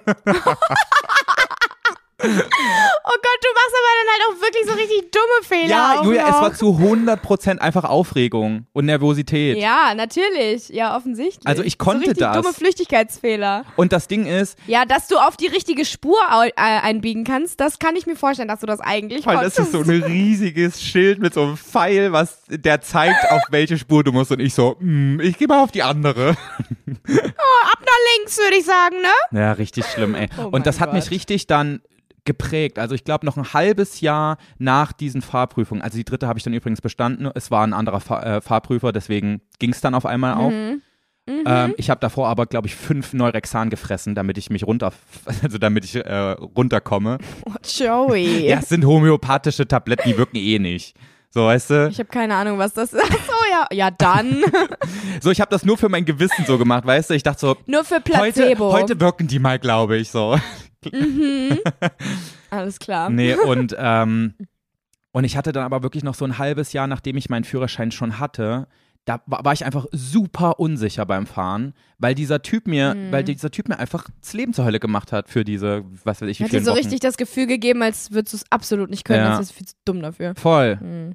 Oh 2.18 2.28
Gott, 2.28 3.40
du 3.42 3.50
machst 3.54 3.76
aber 3.76 3.92
dann 3.98 4.10
halt 4.12 4.24
auch 4.30 4.42
wirklich 4.42 4.66
so 4.66 4.74
richtig 4.74 5.12
dumme 5.12 5.44
Fehler. 5.44 5.70
Ja, 5.70 6.02
Julia, 6.04 6.30
es 6.30 6.36
war 6.36 6.54
zu 6.54 6.68
100% 6.68 7.58
einfach 7.60 7.84
Aufregung 7.84 8.66
und 8.74 8.86
Nervosität. 8.86 9.58
Ja, 9.58 9.94
natürlich. 9.96 10.70
Ja, 10.70 10.96
offensichtlich. 10.96 11.46
Also 11.46 11.62
ich 11.64 11.78
konnte 11.78 12.06
so 12.06 12.10
richtig 12.12 12.26
das. 12.26 12.38
dumme 12.38 12.54
Flüchtigkeitsfehler. 12.54 13.66
Und 13.76 13.92
das 13.92 14.08
Ding 14.08 14.26
ist, 14.26 14.58
Ja, 14.66 14.86
dass 14.86 15.08
du 15.08 15.18
auf 15.18 15.36
die 15.36 15.48
richtige 15.48 15.84
Spur 15.86 16.18
äh, 16.32 16.52
einbiegen 16.56 17.26
kannst, 17.26 17.60
das 17.60 17.80
kann 17.80 17.96
ich 17.98 18.06
mir 18.08 18.16
vorstellen, 18.16 18.48
dass 18.48 18.62
du 18.62 18.66
das 18.66 18.80
eigentlich 18.80 19.26
weil 19.26 19.36
das 19.44 19.56
konntest. 19.56 19.76
ist 19.76 19.86
so 19.86 19.92
ein 19.92 20.04
riesiges 20.04 20.82
Schild 20.82 21.20
mit 21.20 21.34
so 21.34 21.42
einem 21.44 21.58
Pfeil, 21.58 22.14
was 22.14 22.44
der 22.48 22.80
zeigt, 22.82 23.30
auf 23.32 23.42
welche 23.50 23.78
Spur 23.78 24.04
du 24.06 24.12
musst. 24.14 24.32
Und 24.32 24.40
ich 24.40 24.54
so, 24.54 24.78
mm, 24.80 25.20
ich 25.20 25.38
gehe 25.38 25.48
mal 25.48 25.62
auf 25.62 25.72
die 25.72 25.84
andere. 25.84 26.30
Ab 26.30 27.80
nach 27.82 28.18
links, 28.18 28.38
würde 28.38 28.56
ich 28.58 28.66
sagen, 28.66 28.96
ne? 29.02 29.40
Ja, 29.40 29.52
richtig 29.52 29.86
schlimm, 29.86 30.16
ey. 30.16 30.30
Oh 30.38 30.48
und 30.52 30.66
das 30.66 30.80
hat 30.80 30.94
mich 30.94 31.06
Gott. 31.06 31.12
richtig 31.12 31.48
dann 31.48 31.82
geprägt. 32.26 32.80
Also 32.80 32.96
ich 32.96 33.04
glaube 33.04 33.26
noch 33.26 33.38
ein 33.38 33.54
halbes 33.54 34.02
Jahr 34.02 34.38
nach 34.58 34.92
diesen 34.92 35.22
Fahrprüfungen. 35.22 35.82
Also 35.82 35.98
die 35.98 36.04
dritte 36.06 36.28
habe 36.28 36.38
ich 36.40 36.44
dann 36.44 36.54
übrigens 36.54 36.82
bestanden. 36.82 37.30
Es 37.36 37.52
war 37.52 37.66
ein 37.66 37.74
anderer 37.74 38.00
Fahr 38.00 38.26
äh, 38.26 38.42
Fahrprüfer, 38.42 38.92
deswegen 38.92 39.42
ging 39.60 39.72
es 39.72 39.82
dann 39.82 39.96
auf 39.96 40.06
einmal 40.06 40.34
auch. 40.36 40.50
Mhm. 40.50 40.82
Ähm, 41.28 41.74
ich 41.78 41.90
habe 41.90 42.00
davor 42.02 42.28
aber, 42.28 42.46
glaube 42.46 42.68
ich, 42.68 42.76
fünf 42.76 43.14
Neurexan 43.14 43.72
gefressen, 43.72 44.14
damit 44.14 44.38
ich 44.38 44.52
mich 44.52 44.66
runter, 44.66 44.94
also 45.42 45.58
damit 45.58 45.84
ich 45.86 45.96
äh, 45.96 46.32
runterkomme. 46.32 47.18
Oh, 47.46 47.54
Joey. 47.64 48.46
Ja, 48.50 48.60
es 48.60 48.70
sind 48.70 48.86
homöopathische 48.86 49.68
Tabletten, 49.68 50.10
die 50.10 50.18
wirken 50.18 50.38
eh 50.38 50.60
nicht. 50.60 50.96
So, 51.32 51.48
weißt 51.48 51.70
du? 51.72 51.88
Ich 51.90 52.00
habe 52.00 52.10
keine 52.10 52.36
Ahnung, 52.36 52.60
was 52.60 52.74
das 52.74 52.94
ist. 52.94 53.02
So, 53.08 53.34
ja. 53.52 53.68
Ja, 53.72 53.92
dann. 53.92 54.44
So, 55.20 55.32
ich 55.32 55.42
habe 55.42 55.50
das 55.50 55.66
nur 55.66 55.78
für 55.78 55.90
mein 55.90 56.06
Gewissen 56.06 56.46
so 56.46 56.58
gemacht, 56.58 56.86
weißt 56.86 57.10
du? 57.10 57.14
Ich 57.16 57.24
dachte 57.24 57.40
so, 57.42 57.58
Nur 57.66 57.84
für 57.84 57.96
heute, 57.96 58.04
Placebo. 58.04 58.72
heute 58.72 59.00
wirken 59.00 59.28
die 59.28 59.40
mal, 59.40 59.60
glaube 59.60 59.98
ich, 59.98 60.12
so. 60.12 60.40
Alles 62.50 62.80
klar. 62.80 63.10
Nee, 63.10 63.36
und, 63.36 63.76
ähm, 63.78 64.34
und 65.12 65.24
ich 65.24 65.38
hatte 65.38 65.52
dann 65.52 65.64
aber 65.64 65.84
wirklich 65.84 66.04
noch 66.04 66.16
so 66.16 66.26
ein 66.26 66.38
halbes 66.38 66.74
Jahr, 66.74 66.88
nachdem 66.88 67.18
ich 67.18 67.30
meinen 67.30 67.44
Führerschein 67.44 67.92
schon 67.92 68.20
hatte, 68.20 68.68
da 69.06 69.22
war, 69.28 69.46
war 69.46 69.54
ich 69.54 69.64
einfach 69.66 69.86
super 69.92 70.60
unsicher 70.60 71.06
beim 71.06 71.28
Fahren, 71.28 71.74
weil 72.00 72.16
dieser 72.16 72.42
Typ 72.42 72.66
mir, 72.68 72.96
Mhm. 72.96 73.12
weil 73.12 73.24
dieser 73.24 73.52
Typ 73.52 73.68
mir 73.70 73.78
einfach 73.78 74.08
das 74.22 74.34
Leben 74.34 74.52
zur 74.54 74.66
Hölle 74.66 74.80
gemacht 74.80 75.12
hat 75.12 75.30
für 75.30 75.44
diese, 75.46 75.84
was 76.04 76.22
weiß 76.22 76.30
ich, 76.30 76.40
wie 76.40 76.46
Hat 76.46 76.52
dir 76.52 76.62
so 76.62 76.72
Wochen. 76.72 76.80
richtig 76.80 77.02
das 77.02 77.18
Gefühl 77.18 77.46
gegeben, 77.46 77.84
als 77.84 78.12
würdest 78.12 78.34
du 78.34 78.38
es 78.38 78.52
absolut 78.52 78.90
nicht 78.90 79.06
können, 79.06 79.20
Ja. 79.24 79.30
als 79.30 79.38
wärst 79.40 79.52
du 79.52 79.56
viel 79.58 79.68
zu 79.68 79.76
dumm 79.86 80.02
dafür. 80.02 80.34
Voll. 80.36 80.78
Hm. 80.80 81.14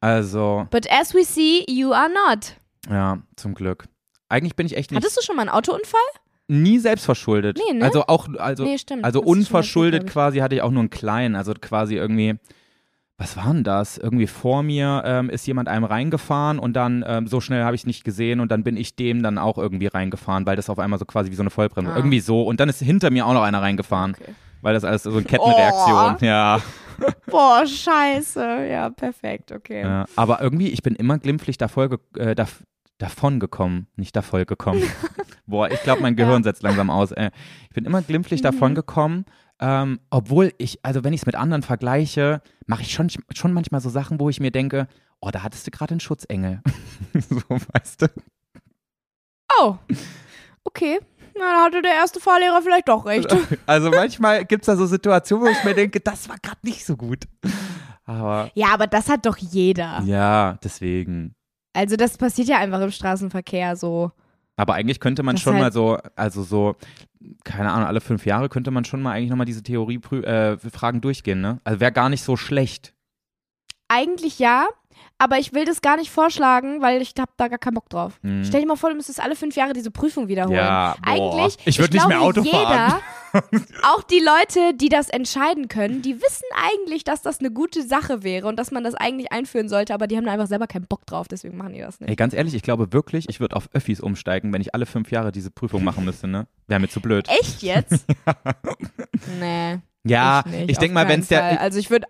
Also, 0.00 0.66
But 0.70 0.90
as 0.90 1.14
we 1.14 1.24
see, 1.24 1.64
you 1.68 1.92
are 1.92 2.08
not. 2.08 2.54
ja, 2.90 3.18
zum 3.36 3.54
Glück. 3.54 3.84
Eigentlich 4.28 4.56
bin 4.56 4.66
ich 4.66 4.76
echt 4.76 4.90
nicht. 4.90 5.00
Hattest 5.00 5.16
du 5.16 5.22
schon 5.22 5.36
mal 5.36 5.42
einen 5.42 5.50
Autounfall? 5.50 6.00
Nie 6.48 6.78
selbst 6.78 7.04
verschuldet. 7.04 7.58
Nee, 7.70 7.78
ne? 7.78 7.84
Also 7.84 8.04
auch, 8.06 8.28
also, 8.38 8.64
Nee, 8.64 8.78
stimmt. 8.78 9.04
also 9.04 9.20
unverschuldet 9.22 10.06
quasi 10.06 10.38
hatte 10.38 10.54
ich 10.54 10.62
auch 10.62 10.70
nur 10.70 10.80
einen 10.80 10.90
kleinen, 10.90 11.36
also 11.36 11.52
quasi 11.54 11.94
irgendwie, 11.96 12.34
was 13.18 13.36
war 13.36 13.52
denn 13.52 13.64
das? 13.64 13.98
Irgendwie 13.98 14.26
vor 14.26 14.62
mir 14.62 15.02
ähm, 15.04 15.28
ist 15.28 15.46
jemand 15.46 15.68
einem 15.68 15.84
reingefahren 15.84 16.58
und 16.58 16.74
dann 16.74 17.04
ähm, 17.06 17.26
so 17.26 17.40
schnell 17.40 17.64
habe 17.64 17.74
ich 17.74 17.82
es 17.82 17.86
nicht 17.86 18.04
gesehen 18.04 18.40
und 18.40 18.50
dann 18.50 18.62
bin 18.64 18.76
ich 18.76 18.96
dem 18.96 19.22
dann 19.22 19.38
auch 19.38 19.58
irgendwie 19.58 19.88
reingefahren, 19.88 20.46
weil 20.46 20.56
das 20.56 20.70
auf 20.70 20.78
einmal 20.78 20.98
so 20.98 21.04
quasi 21.04 21.30
wie 21.30 21.34
so 21.34 21.42
eine 21.42 21.50
Vollbremse, 21.50 21.92
Ah. 21.92 21.96
irgendwie 21.96 22.20
so 22.20 22.42
und 22.44 22.60
dann 22.60 22.68
ist 22.68 22.80
hinter 22.80 23.10
mir 23.10 23.26
auch 23.26 23.34
noch 23.34 23.42
einer 23.42 23.60
reingefahren, 23.60 24.14
Okay. 24.20 24.32
weil 24.62 24.74
das 24.74 24.84
alles 24.84 25.02
so 25.02 25.10
eine 25.10 25.22
Kettenreaktion, 25.24 26.16
Oh. 26.20 26.24
ja. 26.24 26.60
Boah, 27.30 27.64
scheiße. 27.66 28.66
Ja, 28.70 28.90
perfekt, 28.90 29.52
okay. 29.52 29.82
ja. 29.82 30.06
Aber 30.16 30.40
irgendwie, 30.40 30.68
ich 30.68 30.82
bin 30.82 30.94
immer 30.96 31.18
glimpflich 31.18 31.56
davor, 31.58 31.90
äh, 32.16 32.34
dav 32.98 33.14
davon 33.14 33.40
gekommen, 33.40 33.86
nicht 33.96 34.14
davon 34.16 34.44
gekommen. 34.44 34.82
Boah, 35.46 35.70
ich 35.70 35.80
glaube, 35.82 36.02
mein 36.02 36.16
Gehirn 36.16 36.42
setzt 36.42 36.62
langsam 36.62 36.90
aus. 36.90 37.12
Äh. 37.12 37.30
Ich 37.68 37.74
bin 37.74 37.84
immer 37.84 38.02
glimpflich 38.02 38.40
Mhm. 38.40 38.44
davon 38.44 38.74
gekommen, 38.74 39.24
ähm, 39.60 39.98
obwohl 40.10 40.52
ich, 40.58 40.84
also 40.84 41.04
wenn 41.04 41.12
ich 41.12 41.22
es 41.22 41.26
mit 41.26 41.34
anderen 41.36 41.62
vergleiche, 41.62 42.42
mache 42.66 42.82
ich 42.82 42.92
schon, 42.92 43.08
schon 43.34 43.52
manchmal 43.52 43.80
so 43.80 43.88
Sachen, 43.88 44.20
wo 44.20 44.28
ich 44.28 44.40
mir 44.40 44.50
denke, 44.50 44.88
oh, 45.20 45.30
da 45.30 45.42
hattest 45.42 45.66
du 45.66 45.70
gerade 45.70 45.92
einen 45.92 46.00
Schutzengel. 46.00 46.60
so, 47.14 47.40
weißt 47.48 48.02
du? 48.02 48.06
Oh. 49.60 49.76
Okay. 50.64 50.98
Na, 51.38 51.52
da 51.52 51.64
hatte 51.64 51.82
der 51.82 51.92
erste 51.94 52.20
Fahrlehrer 52.20 52.60
vielleicht 52.62 52.88
doch 52.88 53.06
recht. 53.06 53.34
Also 53.66 53.90
manchmal 53.90 54.44
gibt 54.44 54.62
es 54.62 54.66
da 54.66 54.76
so 54.76 54.86
Situationen, 54.86 55.46
wo 55.46 55.50
ich 55.50 55.62
mir 55.64 55.74
denke, 55.74 56.00
das 56.00 56.28
war 56.28 56.36
gerade 56.42 56.58
nicht 56.62 56.84
so 56.84 56.96
gut. 56.96 57.24
Aber 58.04 58.50
Ja, 58.54 58.68
aber 58.74 58.86
das 58.86 59.08
hat 59.08 59.24
doch 59.24 59.36
jeder. 59.36 60.02
ja, 60.04 60.58
deswegen. 60.64 61.34
Also 61.78 61.94
das 61.94 62.18
passiert 62.18 62.48
ja 62.48 62.58
einfach 62.58 62.80
im 62.80 62.90
Straßenverkehr 62.90 63.76
so. 63.76 64.10
Aber 64.56 64.74
eigentlich 64.74 64.98
könnte 64.98 65.22
man 65.22 65.36
Das 65.36 65.42
schon 65.42 65.52
halt- 65.54 65.62
mal 65.62 65.72
so, 65.72 65.96
also 66.16 66.42
so, 66.42 66.74
keine 67.44 67.70
Ahnung, 67.70 67.86
alle 67.86 68.00
fünf 68.00 68.26
Jahre 68.26 68.48
könnte 68.48 68.72
man 68.72 68.84
schon 68.84 69.00
mal 69.00 69.12
eigentlich 69.12 69.30
nochmal 69.30 69.46
diese 69.46 69.62
Theorie-Fragen 69.62 71.00
durchgehen, 71.00 71.40
ne? 71.40 71.60
Also 71.62 71.78
wäre 71.78 71.92
gar 71.92 72.08
nicht 72.08 72.24
so 72.24 72.36
schlecht. 72.36 72.94
Eigentlich 73.86 74.40
ja, 74.40 74.66
aber 75.18 75.38
ich 75.38 75.52
will 75.52 75.64
das 75.64 75.80
gar 75.80 75.96
nicht 75.96 76.10
vorschlagen, 76.10 76.80
weil 76.80 77.02
ich 77.02 77.12
hab 77.18 77.36
da 77.36 77.48
gar 77.48 77.58
keinen 77.58 77.74
Bock 77.74 77.88
drauf. 77.88 78.18
Mhm. 78.22 78.44
Stell 78.44 78.60
dir 78.60 78.68
mal 78.68 78.76
vor, 78.76 78.90
du 78.90 78.96
müsstest 78.96 79.20
alle 79.20 79.34
fünf 79.34 79.56
Jahre 79.56 79.72
diese 79.72 79.90
Prüfung 79.90 80.28
wiederholen. 80.28 80.56
Ja, 80.56 80.94
boah. 81.02 81.10
Eigentlich, 81.10 81.58
Ich 81.64 81.78
würd 81.78 81.92
nicht 81.92 82.02
glaube, 82.06 82.14
mehr 82.14 82.22
Auto 82.22 82.42
jeder, 82.42 82.56
fahren. 82.58 83.00
auch 83.82 84.02
die 84.04 84.20
Leute, 84.20 84.74
die 84.74 84.88
das 84.88 85.08
entscheiden 85.08 85.68
können, 85.68 86.02
die 86.02 86.16
wissen 86.22 86.46
eigentlich, 86.54 87.04
dass 87.04 87.20
das 87.20 87.40
eine 87.40 87.50
gute 87.50 87.86
Sache 87.86 88.22
wäre 88.22 88.46
und 88.46 88.56
dass 88.58 88.70
man 88.70 88.84
das 88.84 88.94
eigentlich 88.94 89.32
einführen 89.32 89.68
sollte, 89.68 89.92
aber 89.92 90.06
die 90.06 90.16
haben 90.16 90.24
da 90.24 90.32
einfach 90.32 90.46
selber 90.46 90.66
keinen 90.66 90.86
Bock 90.86 91.04
drauf, 91.04 91.28
deswegen 91.28 91.56
machen 91.56 91.74
die 91.74 91.80
das 91.80 92.00
nicht. 92.00 92.08
Ey, 92.08 92.16
ganz 92.16 92.32
ehrlich, 92.32 92.54
ich 92.54 92.62
glaube 92.62 92.92
wirklich, 92.92 93.28
ich 93.28 93.40
würde 93.40 93.56
auf 93.56 93.68
Öffis 93.72 94.00
umsteigen, 94.00 94.52
wenn 94.52 94.60
ich 94.60 94.74
alle 94.74 94.86
fünf 94.86 95.10
Jahre 95.10 95.32
diese 95.32 95.50
Prüfung 95.50 95.84
machen 95.84 96.04
müsste, 96.04 96.28
ne? 96.28 96.46
Wäre 96.68 96.80
mir 96.80 96.88
zu 96.88 97.00
blöd. 97.00 97.28
Echt 97.28 97.62
jetzt? 97.62 98.06
nee. 99.40 99.78
Ja, 100.04 100.44
ich 100.50 100.70
ich 100.70 100.78
denke 100.78 100.94
mal, 100.94 101.08
wenn 101.08 101.20
es 101.20 101.28
der. 101.28 101.60
Also 101.60 101.78
ich 101.78 101.90
würde 101.90 102.06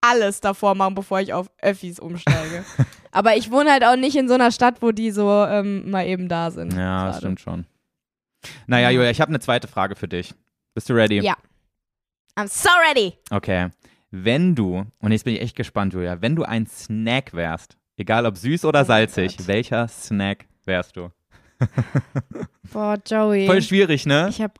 alles 0.00 0.40
davor 0.40 0.74
machen, 0.74 0.94
bevor 0.94 1.20
ich 1.20 1.32
auf 1.32 1.50
Öffis 1.60 1.98
umsteige. 1.98 2.64
aber 3.12 3.36
ich 3.36 3.50
wohne 3.50 3.70
halt 3.72 3.84
auch 3.84 3.96
nicht 3.96 4.16
in 4.16 4.28
so 4.28 4.34
einer 4.34 4.50
Stadt, 4.52 4.80
wo 4.82 4.92
die 4.92 5.10
so 5.10 5.44
ähm, 5.44 5.90
mal 5.90 6.06
eben 6.06 6.28
da 6.28 6.50
sind. 6.50 6.72
Ja, 6.74 7.06
das 7.08 7.18
stimmt 7.18 7.40
schon. 7.40 7.66
Naja, 8.66 8.90
Ja. 8.90 8.96
Julia, 8.96 9.10
ich 9.10 9.20
habe 9.20 9.30
eine 9.30 9.40
zweite 9.40 9.66
Frage 9.68 9.96
für 9.96 10.08
dich. 10.08 10.34
Bist 10.74 10.88
du 10.88 10.94
ready? 10.94 11.20
Ja. 11.20 11.34
I'm 12.36 12.46
so 12.48 12.70
ready. 12.88 13.14
Okay. 13.30 13.68
Wenn 14.10 14.54
du, 14.54 14.84
und 15.00 15.12
jetzt 15.12 15.24
bin 15.24 15.34
ich 15.34 15.40
echt 15.42 15.56
gespannt, 15.56 15.92
Julia, 15.92 16.22
wenn 16.22 16.36
du 16.36 16.44
ein 16.44 16.66
Snack 16.66 17.34
wärst, 17.34 17.76
egal 17.96 18.24
ob 18.26 18.36
süß 18.38 18.64
oder 18.64 18.82
Oh 18.82 18.84
salzig, 18.84 19.36
welcher 19.46 19.88
Snack 19.88 20.46
wärst 20.64 20.96
du? 20.96 21.10
Boah, 22.72 22.96
Joey. 23.04 23.46
Voll 23.46 23.62
schwierig, 23.62 24.06
ne? 24.06 24.28
ich 24.30 24.40
hab. 24.40 24.58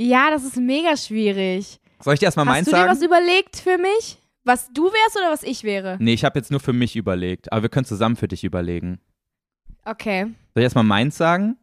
Ja, 0.00 0.30
das 0.30 0.44
ist 0.44 0.56
mega 0.56 0.96
schwierig. 0.96 1.80
Soll 2.00 2.14
ich 2.14 2.20
dir 2.20 2.26
erstmal 2.26 2.46
Hast 2.46 2.52
meins 2.54 2.64
du 2.66 2.70
dir 2.70 2.76
sagen? 2.78 2.90
was 2.90 3.02
überlegt 3.02 3.56
für 3.56 3.76
mich? 3.78 4.18
Was 4.44 4.72
du 4.72 4.84
wärst 4.84 5.16
oder 5.16 5.30
was 5.30 5.42
ich 5.42 5.64
wäre? 5.64 5.96
Nee, 6.00 6.14
ich 6.14 6.24
habe 6.24 6.38
jetzt 6.38 6.50
nur 6.50 6.60
für 6.60 6.72
mich 6.72 6.96
überlegt, 6.96 7.52
aber 7.52 7.62
wir 7.62 7.68
können 7.68 7.84
zusammen 7.84 8.16
für 8.16 8.28
dich 8.28 8.44
überlegen. 8.44 9.00
Okay. 9.84 10.22
Soll 10.22 10.34
ich 10.56 10.64
erstmal 10.64 10.84
meins 10.84 11.16
sagen? 11.16 11.56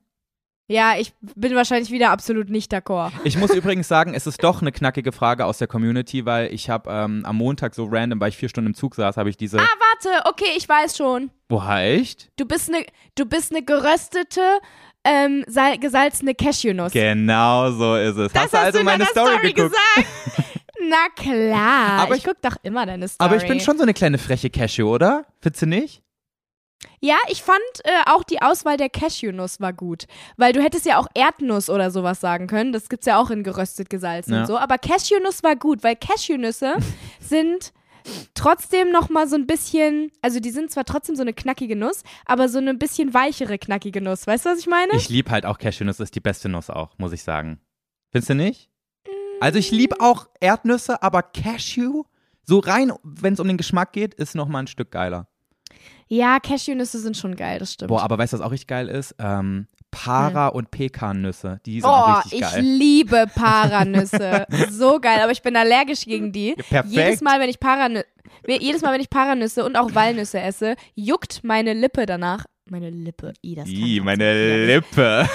Ja, 0.68 0.96
ich 0.98 1.14
bin 1.36 1.54
wahrscheinlich 1.54 1.92
wieder 1.92 2.10
absolut 2.10 2.50
nicht 2.50 2.74
d'accord. 2.74 3.12
Ich 3.24 3.38
muss 3.38 3.54
übrigens 3.56 3.88
sagen, 3.88 4.16
es 4.16 4.26
ist 4.26 4.44
doch 4.44 4.62
eine 4.62 4.72
knackige 4.72 5.12
Frage 5.12 5.46
aus 5.46 5.60
der 5.60 5.68
Community, 5.68 6.26
weil 6.26 6.52
ich 6.52 6.70
habe 6.72 6.90
ähm, 6.90 7.24
am 7.24 7.36
Montag 7.38 7.76
so 7.76 7.86
random, 7.86 8.20
weil 8.20 8.30
ich 8.30 8.38
vier 8.38 8.50
Stunden 8.50 8.72
im 8.72 8.74
Zug 8.74 8.96
saß, 8.96 9.18
habe 9.18 9.30
ich 9.30 9.38
diese. 9.38 9.60
Ah, 9.60 9.62
warte, 9.62 10.28
okay, 10.28 10.52
ich 10.58 10.68
weiß 10.68 10.98
schon. 10.98 11.30
Boah, 11.48 11.78
echt? 11.78 12.32
Du 12.38 12.46
bist 12.46 12.74
eine, 12.74 12.84
du 13.14 13.26
bist 13.26 13.52
eine 13.52 13.64
geröstete, 13.64 14.42
ähm, 15.04 15.44
sal 15.48 15.78
gesalzene 15.78 16.34
Cashewnuss. 16.34 16.94
Genau 16.94 17.70
so 17.72 17.96
ist 17.96 18.18
es. 18.18 18.34
Das 18.34 18.46
hast 18.46 18.54
du 18.54 18.58
also 18.58 18.80
in 18.80 18.86
meine 18.86 19.06
deiner 19.06 19.28
Story, 19.28 19.54
geguckt? 19.54 19.76
gesagt. 19.76 20.45
Na 20.90 21.10
klar. 21.16 22.00
Aber 22.02 22.14
ich, 22.16 22.20
ich- 22.20 22.24
guck 22.26 22.42
doch 22.42 22.58
immer 22.64 22.86
deine 22.86 23.08
Story. 23.08 23.28
Aber 23.30 23.38
ich 23.42 23.48
bin 23.48 23.60
schon 23.60 23.78
so 23.78 23.84
eine 23.84 23.94
kleine 23.94 24.18
freche 24.18 24.50
Cashew, 24.50 24.88
oder? 24.94 25.26
Findest 25.42 25.62
du 25.64 25.66
nicht? 25.68 26.02
Ja, 27.00 27.16
ich 27.30 27.42
fand 27.42 27.60
äh, 27.84 27.90
auch 28.12 28.24
die 28.24 28.42
Auswahl 28.42 28.78
der 28.78 28.90
Cashewnuss 28.90 29.60
war 29.60 29.74
gut. 29.74 30.06
Weil 30.38 30.54
du 30.54 30.62
hättest 30.62 30.86
ja 30.86 30.98
auch 31.00 31.08
Erdnuss 31.14 31.70
oder 31.70 31.90
sowas 31.90 32.20
sagen 32.20 32.48
können. 32.48 32.74
Das 32.74 32.90
gibt's 32.90 33.06
ja 33.08 33.20
auch 33.20 33.30
in 33.32 33.44
geröstet 33.44 33.90
gesalzen 33.90 34.34
Ja. 34.34 34.42
und 34.42 34.48
so. 34.48 34.58
Aber 34.58 34.78
Cashewnüsse 34.78 35.42
war 35.44 35.56
gut, 35.56 35.84
weil 35.84 35.96
Cashewnüsse 35.96 36.76
sind 37.20 37.74
trotzdem 38.36 38.92
noch 38.92 39.10
mal 39.10 39.28
so 39.28 39.36
ein 39.36 39.48
bisschen, 39.48 40.12
also 40.22 40.40
die 40.40 40.52
sind 40.52 40.70
zwar 40.70 40.86
trotzdem 40.86 41.16
so 41.16 41.24
eine 41.24 41.34
knackige 41.34 41.76
Nuss, 41.76 42.04
aber 42.26 42.50
so 42.50 42.60
eine 42.60 42.76
bisschen 42.76 43.14
weichere 43.16 43.58
knackige 43.58 44.00
Nuss. 44.02 44.28
Weißt 44.28 44.46
du, 44.46 44.50
was 44.50 44.60
ich 44.60 44.68
meine? 44.68 44.94
Ich 44.96 45.10
liebe 45.10 45.32
halt 45.32 45.46
auch 45.48 45.58
Cashewnüsse, 45.58 46.04
ist 46.04 46.14
die 46.16 46.20
beste 46.20 46.50
Nuss 46.50 46.70
auch, 46.70 46.96
muss 47.00 47.14
ich 47.14 47.24
sagen. 47.24 47.60
Findest 48.12 48.30
du 48.30 48.36
nicht? 48.36 48.70
Also 49.42 49.60
ich 49.60 49.72
liebe 49.72 50.00
auch 50.00 50.28
Erdnüsse, 50.40 51.02
aber 51.04 51.22
Cashew, 51.24 52.04
so 52.44 52.60
rein, 52.60 52.92
wenn 53.04 53.34
es 53.34 53.40
um 53.40 53.48
den 53.48 53.58
Geschmack 53.58 53.94
geht, 53.94 54.14
ist 54.14 54.36
noch 54.36 54.48
mal 54.48 54.60
ein 54.60 54.68
Stück 54.68 54.92
geiler. 54.92 55.28
Ja, 56.08 56.40
Cashewnüsse 56.40 57.00
sind 57.00 57.18
schon 57.18 57.36
geil, 57.36 57.58
das 57.60 57.74
stimmt. 57.74 57.90
Boah, 57.90 58.04
aber 58.04 58.18
weißt 58.18 58.34
du, 58.34 58.38
was 58.40 58.46
auch 58.46 58.52
richtig 58.52 58.68
geil 58.68 58.88
ist? 58.90 59.16
Ähm, 59.18 59.68
Para- 59.90 60.50
und 60.50 60.70
Pekannüsse, 60.72 61.60
die 61.66 61.82
sind 61.82 61.90
Oh, 61.90 62.14
richtig 62.18 62.34
ich 62.34 62.42
geil. 62.42 62.62
liebe 62.62 63.26
Paranüsse. 63.34 64.46
so 64.70 65.00
geil, 65.00 65.20
aber 65.22 65.32
ich 65.32 65.42
bin 65.42 65.56
allergisch 65.56 66.06
gegen 66.06 66.32
die. 66.32 66.54
Perfekt. 66.54 66.94
Jedes 66.94 67.22
Mal, 67.22 67.40
wenn 67.40 67.50
ich 67.50 67.60
Paranüsse, 67.60 68.06
jedes 68.48 68.82
Mal, 68.82 68.94
wenn 68.94 69.02
ich 69.02 69.10
Paranüsse 69.10 69.66
und 69.66 69.76
auch 69.78 69.96
Walnüsse 69.96 70.40
esse, 70.40 70.76
juckt 70.96 71.44
meine 71.44 71.74
Lippe 71.74 72.06
danach. 72.06 72.46
Meine 72.70 72.90
Lippe, 72.90 73.34
i, 73.44 73.56
das 73.56 73.66
kann 73.70 74.06
meine 74.06 74.66
Lippe. 74.66 75.28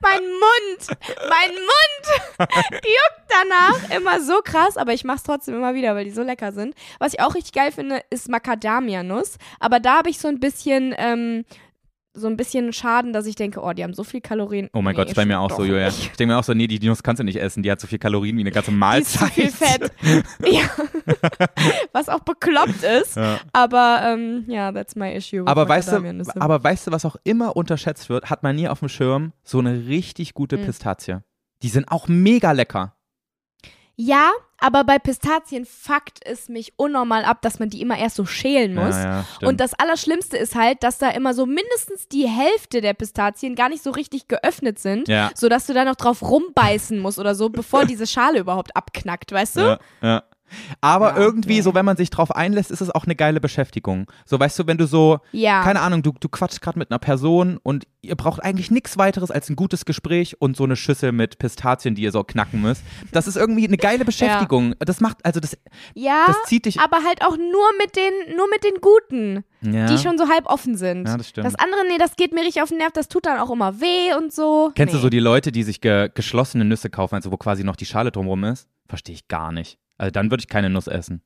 Mein 0.00 0.22
Mund, 0.22 0.98
mein 1.28 1.50
Mund 1.50 2.48
juckt 2.72 3.28
danach 3.28 3.96
immer 3.96 4.20
so 4.20 4.40
krass, 4.42 4.76
aber 4.76 4.92
ich 4.92 5.04
mach's 5.04 5.22
trotzdem 5.22 5.54
immer 5.54 5.74
wieder, 5.74 5.94
weil 5.94 6.04
die 6.04 6.10
so 6.10 6.22
lecker 6.22 6.52
sind. 6.52 6.74
Was 6.98 7.14
ich 7.14 7.20
auch 7.20 7.34
richtig 7.34 7.52
geil 7.52 7.72
finde, 7.72 8.02
ist 8.10 8.28
Macadamia-Nuss. 8.28 9.38
Aber 9.60 9.80
da 9.80 9.98
habe 9.98 10.10
ich 10.10 10.18
so 10.18 10.28
ein 10.28 10.40
bisschen, 10.40 10.94
ähm, 10.98 11.44
so 12.16 12.28
ein 12.28 12.36
bisschen 12.36 12.72
Schaden, 12.72 13.12
dass 13.12 13.26
ich 13.26 13.34
denke, 13.34 13.60
oh, 13.60 13.72
die 13.72 13.82
haben 13.82 13.92
so 13.92 14.04
viel 14.04 14.20
Kalorien. 14.20 14.68
Oh 14.72 14.80
mein 14.82 14.94
Nee, 14.94 14.98
Gott, 15.00 15.08
ist 15.08 15.16
bei 15.16 15.26
mir 15.26 15.40
auch 15.40 15.50
so, 15.50 15.64
Julia. 15.64 15.88
Ich 15.88 16.12
denke 16.12 16.32
mir 16.32 16.38
auch 16.38 16.44
so, 16.44 16.54
nee, 16.54 16.66
die 16.68 16.78
Nuss 16.86 17.02
kannst 17.02 17.18
du 17.20 17.24
nicht 17.24 17.40
essen, 17.40 17.62
die 17.64 17.70
hat 17.70 17.80
so 17.80 17.86
viel 17.88 17.98
Kalorien 17.98 18.36
wie 18.36 18.42
eine 18.42 18.52
ganze 18.52 18.70
Die 18.70 18.76
ist 18.76 18.78
Mahlzeit. 18.80 19.28
zu 19.28 19.34
viel 19.34 19.50
Fett. 19.50 19.92
ja. 20.46 20.62
Was 21.92 22.08
auch 22.08 22.20
bekloppt 22.20 22.82
ist. 22.82 23.16
Ja. 23.16 23.40
Aber 23.52 24.00
ähm, 24.04 24.44
ja, 24.46 24.70
that's 24.72 24.94
my 24.96 25.12
issue. 25.12 25.44
Aber 25.46 25.68
weißt, 25.68 25.92
du, 25.92 26.22
aber 26.38 26.62
weißt 26.62 26.86
du, 26.86 26.92
was 26.92 27.04
auch 27.04 27.16
immer 27.24 27.56
unterschätzt 27.56 28.08
wird, 28.08 28.30
hat 28.30 28.42
man 28.42 28.56
nie 28.56 28.68
auf 28.68 28.78
dem 28.80 28.88
Schirm, 28.88 29.32
so 29.42 29.58
eine 29.58 29.86
richtig 29.86 30.34
gute 30.34 30.56
Hm. 30.56 30.66
Pistazie. 30.66 31.18
Die 31.62 31.68
sind 31.68 31.90
auch 31.90 32.08
mega 32.08 32.52
lecker. 32.52 32.94
Ja, 33.96 34.32
aber 34.58 34.82
bei 34.84 34.98
Pistazien 34.98 35.66
fuckt 35.66 36.18
es 36.24 36.48
mich 36.48 36.72
unnormal 36.76 37.24
ab, 37.24 37.42
dass 37.42 37.58
man 37.58 37.70
die 37.70 37.80
immer 37.80 37.98
erst 37.98 38.16
so 38.16 38.24
schälen 38.24 38.74
muss. 38.74 38.96
Ja, 38.96 39.24
ja. 39.40 39.48
Und 39.48 39.60
das 39.60 39.74
Allerschlimmste 39.74 40.36
ist 40.36 40.54
halt, 40.54 40.82
dass 40.82 40.98
da 40.98 41.10
immer 41.10 41.34
so 41.34 41.46
mindestens 41.46 42.08
die 42.08 42.26
Hälfte 42.28 42.80
der 42.80 42.94
Pistazien 42.94 43.54
gar 43.54 43.68
nicht 43.68 43.82
so 43.82 43.90
richtig 43.90 44.26
geöffnet 44.26 44.78
sind, 44.78 45.06
ja, 45.06 45.30
sodass 45.34 45.66
du 45.66 45.74
da 45.74 45.84
noch 45.84 45.96
drauf 45.96 46.22
rumbeißen 46.22 46.98
musst 46.98 47.18
oder 47.18 47.34
so, 47.34 47.50
bevor 47.50 47.84
diese 47.86 48.06
Schale 48.06 48.40
überhaupt 48.40 48.76
abknackt, 48.76 49.30
weißt 49.30 49.56
du? 49.56 49.60
ja, 49.60 49.78
ja. 50.02 50.22
Aber 50.80 51.10
Ja, 51.12 51.16
irgendwie, 51.18 51.54
nee. 51.56 51.60
so 51.62 51.74
wenn 51.74 51.84
man 51.84 51.96
sich 51.96 52.10
drauf 52.10 52.30
einlässt, 52.34 52.70
ist 52.70 52.80
es 52.80 52.90
auch 52.90 53.04
eine 53.04 53.16
geile 53.16 53.40
Beschäftigung. 53.40 54.10
So, 54.24 54.38
weißt 54.38 54.58
du, 54.58 54.66
wenn 54.66 54.78
du 54.78 54.86
so, 54.86 55.18
Ja. 55.32 55.62
keine 55.62 55.80
Ahnung, 55.80 56.02
du, 56.02 56.12
du 56.18 56.28
quatschst 56.28 56.60
gerade 56.60 56.78
mit 56.78 56.90
einer 56.90 56.98
Person 56.98 57.58
und 57.62 57.86
ihr 58.02 58.14
braucht 58.16 58.42
eigentlich 58.42 58.70
nichts 58.70 58.98
weiteres 58.98 59.30
als 59.30 59.48
ein 59.48 59.56
gutes 59.56 59.84
Gespräch 59.84 60.40
und 60.40 60.56
so 60.56 60.64
eine 60.64 60.76
Schüssel 60.76 61.12
mit 61.12 61.38
Pistazien, 61.38 61.94
die 61.94 62.02
ihr 62.02 62.12
so 62.12 62.22
knacken 62.22 62.60
müsst. 62.60 62.82
Das 63.12 63.26
ist 63.26 63.36
irgendwie 63.36 63.66
eine 63.66 63.76
geile 63.78 64.04
Beschäftigung. 64.04 64.74
Das 64.78 65.00
macht, 65.00 65.24
also 65.24 65.40
das, 65.40 65.56
ja, 65.94 66.24
das 66.26 66.36
zieht 66.44 66.66
dich. 66.66 66.78
aber 66.80 66.98
halt 67.04 67.22
auch 67.22 67.36
nur 67.36 67.66
mit 67.78 67.96
den, 67.96 68.36
nur 68.36 68.46
mit 68.50 68.62
den 68.64 68.80
Guten, 68.80 69.44
Ja. 69.62 69.86
die 69.86 69.98
schon 69.98 70.18
so 70.18 70.28
halb 70.28 70.46
offen 70.46 70.76
sind. 70.76 71.08
Ja, 71.08 71.16
das 71.16 71.28
stimmt. 71.30 71.46
Das 71.46 71.54
andere, 71.54 71.80
nee, 71.88 71.98
das 71.98 72.16
geht 72.16 72.32
mir 72.34 72.42
richtig 72.42 72.62
auf 72.62 72.68
den 72.68 72.78
Nerv, 72.78 72.92
das 72.92 73.08
tut 73.08 73.26
dann 73.26 73.38
auch 73.40 73.50
immer 73.50 73.80
weh 73.80 74.14
und 74.16 74.32
so. 74.32 74.70
Kennst 74.74 74.92
nee. 74.94 74.98
du 74.98 75.02
so 75.02 75.08
die 75.08 75.18
Leute, 75.20 75.50
die 75.52 75.62
sich 75.62 75.80
ge 75.80 76.10
geschlossene 76.14 76.64
Nüsse 76.64 76.90
kaufen, 76.90 77.14
also 77.14 77.32
wo 77.32 77.36
quasi 77.38 77.64
noch 77.64 77.76
die 77.76 77.86
Schale 77.86 78.12
drumrum 78.12 78.44
ist? 78.44 78.68
Verstehe 78.86 79.14
ich 79.14 79.28
gar 79.28 79.50
nicht. 79.50 79.78
Also 79.98 80.10
dann 80.10 80.30
würde 80.30 80.40
ich 80.42 80.48
keine 80.48 80.70
Nuss 80.70 80.86
essen. 80.86 81.22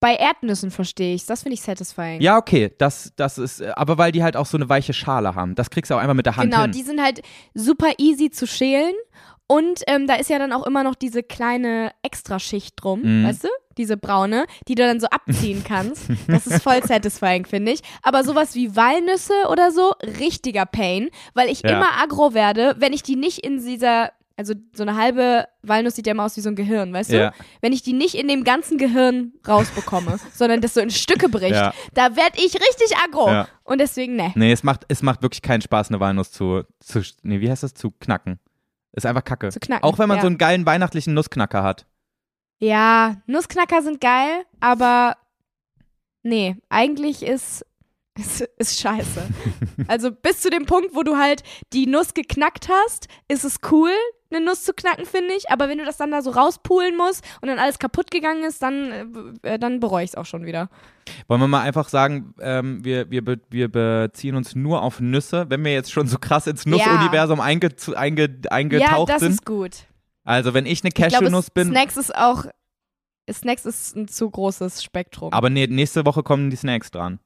Bei 0.00 0.16
Erdnüssen 0.16 0.70
verstehe 0.72 1.14
ich 1.14 1.26
Das 1.26 1.42
finde 1.44 1.54
ich 1.54 1.62
satisfying. 1.62 2.20
Ja, 2.20 2.36
okay, 2.36 2.74
das, 2.78 3.12
das 3.16 3.38
ist, 3.38 3.60
äh, 3.60 3.72
aber 3.76 3.98
weil 3.98 4.10
die 4.10 4.22
halt 4.24 4.36
auch 4.36 4.46
so 4.46 4.56
eine 4.56 4.68
weiche 4.68 4.92
Schale 4.92 5.34
haben. 5.36 5.54
Das 5.54 5.70
kriegst 5.70 5.90
du 5.90 5.94
auch 5.94 5.98
einfach 6.00 6.14
mit 6.14 6.26
der 6.26 6.36
Hand 6.36 6.50
Genau, 6.50 6.62
hin. 6.64 6.72
die 6.72 6.82
sind 6.82 7.00
halt 7.00 7.22
super 7.54 7.92
easy 7.98 8.30
zu 8.30 8.46
schälen. 8.46 8.94
Und 9.46 9.82
ähm, 9.86 10.06
da 10.06 10.14
ist 10.14 10.30
ja 10.30 10.38
dann 10.38 10.52
auch 10.52 10.66
immer 10.66 10.82
noch 10.82 10.94
diese 10.94 11.22
kleine 11.22 11.92
Extraschicht 12.02 12.74
drum, 12.76 13.02
Mhm. 13.02 13.26
weißt 13.26 13.44
du? 13.44 13.48
Diese 13.76 13.96
braune, 13.96 14.46
die 14.66 14.74
du 14.74 14.82
dann 14.82 14.98
so 14.98 15.06
abziehen 15.08 15.62
kannst. 15.68 16.08
Das 16.26 16.46
ist 16.46 16.62
voll 16.62 16.82
satisfying, 16.82 17.44
finde 17.46 17.72
ich. 17.72 17.80
Aber 18.02 18.24
sowas 18.24 18.54
wie 18.54 18.74
Walnüsse 18.74 19.34
oder 19.50 19.70
so, 19.70 19.92
richtiger 20.18 20.66
Pain, 20.66 21.10
weil 21.34 21.48
ich 21.48 21.62
Ja. 21.62 21.70
immer 21.76 22.00
aggro 22.02 22.34
werde, 22.34 22.74
wenn 22.78 22.92
ich 22.92 23.02
die 23.02 23.16
nicht 23.16 23.38
in 23.44 23.64
dieser, 23.64 24.10
also 24.36 24.54
so 24.74 24.82
eine 24.82 24.96
halbe 24.96 25.46
Walnuss 25.62 25.94
sieht 25.96 26.06
ja 26.06 26.12
immer 26.12 26.24
aus 26.24 26.36
wie 26.36 26.40
so 26.40 26.48
ein 26.48 26.56
Gehirn, 26.56 26.92
weißt 26.92 27.12
du? 27.12 27.16
Ja. 27.18 27.32
Wenn 27.60 27.72
ich 27.72 27.82
die 27.82 27.92
nicht 27.92 28.14
in 28.14 28.28
dem 28.28 28.44
ganzen 28.44 28.78
Gehirn 28.78 29.32
rausbekomme, 29.46 30.18
sondern 30.32 30.60
das 30.60 30.74
so 30.74 30.80
in 30.80 30.90
Stücke 30.90 31.28
bricht, 31.28 31.54
Ja. 31.54 31.72
da 31.94 32.16
werd 32.16 32.36
ich 32.36 32.54
richtig 32.54 32.96
aggro. 33.04 33.28
Ja. 33.28 33.48
Und 33.64 33.78
deswegen, 33.80 34.16
ne. 34.16 34.32
Nee, 34.34 34.52
es 34.52 34.62
macht, 34.62 34.84
es 34.88 35.02
macht 35.02 35.22
wirklich 35.22 35.42
keinen 35.42 35.60
Spaß, 35.62 35.88
eine 35.88 36.00
Walnuss 36.00 36.32
zu, 36.32 36.62
zu, 36.80 37.02
nee, 37.22 37.40
wie 37.40 37.50
heißt 37.50 37.62
das? 37.62 37.74
Zu 37.74 37.90
knacken. 37.90 38.38
Ist 38.92 39.06
einfach 39.06 39.24
kacke. 39.24 39.48
Zu 39.48 39.60
knacken, 39.60 39.84
Auch 39.84 39.98
wenn 39.98 40.08
man 40.08 40.20
so 40.20 40.26
einen 40.26 40.38
geilen 40.38 40.66
weihnachtlichen 40.66 41.14
Nussknacker 41.14 41.62
hat. 41.62 41.86
Ja, 42.58 43.16
Nussknacker 43.26 43.82
sind 43.82 44.00
geil, 44.00 44.44
aber 44.60 45.16
nee, 46.22 46.56
eigentlich 46.68 47.22
ist, 47.22 47.64
ist, 48.18 48.40
ist 48.58 48.80
scheiße. 48.80 49.22
also 49.88 50.10
bis 50.10 50.40
zu 50.40 50.50
dem 50.50 50.66
Punkt, 50.66 50.94
wo 50.94 51.02
du 51.02 51.16
halt 51.16 51.42
die 51.72 51.86
Nuss 51.86 52.14
geknackt 52.14 52.68
hast, 52.68 53.08
ist 53.28 53.44
es 53.44 53.56
cool, 53.70 53.90
eine 54.30 54.44
Nuss 54.44 54.64
zu 54.64 54.72
knacken, 54.72 55.04
finde 55.04 55.34
ich. 55.34 55.50
Aber 55.50 55.68
wenn 55.68 55.78
du 55.78 55.84
das 55.84 55.96
dann 55.98 56.10
da 56.10 56.22
so 56.22 56.30
rauspulen 56.30 56.96
musst 56.96 57.22
und 57.40 57.48
dann 57.48 57.58
alles 57.58 57.78
kaputt 57.78 58.10
gegangen 58.10 58.44
ist, 58.44 58.62
dann, 58.62 59.38
äh, 59.42 59.58
dann 59.58 59.80
bereue 59.80 60.04
ich 60.04 60.10
es 60.10 60.14
auch 60.16 60.24
schon 60.26 60.44
wieder. 60.46 60.68
Wollen 61.28 61.40
wir 61.40 61.48
mal 61.48 61.60
einfach 61.62 61.88
sagen, 61.88 62.34
ähm, 62.40 62.84
wir, 62.84 63.10
wir, 63.10 63.24
be, 63.24 63.40
wir 63.50 63.68
beziehen 63.70 64.34
uns 64.36 64.54
nur 64.54 64.82
auf 64.82 65.00
Nüsse, 65.00 65.46
wenn 65.50 65.64
wir 65.64 65.72
jetzt 65.72 65.92
schon 65.92 66.06
so 66.06 66.18
krass 66.18 66.46
ins 66.46 66.64
Nussuniversum 66.66 67.40
einge, 67.40 67.76
zu- 67.76 67.96
einge, 67.96 68.22
ja, 68.44 68.50
eingetaucht 68.50 69.10
das 69.10 69.20
sind? 69.20 69.32
ist 69.32 69.44
gut. 69.44 69.72
Also, 70.24 70.54
wenn 70.54 70.66
ich 70.66 70.82
eine 70.84 70.92
Cashewnuss 70.92 71.50
bin. 71.50 71.68
Snacks 71.70 71.96
ist 71.96 72.14
auch, 72.14 72.44
Snacks 73.30 73.66
ist 73.66 73.96
ein 73.96 74.08
zu 74.08 74.30
großes 74.30 74.82
Spektrum. 74.82 75.32
Aber 75.32 75.50
nee, 75.50 75.66
nächste 75.66 76.06
Woche 76.06 76.22
kommen 76.22 76.48
die 76.50 76.56
Snacks 76.56 76.90
dran. 76.90 77.18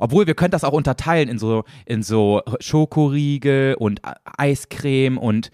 Obwohl, 0.00 0.26
wir 0.26 0.34
können 0.34 0.50
das 0.50 0.64
auch 0.64 0.72
unterteilen 0.72 1.28
in 1.28 1.38
so, 1.38 1.64
in 1.86 2.02
so 2.02 2.42
Schokoriegel 2.60 3.74
und 3.78 4.00
Eiscreme 4.36 5.18
und 5.18 5.50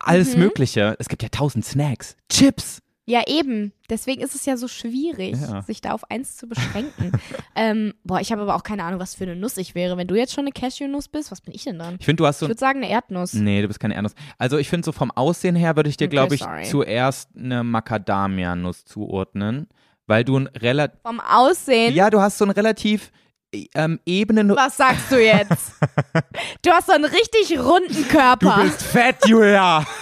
alles 0.00 0.34
Mhm. 0.34 0.42
Mögliche. 0.42 0.96
Es 0.98 1.08
gibt 1.08 1.22
ja 1.22 1.28
tausend 1.28 1.64
Snacks. 1.64 2.16
Chips. 2.30 2.80
Ja, 3.08 3.22
eben. 3.28 3.72
Deswegen 3.88 4.20
ist 4.20 4.34
es 4.34 4.44
ja 4.46 4.56
so 4.56 4.66
schwierig, 4.66 5.36
Ja. 5.40 5.62
sich 5.62 5.80
da 5.80 5.92
auf 5.92 6.10
eins 6.10 6.36
zu 6.36 6.48
beschränken. 6.48 7.12
ähm, 7.54 7.94
boah, 8.02 8.20
ich 8.20 8.32
habe 8.32 8.42
aber 8.42 8.56
auch 8.56 8.64
keine 8.64 8.82
Ahnung, 8.82 8.98
was 8.98 9.14
für 9.14 9.22
eine 9.22 9.36
Nuss 9.36 9.56
ich 9.58 9.76
wäre. 9.76 9.96
Wenn 9.96 10.08
du 10.08 10.16
jetzt 10.16 10.32
schon 10.32 10.42
eine 10.44 10.50
Cashew-Nuss 10.50 11.06
bist, 11.08 11.30
was 11.30 11.40
bin 11.40 11.54
ich 11.54 11.62
denn 11.62 11.78
dann? 11.78 11.96
Ich 12.00 12.04
finde, 12.04 12.22
du 12.22 12.26
hast 12.26 12.36
Ich 12.36 12.40
so. 12.40 12.48
würde 12.48 12.58
sagen 12.58 12.82
eine 12.82 12.90
Erdnuss. 12.90 13.32
Nee, 13.34 13.62
du 13.62 13.68
bist 13.68 13.78
keine 13.78 13.94
Erdnuss. 13.94 14.14
Also, 14.38 14.58
ich 14.58 14.68
finde, 14.68 14.84
so 14.86 14.90
vom 14.90 15.12
Aussehen 15.12 15.54
her 15.54 15.76
würde 15.76 15.88
ich 15.88 15.96
dir, 15.96 16.06
Okay, 16.06 16.16
glaube 16.16 16.34
ich, 16.34 16.40
sorry. 16.40 16.64
zuerst 16.64 17.28
eine 17.36 17.62
Macadamia-Nuss 17.62 18.84
zuordnen. 18.86 19.68
Weil 20.08 20.24
du 20.24 20.38
ein 20.38 20.46
relativ. 20.48 21.00
Vom 21.02 21.20
Aussehen. 21.20 21.94
Ja, 21.94 22.10
du 22.10 22.20
hast 22.20 22.38
so 22.38 22.44
einen 22.44 22.52
relativ 22.52 23.12
ähm, 23.74 24.00
ebenen. 24.06 24.50
Was 24.54 24.76
sagst 24.76 25.10
du 25.10 25.22
jetzt? 25.22 25.72
du 26.62 26.70
hast 26.70 26.86
so 26.86 26.92
einen 26.92 27.04
richtig 27.04 27.58
runden 27.58 28.08
Körper. 28.08 28.56
Du 28.56 28.62
bist 28.62 28.82
fett, 28.82 29.16
Julia! 29.26 29.84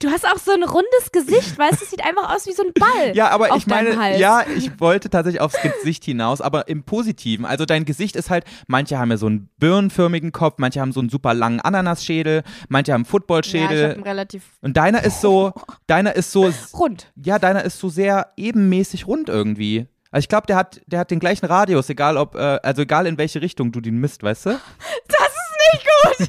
Du 0.00 0.10
hast 0.10 0.26
auch 0.26 0.38
so 0.38 0.52
ein 0.52 0.62
rundes 0.62 1.12
Gesicht, 1.12 1.58
weißt 1.58 1.80
du? 1.80 1.84
Es 1.84 1.90
sieht 1.90 2.04
einfach 2.04 2.34
aus 2.34 2.46
wie 2.46 2.52
so 2.52 2.62
ein 2.62 2.72
Ball. 2.74 3.14
Ja, 3.14 3.28
aber 3.28 3.52
auf 3.52 3.58
ich 3.58 3.66
meine, 3.66 4.18
ja, 4.18 4.44
ich 4.56 4.80
wollte 4.80 5.10
tatsächlich 5.10 5.40
aufs 5.40 5.60
Gesicht 5.62 6.04
hinaus, 6.04 6.40
aber 6.40 6.68
im 6.68 6.82
Positiven. 6.84 7.44
Also 7.44 7.64
dein 7.64 7.84
Gesicht 7.84 8.16
ist 8.16 8.30
halt, 8.30 8.44
manche 8.66 8.98
haben 8.98 9.10
ja 9.10 9.16
so 9.16 9.26
einen 9.26 9.48
birnenförmigen 9.58 10.32
Kopf, 10.32 10.54
manche 10.58 10.80
haben 10.80 10.92
so 10.92 11.00
einen 11.00 11.08
super 11.10 11.34
langen 11.34 11.60
Ananasschädel, 11.60 12.42
manche 12.68 12.92
haben 12.92 13.00
einen 13.00 13.04
Ja, 13.04 13.06
ich 13.06 13.10
Footballschädel. 13.10 13.92
einen 13.92 14.02
relativ 14.02 14.42
und 14.62 14.76
deiner 14.76 15.04
ist 15.04 15.20
so, 15.20 15.52
deiner 15.86 16.14
ist 16.14 16.32
so, 16.32 16.50
rund. 16.72 17.12
ja, 17.16 17.38
deiner 17.38 17.62
ist 17.64 17.78
so 17.78 17.88
sehr 17.88 18.32
ebenmäßig 18.36 19.06
rund 19.06 19.28
irgendwie. 19.28 19.86
Also 20.14 20.26
ich 20.26 20.28
glaube, 20.28 20.46
der 20.46 20.54
hat, 20.54 20.80
der 20.86 21.00
hat 21.00 21.10
den 21.10 21.18
gleichen 21.18 21.44
Radius, 21.46 21.90
egal 21.90 22.16
ob, 22.16 22.36
äh, 22.36 22.60
also 22.62 22.82
egal 22.82 23.08
in 23.08 23.18
welche 23.18 23.42
Richtung 23.42 23.72
du 23.72 23.80
den 23.80 23.96
misst, 23.98 24.22
weißt 24.22 24.46
du? 24.46 24.50
Das 25.08 25.26
ist 25.26 25.72
nicht 25.72 26.28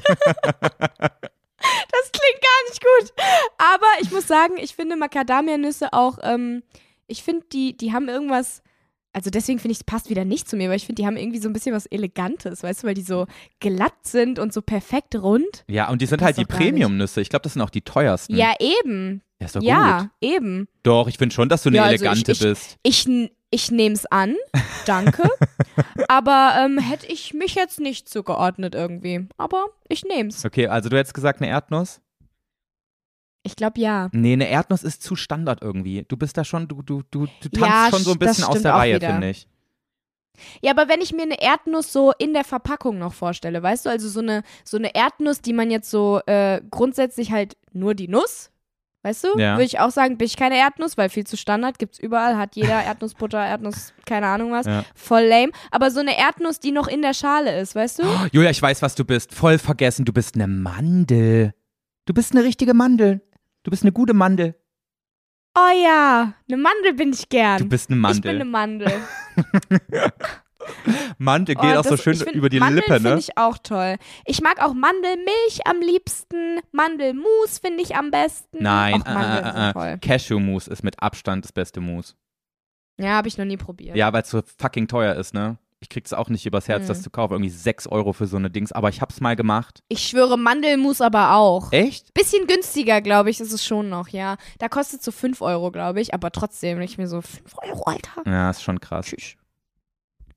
das 0.80 2.12
klingt 2.12 2.40
gar 2.42 2.68
nicht 2.68 2.80
gut. 2.82 3.12
Aber 3.58 3.86
ich 4.00 4.10
muss 4.10 4.26
sagen, 4.26 4.54
ich 4.58 4.74
finde 4.74 4.96
Macadamia-Nüsse 4.96 5.92
auch, 5.92 6.18
ähm, 6.22 6.64
ich 7.06 7.22
finde, 7.22 7.46
die, 7.52 7.76
die 7.76 7.92
haben 7.92 8.08
irgendwas. 8.08 8.62
Also 9.12 9.30
deswegen 9.30 9.60
finde 9.60 9.72
ich, 9.72 9.78
es 9.78 9.84
passt 9.84 10.10
wieder 10.10 10.24
nicht 10.24 10.48
zu 10.48 10.56
mir, 10.56 10.68
weil 10.68 10.76
ich 10.76 10.84
finde, 10.84 11.00
die 11.00 11.06
haben 11.06 11.16
irgendwie 11.16 11.38
so 11.38 11.48
ein 11.48 11.52
bisschen 11.52 11.72
was 11.74 11.86
Elegantes, 11.86 12.62
weißt 12.64 12.82
du, 12.82 12.88
weil 12.88 12.94
die 12.94 13.02
so 13.02 13.26
glatt 13.60 13.94
sind 14.02 14.38
und 14.40 14.52
so 14.52 14.60
perfekt 14.62 15.14
rund. 15.14 15.64
Ja, 15.68 15.88
und 15.90 16.02
die 16.02 16.06
sind 16.06 16.20
halt 16.22 16.36
die. 16.36 16.44
Premium-Nüsse. 16.44 17.20
Ich 17.22 17.30
glaube, 17.30 17.44
das 17.44 17.52
sind 17.54 17.62
auch 17.62 17.70
die 17.70 17.80
teuersten. 17.82 18.34
Ja, 18.36 18.52
eben. 18.58 19.22
Ja, 19.40 19.46
ist 19.46 19.56
doch 19.56 19.62
ja, 19.62 20.00
gut. 20.00 20.10
eben. 20.20 20.68
Doch, 20.82 21.08
ich 21.08 21.16
finde 21.18 21.34
schon, 21.34 21.48
dass 21.48 21.62
du 21.62 21.68
eine 21.70 21.76
Ja, 21.78 21.82
also 21.84 21.94
ich- 21.94 22.00
elegante 22.02 22.32
ich- 22.32 22.38
bist. 22.40 22.76
Ich, 22.82 23.06
ich 23.50 23.70
nehme 23.70 23.94
es 23.94 24.06
an, 24.06 24.36
danke. 24.86 25.28
Aber 26.08 26.54
ähm, 26.58 26.78
hätte 26.78 27.06
ich 27.06 27.34
mich 27.34 27.54
jetzt 27.54 27.80
nicht 27.80 28.08
zugeordnet 28.08 28.74
irgendwie. 28.74 29.28
Aber 29.36 29.66
ich 29.88 30.04
nehme 30.04 30.30
es. 30.30 30.44
Okay, 30.44 30.66
also 30.66 30.88
du 30.88 30.96
hättest 30.96 31.14
gesagt 31.14 31.40
eine 31.40 31.50
Erdnuss? 31.50 32.00
Ich 33.42 33.54
glaube 33.54 33.80
ja. 33.80 34.08
Nee, 34.12 34.32
eine 34.32 34.48
Erdnuss 34.48 34.82
ist 34.82 35.02
zu 35.02 35.14
Standard 35.14 35.62
irgendwie. 35.62 36.04
Du 36.08 36.16
bist 36.16 36.36
da 36.36 36.44
schon, 36.44 36.66
du, 36.66 36.82
du, 36.82 37.02
du, 37.10 37.26
du 37.40 37.48
tanzt 37.48 37.60
Ja, 37.60 37.88
schon 37.90 38.02
so 38.02 38.12
ein 38.12 38.18
bisschen 38.18 38.44
aus 38.44 38.60
der 38.60 38.74
Reihe, 38.74 38.98
finde 39.00 39.30
ich. 39.30 39.48
Ja, 40.60 40.72
aber 40.72 40.88
wenn 40.88 41.00
ich 41.00 41.12
mir 41.12 41.22
eine 41.22 41.40
Erdnuss 41.40 41.92
so 41.92 42.12
in 42.18 42.34
der 42.34 42.44
Verpackung 42.44 42.98
noch 42.98 43.14
vorstelle, 43.14 43.62
weißt 43.62 43.86
du, 43.86 43.90
also 43.90 44.08
so 44.08 44.20
eine, 44.20 44.42
so 44.64 44.76
eine 44.76 44.94
Erdnuss, 44.94 45.40
die 45.40 45.52
man 45.52 45.70
jetzt 45.70 45.90
so 45.90 46.20
äh, 46.26 46.60
grundsätzlich 46.70 47.30
halt 47.32 47.56
nur 47.72 47.94
die 47.94 48.08
Nuss, 48.08 48.50
weißt 49.06 49.24
du, 49.24 49.38
Ja. 49.38 49.54
würde 49.54 49.64
ich 49.64 49.78
auch 49.78 49.90
sagen, 49.90 50.18
bin 50.18 50.26
ich 50.26 50.36
keine 50.36 50.56
Erdnuss, 50.58 50.96
weil 50.98 51.08
viel 51.08 51.24
zu 51.26 51.36
Standard 51.36 51.78
gibt's 51.78 51.98
überall, 51.98 52.36
hat 52.36 52.56
jeder 52.56 52.82
Erdnussbutter, 52.84 53.38
Erdnuss, 53.38 53.92
keine 54.04 54.26
Ahnung 54.26 54.50
was, 54.50 54.66
Ja. 54.66 54.84
voll 54.94 55.22
lame. 55.22 55.52
Aber 55.70 55.90
so 55.90 56.00
eine 56.00 56.18
Erdnuss, 56.18 56.58
die 56.60 56.72
noch 56.72 56.88
in 56.88 57.02
der 57.02 57.14
Schale 57.14 57.58
ist, 57.60 57.74
weißt 57.76 58.00
du? 58.00 58.02
Julia, 58.32 58.50
ich 58.50 58.60
weiß, 58.60 58.82
was 58.82 58.94
du 58.96 59.04
bist. 59.04 59.32
Voll 59.34 59.58
vergessen, 59.58 60.04
du 60.04 60.12
bist 60.12 60.34
eine 60.34 60.48
Mandel. 60.48 61.54
Du 62.06 62.12
bist 62.14 62.32
eine 62.32 62.42
richtige 62.44 62.74
Mandel. 62.74 63.20
Du 63.62 63.70
bist 63.70 63.82
eine 63.84 63.92
gute 63.92 64.14
Mandel. 64.14 64.54
Oh 65.58 65.82
ja, 65.84 66.34
eine 66.48 66.56
Mandel 66.58 66.92
bin 66.94 67.12
ich 67.12 67.28
gern. 67.28 67.58
Du 67.58 67.68
bist 67.68 67.90
eine 67.90 68.10
Ich 68.12 68.20
bin 68.20 68.34
eine 68.34 68.44
Mandel. 68.44 68.92
Mandel. 71.18 71.56
Oh, 71.58 71.62
geht 71.62 71.76
auch 71.76 71.84
so 71.84 71.96
schön 71.96 72.14
find, 72.16 72.32
über 72.34 72.48
die 72.48 72.60
Mandeln 72.60 72.82
Lippe, 72.86 72.92
ne? 73.02 73.08
finde 73.10 73.18
ich 73.20 73.36
auch 73.38 73.58
toll. 73.58 73.96
Ich 74.24 74.40
mag 74.42 74.62
auch 74.62 74.74
Mandelmilch 74.74 75.60
am 75.66 75.80
liebsten. 75.80 76.60
Mandelmus 76.72 77.58
finde 77.60 77.82
ich 77.82 77.96
am 77.96 78.10
besten. 78.10 78.58
Nein, 78.62 79.02
äh, 79.06 79.38
äh, 79.40 79.68
äh, 79.70 79.72
toll. 79.72 79.98
Cashew-Mousse 80.00 80.70
ist 80.70 80.82
mit 80.82 81.02
Abstand 81.02 81.44
das 81.44 81.52
beste 81.52 81.80
Mousse. 81.80 82.14
Ja, 82.98 83.10
habe 83.16 83.28
ich 83.28 83.36
noch 83.38 83.44
nie 83.44 83.56
probiert. 83.58 83.96
Ja, 83.96 84.12
weil 84.12 84.22
es 84.22 84.30
so 84.30 84.42
fucking 84.58 84.88
teuer 84.88 85.14
ist, 85.14 85.34
ne? 85.34 85.58
Ich 85.80 85.90
krieg's 85.90 86.14
auch 86.14 86.30
nicht 86.30 86.46
übers 86.46 86.68
Herz, 86.68 86.84
Mhm. 86.84 86.88
das 86.88 87.02
zu 87.02 87.10
kaufen. 87.10 87.34
Irgendwie 87.34 87.50
6 87.50 87.86
Euro 87.88 88.14
für 88.14 88.26
so 88.26 88.38
eine 88.38 88.48
Dings. 88.50 88.72
Aber 88.72 88.88
ich 88.88 89.02
hab's 89.02 89.20
mal 89.20 89.36
gemacht. 89.36 89.82
Ich 89.88 90.00
schwöre, 90.08 90.38
Mandelmus 90.38 91.02
aber 91.02 91.34
auch. 91.34 91.70
Echt? 91.70 92.14
Bisschen 92.14 92.46
günstiger, 92.46 93.02
glaube 93.02 93.28
ich, 93.28 93.40
ist 93.40 93.52
es 93.52 93.62
schon 93.64 93.90
noch, 93.90 94.08
ja. 94.08 94.36
Da 94.58 94.70
kostet 94.70 95.02
so 95.02 95.12
5 95.12 95.42
Euro, 95.42 95.70
glaube 95.70 96.00
ich, 96.00 96.14
aber 96.14 96.32
trotzdem, 96.32 96.80
ich 96.80 96.96
mir 96.96 97.06
so 97.06 97.20
5 97.20 97.54
Euro, 97.62 97.82
Alter. 97.84 98.22
Ja, 98.24 98.48
ist 98.48 98.62
schon 98.62 98.80
krass. 98.80 99.14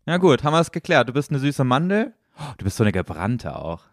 Ja 0.09 0.17
gut, 0.17 0.43
haben 0.43 0.53
wir 0.53 0.59
es 0.59 0.71
geklärt. 0.71 1.07
Du 1.07 1.13
bist 1.13 1.29
eine 1.29 1.37
süße 1.37 1.63
Mandel. 1.63 2.13
Oh, 2.39 2.51
du 2.57 2.63
bist 2.63 2.77
so 2.77 2.83
eine 2.83 2.91
gebrannte 2.91 3.55
auch. 3.55 3.83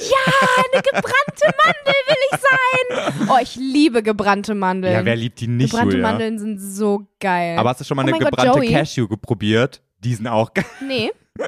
Ja, 0.00 0.48
eine 0.72 0.82
gebrannte 0.82 1.54
Mandel 1.64 1.94
will 2.08 2.16
ich 2.32 2.40
sein. 2.40 3.28
Oh, 3.28 3.38
ich 3.40 3.54
liebe 3.54 4.02
gebrannte 4.02 4.56
Mandeln. 4.56 4.94
Ja, 4.94 5.04
wer 5.04 5.14
liebt 5.14 5.38
die 5.40 5.46
nicht, 5.46 5.70
gebrannte 5.70 5.96
Julia? 5.96 6.08
Mandeln 6.10 6.40
sind 6.40 6.58
so 6.58 7.06
geil. 7.20 7.56
Aber 7.56 7.68
hast 7.70 7.82
du 7.82 7.84
schon 7.84 7.96
mal 7.96 8.02
Oh 8.02 8.06
eine 8.06 8.12
mein 8.12 8.20
Gott, 8.22 8.30
gebrannte 8.30 8.58
Joey. 8.58 8.72
Cashew 8.72 9.06
probiert? 9.16 9.80
Die 10.00 10.14
sind 10.16 10.26
auch 10.26 10.52
geil. 10.52 10.64
nee. 10.84 11.12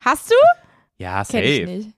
Hast 0.00 0.30
du? 0.30 0.34
Ja, 0.98 1.24
Kenn 1.24 1.44
ich 1.44 1.60
safe. 1.60 1.66
nicht. 1.70 1.90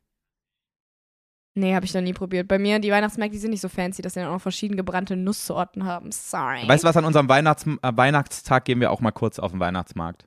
Nee, 1.54 1.74
habe 1.74 1.86
ich 1.86 1.94
noch 1.94 2.00
nie 2.00 2.12
probiert. 2.12 2.48
Bei 2.48 2.58
mir, 2.58 2.80
die 2.80 2.90
Weihnachtsmärkte, 2.90 3.34
die 3.34 3.40
sind 3.40 3.50
nicht 3.50 3.60
so 3.60 3.68
fancy, 3.68 4.02
dass 4.02 4.14
sie 4.14 4.20
dann 4.20 4.30
auch 4.30 4.40
verschiedene 4.40 4.76
gebrannte 4.76 5.16
Nusssorten 5.16 5.84
haben. 5.84 6.10
Sorry. 6.10 6.66
Weißt 6.66 6.82
du 6.82 6.88
was, 6.88 6.96
an 6.96 7.04
unserem 7.04 7.28
Weihnachts 7.28 7.64
äh, 7.64 7.92
Weihnachtstag 7.94 8.64
gehen 8.64 8.80
wir 8.80 8.90
auch 8.90 9.00
mal 9.00 9.12
kurz 9.12 9.38
auf 9.38 9.52
den 9.52 9.60
Weihnachtsmarkt. 9.60 10.26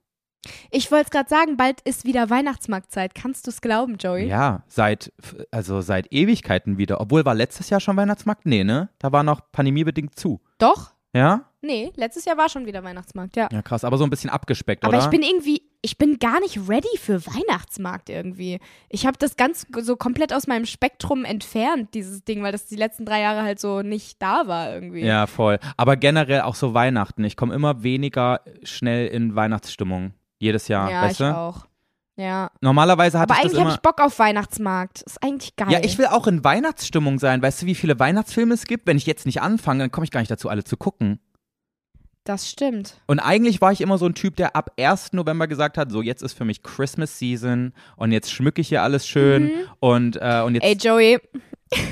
Ich 0.71 0.91
wollte 0.91 1.05
es 1.05 1.11
gerade 1.11 1.27
sagen, 1.27 1.57
bald 1.57 1.81
ist 1.81 2.05
wieder 2.05 2.29
Weihnachtsmarktzeit. 2.29 3.13
Kannst 3.13 3.45
du 3.47 3.51
es 3.51 3.59
glauben, 3.59 3.97
Joey? 3.97 4.27
Ja, 4.27 4.63
seit, 4.67 5.11
also 5.51 5.81
seit 5.81 6.13
Ewigkeiten 6.13 6.77
wieder. 6.77 7.01
Obwohl, 7.01 7.25
war 7.25 7.35
letztes 7.35 7.69
Jahr 7.69 7.81
schon 7.81 7.97
Weihnachtsmarkt? 7.97 8.45
Nee, 8.45 8.63
ne? 8.63 8.87
Da 8.99 9.11
war 9.11 9.23
noch 9.23 9.41
pandemiebedingt 9.51 10.17
zu. 10.17 10.39
Doch? 10.57 10.93
Ja? 11.13 11.45
Nee, 11.61 11.91
letztes 11.95 12.25
Jahr 12.25 12.37
war 12.37 12.47
schon 12.47 12.65
wieder 12.65 12.83
Weihnachtsmarkt, 12.83 13.35
ja. 13.35 13.49
Ja, 13.51 13.61
krass. 13.61 13.83
Aber 13.83 13.97
so 13.97 14.03
ein 14.05 14.09
bisschen 14.09 14.29
abgespeckt, 14.29 14.85
Aber 14.85 14.95
oder? 14.95 15.03
ich 15.03 15.09
bin 15.09 15.23
irgendwie, 15.23 15.63
ich 15.81 15.97
bin 15.97 16.19
gar 16.19 16.39
nicht 16.39 16.59
ready 16.67 16.97
für 16.97 17.25
Weihnachtsmarkt 17.25 18.09
irgendwie. 18.09 18.59
Ich 18.89 19.05
habe 19.05 19.17
das 19.17 19.37
ganz 19.37 19.65
so 19.79 19.95
komplett 19.95 20.33
aus 20.33 20.47
meinem 20.47 20.65
Spektrum 20.65 21.23
entfernt, 21.23 21.93
dieses 21.93 22.23
Ding, 22.23 22.43
weil 22.43 22.51
das 22.51 22.65
die 22.65 22.75
letzten 22.75 23.05
drei 23.05 23.21
Jahre 23.21 23.43
halt 23.43 23.59
so 23.59 23.81
nicht 23.81 24.21
da 24.21 24.47
war 24.47 24.73
irgendwie. 24.73 25.01
Ja, 25.01 25.27
voll. 25.27 25.59
Aber 25.77 25.95
generell 25.95 26.41
auch 26.41 26.55
so 26.55 26.73
Weihnachten. 26.73 27.23
Ich 27.23 27.37
komme 27.37 27.53
immer 27.53 27.83
weniger 27.83 28.41
schnell 28.63 29.07
in 29.07 29.35
Weihnachtsstimmung. 29.35 30.13
Jedes 30.39 30.67
Jahr, 30.67 30.91
ja 30.91 31.01
weißt 31.03 31.21
ich 31.21 31.27
du? 31.27 31.35
auch. 31.37 31.67
Ja. 32.17 32.49
Normalerweise 32.61 33.19
hatte 33.19 33.31
Aber 33.31 33.39
ich 33.39 33.43
das 33.43 33.51
eigentlich 33.53 33.65
habe 33.65 33.75
ich 33.75 33.81
Bock 33.81 34.01
auf 34.01 34.17
Weihnachtsmarkt. 34.17 35.03
Ist 35.03 35.21
eigentlich 35.23 35.55
geil. 35.55 35.71
ja, 35.71 35.79
ich 35.83 35.99
will 35.99 36.07
auch 36.07 36.25
in 36.25 36.43
Weihnachtsstimmung 36.43 37.19
sein. 37.19 37.41
Weißt 37.41 37.61
du, 37.61 37.65
wie 37.67 37.75
viele 37.75 37.99
Weihnachtsfilme 37.99 38.55
es 38.55 38.65
gibt? 38.65 38.87
Wenn 38.87 38.97
ich 38.97 39.05
jetzt 39.05 39.27
nicht 39.27 39.41
anfange, 39.41 39.83
dann 39.83 39.91
komme 39.91 40.05
ich 40.05 40.11
gar 40.11 40.19
nicht 40.19 40.31
dazu, 40.31 40.49
alle 40.49 40.63
zu 40.63 40.77
gucken. 40.77 41.19
Das 42.27 42.49
stimmt. 42.49 42.99
Und 43.07 43.19
eigentlich 43.19 43.61
war 43.61 43.71
ich 43.71 43.79
immer 43.79 43.97
so 43.97 44.05
ein 44.05 44.13
Typ, 44.13 44.35
der 44.35 44.55
ab 44.55 44.71
1. 44.77 45.13
November 45.13 45.47
gesagt 45.47 45.77
hat, 45.77 45.91
so 45.91 46.01
jetzt 46.01 46.21
ist 46.21 46.33
für 46.33 46.43
mich 46.43 46.61
Christmas 46.61 47.17
Season 47.17 47.73
und 47.95 48.11
jetzt 48.11 48.31
schmücke 48.31 48.59
ich 48.59 48.67
hier 48.67 48.83
alles 48.83 49.07
schön 49.07 49.51
und, 49.79 50.17
äh, 50.17 50.41
und 50.45 50.53
Mhm. 50.53 50.59
Ey, 50.61 50.73
jetzt, 50.73 50.83
Joey, 50.83 51.19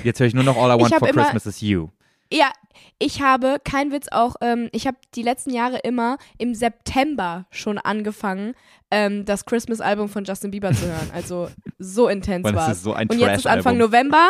jetzt 0.04 0.20
höre 0.20 0.28
ich 0.28 0.34
nur 0.34 0.44
noch 0.44 0.58
All 0.58 0.78
I 0.78 0.82
Want 0.82 0.94
for 0.96 1.08
immer- 1.08 1.22
Christmas 1.24 1.46
is 1.46 1.62
You. 1.62 1.88
Ja, 2.34 2.52
ich 3.00 3.22
habe, 3.22 3.58
kein 3.64 3.92
Witz 3.94 4.08
auch, 4.12 4.36
ähm, 4.42 4.68
ich 4.74 4.88
habe 4.88 4.98
die 5.16 5.22
letzten 5.22 5.52
Jahre 5.54 5.78
immer 5.84 6.18
im 6.38 6.54
September 6.54 7.46
schon 7.52 7.78
angefangen, 7.78 8.56
ähm, 8.92 9.24
das 9.26 9.46
Christmas-Album 9.46 10.10
von 10.10 10.26
Justin 10.26 10.52
Bieber 10.52 10.74
zu 10.74 10.86
hören. 10.86 11.12
Also 11.14 11.50
so 11.80 12.08
intens 12.10 12.44
Weil 12.44 12.54
das 12.54 12.64
war 12.66 12.72
ist 12.74 12.84
so 12.84 12.94
ein 12.94 13.08
Und 13.10 13.20
jetzt 13.20 13.38
ist 13.40 13.48
Anfang. 13.48 13.78
November. 13.78 14.28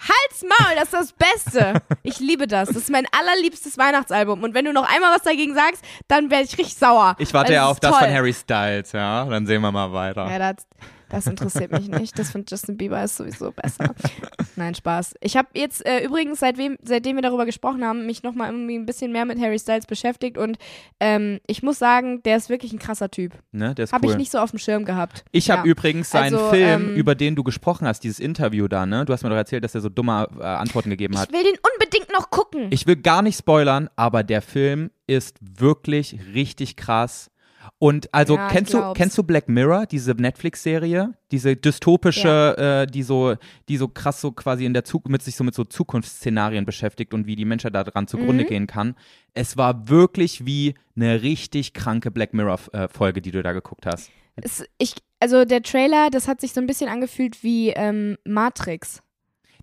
Halt's 0.00 0.42
Maul, 0.42 0.74
das 0.76 0.84
ist 0.84 0.94
das 0.94 1.12
Beste. 1.12 1.82
Ich 2.02 2.20
liebe 2.20 2.46
das. 2.46 2.68
Das 2.68 2.76
ist 2.76 2.90
mein 2.90 3.06
allerliebstes 3.18 3.76
Weihnachtsalbum. 3.78 4.42
Und 4.42 4.54
wenn 4.54 4.64
du 4.64 4.72
noch 4.72 4.88
einmal 4.88 5.14
was 5.14 5.22
dagegen 5.22 5.54
sagst, 5.54 5.84
dann 6.06 6.30
werde 6.30 6.44
ich 6.44 6.56
richtig 6.56 6.76
sauer. 6.76 7.16
Ich 7.18 7.34
warte 7.34 7.48
Weil 7.48 7.56
ja 7.56 7.66
auf 7.66 7.80
das 7.80 7.90
toll. 7.90 8.00
von 8.00 8.10
Harry 8.10 8.32
Styles, 8.32 8.92
ja. 8.92 9.24
Dann 9.24 9.46
sehen 9.46 9.60
wir 9.60 9.72
mal 9.72 9.92
weiter. 9.92 10.30
Ja, 10.30 10.38
das, 10.52 10.66
das 11.10 11.26
interessiert 11.26 11.72
mich 11.72 11.88
nicht. 11.88 12.18
Das 12.18 12.30
von 12.30 12.44
Justin 12.48 12.76
Bieber 12.76 13.02
ist 13.02 13.16
sowieso 13.16 13.50
besser. 13.52 13.94
Nein, 14.56 14.74
Spaß. 14.74 15.14
Ich 15.20 15.36
habe 15.36 15.48
jetzt 15.54 15.84
äh, 15.86 16.04
übrigens, 16.04 16.40
seitdem, 16.40 16.76
seitdem 16.82 17.16
wir 17.16 17.22
darüber 17.22 17.46
gesprochen 17.46 17.84
haben, 17.84 18.06
mich 18.06 18.22
nochmal 18.22 18.50
irgendwie 18.50 18.76
ein 18.76 18.86
bisschen 18.86 19.12
mehr 19.12 19.24
mit 19.24 19.40
Harry 19.40 19.58
Styles 19.58 19.86
beschäftigt 19.86 20.38
und 20.38 20.58
ähm, 21.00 21.40
ich 21.46 21.62
muss 21.62 21.78
sagen, 21.78 22.22
der 22.24 22.36
ist 22.36 22.48
wirklich 22.48 22.72
ein 22.72 22.78
krasser 22.78 23.10
Typ. 23.10 23.32
Ne, 23.52 23.74
der 23.74 23.84
ist 23.84 23.92
Habe 23.92 24.06
cool. 24.06 24.12
ich 24.12 24.18
nicht 24.18 24.30
so 24.32 24.38
auf 24.38 24.50
dem 24.50 24.58
Schirm 24.58 24.84
gehabt. 24.84 25.24
Ich 25.32 25.50
habe 25.50 25.66
Ja. 25.66 25.70
übrigens 25.72 26.10
seinen 26.10 26.34
Also, 26.34 26.50
Film, 26.50 26.90
ähm, 26.90 26.94
über 26.96 27.14
den 27.14 27.34
du 27.36 27.42
gesprochen 27.44 27.86
hast, 27.86 28.00
dieses 28.04 28.20
Interview 28.20 28.68
da, 28.68 28.86
ne? 28.86 29.04
Du 29.04 29.12
hast 29.12 29.22
mir 29.22 29.30
doch 29.30 29.36
erzählt, 29.36 29.64
dass 29.64 29.74
er 29.74 29.80
so 29.80 29.88
dumme 29.88 30.28
äh, 30.38 30.42
Antworten 30.44 30.90
gegeben 30.90 31.18
hat. 31.18 31.28
Ich 31.28 31.34
will 31.34 31.42
den 31.44 31.58
unbedingt 31.74 32.12
noch 32.12 32.30
gucken. 32.30 32.66
Ich 32.70 32.86
will 32.86 32.96
gar 32.96 33.22
nicht 33.22 33.38
spoilern, 33.38 33.88
aber 33.96 34.22
der 34.22 34.42
Film 34.42 34.90
ist 35.06 35.36
wirklich 35.40 36.18
richtig 36.34 36.76
krass. 36.76 37.30
Und 37.80 38.12
also 38.12 38.34
Ja, 38.34 38.48
kennst 38.48 38.74
du 38.74 38.92
kennst 38.92 39.16
du 39.16 39.22
Black 39.22 39.48
Mirror, 39.48 39.86
diese 39.86 40.10
Netflix-Serie, 40.12 41.14
diese 41.30 41.54
dystopische, 41.54 42.56
äh, 42.58 42.90
die 42.90 43.04
so 43.04 43.36
die 43.68 43.76
so 43.76 43.86
krass 43.86 44.20
so 44.20 44.32
quasi 44.32 44.64
in 44.64 44.74
der 44.74 44.82
Zukunft 44.84 45.12
mit 45.12 45.22
sich 45.22 45.36
so 45.36 45.44
mit 45.44 45.54
so 45.54 45.62
Zukunftsszenarien 45.64 46.64
beschäftigt 46.64 47.14
und 47.14 47.26
wie 47.26 47.36
die 47.36 47.44
Menschheit 47.44 47.74
daran 47.76 48.08
zugrunde 48.08 48.44
Mhm. 48.44 48.48
gehen 48.48 48.66
kann. 48.66 48.96
Es 49.34 49.56
war 49.56 49.88
wirklich 49.88 50.44
wie 50.44 50.74
eine 50.96 51.22
richtig 51.22 51.72
kranke 51.72 52.10
Black 52.10 52.34
Mirror 52.34 52.58
äh, 52.72 52.88
Folge, 52.88 53.22
die 53.22 53.30
du 53.30 53.42
da 53.44 53.52
geguckt 53.52 53.86
hast. 53.86 54.10
Es, 54.34 54.64
ich, 54.78 54.94
also 55.20 55.44
der 55.44 55.62
Trailer, 55.62 56.10
das 56.10 56.26
hat 56.28 56.40
sich 56.40 56.52
so 56.52 56.60
ein 56.60 56.66
bisschen 56.66 56.88
angefühlt 56.88 57.42
wie 57.44 57.70
ähm, 57.70 58.16
Matrix. 58.24 59.02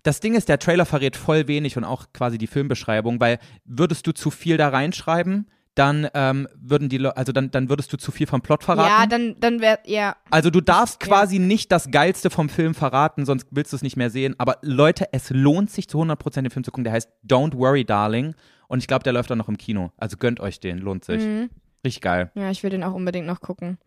Das 0.02 0.20
Ding 0.20 0.34
ist, 0.34 0.48
der 0.48 0.58
Trailer 0.58 0.86
verrät 0.86 1.16
voll 1.16 1.48
wenig 1.48 1.76
und 1.76 1.84
auch 1.84 2.06
quasi 2.12 2.38
die 2.38 2.46
Filmbeschreibung, 2.46 3.18
weil 3.20 3.38
würdest 3.64 4.06
du 4.06 4.12
zu 4.12 4.30
viel 4.30 4.56
da 4.56 4.68
reinschreiben, 4.68 5.48
dann 5.76 6.08
ähm, 6.14 6.48
würden 6.56 6.88
die, 6.88 6.98
Le 6.98 7.16
also 7.16 7.32
dann, 7.32 7.50
dann 7.50 7.68
würdest 7.68 7.92
du 7.92 7.96
zu 7.96 8.10
viel 8.10 8.26
vom 8.26 8.40
Plot 8.42 8.64
verraten. 8.64 8.88
Ja, 8.88 9.06
dann, 9.06 9.36
dann 9.38 9.60
wäre, 9.60 9.78
ja. 9.84 10.16
Also 10.30 10.50
du 10.50 10.60
darfst 10.60 11.02
Ja. 11.02 11.08
quasi 11.08 11.38
nicht 11.38 11.70
das 11.70 11.90
Geilste 11.90 12.30
vom 12.30 12.48
Film 12.48 12.74
verraten, 12.74 13.24
sonst 13.24 13.46
willst 13.50 13.72
du 13.72 13.76
es 13.76 13.82
nicht 13.82 13.96
mehr 13.96 14.10
sehen. 14.10 14.34
Aber 14.38 14.58
Leute, 14.62 15.06
es 15.12 15.30
lohnt 15.30 15.70
sich 15.70 15.88
zu 15.88 16.00
100% 16.02 16.42
den 16.42 16.50
Film 16.50 16.64
zu 16.64 16.70
gucken. 16.70 16.84
Der 16.84 16.92
heißt 16.92 17.08
Don't 17.26 17.56
Worry, 17.56 17.84
Darling. 17.84 18.34
Und 18.68 18.78
ich 18.80 18.88
glaube, 18.88 19.04
der 19.04 19.12
läuft 19.12 19.30
auch 19.30 19.36
noch 19.36 19.48
im 19.48 19.56
Kino. 19.58 19.92
Also 19.96 20.16
gönnt 20.16 20.40
euch 20.40 20.58
den, 20.60 20.78
lohnt 20.78 21.04
sich. 21.04 21.22
Mhm. 21.22 21.50
Richtig 21.84 22.00
geil. 22.02 22.32
Ja, 22.34 22.50
ich 22.50 22.62
will 22.62 22.70
den 22.70 22.82
auch 22.82 22.94
unbedingt 22.94 23.26
noch 23.28 23.40
gucken. 23.40 23.78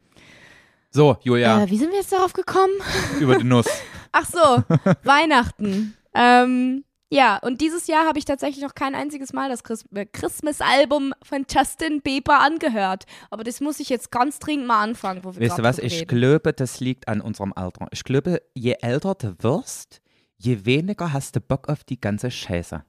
So, 0.91 1.17
Julia, 1.21 1.63
Äh, 1.63 1.69
wie 1.69 1.77
sind 1.77 1.91
wir 1.91 1.97
jetzt 1.99 2.11
darauf 2.13 2.33
gekommen? 2.33 2.71
über 3.19 3.37
die 3.37 3.43
Nuss. 3.43 3.67
Ach 4.11 4.25
so, 4.25 4.63
Weihnachten. 5.03 5.95
Ähm, 6.15 6.83
ja, 7.11 7.37
und 7.37 7.61
dieses 7.61 7.87
Jahr 7.87 8.05
habe 8.05 8.19
ich 8.19 8.25
tatsächlich 8.25 8.63
noch 8.63 8.75
kein 8.75 8.93
einziges 8.93 9.33
Mal 9.33 9.49
das 9.49 9.61
äh, 9.93 10.05
Christmas-Album 10.05 11.13
von 11.23 11.45
Justin 11.49 12.01
Bieber 12.01 12.39
angehört. 12.39 13.05
Aber 13.31 13.43
das 13.43 13.61
muss 13.61 13.79
ich 13.79 13.89
jetzt 13.89 14.11
ganz 14.11 14.37
dringend 14.37 14.67
mal 14.67 14.83
anfangen, 14.83 15.23
wo 15.23 15.33
wir 15.35 15.41
Weißt 15.41 15.57
du 15.57 15.63
was, 15.63 15.79
ich 15.79 16.07
glaube, 16.07 16.53
das 16.53 16.79
liegt 16.79 17.07
an 17.07 17.21
unserem 17.21 17.53
Alter. 17.53 17.87
Ich 17.91 18.03
glaube, 18.03 18.41
je 18.53 18.75
älter 18.81 19.15
du 19.15 19.35
wirst, 19.39 20.01
je 20.37 20.65
weniger 20.65 21.11
hast 21.11 21.35
du 21.35 21.41
Bock 21.41 21.67
auf 21.67 21.83
die 21.83 21.99
ganze 21.99 22.29
Scheiße. 22.29 22.83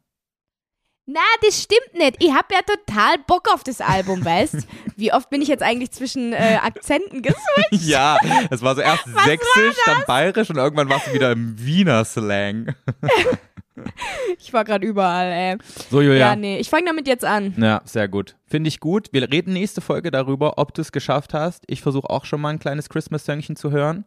Na, 1.07 1.21
das 1.43 1.63
stimmt 1.63 1.95
nicht. 1.95 2.23
Ich 2.23 2.33
habe 2.33 2.47
ja 2.53 2.61
total 2.63 3.17
Bock 3.27 3.49
auf 3.53 3.65
das 3.65 3.81
Album, 3.81 4.25
weißt? 4.25 4.67
Wie 4.97 5.13
oft 5.13 5.29
bin 5.31 5.43
ich 5.43 5.49
jetzt 5.49 5.63
eigentlich 5.63 5.91
zwischen 5.91 6.33
äh, 6.33 6.59
Akzenten 6.63 7.23
geswitcht? 7.23 7.39
Ja, 7.89 8.19
es 8.51 8.63
war 8.63 8.75
so 8.75 8.81
erst 8.81 9.05
sächsisch, 9.25 9.77
dann 9.87 10.05
bayerisch 10.07 10.51
und 10.51 10.57
irgendwann 10.57 10.89
warst 10.89 11.07
du 11.07 11.13
wieder 11.15 11.33
im 11.33 11.59
Wiener 11.59 12.05
Slang. 12.05 12.75
Ich 14.39 14.53
war 14.53 14.65
gerade 14.65 14.87
überall, 14.87 15.27
ey. 15.31 15.57
So, 15.91 16.01
Ja, 16.01 16.07
Julia. 16.09 16.37
nee, 16.37 16.59
ich 16.59 16.71
fange 16.71 16.87
damit 16.87 17.07
jetzt 17.09 17.25
an. 17.25 17.55
Ja, 17.59 17.83
sehr 17.85 18.09
gut. 18.09 18.37
Finde 18.47 18.69
ich 18.69 18.79
gut. 18.81 19.09
Wir 19.13 19.31
reden 19.31 19.53
nächste 19.53 19.81
Folge 19.81 20.11
darüber, 20.11 20.59
ob 20.59 20.73
du 20.75 20.81
es 20.83 20.93
geschafft 20.93 21.35
hast. 21.35 21.65
Ich 21.67 21.83
versuche 21.83 22.09
auch 22.11 22.25
schon 22.25 22.41
mal 22.41 22.51
ein 22.51 22.59
kleines 22.59 22.89
Christmas-Söngchen 22.89 23.57
zu 23.57 23.71
hören. 23.71 24.05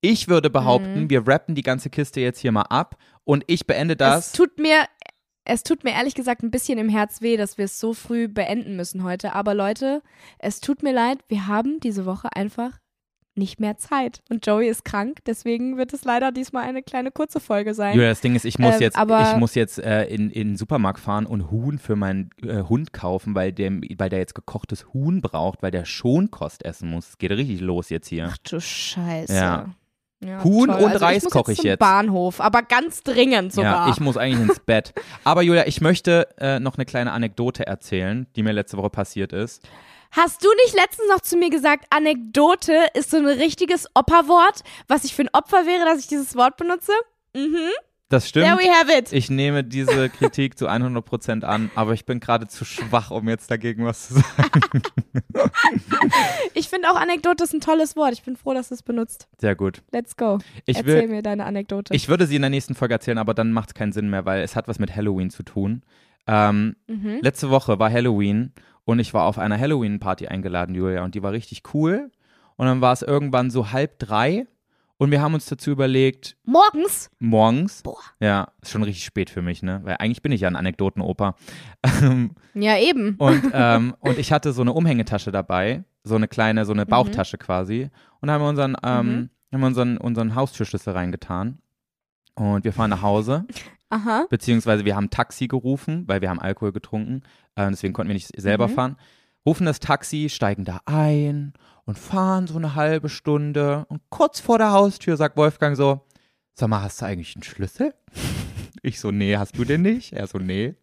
Ich 0.00 0.28
würde 0.28 0.50
behaupten, 0.50 1.02
Mhm. 1.04 1.10
wir 1.10 1.26
rappen 1.28 1.54
die 1.54 1.62
ganze 1.62 1.90
Kiste 1.90 2.20
jetzt 2.20 2.38
hier 2.40 2.52
mal 2.52 2.62
ab 2.62 2.96
und 3.24 3.44
ich 3.46 3.66
beende 3.66 3.94
Es 3.94 3.98
das. 3.98 4.32
tut 4.32 4.58
mir, 4.58 4.84
es 5.44 5.62
tut 5.62 5.84
mir 5.84 5.92
ehrlich 5.92 6.14
gesagt 6.14 6.42
ein 6.42 6.50
bisschen 6.50 6.78
im 6.78 6.88
Herz 6.88 7.20
weh, 7.20 7.36
dass 7.36 7.58
wir 7.58 7.66
es 7.66 7.78
so 7.78 7.92
früh 7.94 8.26
beenden 8.26 8.76
müssen 8.76 9.04
heute. 9.04 9.34
Aber 9.34 9.54
Leute, 9.54 10.02
es 10.38 10.60
tut 10.60 10.82
mir 10.82 10.92
leid, 10.92 11.18
wir 11.28 11.46
haben 11.46 11.80
diese 11.80 12.06
Woche 12.06 12.28
einfach 12.34 12.78
nicht 13.40 13.58
mehr 13.58 13.76
Zeit. 13.76 14.22
Und 14.30 14.46
Joey 14.46 14.68
ist 14.68 14.84
krank, 14.84 15.18
deswegen 15.26 15.76
wird 15.76 15.92
es 15.92 16.04
leider 16.04 16.30
diesmal 16.30 16.62
eine 16.62 16.84
kleine 16.84 17.10
kurze 17.10 17.40
Folge 17.40 17.74
sein. 17.74 17.94
Julia, 17.96 18.10
das 18.10 18.20
Ding 18.20 18.36
ist, 18.36 18.44
ich 18.44 18.60
muss 18.60 18.76
Ähm, 18.76 18.80
jetzt, 18.82 18.96
aber- 18.96 19.32
ich 19.32 19.36
muss 19.36 19.56
jetzt 19.56 19.80
äh, 19.80 20.04
in, 20.04 20.30
in 20.30 20.50
den 20.50 20.56
Supermarkt 20.56 21.00
fahren 21.00 21.26
und 21.26 21.50
Huhn 21.50 21.78
für 21.80 21.96
meinen 21.96 22.30
äh, 22.44 22.62
Hund 22.62 22.92
kaufen, 22.92 23.34
weil, 23.34 23.52
dem, 23.52 23.82
weil 23.98 24.08
der 24.10 24.20
jetzt 24.20 24.36
gekochtes 24.36 24.86
Huhn 24.94 25.20
braucht, 25.20 25.62
weil 25.62 25.72
der 25.72 25.84
Schonkost 25.84 26.64
essen 26.64 26.88
muss. 26.88 27.08
Es 27.08 27.18
geht 27.18 27.32
richtig 27.32 27.60
los 27.60 27.88
jetzt 27.88 28.06
hier. 28.06 28.28
Ach 28.30 28.38
du 28.38 28.60
Scheiße. 28.60 29.34
Ja. 29.34 29.66
Ja, 30.22 30.44
Huhn 30.44 30.68
toll. 30.68 30.76
und 30.84 30.90
also 30.92 31.02
Reis 31.06 31.24
ich 31.24 31.30
koche 31.30 31.52
jetzt 31.52 31.58
ich 31.60 31.62
zum 31.62 31.66
jetzt. 31.70 31.78
Bahnhof, 31.78 32.42
aber 32.42 32.60
ganz 32.60 33.02
dringend 33.02 33.54
sogar. 33.54 33.86
Ja, 33.86 33.92
ich 33.94 34.00
muss 34.00 34.18
eigentlich 34.18 34.50
ins 34.50 34.60
Bett. 34.60 34.92
Aber 35.24 35.40
Julia, 35.40 35.66
ich 35.66 35.80
möchte 35.80 36.28
äh, 36.36 36.60
noch 36.60 36.76
eine 36.76 36.84
kleine 36.84 37.12
Anekdote 37.12 37.66
erzählen, 37.66 38.26
die 38.36 38.42
mir 38.42 38.52
letzte 38.52 38.76
Woche 38.76 38.90
passiert 38.90 39.32
ist. 39.32 39.66
Hast 40.12 40.44
du 40.44 40.48
nicht 40.64 40.74
letztens 40.74 41.08
noch 41.08 41.20
zu 41.20 41.36
mir 41.36 41.50
gesagt, 41.50 41.86
Anekdote 41.90 42.86
ist 42.94 43.10
so 43.10 43.18
ein 43.18 43.26
richtiges 43.26 43.86
Opferwort, 43.94 44.62
was 44.88 45.04
ich 45.04 45.14
für 45.14 45.22
ein 45.22 45.30
Opfer 45.32 45.66
wäre, 45.66 45.84
dass 45.84 46.00
ich 46.00 46.08
dieses 46.08 46.34
Wort 46.34 46.56
benutze? 46.56 46.92
Mhm. 47.34 47.70
Das 48.08 48.28
stimmt. 48.28 48.46
There 48.46 48.58
we 48.58 48.68
have 48.68 48.92
it. 48.92 49.12
Ich 49.12 49.30
nehme 49.30 49.62
diese 49.62 50.08
Kritik 50.10 50.58
zu 50.58 50.68
100% 50.68 51.44
an, 51.44 51.70
aber 51.76 51.92
ich 51.92 52.04
bin 52.06 52.18
gerade 52.18 52.48
zu 52.48 52.64
schwach, 52.64 53.12
um 53.12 53.28
jetzt 53.28 53.52
dagegen 53.52 53.86
was 53.86 54.08
zu 54.08 54.14
sagen. 54.14 54.82
Ich 56.54 56.68
finde 56.68 56.90
auch 56.90 56.96
Anekdote 56.96 57.44
ist 57.44 57.54
ein 57.54 57.60
tolles 57.60 57.96
Wort. 57.96 58.12
Ich 58.12 58.22
bin 58.22 58.36
froh, 58.36 58.52
dass 58.52 58.68
du 58.68 58.74
es 58.74 58.82
benutzt. 58.82 59.28
Sehr 59.38 59.54
gut. 59.54 59.82
Let's 59.92 60.16
go. 60.16 60.38
Ich, 60.66 60.76
Erzähl 60.76 61.02
will, 61.02 61.08
mir 61.08 61.22
deine 61.22 61.44
Anekdote. 61.46 61.94
ich 61.94 62.08
würde 62.08 62.26
sie 62.26 62.36
in 62.36 62.42
der 62.42 62.50
nächsten 62.50 62.74
Folge 62.74 62.94
erzählen, 62.94 63.18
aber 63.18 63.32
dann 63.32 63.52
macht 63.52 63.70
es 63.70 63.74
keinen 63.74 63.92
Sinn 63.92 64.10
mehr, 64.10 64.26
weil 64.26 64.42
es 64.42 64.56
hat 64.56 64.68
was 64.68 64.78
mit 64.78 64.94
Halloween 64.94 65.30
zu 65.30 65.42
tun. 65.42 65.82
Ähm, 66.26 66.76
mhm. 66.86 67.20
Letzte 67.22 67.50
Woche 67.50 67.78
war 67.78 67.90
Halloween 67.90 68.52
und 68.84 68.98
ich 68.98 69.14
war 69.14 69.24
auf 69.24 69.38
einer 69.38 69.58
Halloween-Party 69.58 70.28
eingeladen, 70.28 70.74
Julia, 70.74 71.04
und 71.04 71.14
die 71.14 71.22
war 71.22 71.32
richtig 71.32 71.62
cool. 71.74 72.10
Und 72.56 72.66
dann 72.66 72.80
war 72.80 72.92
es 72.92 73.02
irgendwann 73.02 73.50
so 73.50 73.72
halb 73.72 73.98
drei 73.98 74.46
und 74.98 75.10
wir 75.10 75.22
haben 75.22 75.32
uns 75.32 75.46
dazu 75.46 75.70
überlegt, 75.70 76.36
Morgens? 76.44 77.10
morgens, 77.18 77.82
Boah. 77.82 77.96
ja, 78.20 78.48
ist 78.60 78.70
schon 78.72 78.82
richtig 78.82 79.04
spät 79.04 79.30
für 79.30 79.40
mich, 79.40 79.62
ne? 79.62 79.80
Weil 79.82 79.96
eigentlich 79.98 80.20
bin 80.20 80.30
ich 80.32 80.42
ja 80.42 80.48
ein 80.48 80.56
Anekdotenoper. 80.56 81.36
Ja, 82.54 82.76
eben. 82.78 83.14
und, 83.18 83.42
ähm, 83.54 83.94
und 84.00 84.18
ich 84.18 84.32
hatte 84.32 84.52
so 84.52 84.60
eine 84.62 84.72
Umhängetasche 84.72 85.30
dabei, 85.32 85.84
so 86.04 86.16
eine 86.16 86.28
kleine, 86.28 86.64
so 86.66 86.72
eine 86.72 86.84
Bauchtasche 86.84 87.38
quasi. 87.38 87.88
Und 88.20 88.26
da 88.26 88.34
haben 88.34 88.42
wir 88.42 88.48
unseren, 88.48 88.76
ähm, 88.84 89.06
Mhm. 89.06 89.30
haben 89.54 89.60
wir 89.60 89.66
unseren, 89.68 89.96
unseren 89.98 90.34
Haustürschlüssel 90.34 90.92
reingetan. 90.92 91.58
Und 92.34 92.64
wir 92.64 92.72
fahren 92.72 92.90
nach 92.90 93.02
Hause, 93.02 93.44
Aha. 93.90 94.26
beziehungsweise 94.30 94.84
wir 94.84 94.96
haben 94.96 95.10
Taxi 95.10 95.48
gerufen, 95.48 96.04
weil 96.06 96.20
wir 96.20 96.30
haben 96.30 96.40
Alkohol 96.40 96.72
getrunken. 96.72 97.22
Äh, 97.56 97.68
deswegen 97.70 97.92
konnten 97.92 98.08
wir 98.08 98.14
nicht 98.14 98.30
selber 98.40 98.68
Mhm. 98.68 98.72
fahren. 98.74 98.96
Rufen 99.46 99.66
das 99.66 99.80
Taxi, 99.80 100.28
steigen 100.30 100.64
da 100.64 100.80
ein 100.86 101.52
und 101.84 101.98
fahren 101.98 102.46
so 102.46 102.56
eine 102.56 102.74
halbe 102.74 103.08
Stunde. 103.08 103.86
Und 103.88 104.00
kurz 104.10 104.38
vor 104.40 104.58
der 104.58 104.70
Haustür 104.72 105.16
sagt 105.16 105.36
Wolfgang 105.36 105.76
so: 105.76 106.06
Sag 106.54 106.68
mal, 106.68 106.82
hast 106.82 107.00
du 107.02 107.06
eigentlich 107.06 107.34
einen 107.36 107.42
Schlüssel? 107.42 107.94
Ich 108.82 108.98
so, 108.98 109.10
nee, 109.10 109.36
hast 109.36 109.58
du 109.58 109.64
den 109.64 109.82
nicht? 109.82 110.14
Er 110.14 110.26
so, 110.26 110.38
nee. 110.38 110.74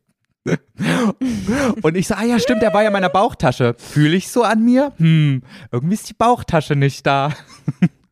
Und 1.82 1.96
ich 1.98 2.08
so, 2.08 2.14
ah 2.16 2.24
ja, 2.24 2.38
stimmt, 2.40 2.62
der 2.62 2.74
war 2.74 2.82
ja 2.84 2.88
in 2.90 2.94
meiner 2.94 3.10
Bauchtasche. 3.10 3.74
Fühle 3.78 4.16
ich 4.16 4.28
so 4.30 4.44
an 4.44 4.64
mir? 4.64 4.94
Hm, 4.98 5.42
irgendwie 5.72 5.96
ist 5.96 6.10
die 6.10 6.14
Bauchtasche 6.14 6.76
nicht 6.76 7.06
da. 7.08 7.34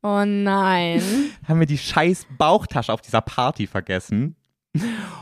Oh 0.01 0.23
nein. 0.25 1.01
Haben 1.47 1.59
wir 1.59 1.67
die 1.67 1.77
scheiß 1.77 2.25
Bauchtasche 2.37 2.91
auf 2.93 3.01
dieser 3.01 3.21
Party 3.21 3.67
vergessen 3.67 4.35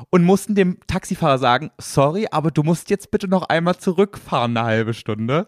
und 0.09 0.23
mussten 0.23 0.55
dem 0.55 0.77
Taxifahrer 0.87 1.37
sagen, 1.37 1.71
sorry, 1.77 2.27
aber 2.31 2.51
du 2.51 2.63
musst 2.63 2.89
jetzt 2.89 3.11
bitte 3.11 3.27
noch 3.27 3.43
einmal 3.43 3.77
zurückfahren 3.77 4.55
eine 4.57 4.65
halbe 4.65 4.93
Stunde. 4.93 5.47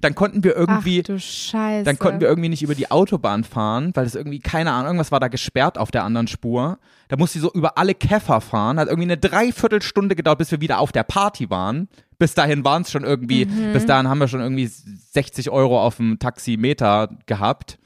Dann 0.00 0.14
konnten 0.14 0.44
wir 0.44 0.56
irgendwie 0.56 1.00
Ach 1.02 1.06
du 1.06 1.20
Scheiße. 1.20 1.84
dann 1.84 1.98
konnten 1.98 2.20
wir 2.20 2.28
irgendwie 2.28 2.48
nicht 2.48 2.62
über 2.62 2.74
die 2.74 2.90
Autobahn 2.90 3.44
fahren, 3.44 3.90
weil 3.94 4.06
es 4.06 4.14
irgendwie, 4.14 4.40
keine 4.40 4.72
Ahnung, 4.72 4.86
irgendwas 4.86 5.12
war 5.12 5.20
da 5.20 5.28
gesperrt 5.28 5.78
auf 5.78 5.90
der 5.90 6.04
anderen 6.04 6.26
Spur. 6.26 6.78
Da 7.08 7.16
musste 7.16 7.38
sie 7.38 7.42
so 7.42 7.52
über 7.52 7.76
alle 7.78 7.94
Käfer 7.94 8.40
fahren. 8.40 8.78
Hat 8.78 8.88
irgendwie 8.88 9.08
eine 9.08 9.18
Dreiviertelstunde 9.18 10.16
gedauert, 10.16 10.38
bis 10.38 10.50
wir 10.50 10.60
wieder 10.60 10.78
auf 10.78 10.92
der 10.92 11.02
Party 11.02 11.50
waren. 11.50 11.88
Bis 12.18 12.34
dahin 12.34 12.64
waren 12.64 12.82
es 12.82 12.90
schon 12.90 13.04
irgendwie, 13.04 13.44
bis 13.44 13.86
dahin 13.86 14.08
haben 14.08 14.18
wir 14.18 14.28
schon 14.28 14.40
irgendwie 14.40 14.66
60 14.66 15.50
Euro 15.50 15.80
auf 15.82 15.96
dem 15.96 16.18
Taximeter 16.18 17.10
gehabt. 17.26 17.78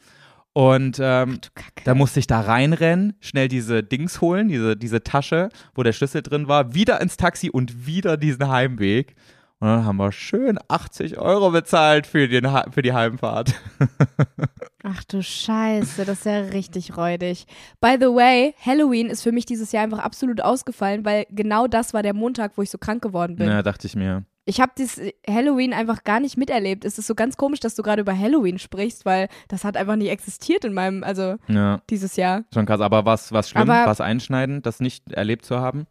Und 0.55 0.99
ähm, 1.01 1.39
da 1.85 1.95
musste 1.95 2.21
ich 2.21 2.27
da 2.27 2.41
reinrennen, 2.41 3.15
schnell 3.21 3.49
diese 3.49 3.83
Dings 3.83 4.21
holen, 4.21 4.49
diese, 4.49 4.77
diese 4.77 5.03
Tasche, 5.03 5.49
wo 5.75 5.83
der 5.83 5.93
Schlüssel 5.93 6.23
drin 6.23 6.47
war, 6.47 6.75
wieder 6.75 7.01
ins 7.01 7.17
Taxi 7.17 7.49
und 7.51 7.87
wieder 7.87 8.17
diesen 8.19 8.49
Heimweg. 8.49 9.15
Und 9.61 9.69
dann 9.69 9.85
haben 9.85 9.97
wir 9.97 10.11
schön 10.11 10.59
80 10.67 11.19
Euro 11.19 11.53
bezahlt 11.53 12.07
für, 12.07 12.27
den, 12.27 12.49
für 12.73 12.83
die 12.83 12.93
Heimfahrt. 12.93 13.55
Ach 14.83 15.05
du 15.05 15.23
Scheiße, 15.23 16.05
das 16.05 16.19
ist 16.19 16.27
ja 16.27 16.41
richtig 16.41 16.97
räudig. 16.97 17.47
By 17.81 17.97
the 17.99 18.07
way, 18.07 18.55
Halloween 18.61 19.09
ist 19.09 19.23
für 19.23 19.31
mich 19.31 19.47
dieses 19.47 19.71
Jahr 19.71 19.85
einfach 19.85 20.01
absolut 20.01 20.41
ausgefallen, 20.41 21.05
weil 21.05 21.27
genau 21.31 21.69
das 21.69 21.95
war 21.95 22.03
der 22.03 22.13
Montag, 22.13 22.59
wo 22.59 22.63
ich 22.63 22.71
so 22.71 22.79
krank 22.79 23.03
geworden 23.03 23.37
bin. 23.37 23.47
Ja, 23.47 23.63
dachte 23.63 23.87
ich 23.87 23.95
mir. 23.95 24.25
Ich 24.45 24.61
habe 24.61 24.73
dieses 24.77 25.01
Halloween 25.29 25.73
einfach 25.73 26.03
gar 26.03 26.19
nicht 26.19 26.37
miterlebt. 26.37 26.85
Es 26.85 26.99
ist 26.99 27.07
so 27.07 27.15
ganz 27.15 27.37
komisch, 27.37 27.61
dass 27.61 27.77
du 27.77 27.83
gerade 27.83 28.03
über 28.03 28.17
Halloween 28.19 28.59
sprichst, 28.59 29.05
weil 29.05 29.29
das 29.49 29.63
hat 29.63 29.77
einfach 29.77 29.95
nie 29.97 30.09
existiert 30.09 30.65
in 30.65 30.73
meinem, 30.75 31.05
also 31.05 31.37
Ja, 31.47 31.81
dieses 31.91 32.17
Jahr. 32.17 32.45
schon 32.53 32.67
krass. 32.67 32.81
Aber 32.81 33.05
was, 33.05 33.31
was 33.33 33.49
schlimm, 33.51 33.71
Aber- 33.71 33.89
was 33.89 34.01
einschneidend, 34.01 34.67
das 34.67 34.81
nicht 34.81 35.13
erlebt 35.13 35.45
zu 35.45 35.61
haben? 35.61 35.87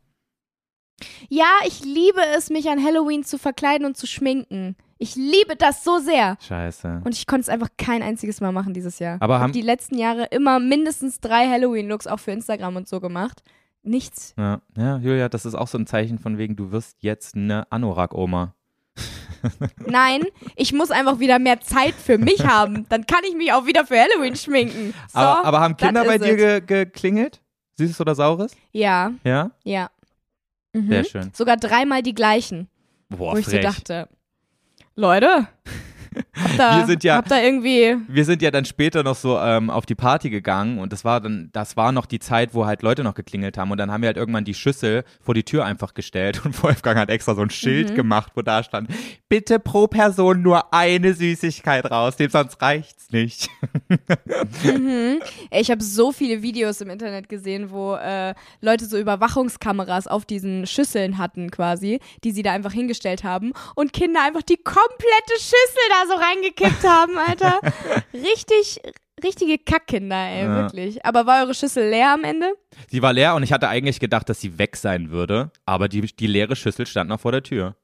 Ja, 1.30 1.49
ich 1.65 1.84
liebe 1.84 2.22
es, 2.36 2.49
mich 2.49 2.69
an 2.69 2.84
Halloween 2.84 3.23
zu 3.23 3.38
verkleiden 3.38 3.86
und 3.88 3.98
zu 3.98 4.06
schminken. 4.06 4.76
Ich 4.99 5.15
liebe 5.15 5.56
das 5.56 5.84
so 5.84 5.98
sehr. 5.98 6.38
Scheiße. 6.48 7.02
Und 7.03 7.15
ich 7.15 7.26
konnte 7.26 7.41
es 7.41 7.49
einfach 7.49 7.69
kein 7.78 8.03
einziges 8.03 8.40
Mal 8.40 8.52
machen 8.52 8.73
dieses 8.76 8.99
Jahr. 8.99 9.15
Aber 9.19 9.34
ich 9.34 9.36
habe 9.38 9.44
haben- 9.45 9.53
die 9.53 9.61
letzten 9.61 9.98
Jahre 9.98 10.26
immer 10.26 10.60
mindestens 10.60 11.19
drei 11.19 11.48
Halloween-Looks 11.49 12.06
auch 12.06 12.19
für 12.19 12.32
Instagram 12.32 12.76
und 12.76 12.88
so 12.88 12.99
gemacht. 12.99 13.41
Nichts. 13.84 14.34
Ja, 14.38 14.62
ja, 14.78 14.98
Julia, 14.98 15.28
das 15.30 15.45
ist 15.45 15.56
auch 15.56 15.68
so 15.68 15.78
ein 15.78 15.88
Zeichen 15.88 16.20
von 16.20 16.38
wegen, 16.38 16.56
du 16.56 16.72
wirst 16.72 16.98
jetzt 17.02 17.36
eine 17.36 17.72
Anorak-Oma. 17.72 18.53
Nein, 19.88 20.24
ich 20.56 20.72
muss 20.74 20.91
einfach 20.91 21.20
wieder 21.20 21.40
mehr 21.40 21.60
Zeit 21.62 21.95
für 21.95 22.18
mich 22.18 22.45
haben. 22.45 22.86
Dann 22.90 23.06
kann 23.08 23.22
ich 23.28 23.36
mich 23.36 23.52
auch 23.53 23.66
wieder 23.66 23.86
für 23.86 23.98
Halloween 23.99 24.36
schminken. 24.36 24.94
So, 25.12 25.20
aber, 25.20 25.45
aber 25.45 25.60
haben 25.62 25.78
Kinder 25.78 26.03
bei 26.06 26.18
dir 26.20 26.36
ge 26.36 26.62
geklingelt? 26.62 27.41
Süßes 27.78 27.99
oder 28.02 28.14
Saures? 28.14 28.56
Ja, 28.72 29.14
Ja? 29.24 29.52
ja. 29.64 29.90
Mhm. 30.74 30.88
Sehr 30.90 31.03
schön. 31.03 31.32
Sogar 31.34 31.58
dreimal 31.58 32.03
die 32.03 32.14
gleichen, 32.14 32.70
Boah, 33.10 33.34
wo 33.34 33.38
ich 33.38 33.45
so 33.45 33.52
frech. 33.52 33.64
dachte, 33.64 34.08
Leute, 34.95 35.48
ihr, 36.15 36.57
Wir 36.77 36.85
sind 36.88 37.03
ja- 37.03 37.15
habt 37.15 37.31
ihr 37.31 37.43
irgendwie 37.43 37.95
wir 38.07 38.25
sind 38.25 38.41
ja 38.41 38.51
dann 38.51 38.65
später 38.65 39.03
noch 39.03 39.15
so 39.15 39.38
ähm, 39.39 39.69
auf 39.69 39.85
die 39.85 39.95
Party 39.95 40.29
gegangen 40.29 40.79
und 40.79 40.91
das 40.91 41.05
war 41.05 41.21
dann, 41.21 41.49
das 41.53 41.77
war 41.77 41.91
noch 41.91 42.05
die 42.05 42.19
Zeit, 42.19 42.53
wo 42.53 42.65
halt 42.65 42.81
Leute 42.81 43.03
noch 43.03 43.13
geklingelt 43.15 43.57
haben 43.57 43.71
und 43.71 43.77
dann 43.77 43.91
haben 43.91 44.01
wir 44.01 44.07
halt 44.07 44.17
irgendwann 44.17 44.43
die 44.45 44.53
Schüssel 44.53 45.03
vor 45.21 45.33
die 45.33 45.43
Tür 45.43 45.65
einfach 45.65 45.93
gestellt 45.93 46.41
und 46.45 46.61
Wolfgang 46.63 46.97
hat 46.99 47.09
extra 47.09 47.35
so 47.35 47.41
ein 47.41 47.49
Schild 47.49 47.91
Mhm. 47.91 47.95
gemacht, 47.95 48.31
wo 48.35 48.41
da 48.41 48.63
stand, 48.63 48.89
bitte 49.29 49.59
pro 49.59 49.88
Person 49.88 50.41
nur 50.41 50.73
eine 50.73 51.13
Süßigkeit 51.13 51.89
rausnehmen, 51.89 52.31
sonst 52.31 52.61
reicht's 52.61 53.11
nicht. 53.11 53.49
Ey, 54.63 55.61
Ich 55.61 55.71
habe 55.71 55.83
so 55.83 56.11
viele 56.11 56.41
Videos 56.41 56.81
im 56.81 56.89
Internet 56.89 57.29
gesehen, 57.29 57.71
wo 57.71 57.95
äh, 57.95 58.33
Leute 58.61 58.85
so 58.85 58.97
Überwachungskameras 58.97 60.07
auf 60.07 60.25
diesen 60.25 60.65
Schüsseln 60.67 61.17
hatten 61.17 61.51
quasi, 61.51 61.99
die 62.23 62.31
sie 62.31 62.43
da 62.43 62.51
einfach 62.51 62.71
hingestellt 62.73 63.23
haben 63.23 63.53
und 63.75 63.93
Kinder 63.93 64.21
einfach 64.23 64.41
die 64.41 64.57
komplette 64.57 65.33
Schüssel 65.35 65.81
da 65.89 66.01
so 66.07 66.14
reingekippt 66.15 66.84
haben, 66.84 67.18
Alter. 67.18 67.60
Richtig, 68.14 68.82
richtige 69.23 69.57
Kackkinder, 69.57 70.15
ey, 70.15 70.44
Ja. 70.45 70.56
wirklich. 70.56 71.06
Aber 71.06 71.26
war 71.26 71.44
eure 71.44 71.53
Schüssel 71.53 71.90
leer 71.90 72.14
am 72.14 72.23
Ende? 72.23 72.53
Sie 72.90 73.02
war 73.02 73.14
leer 73.14 73.36
und 73.36 73.44
ich 73.44 73.53
hatte 73.53 73.68
eigentlich 73.69 73.99
gedacht, 73.99 74.30
dass 74.30 74.40
sie 74.41 74.57
weg 74.57 74.76
sein 74.76 75.11
würde, 75.11 75.52
aber 75.65 75.88
die, 75.90 76.02
die 76.02 76.28
leere 76.28 76.56
Schüssel 76.56 76.86
stand 76.86 77.10
noch 77.10 77.19
vor 77.19 77.32
der 77.32 77.44
Tür. 77.44 77.76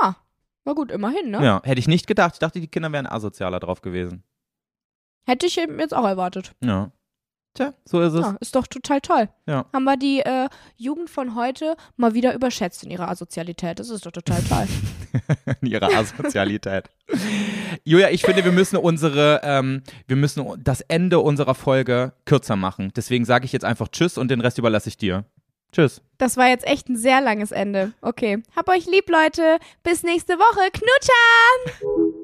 Ja, 0.00 0.16
war 0.64 0.74
gut, 0.74 0.90
immerhin, 0.90 1.30
ne? 1.30 1.44
Ja, 1.44 1.60
hätte 1.64 1.78
ich 1.78 1.88
nicht 1.88 2.06
gedacht. 2.06 2.34
Ich 2.34 2.38
dachte, 2.40 2.60
die 2.60 2.68
Kinder 2.68 2.90
wären 2.92 3.06
asozialer 3.06 3.60
drauf 3.60 3.80
gewesen. 3.82 4.22
Hätte 5.26 5.46
ich 5.46 5.58
eben 5.58 5.78
jetzt 5.78 5.94
auch 5.94 6.04
erwartet. 6.06 6.52
Ja. 6.60 6.90
Tja, 7.54 7.72
so 7.84 8.00
ist 8.00 8.14
es. 8.14 8.20
Ja, 8.20 8.36
ist 8.40 8.56
doch 8.56 8.66
total 8.66 9.00
toll. 9.00 9.28
Ja. 9.46 9.66
Haben 9.72 9.84
wir 9.84 9.96
die 9.96 10.20
äh, 10.20 10.48
Jugend 10.76 11.08
von 11.08 11.36
heute 11.36 11.76
mal 11.96 12.12
wieder 12.12 12.34
überschätzt 12.34 12.82
in 12.82 12.90
ihrer 12.90 13.08
Asozialität. 13.08 13.78
Das 13.78 13.90
ist 13.90 14.04
doch 14.04 14.10
total 14.10 14.42
toll. 14.42 14.66
in 15.60 15.68
ihrer 15.68 15.94
Asozialität. 15.96 16.90
Julia, 17.84 18.10
ich 18.10 18.22
finde, 18.22 18.44
wir 18.44 18.50
müssen 18.50 18.76
unsere, 18.76 19.40
ähm, 19.44 19.82
wir 20.08 20.16
müssen 20.16 20.44
das 20.64 20.80
Ende 20.80 21.20
unserer 21.20 21.54
Folge 21.54 22.12
kürzer 22.24 22.56
machen. 22.56 22.92
Deswegen 22.96 23.24
sage 23.24 23.44
ich 23.44 23.52
jetzt 23.52 23.64
einfach 23.64 23.86
Tschüss 23.86 24.18
und 24.18 24.32
den 24.32 24.40
Rest 24.40 24.58
überlasse 24.58 24.88
ich 24.88 24.96
dir. 24.96 25.24
Tschüss. 25.70 26.02
Das 26.18 26.36
war 26.36 26.48
jetzt 26.48 26.66
echt 26.66 26.88
ein 26.88 26.96
sehr 26.96 27.20
langes 27.20 27.52
Ende. 27.52 27.92
Okay. 28.00 28.42
Hab 28.56 28.68
euch 28.68 28.86
lieb, 28.86 29.08
Leute. 29.08 29.58
Bis 29.84 30.02
nächste 30.02 30.34
Woche. 30.34 30.70
Knutscher! 30.72 32.23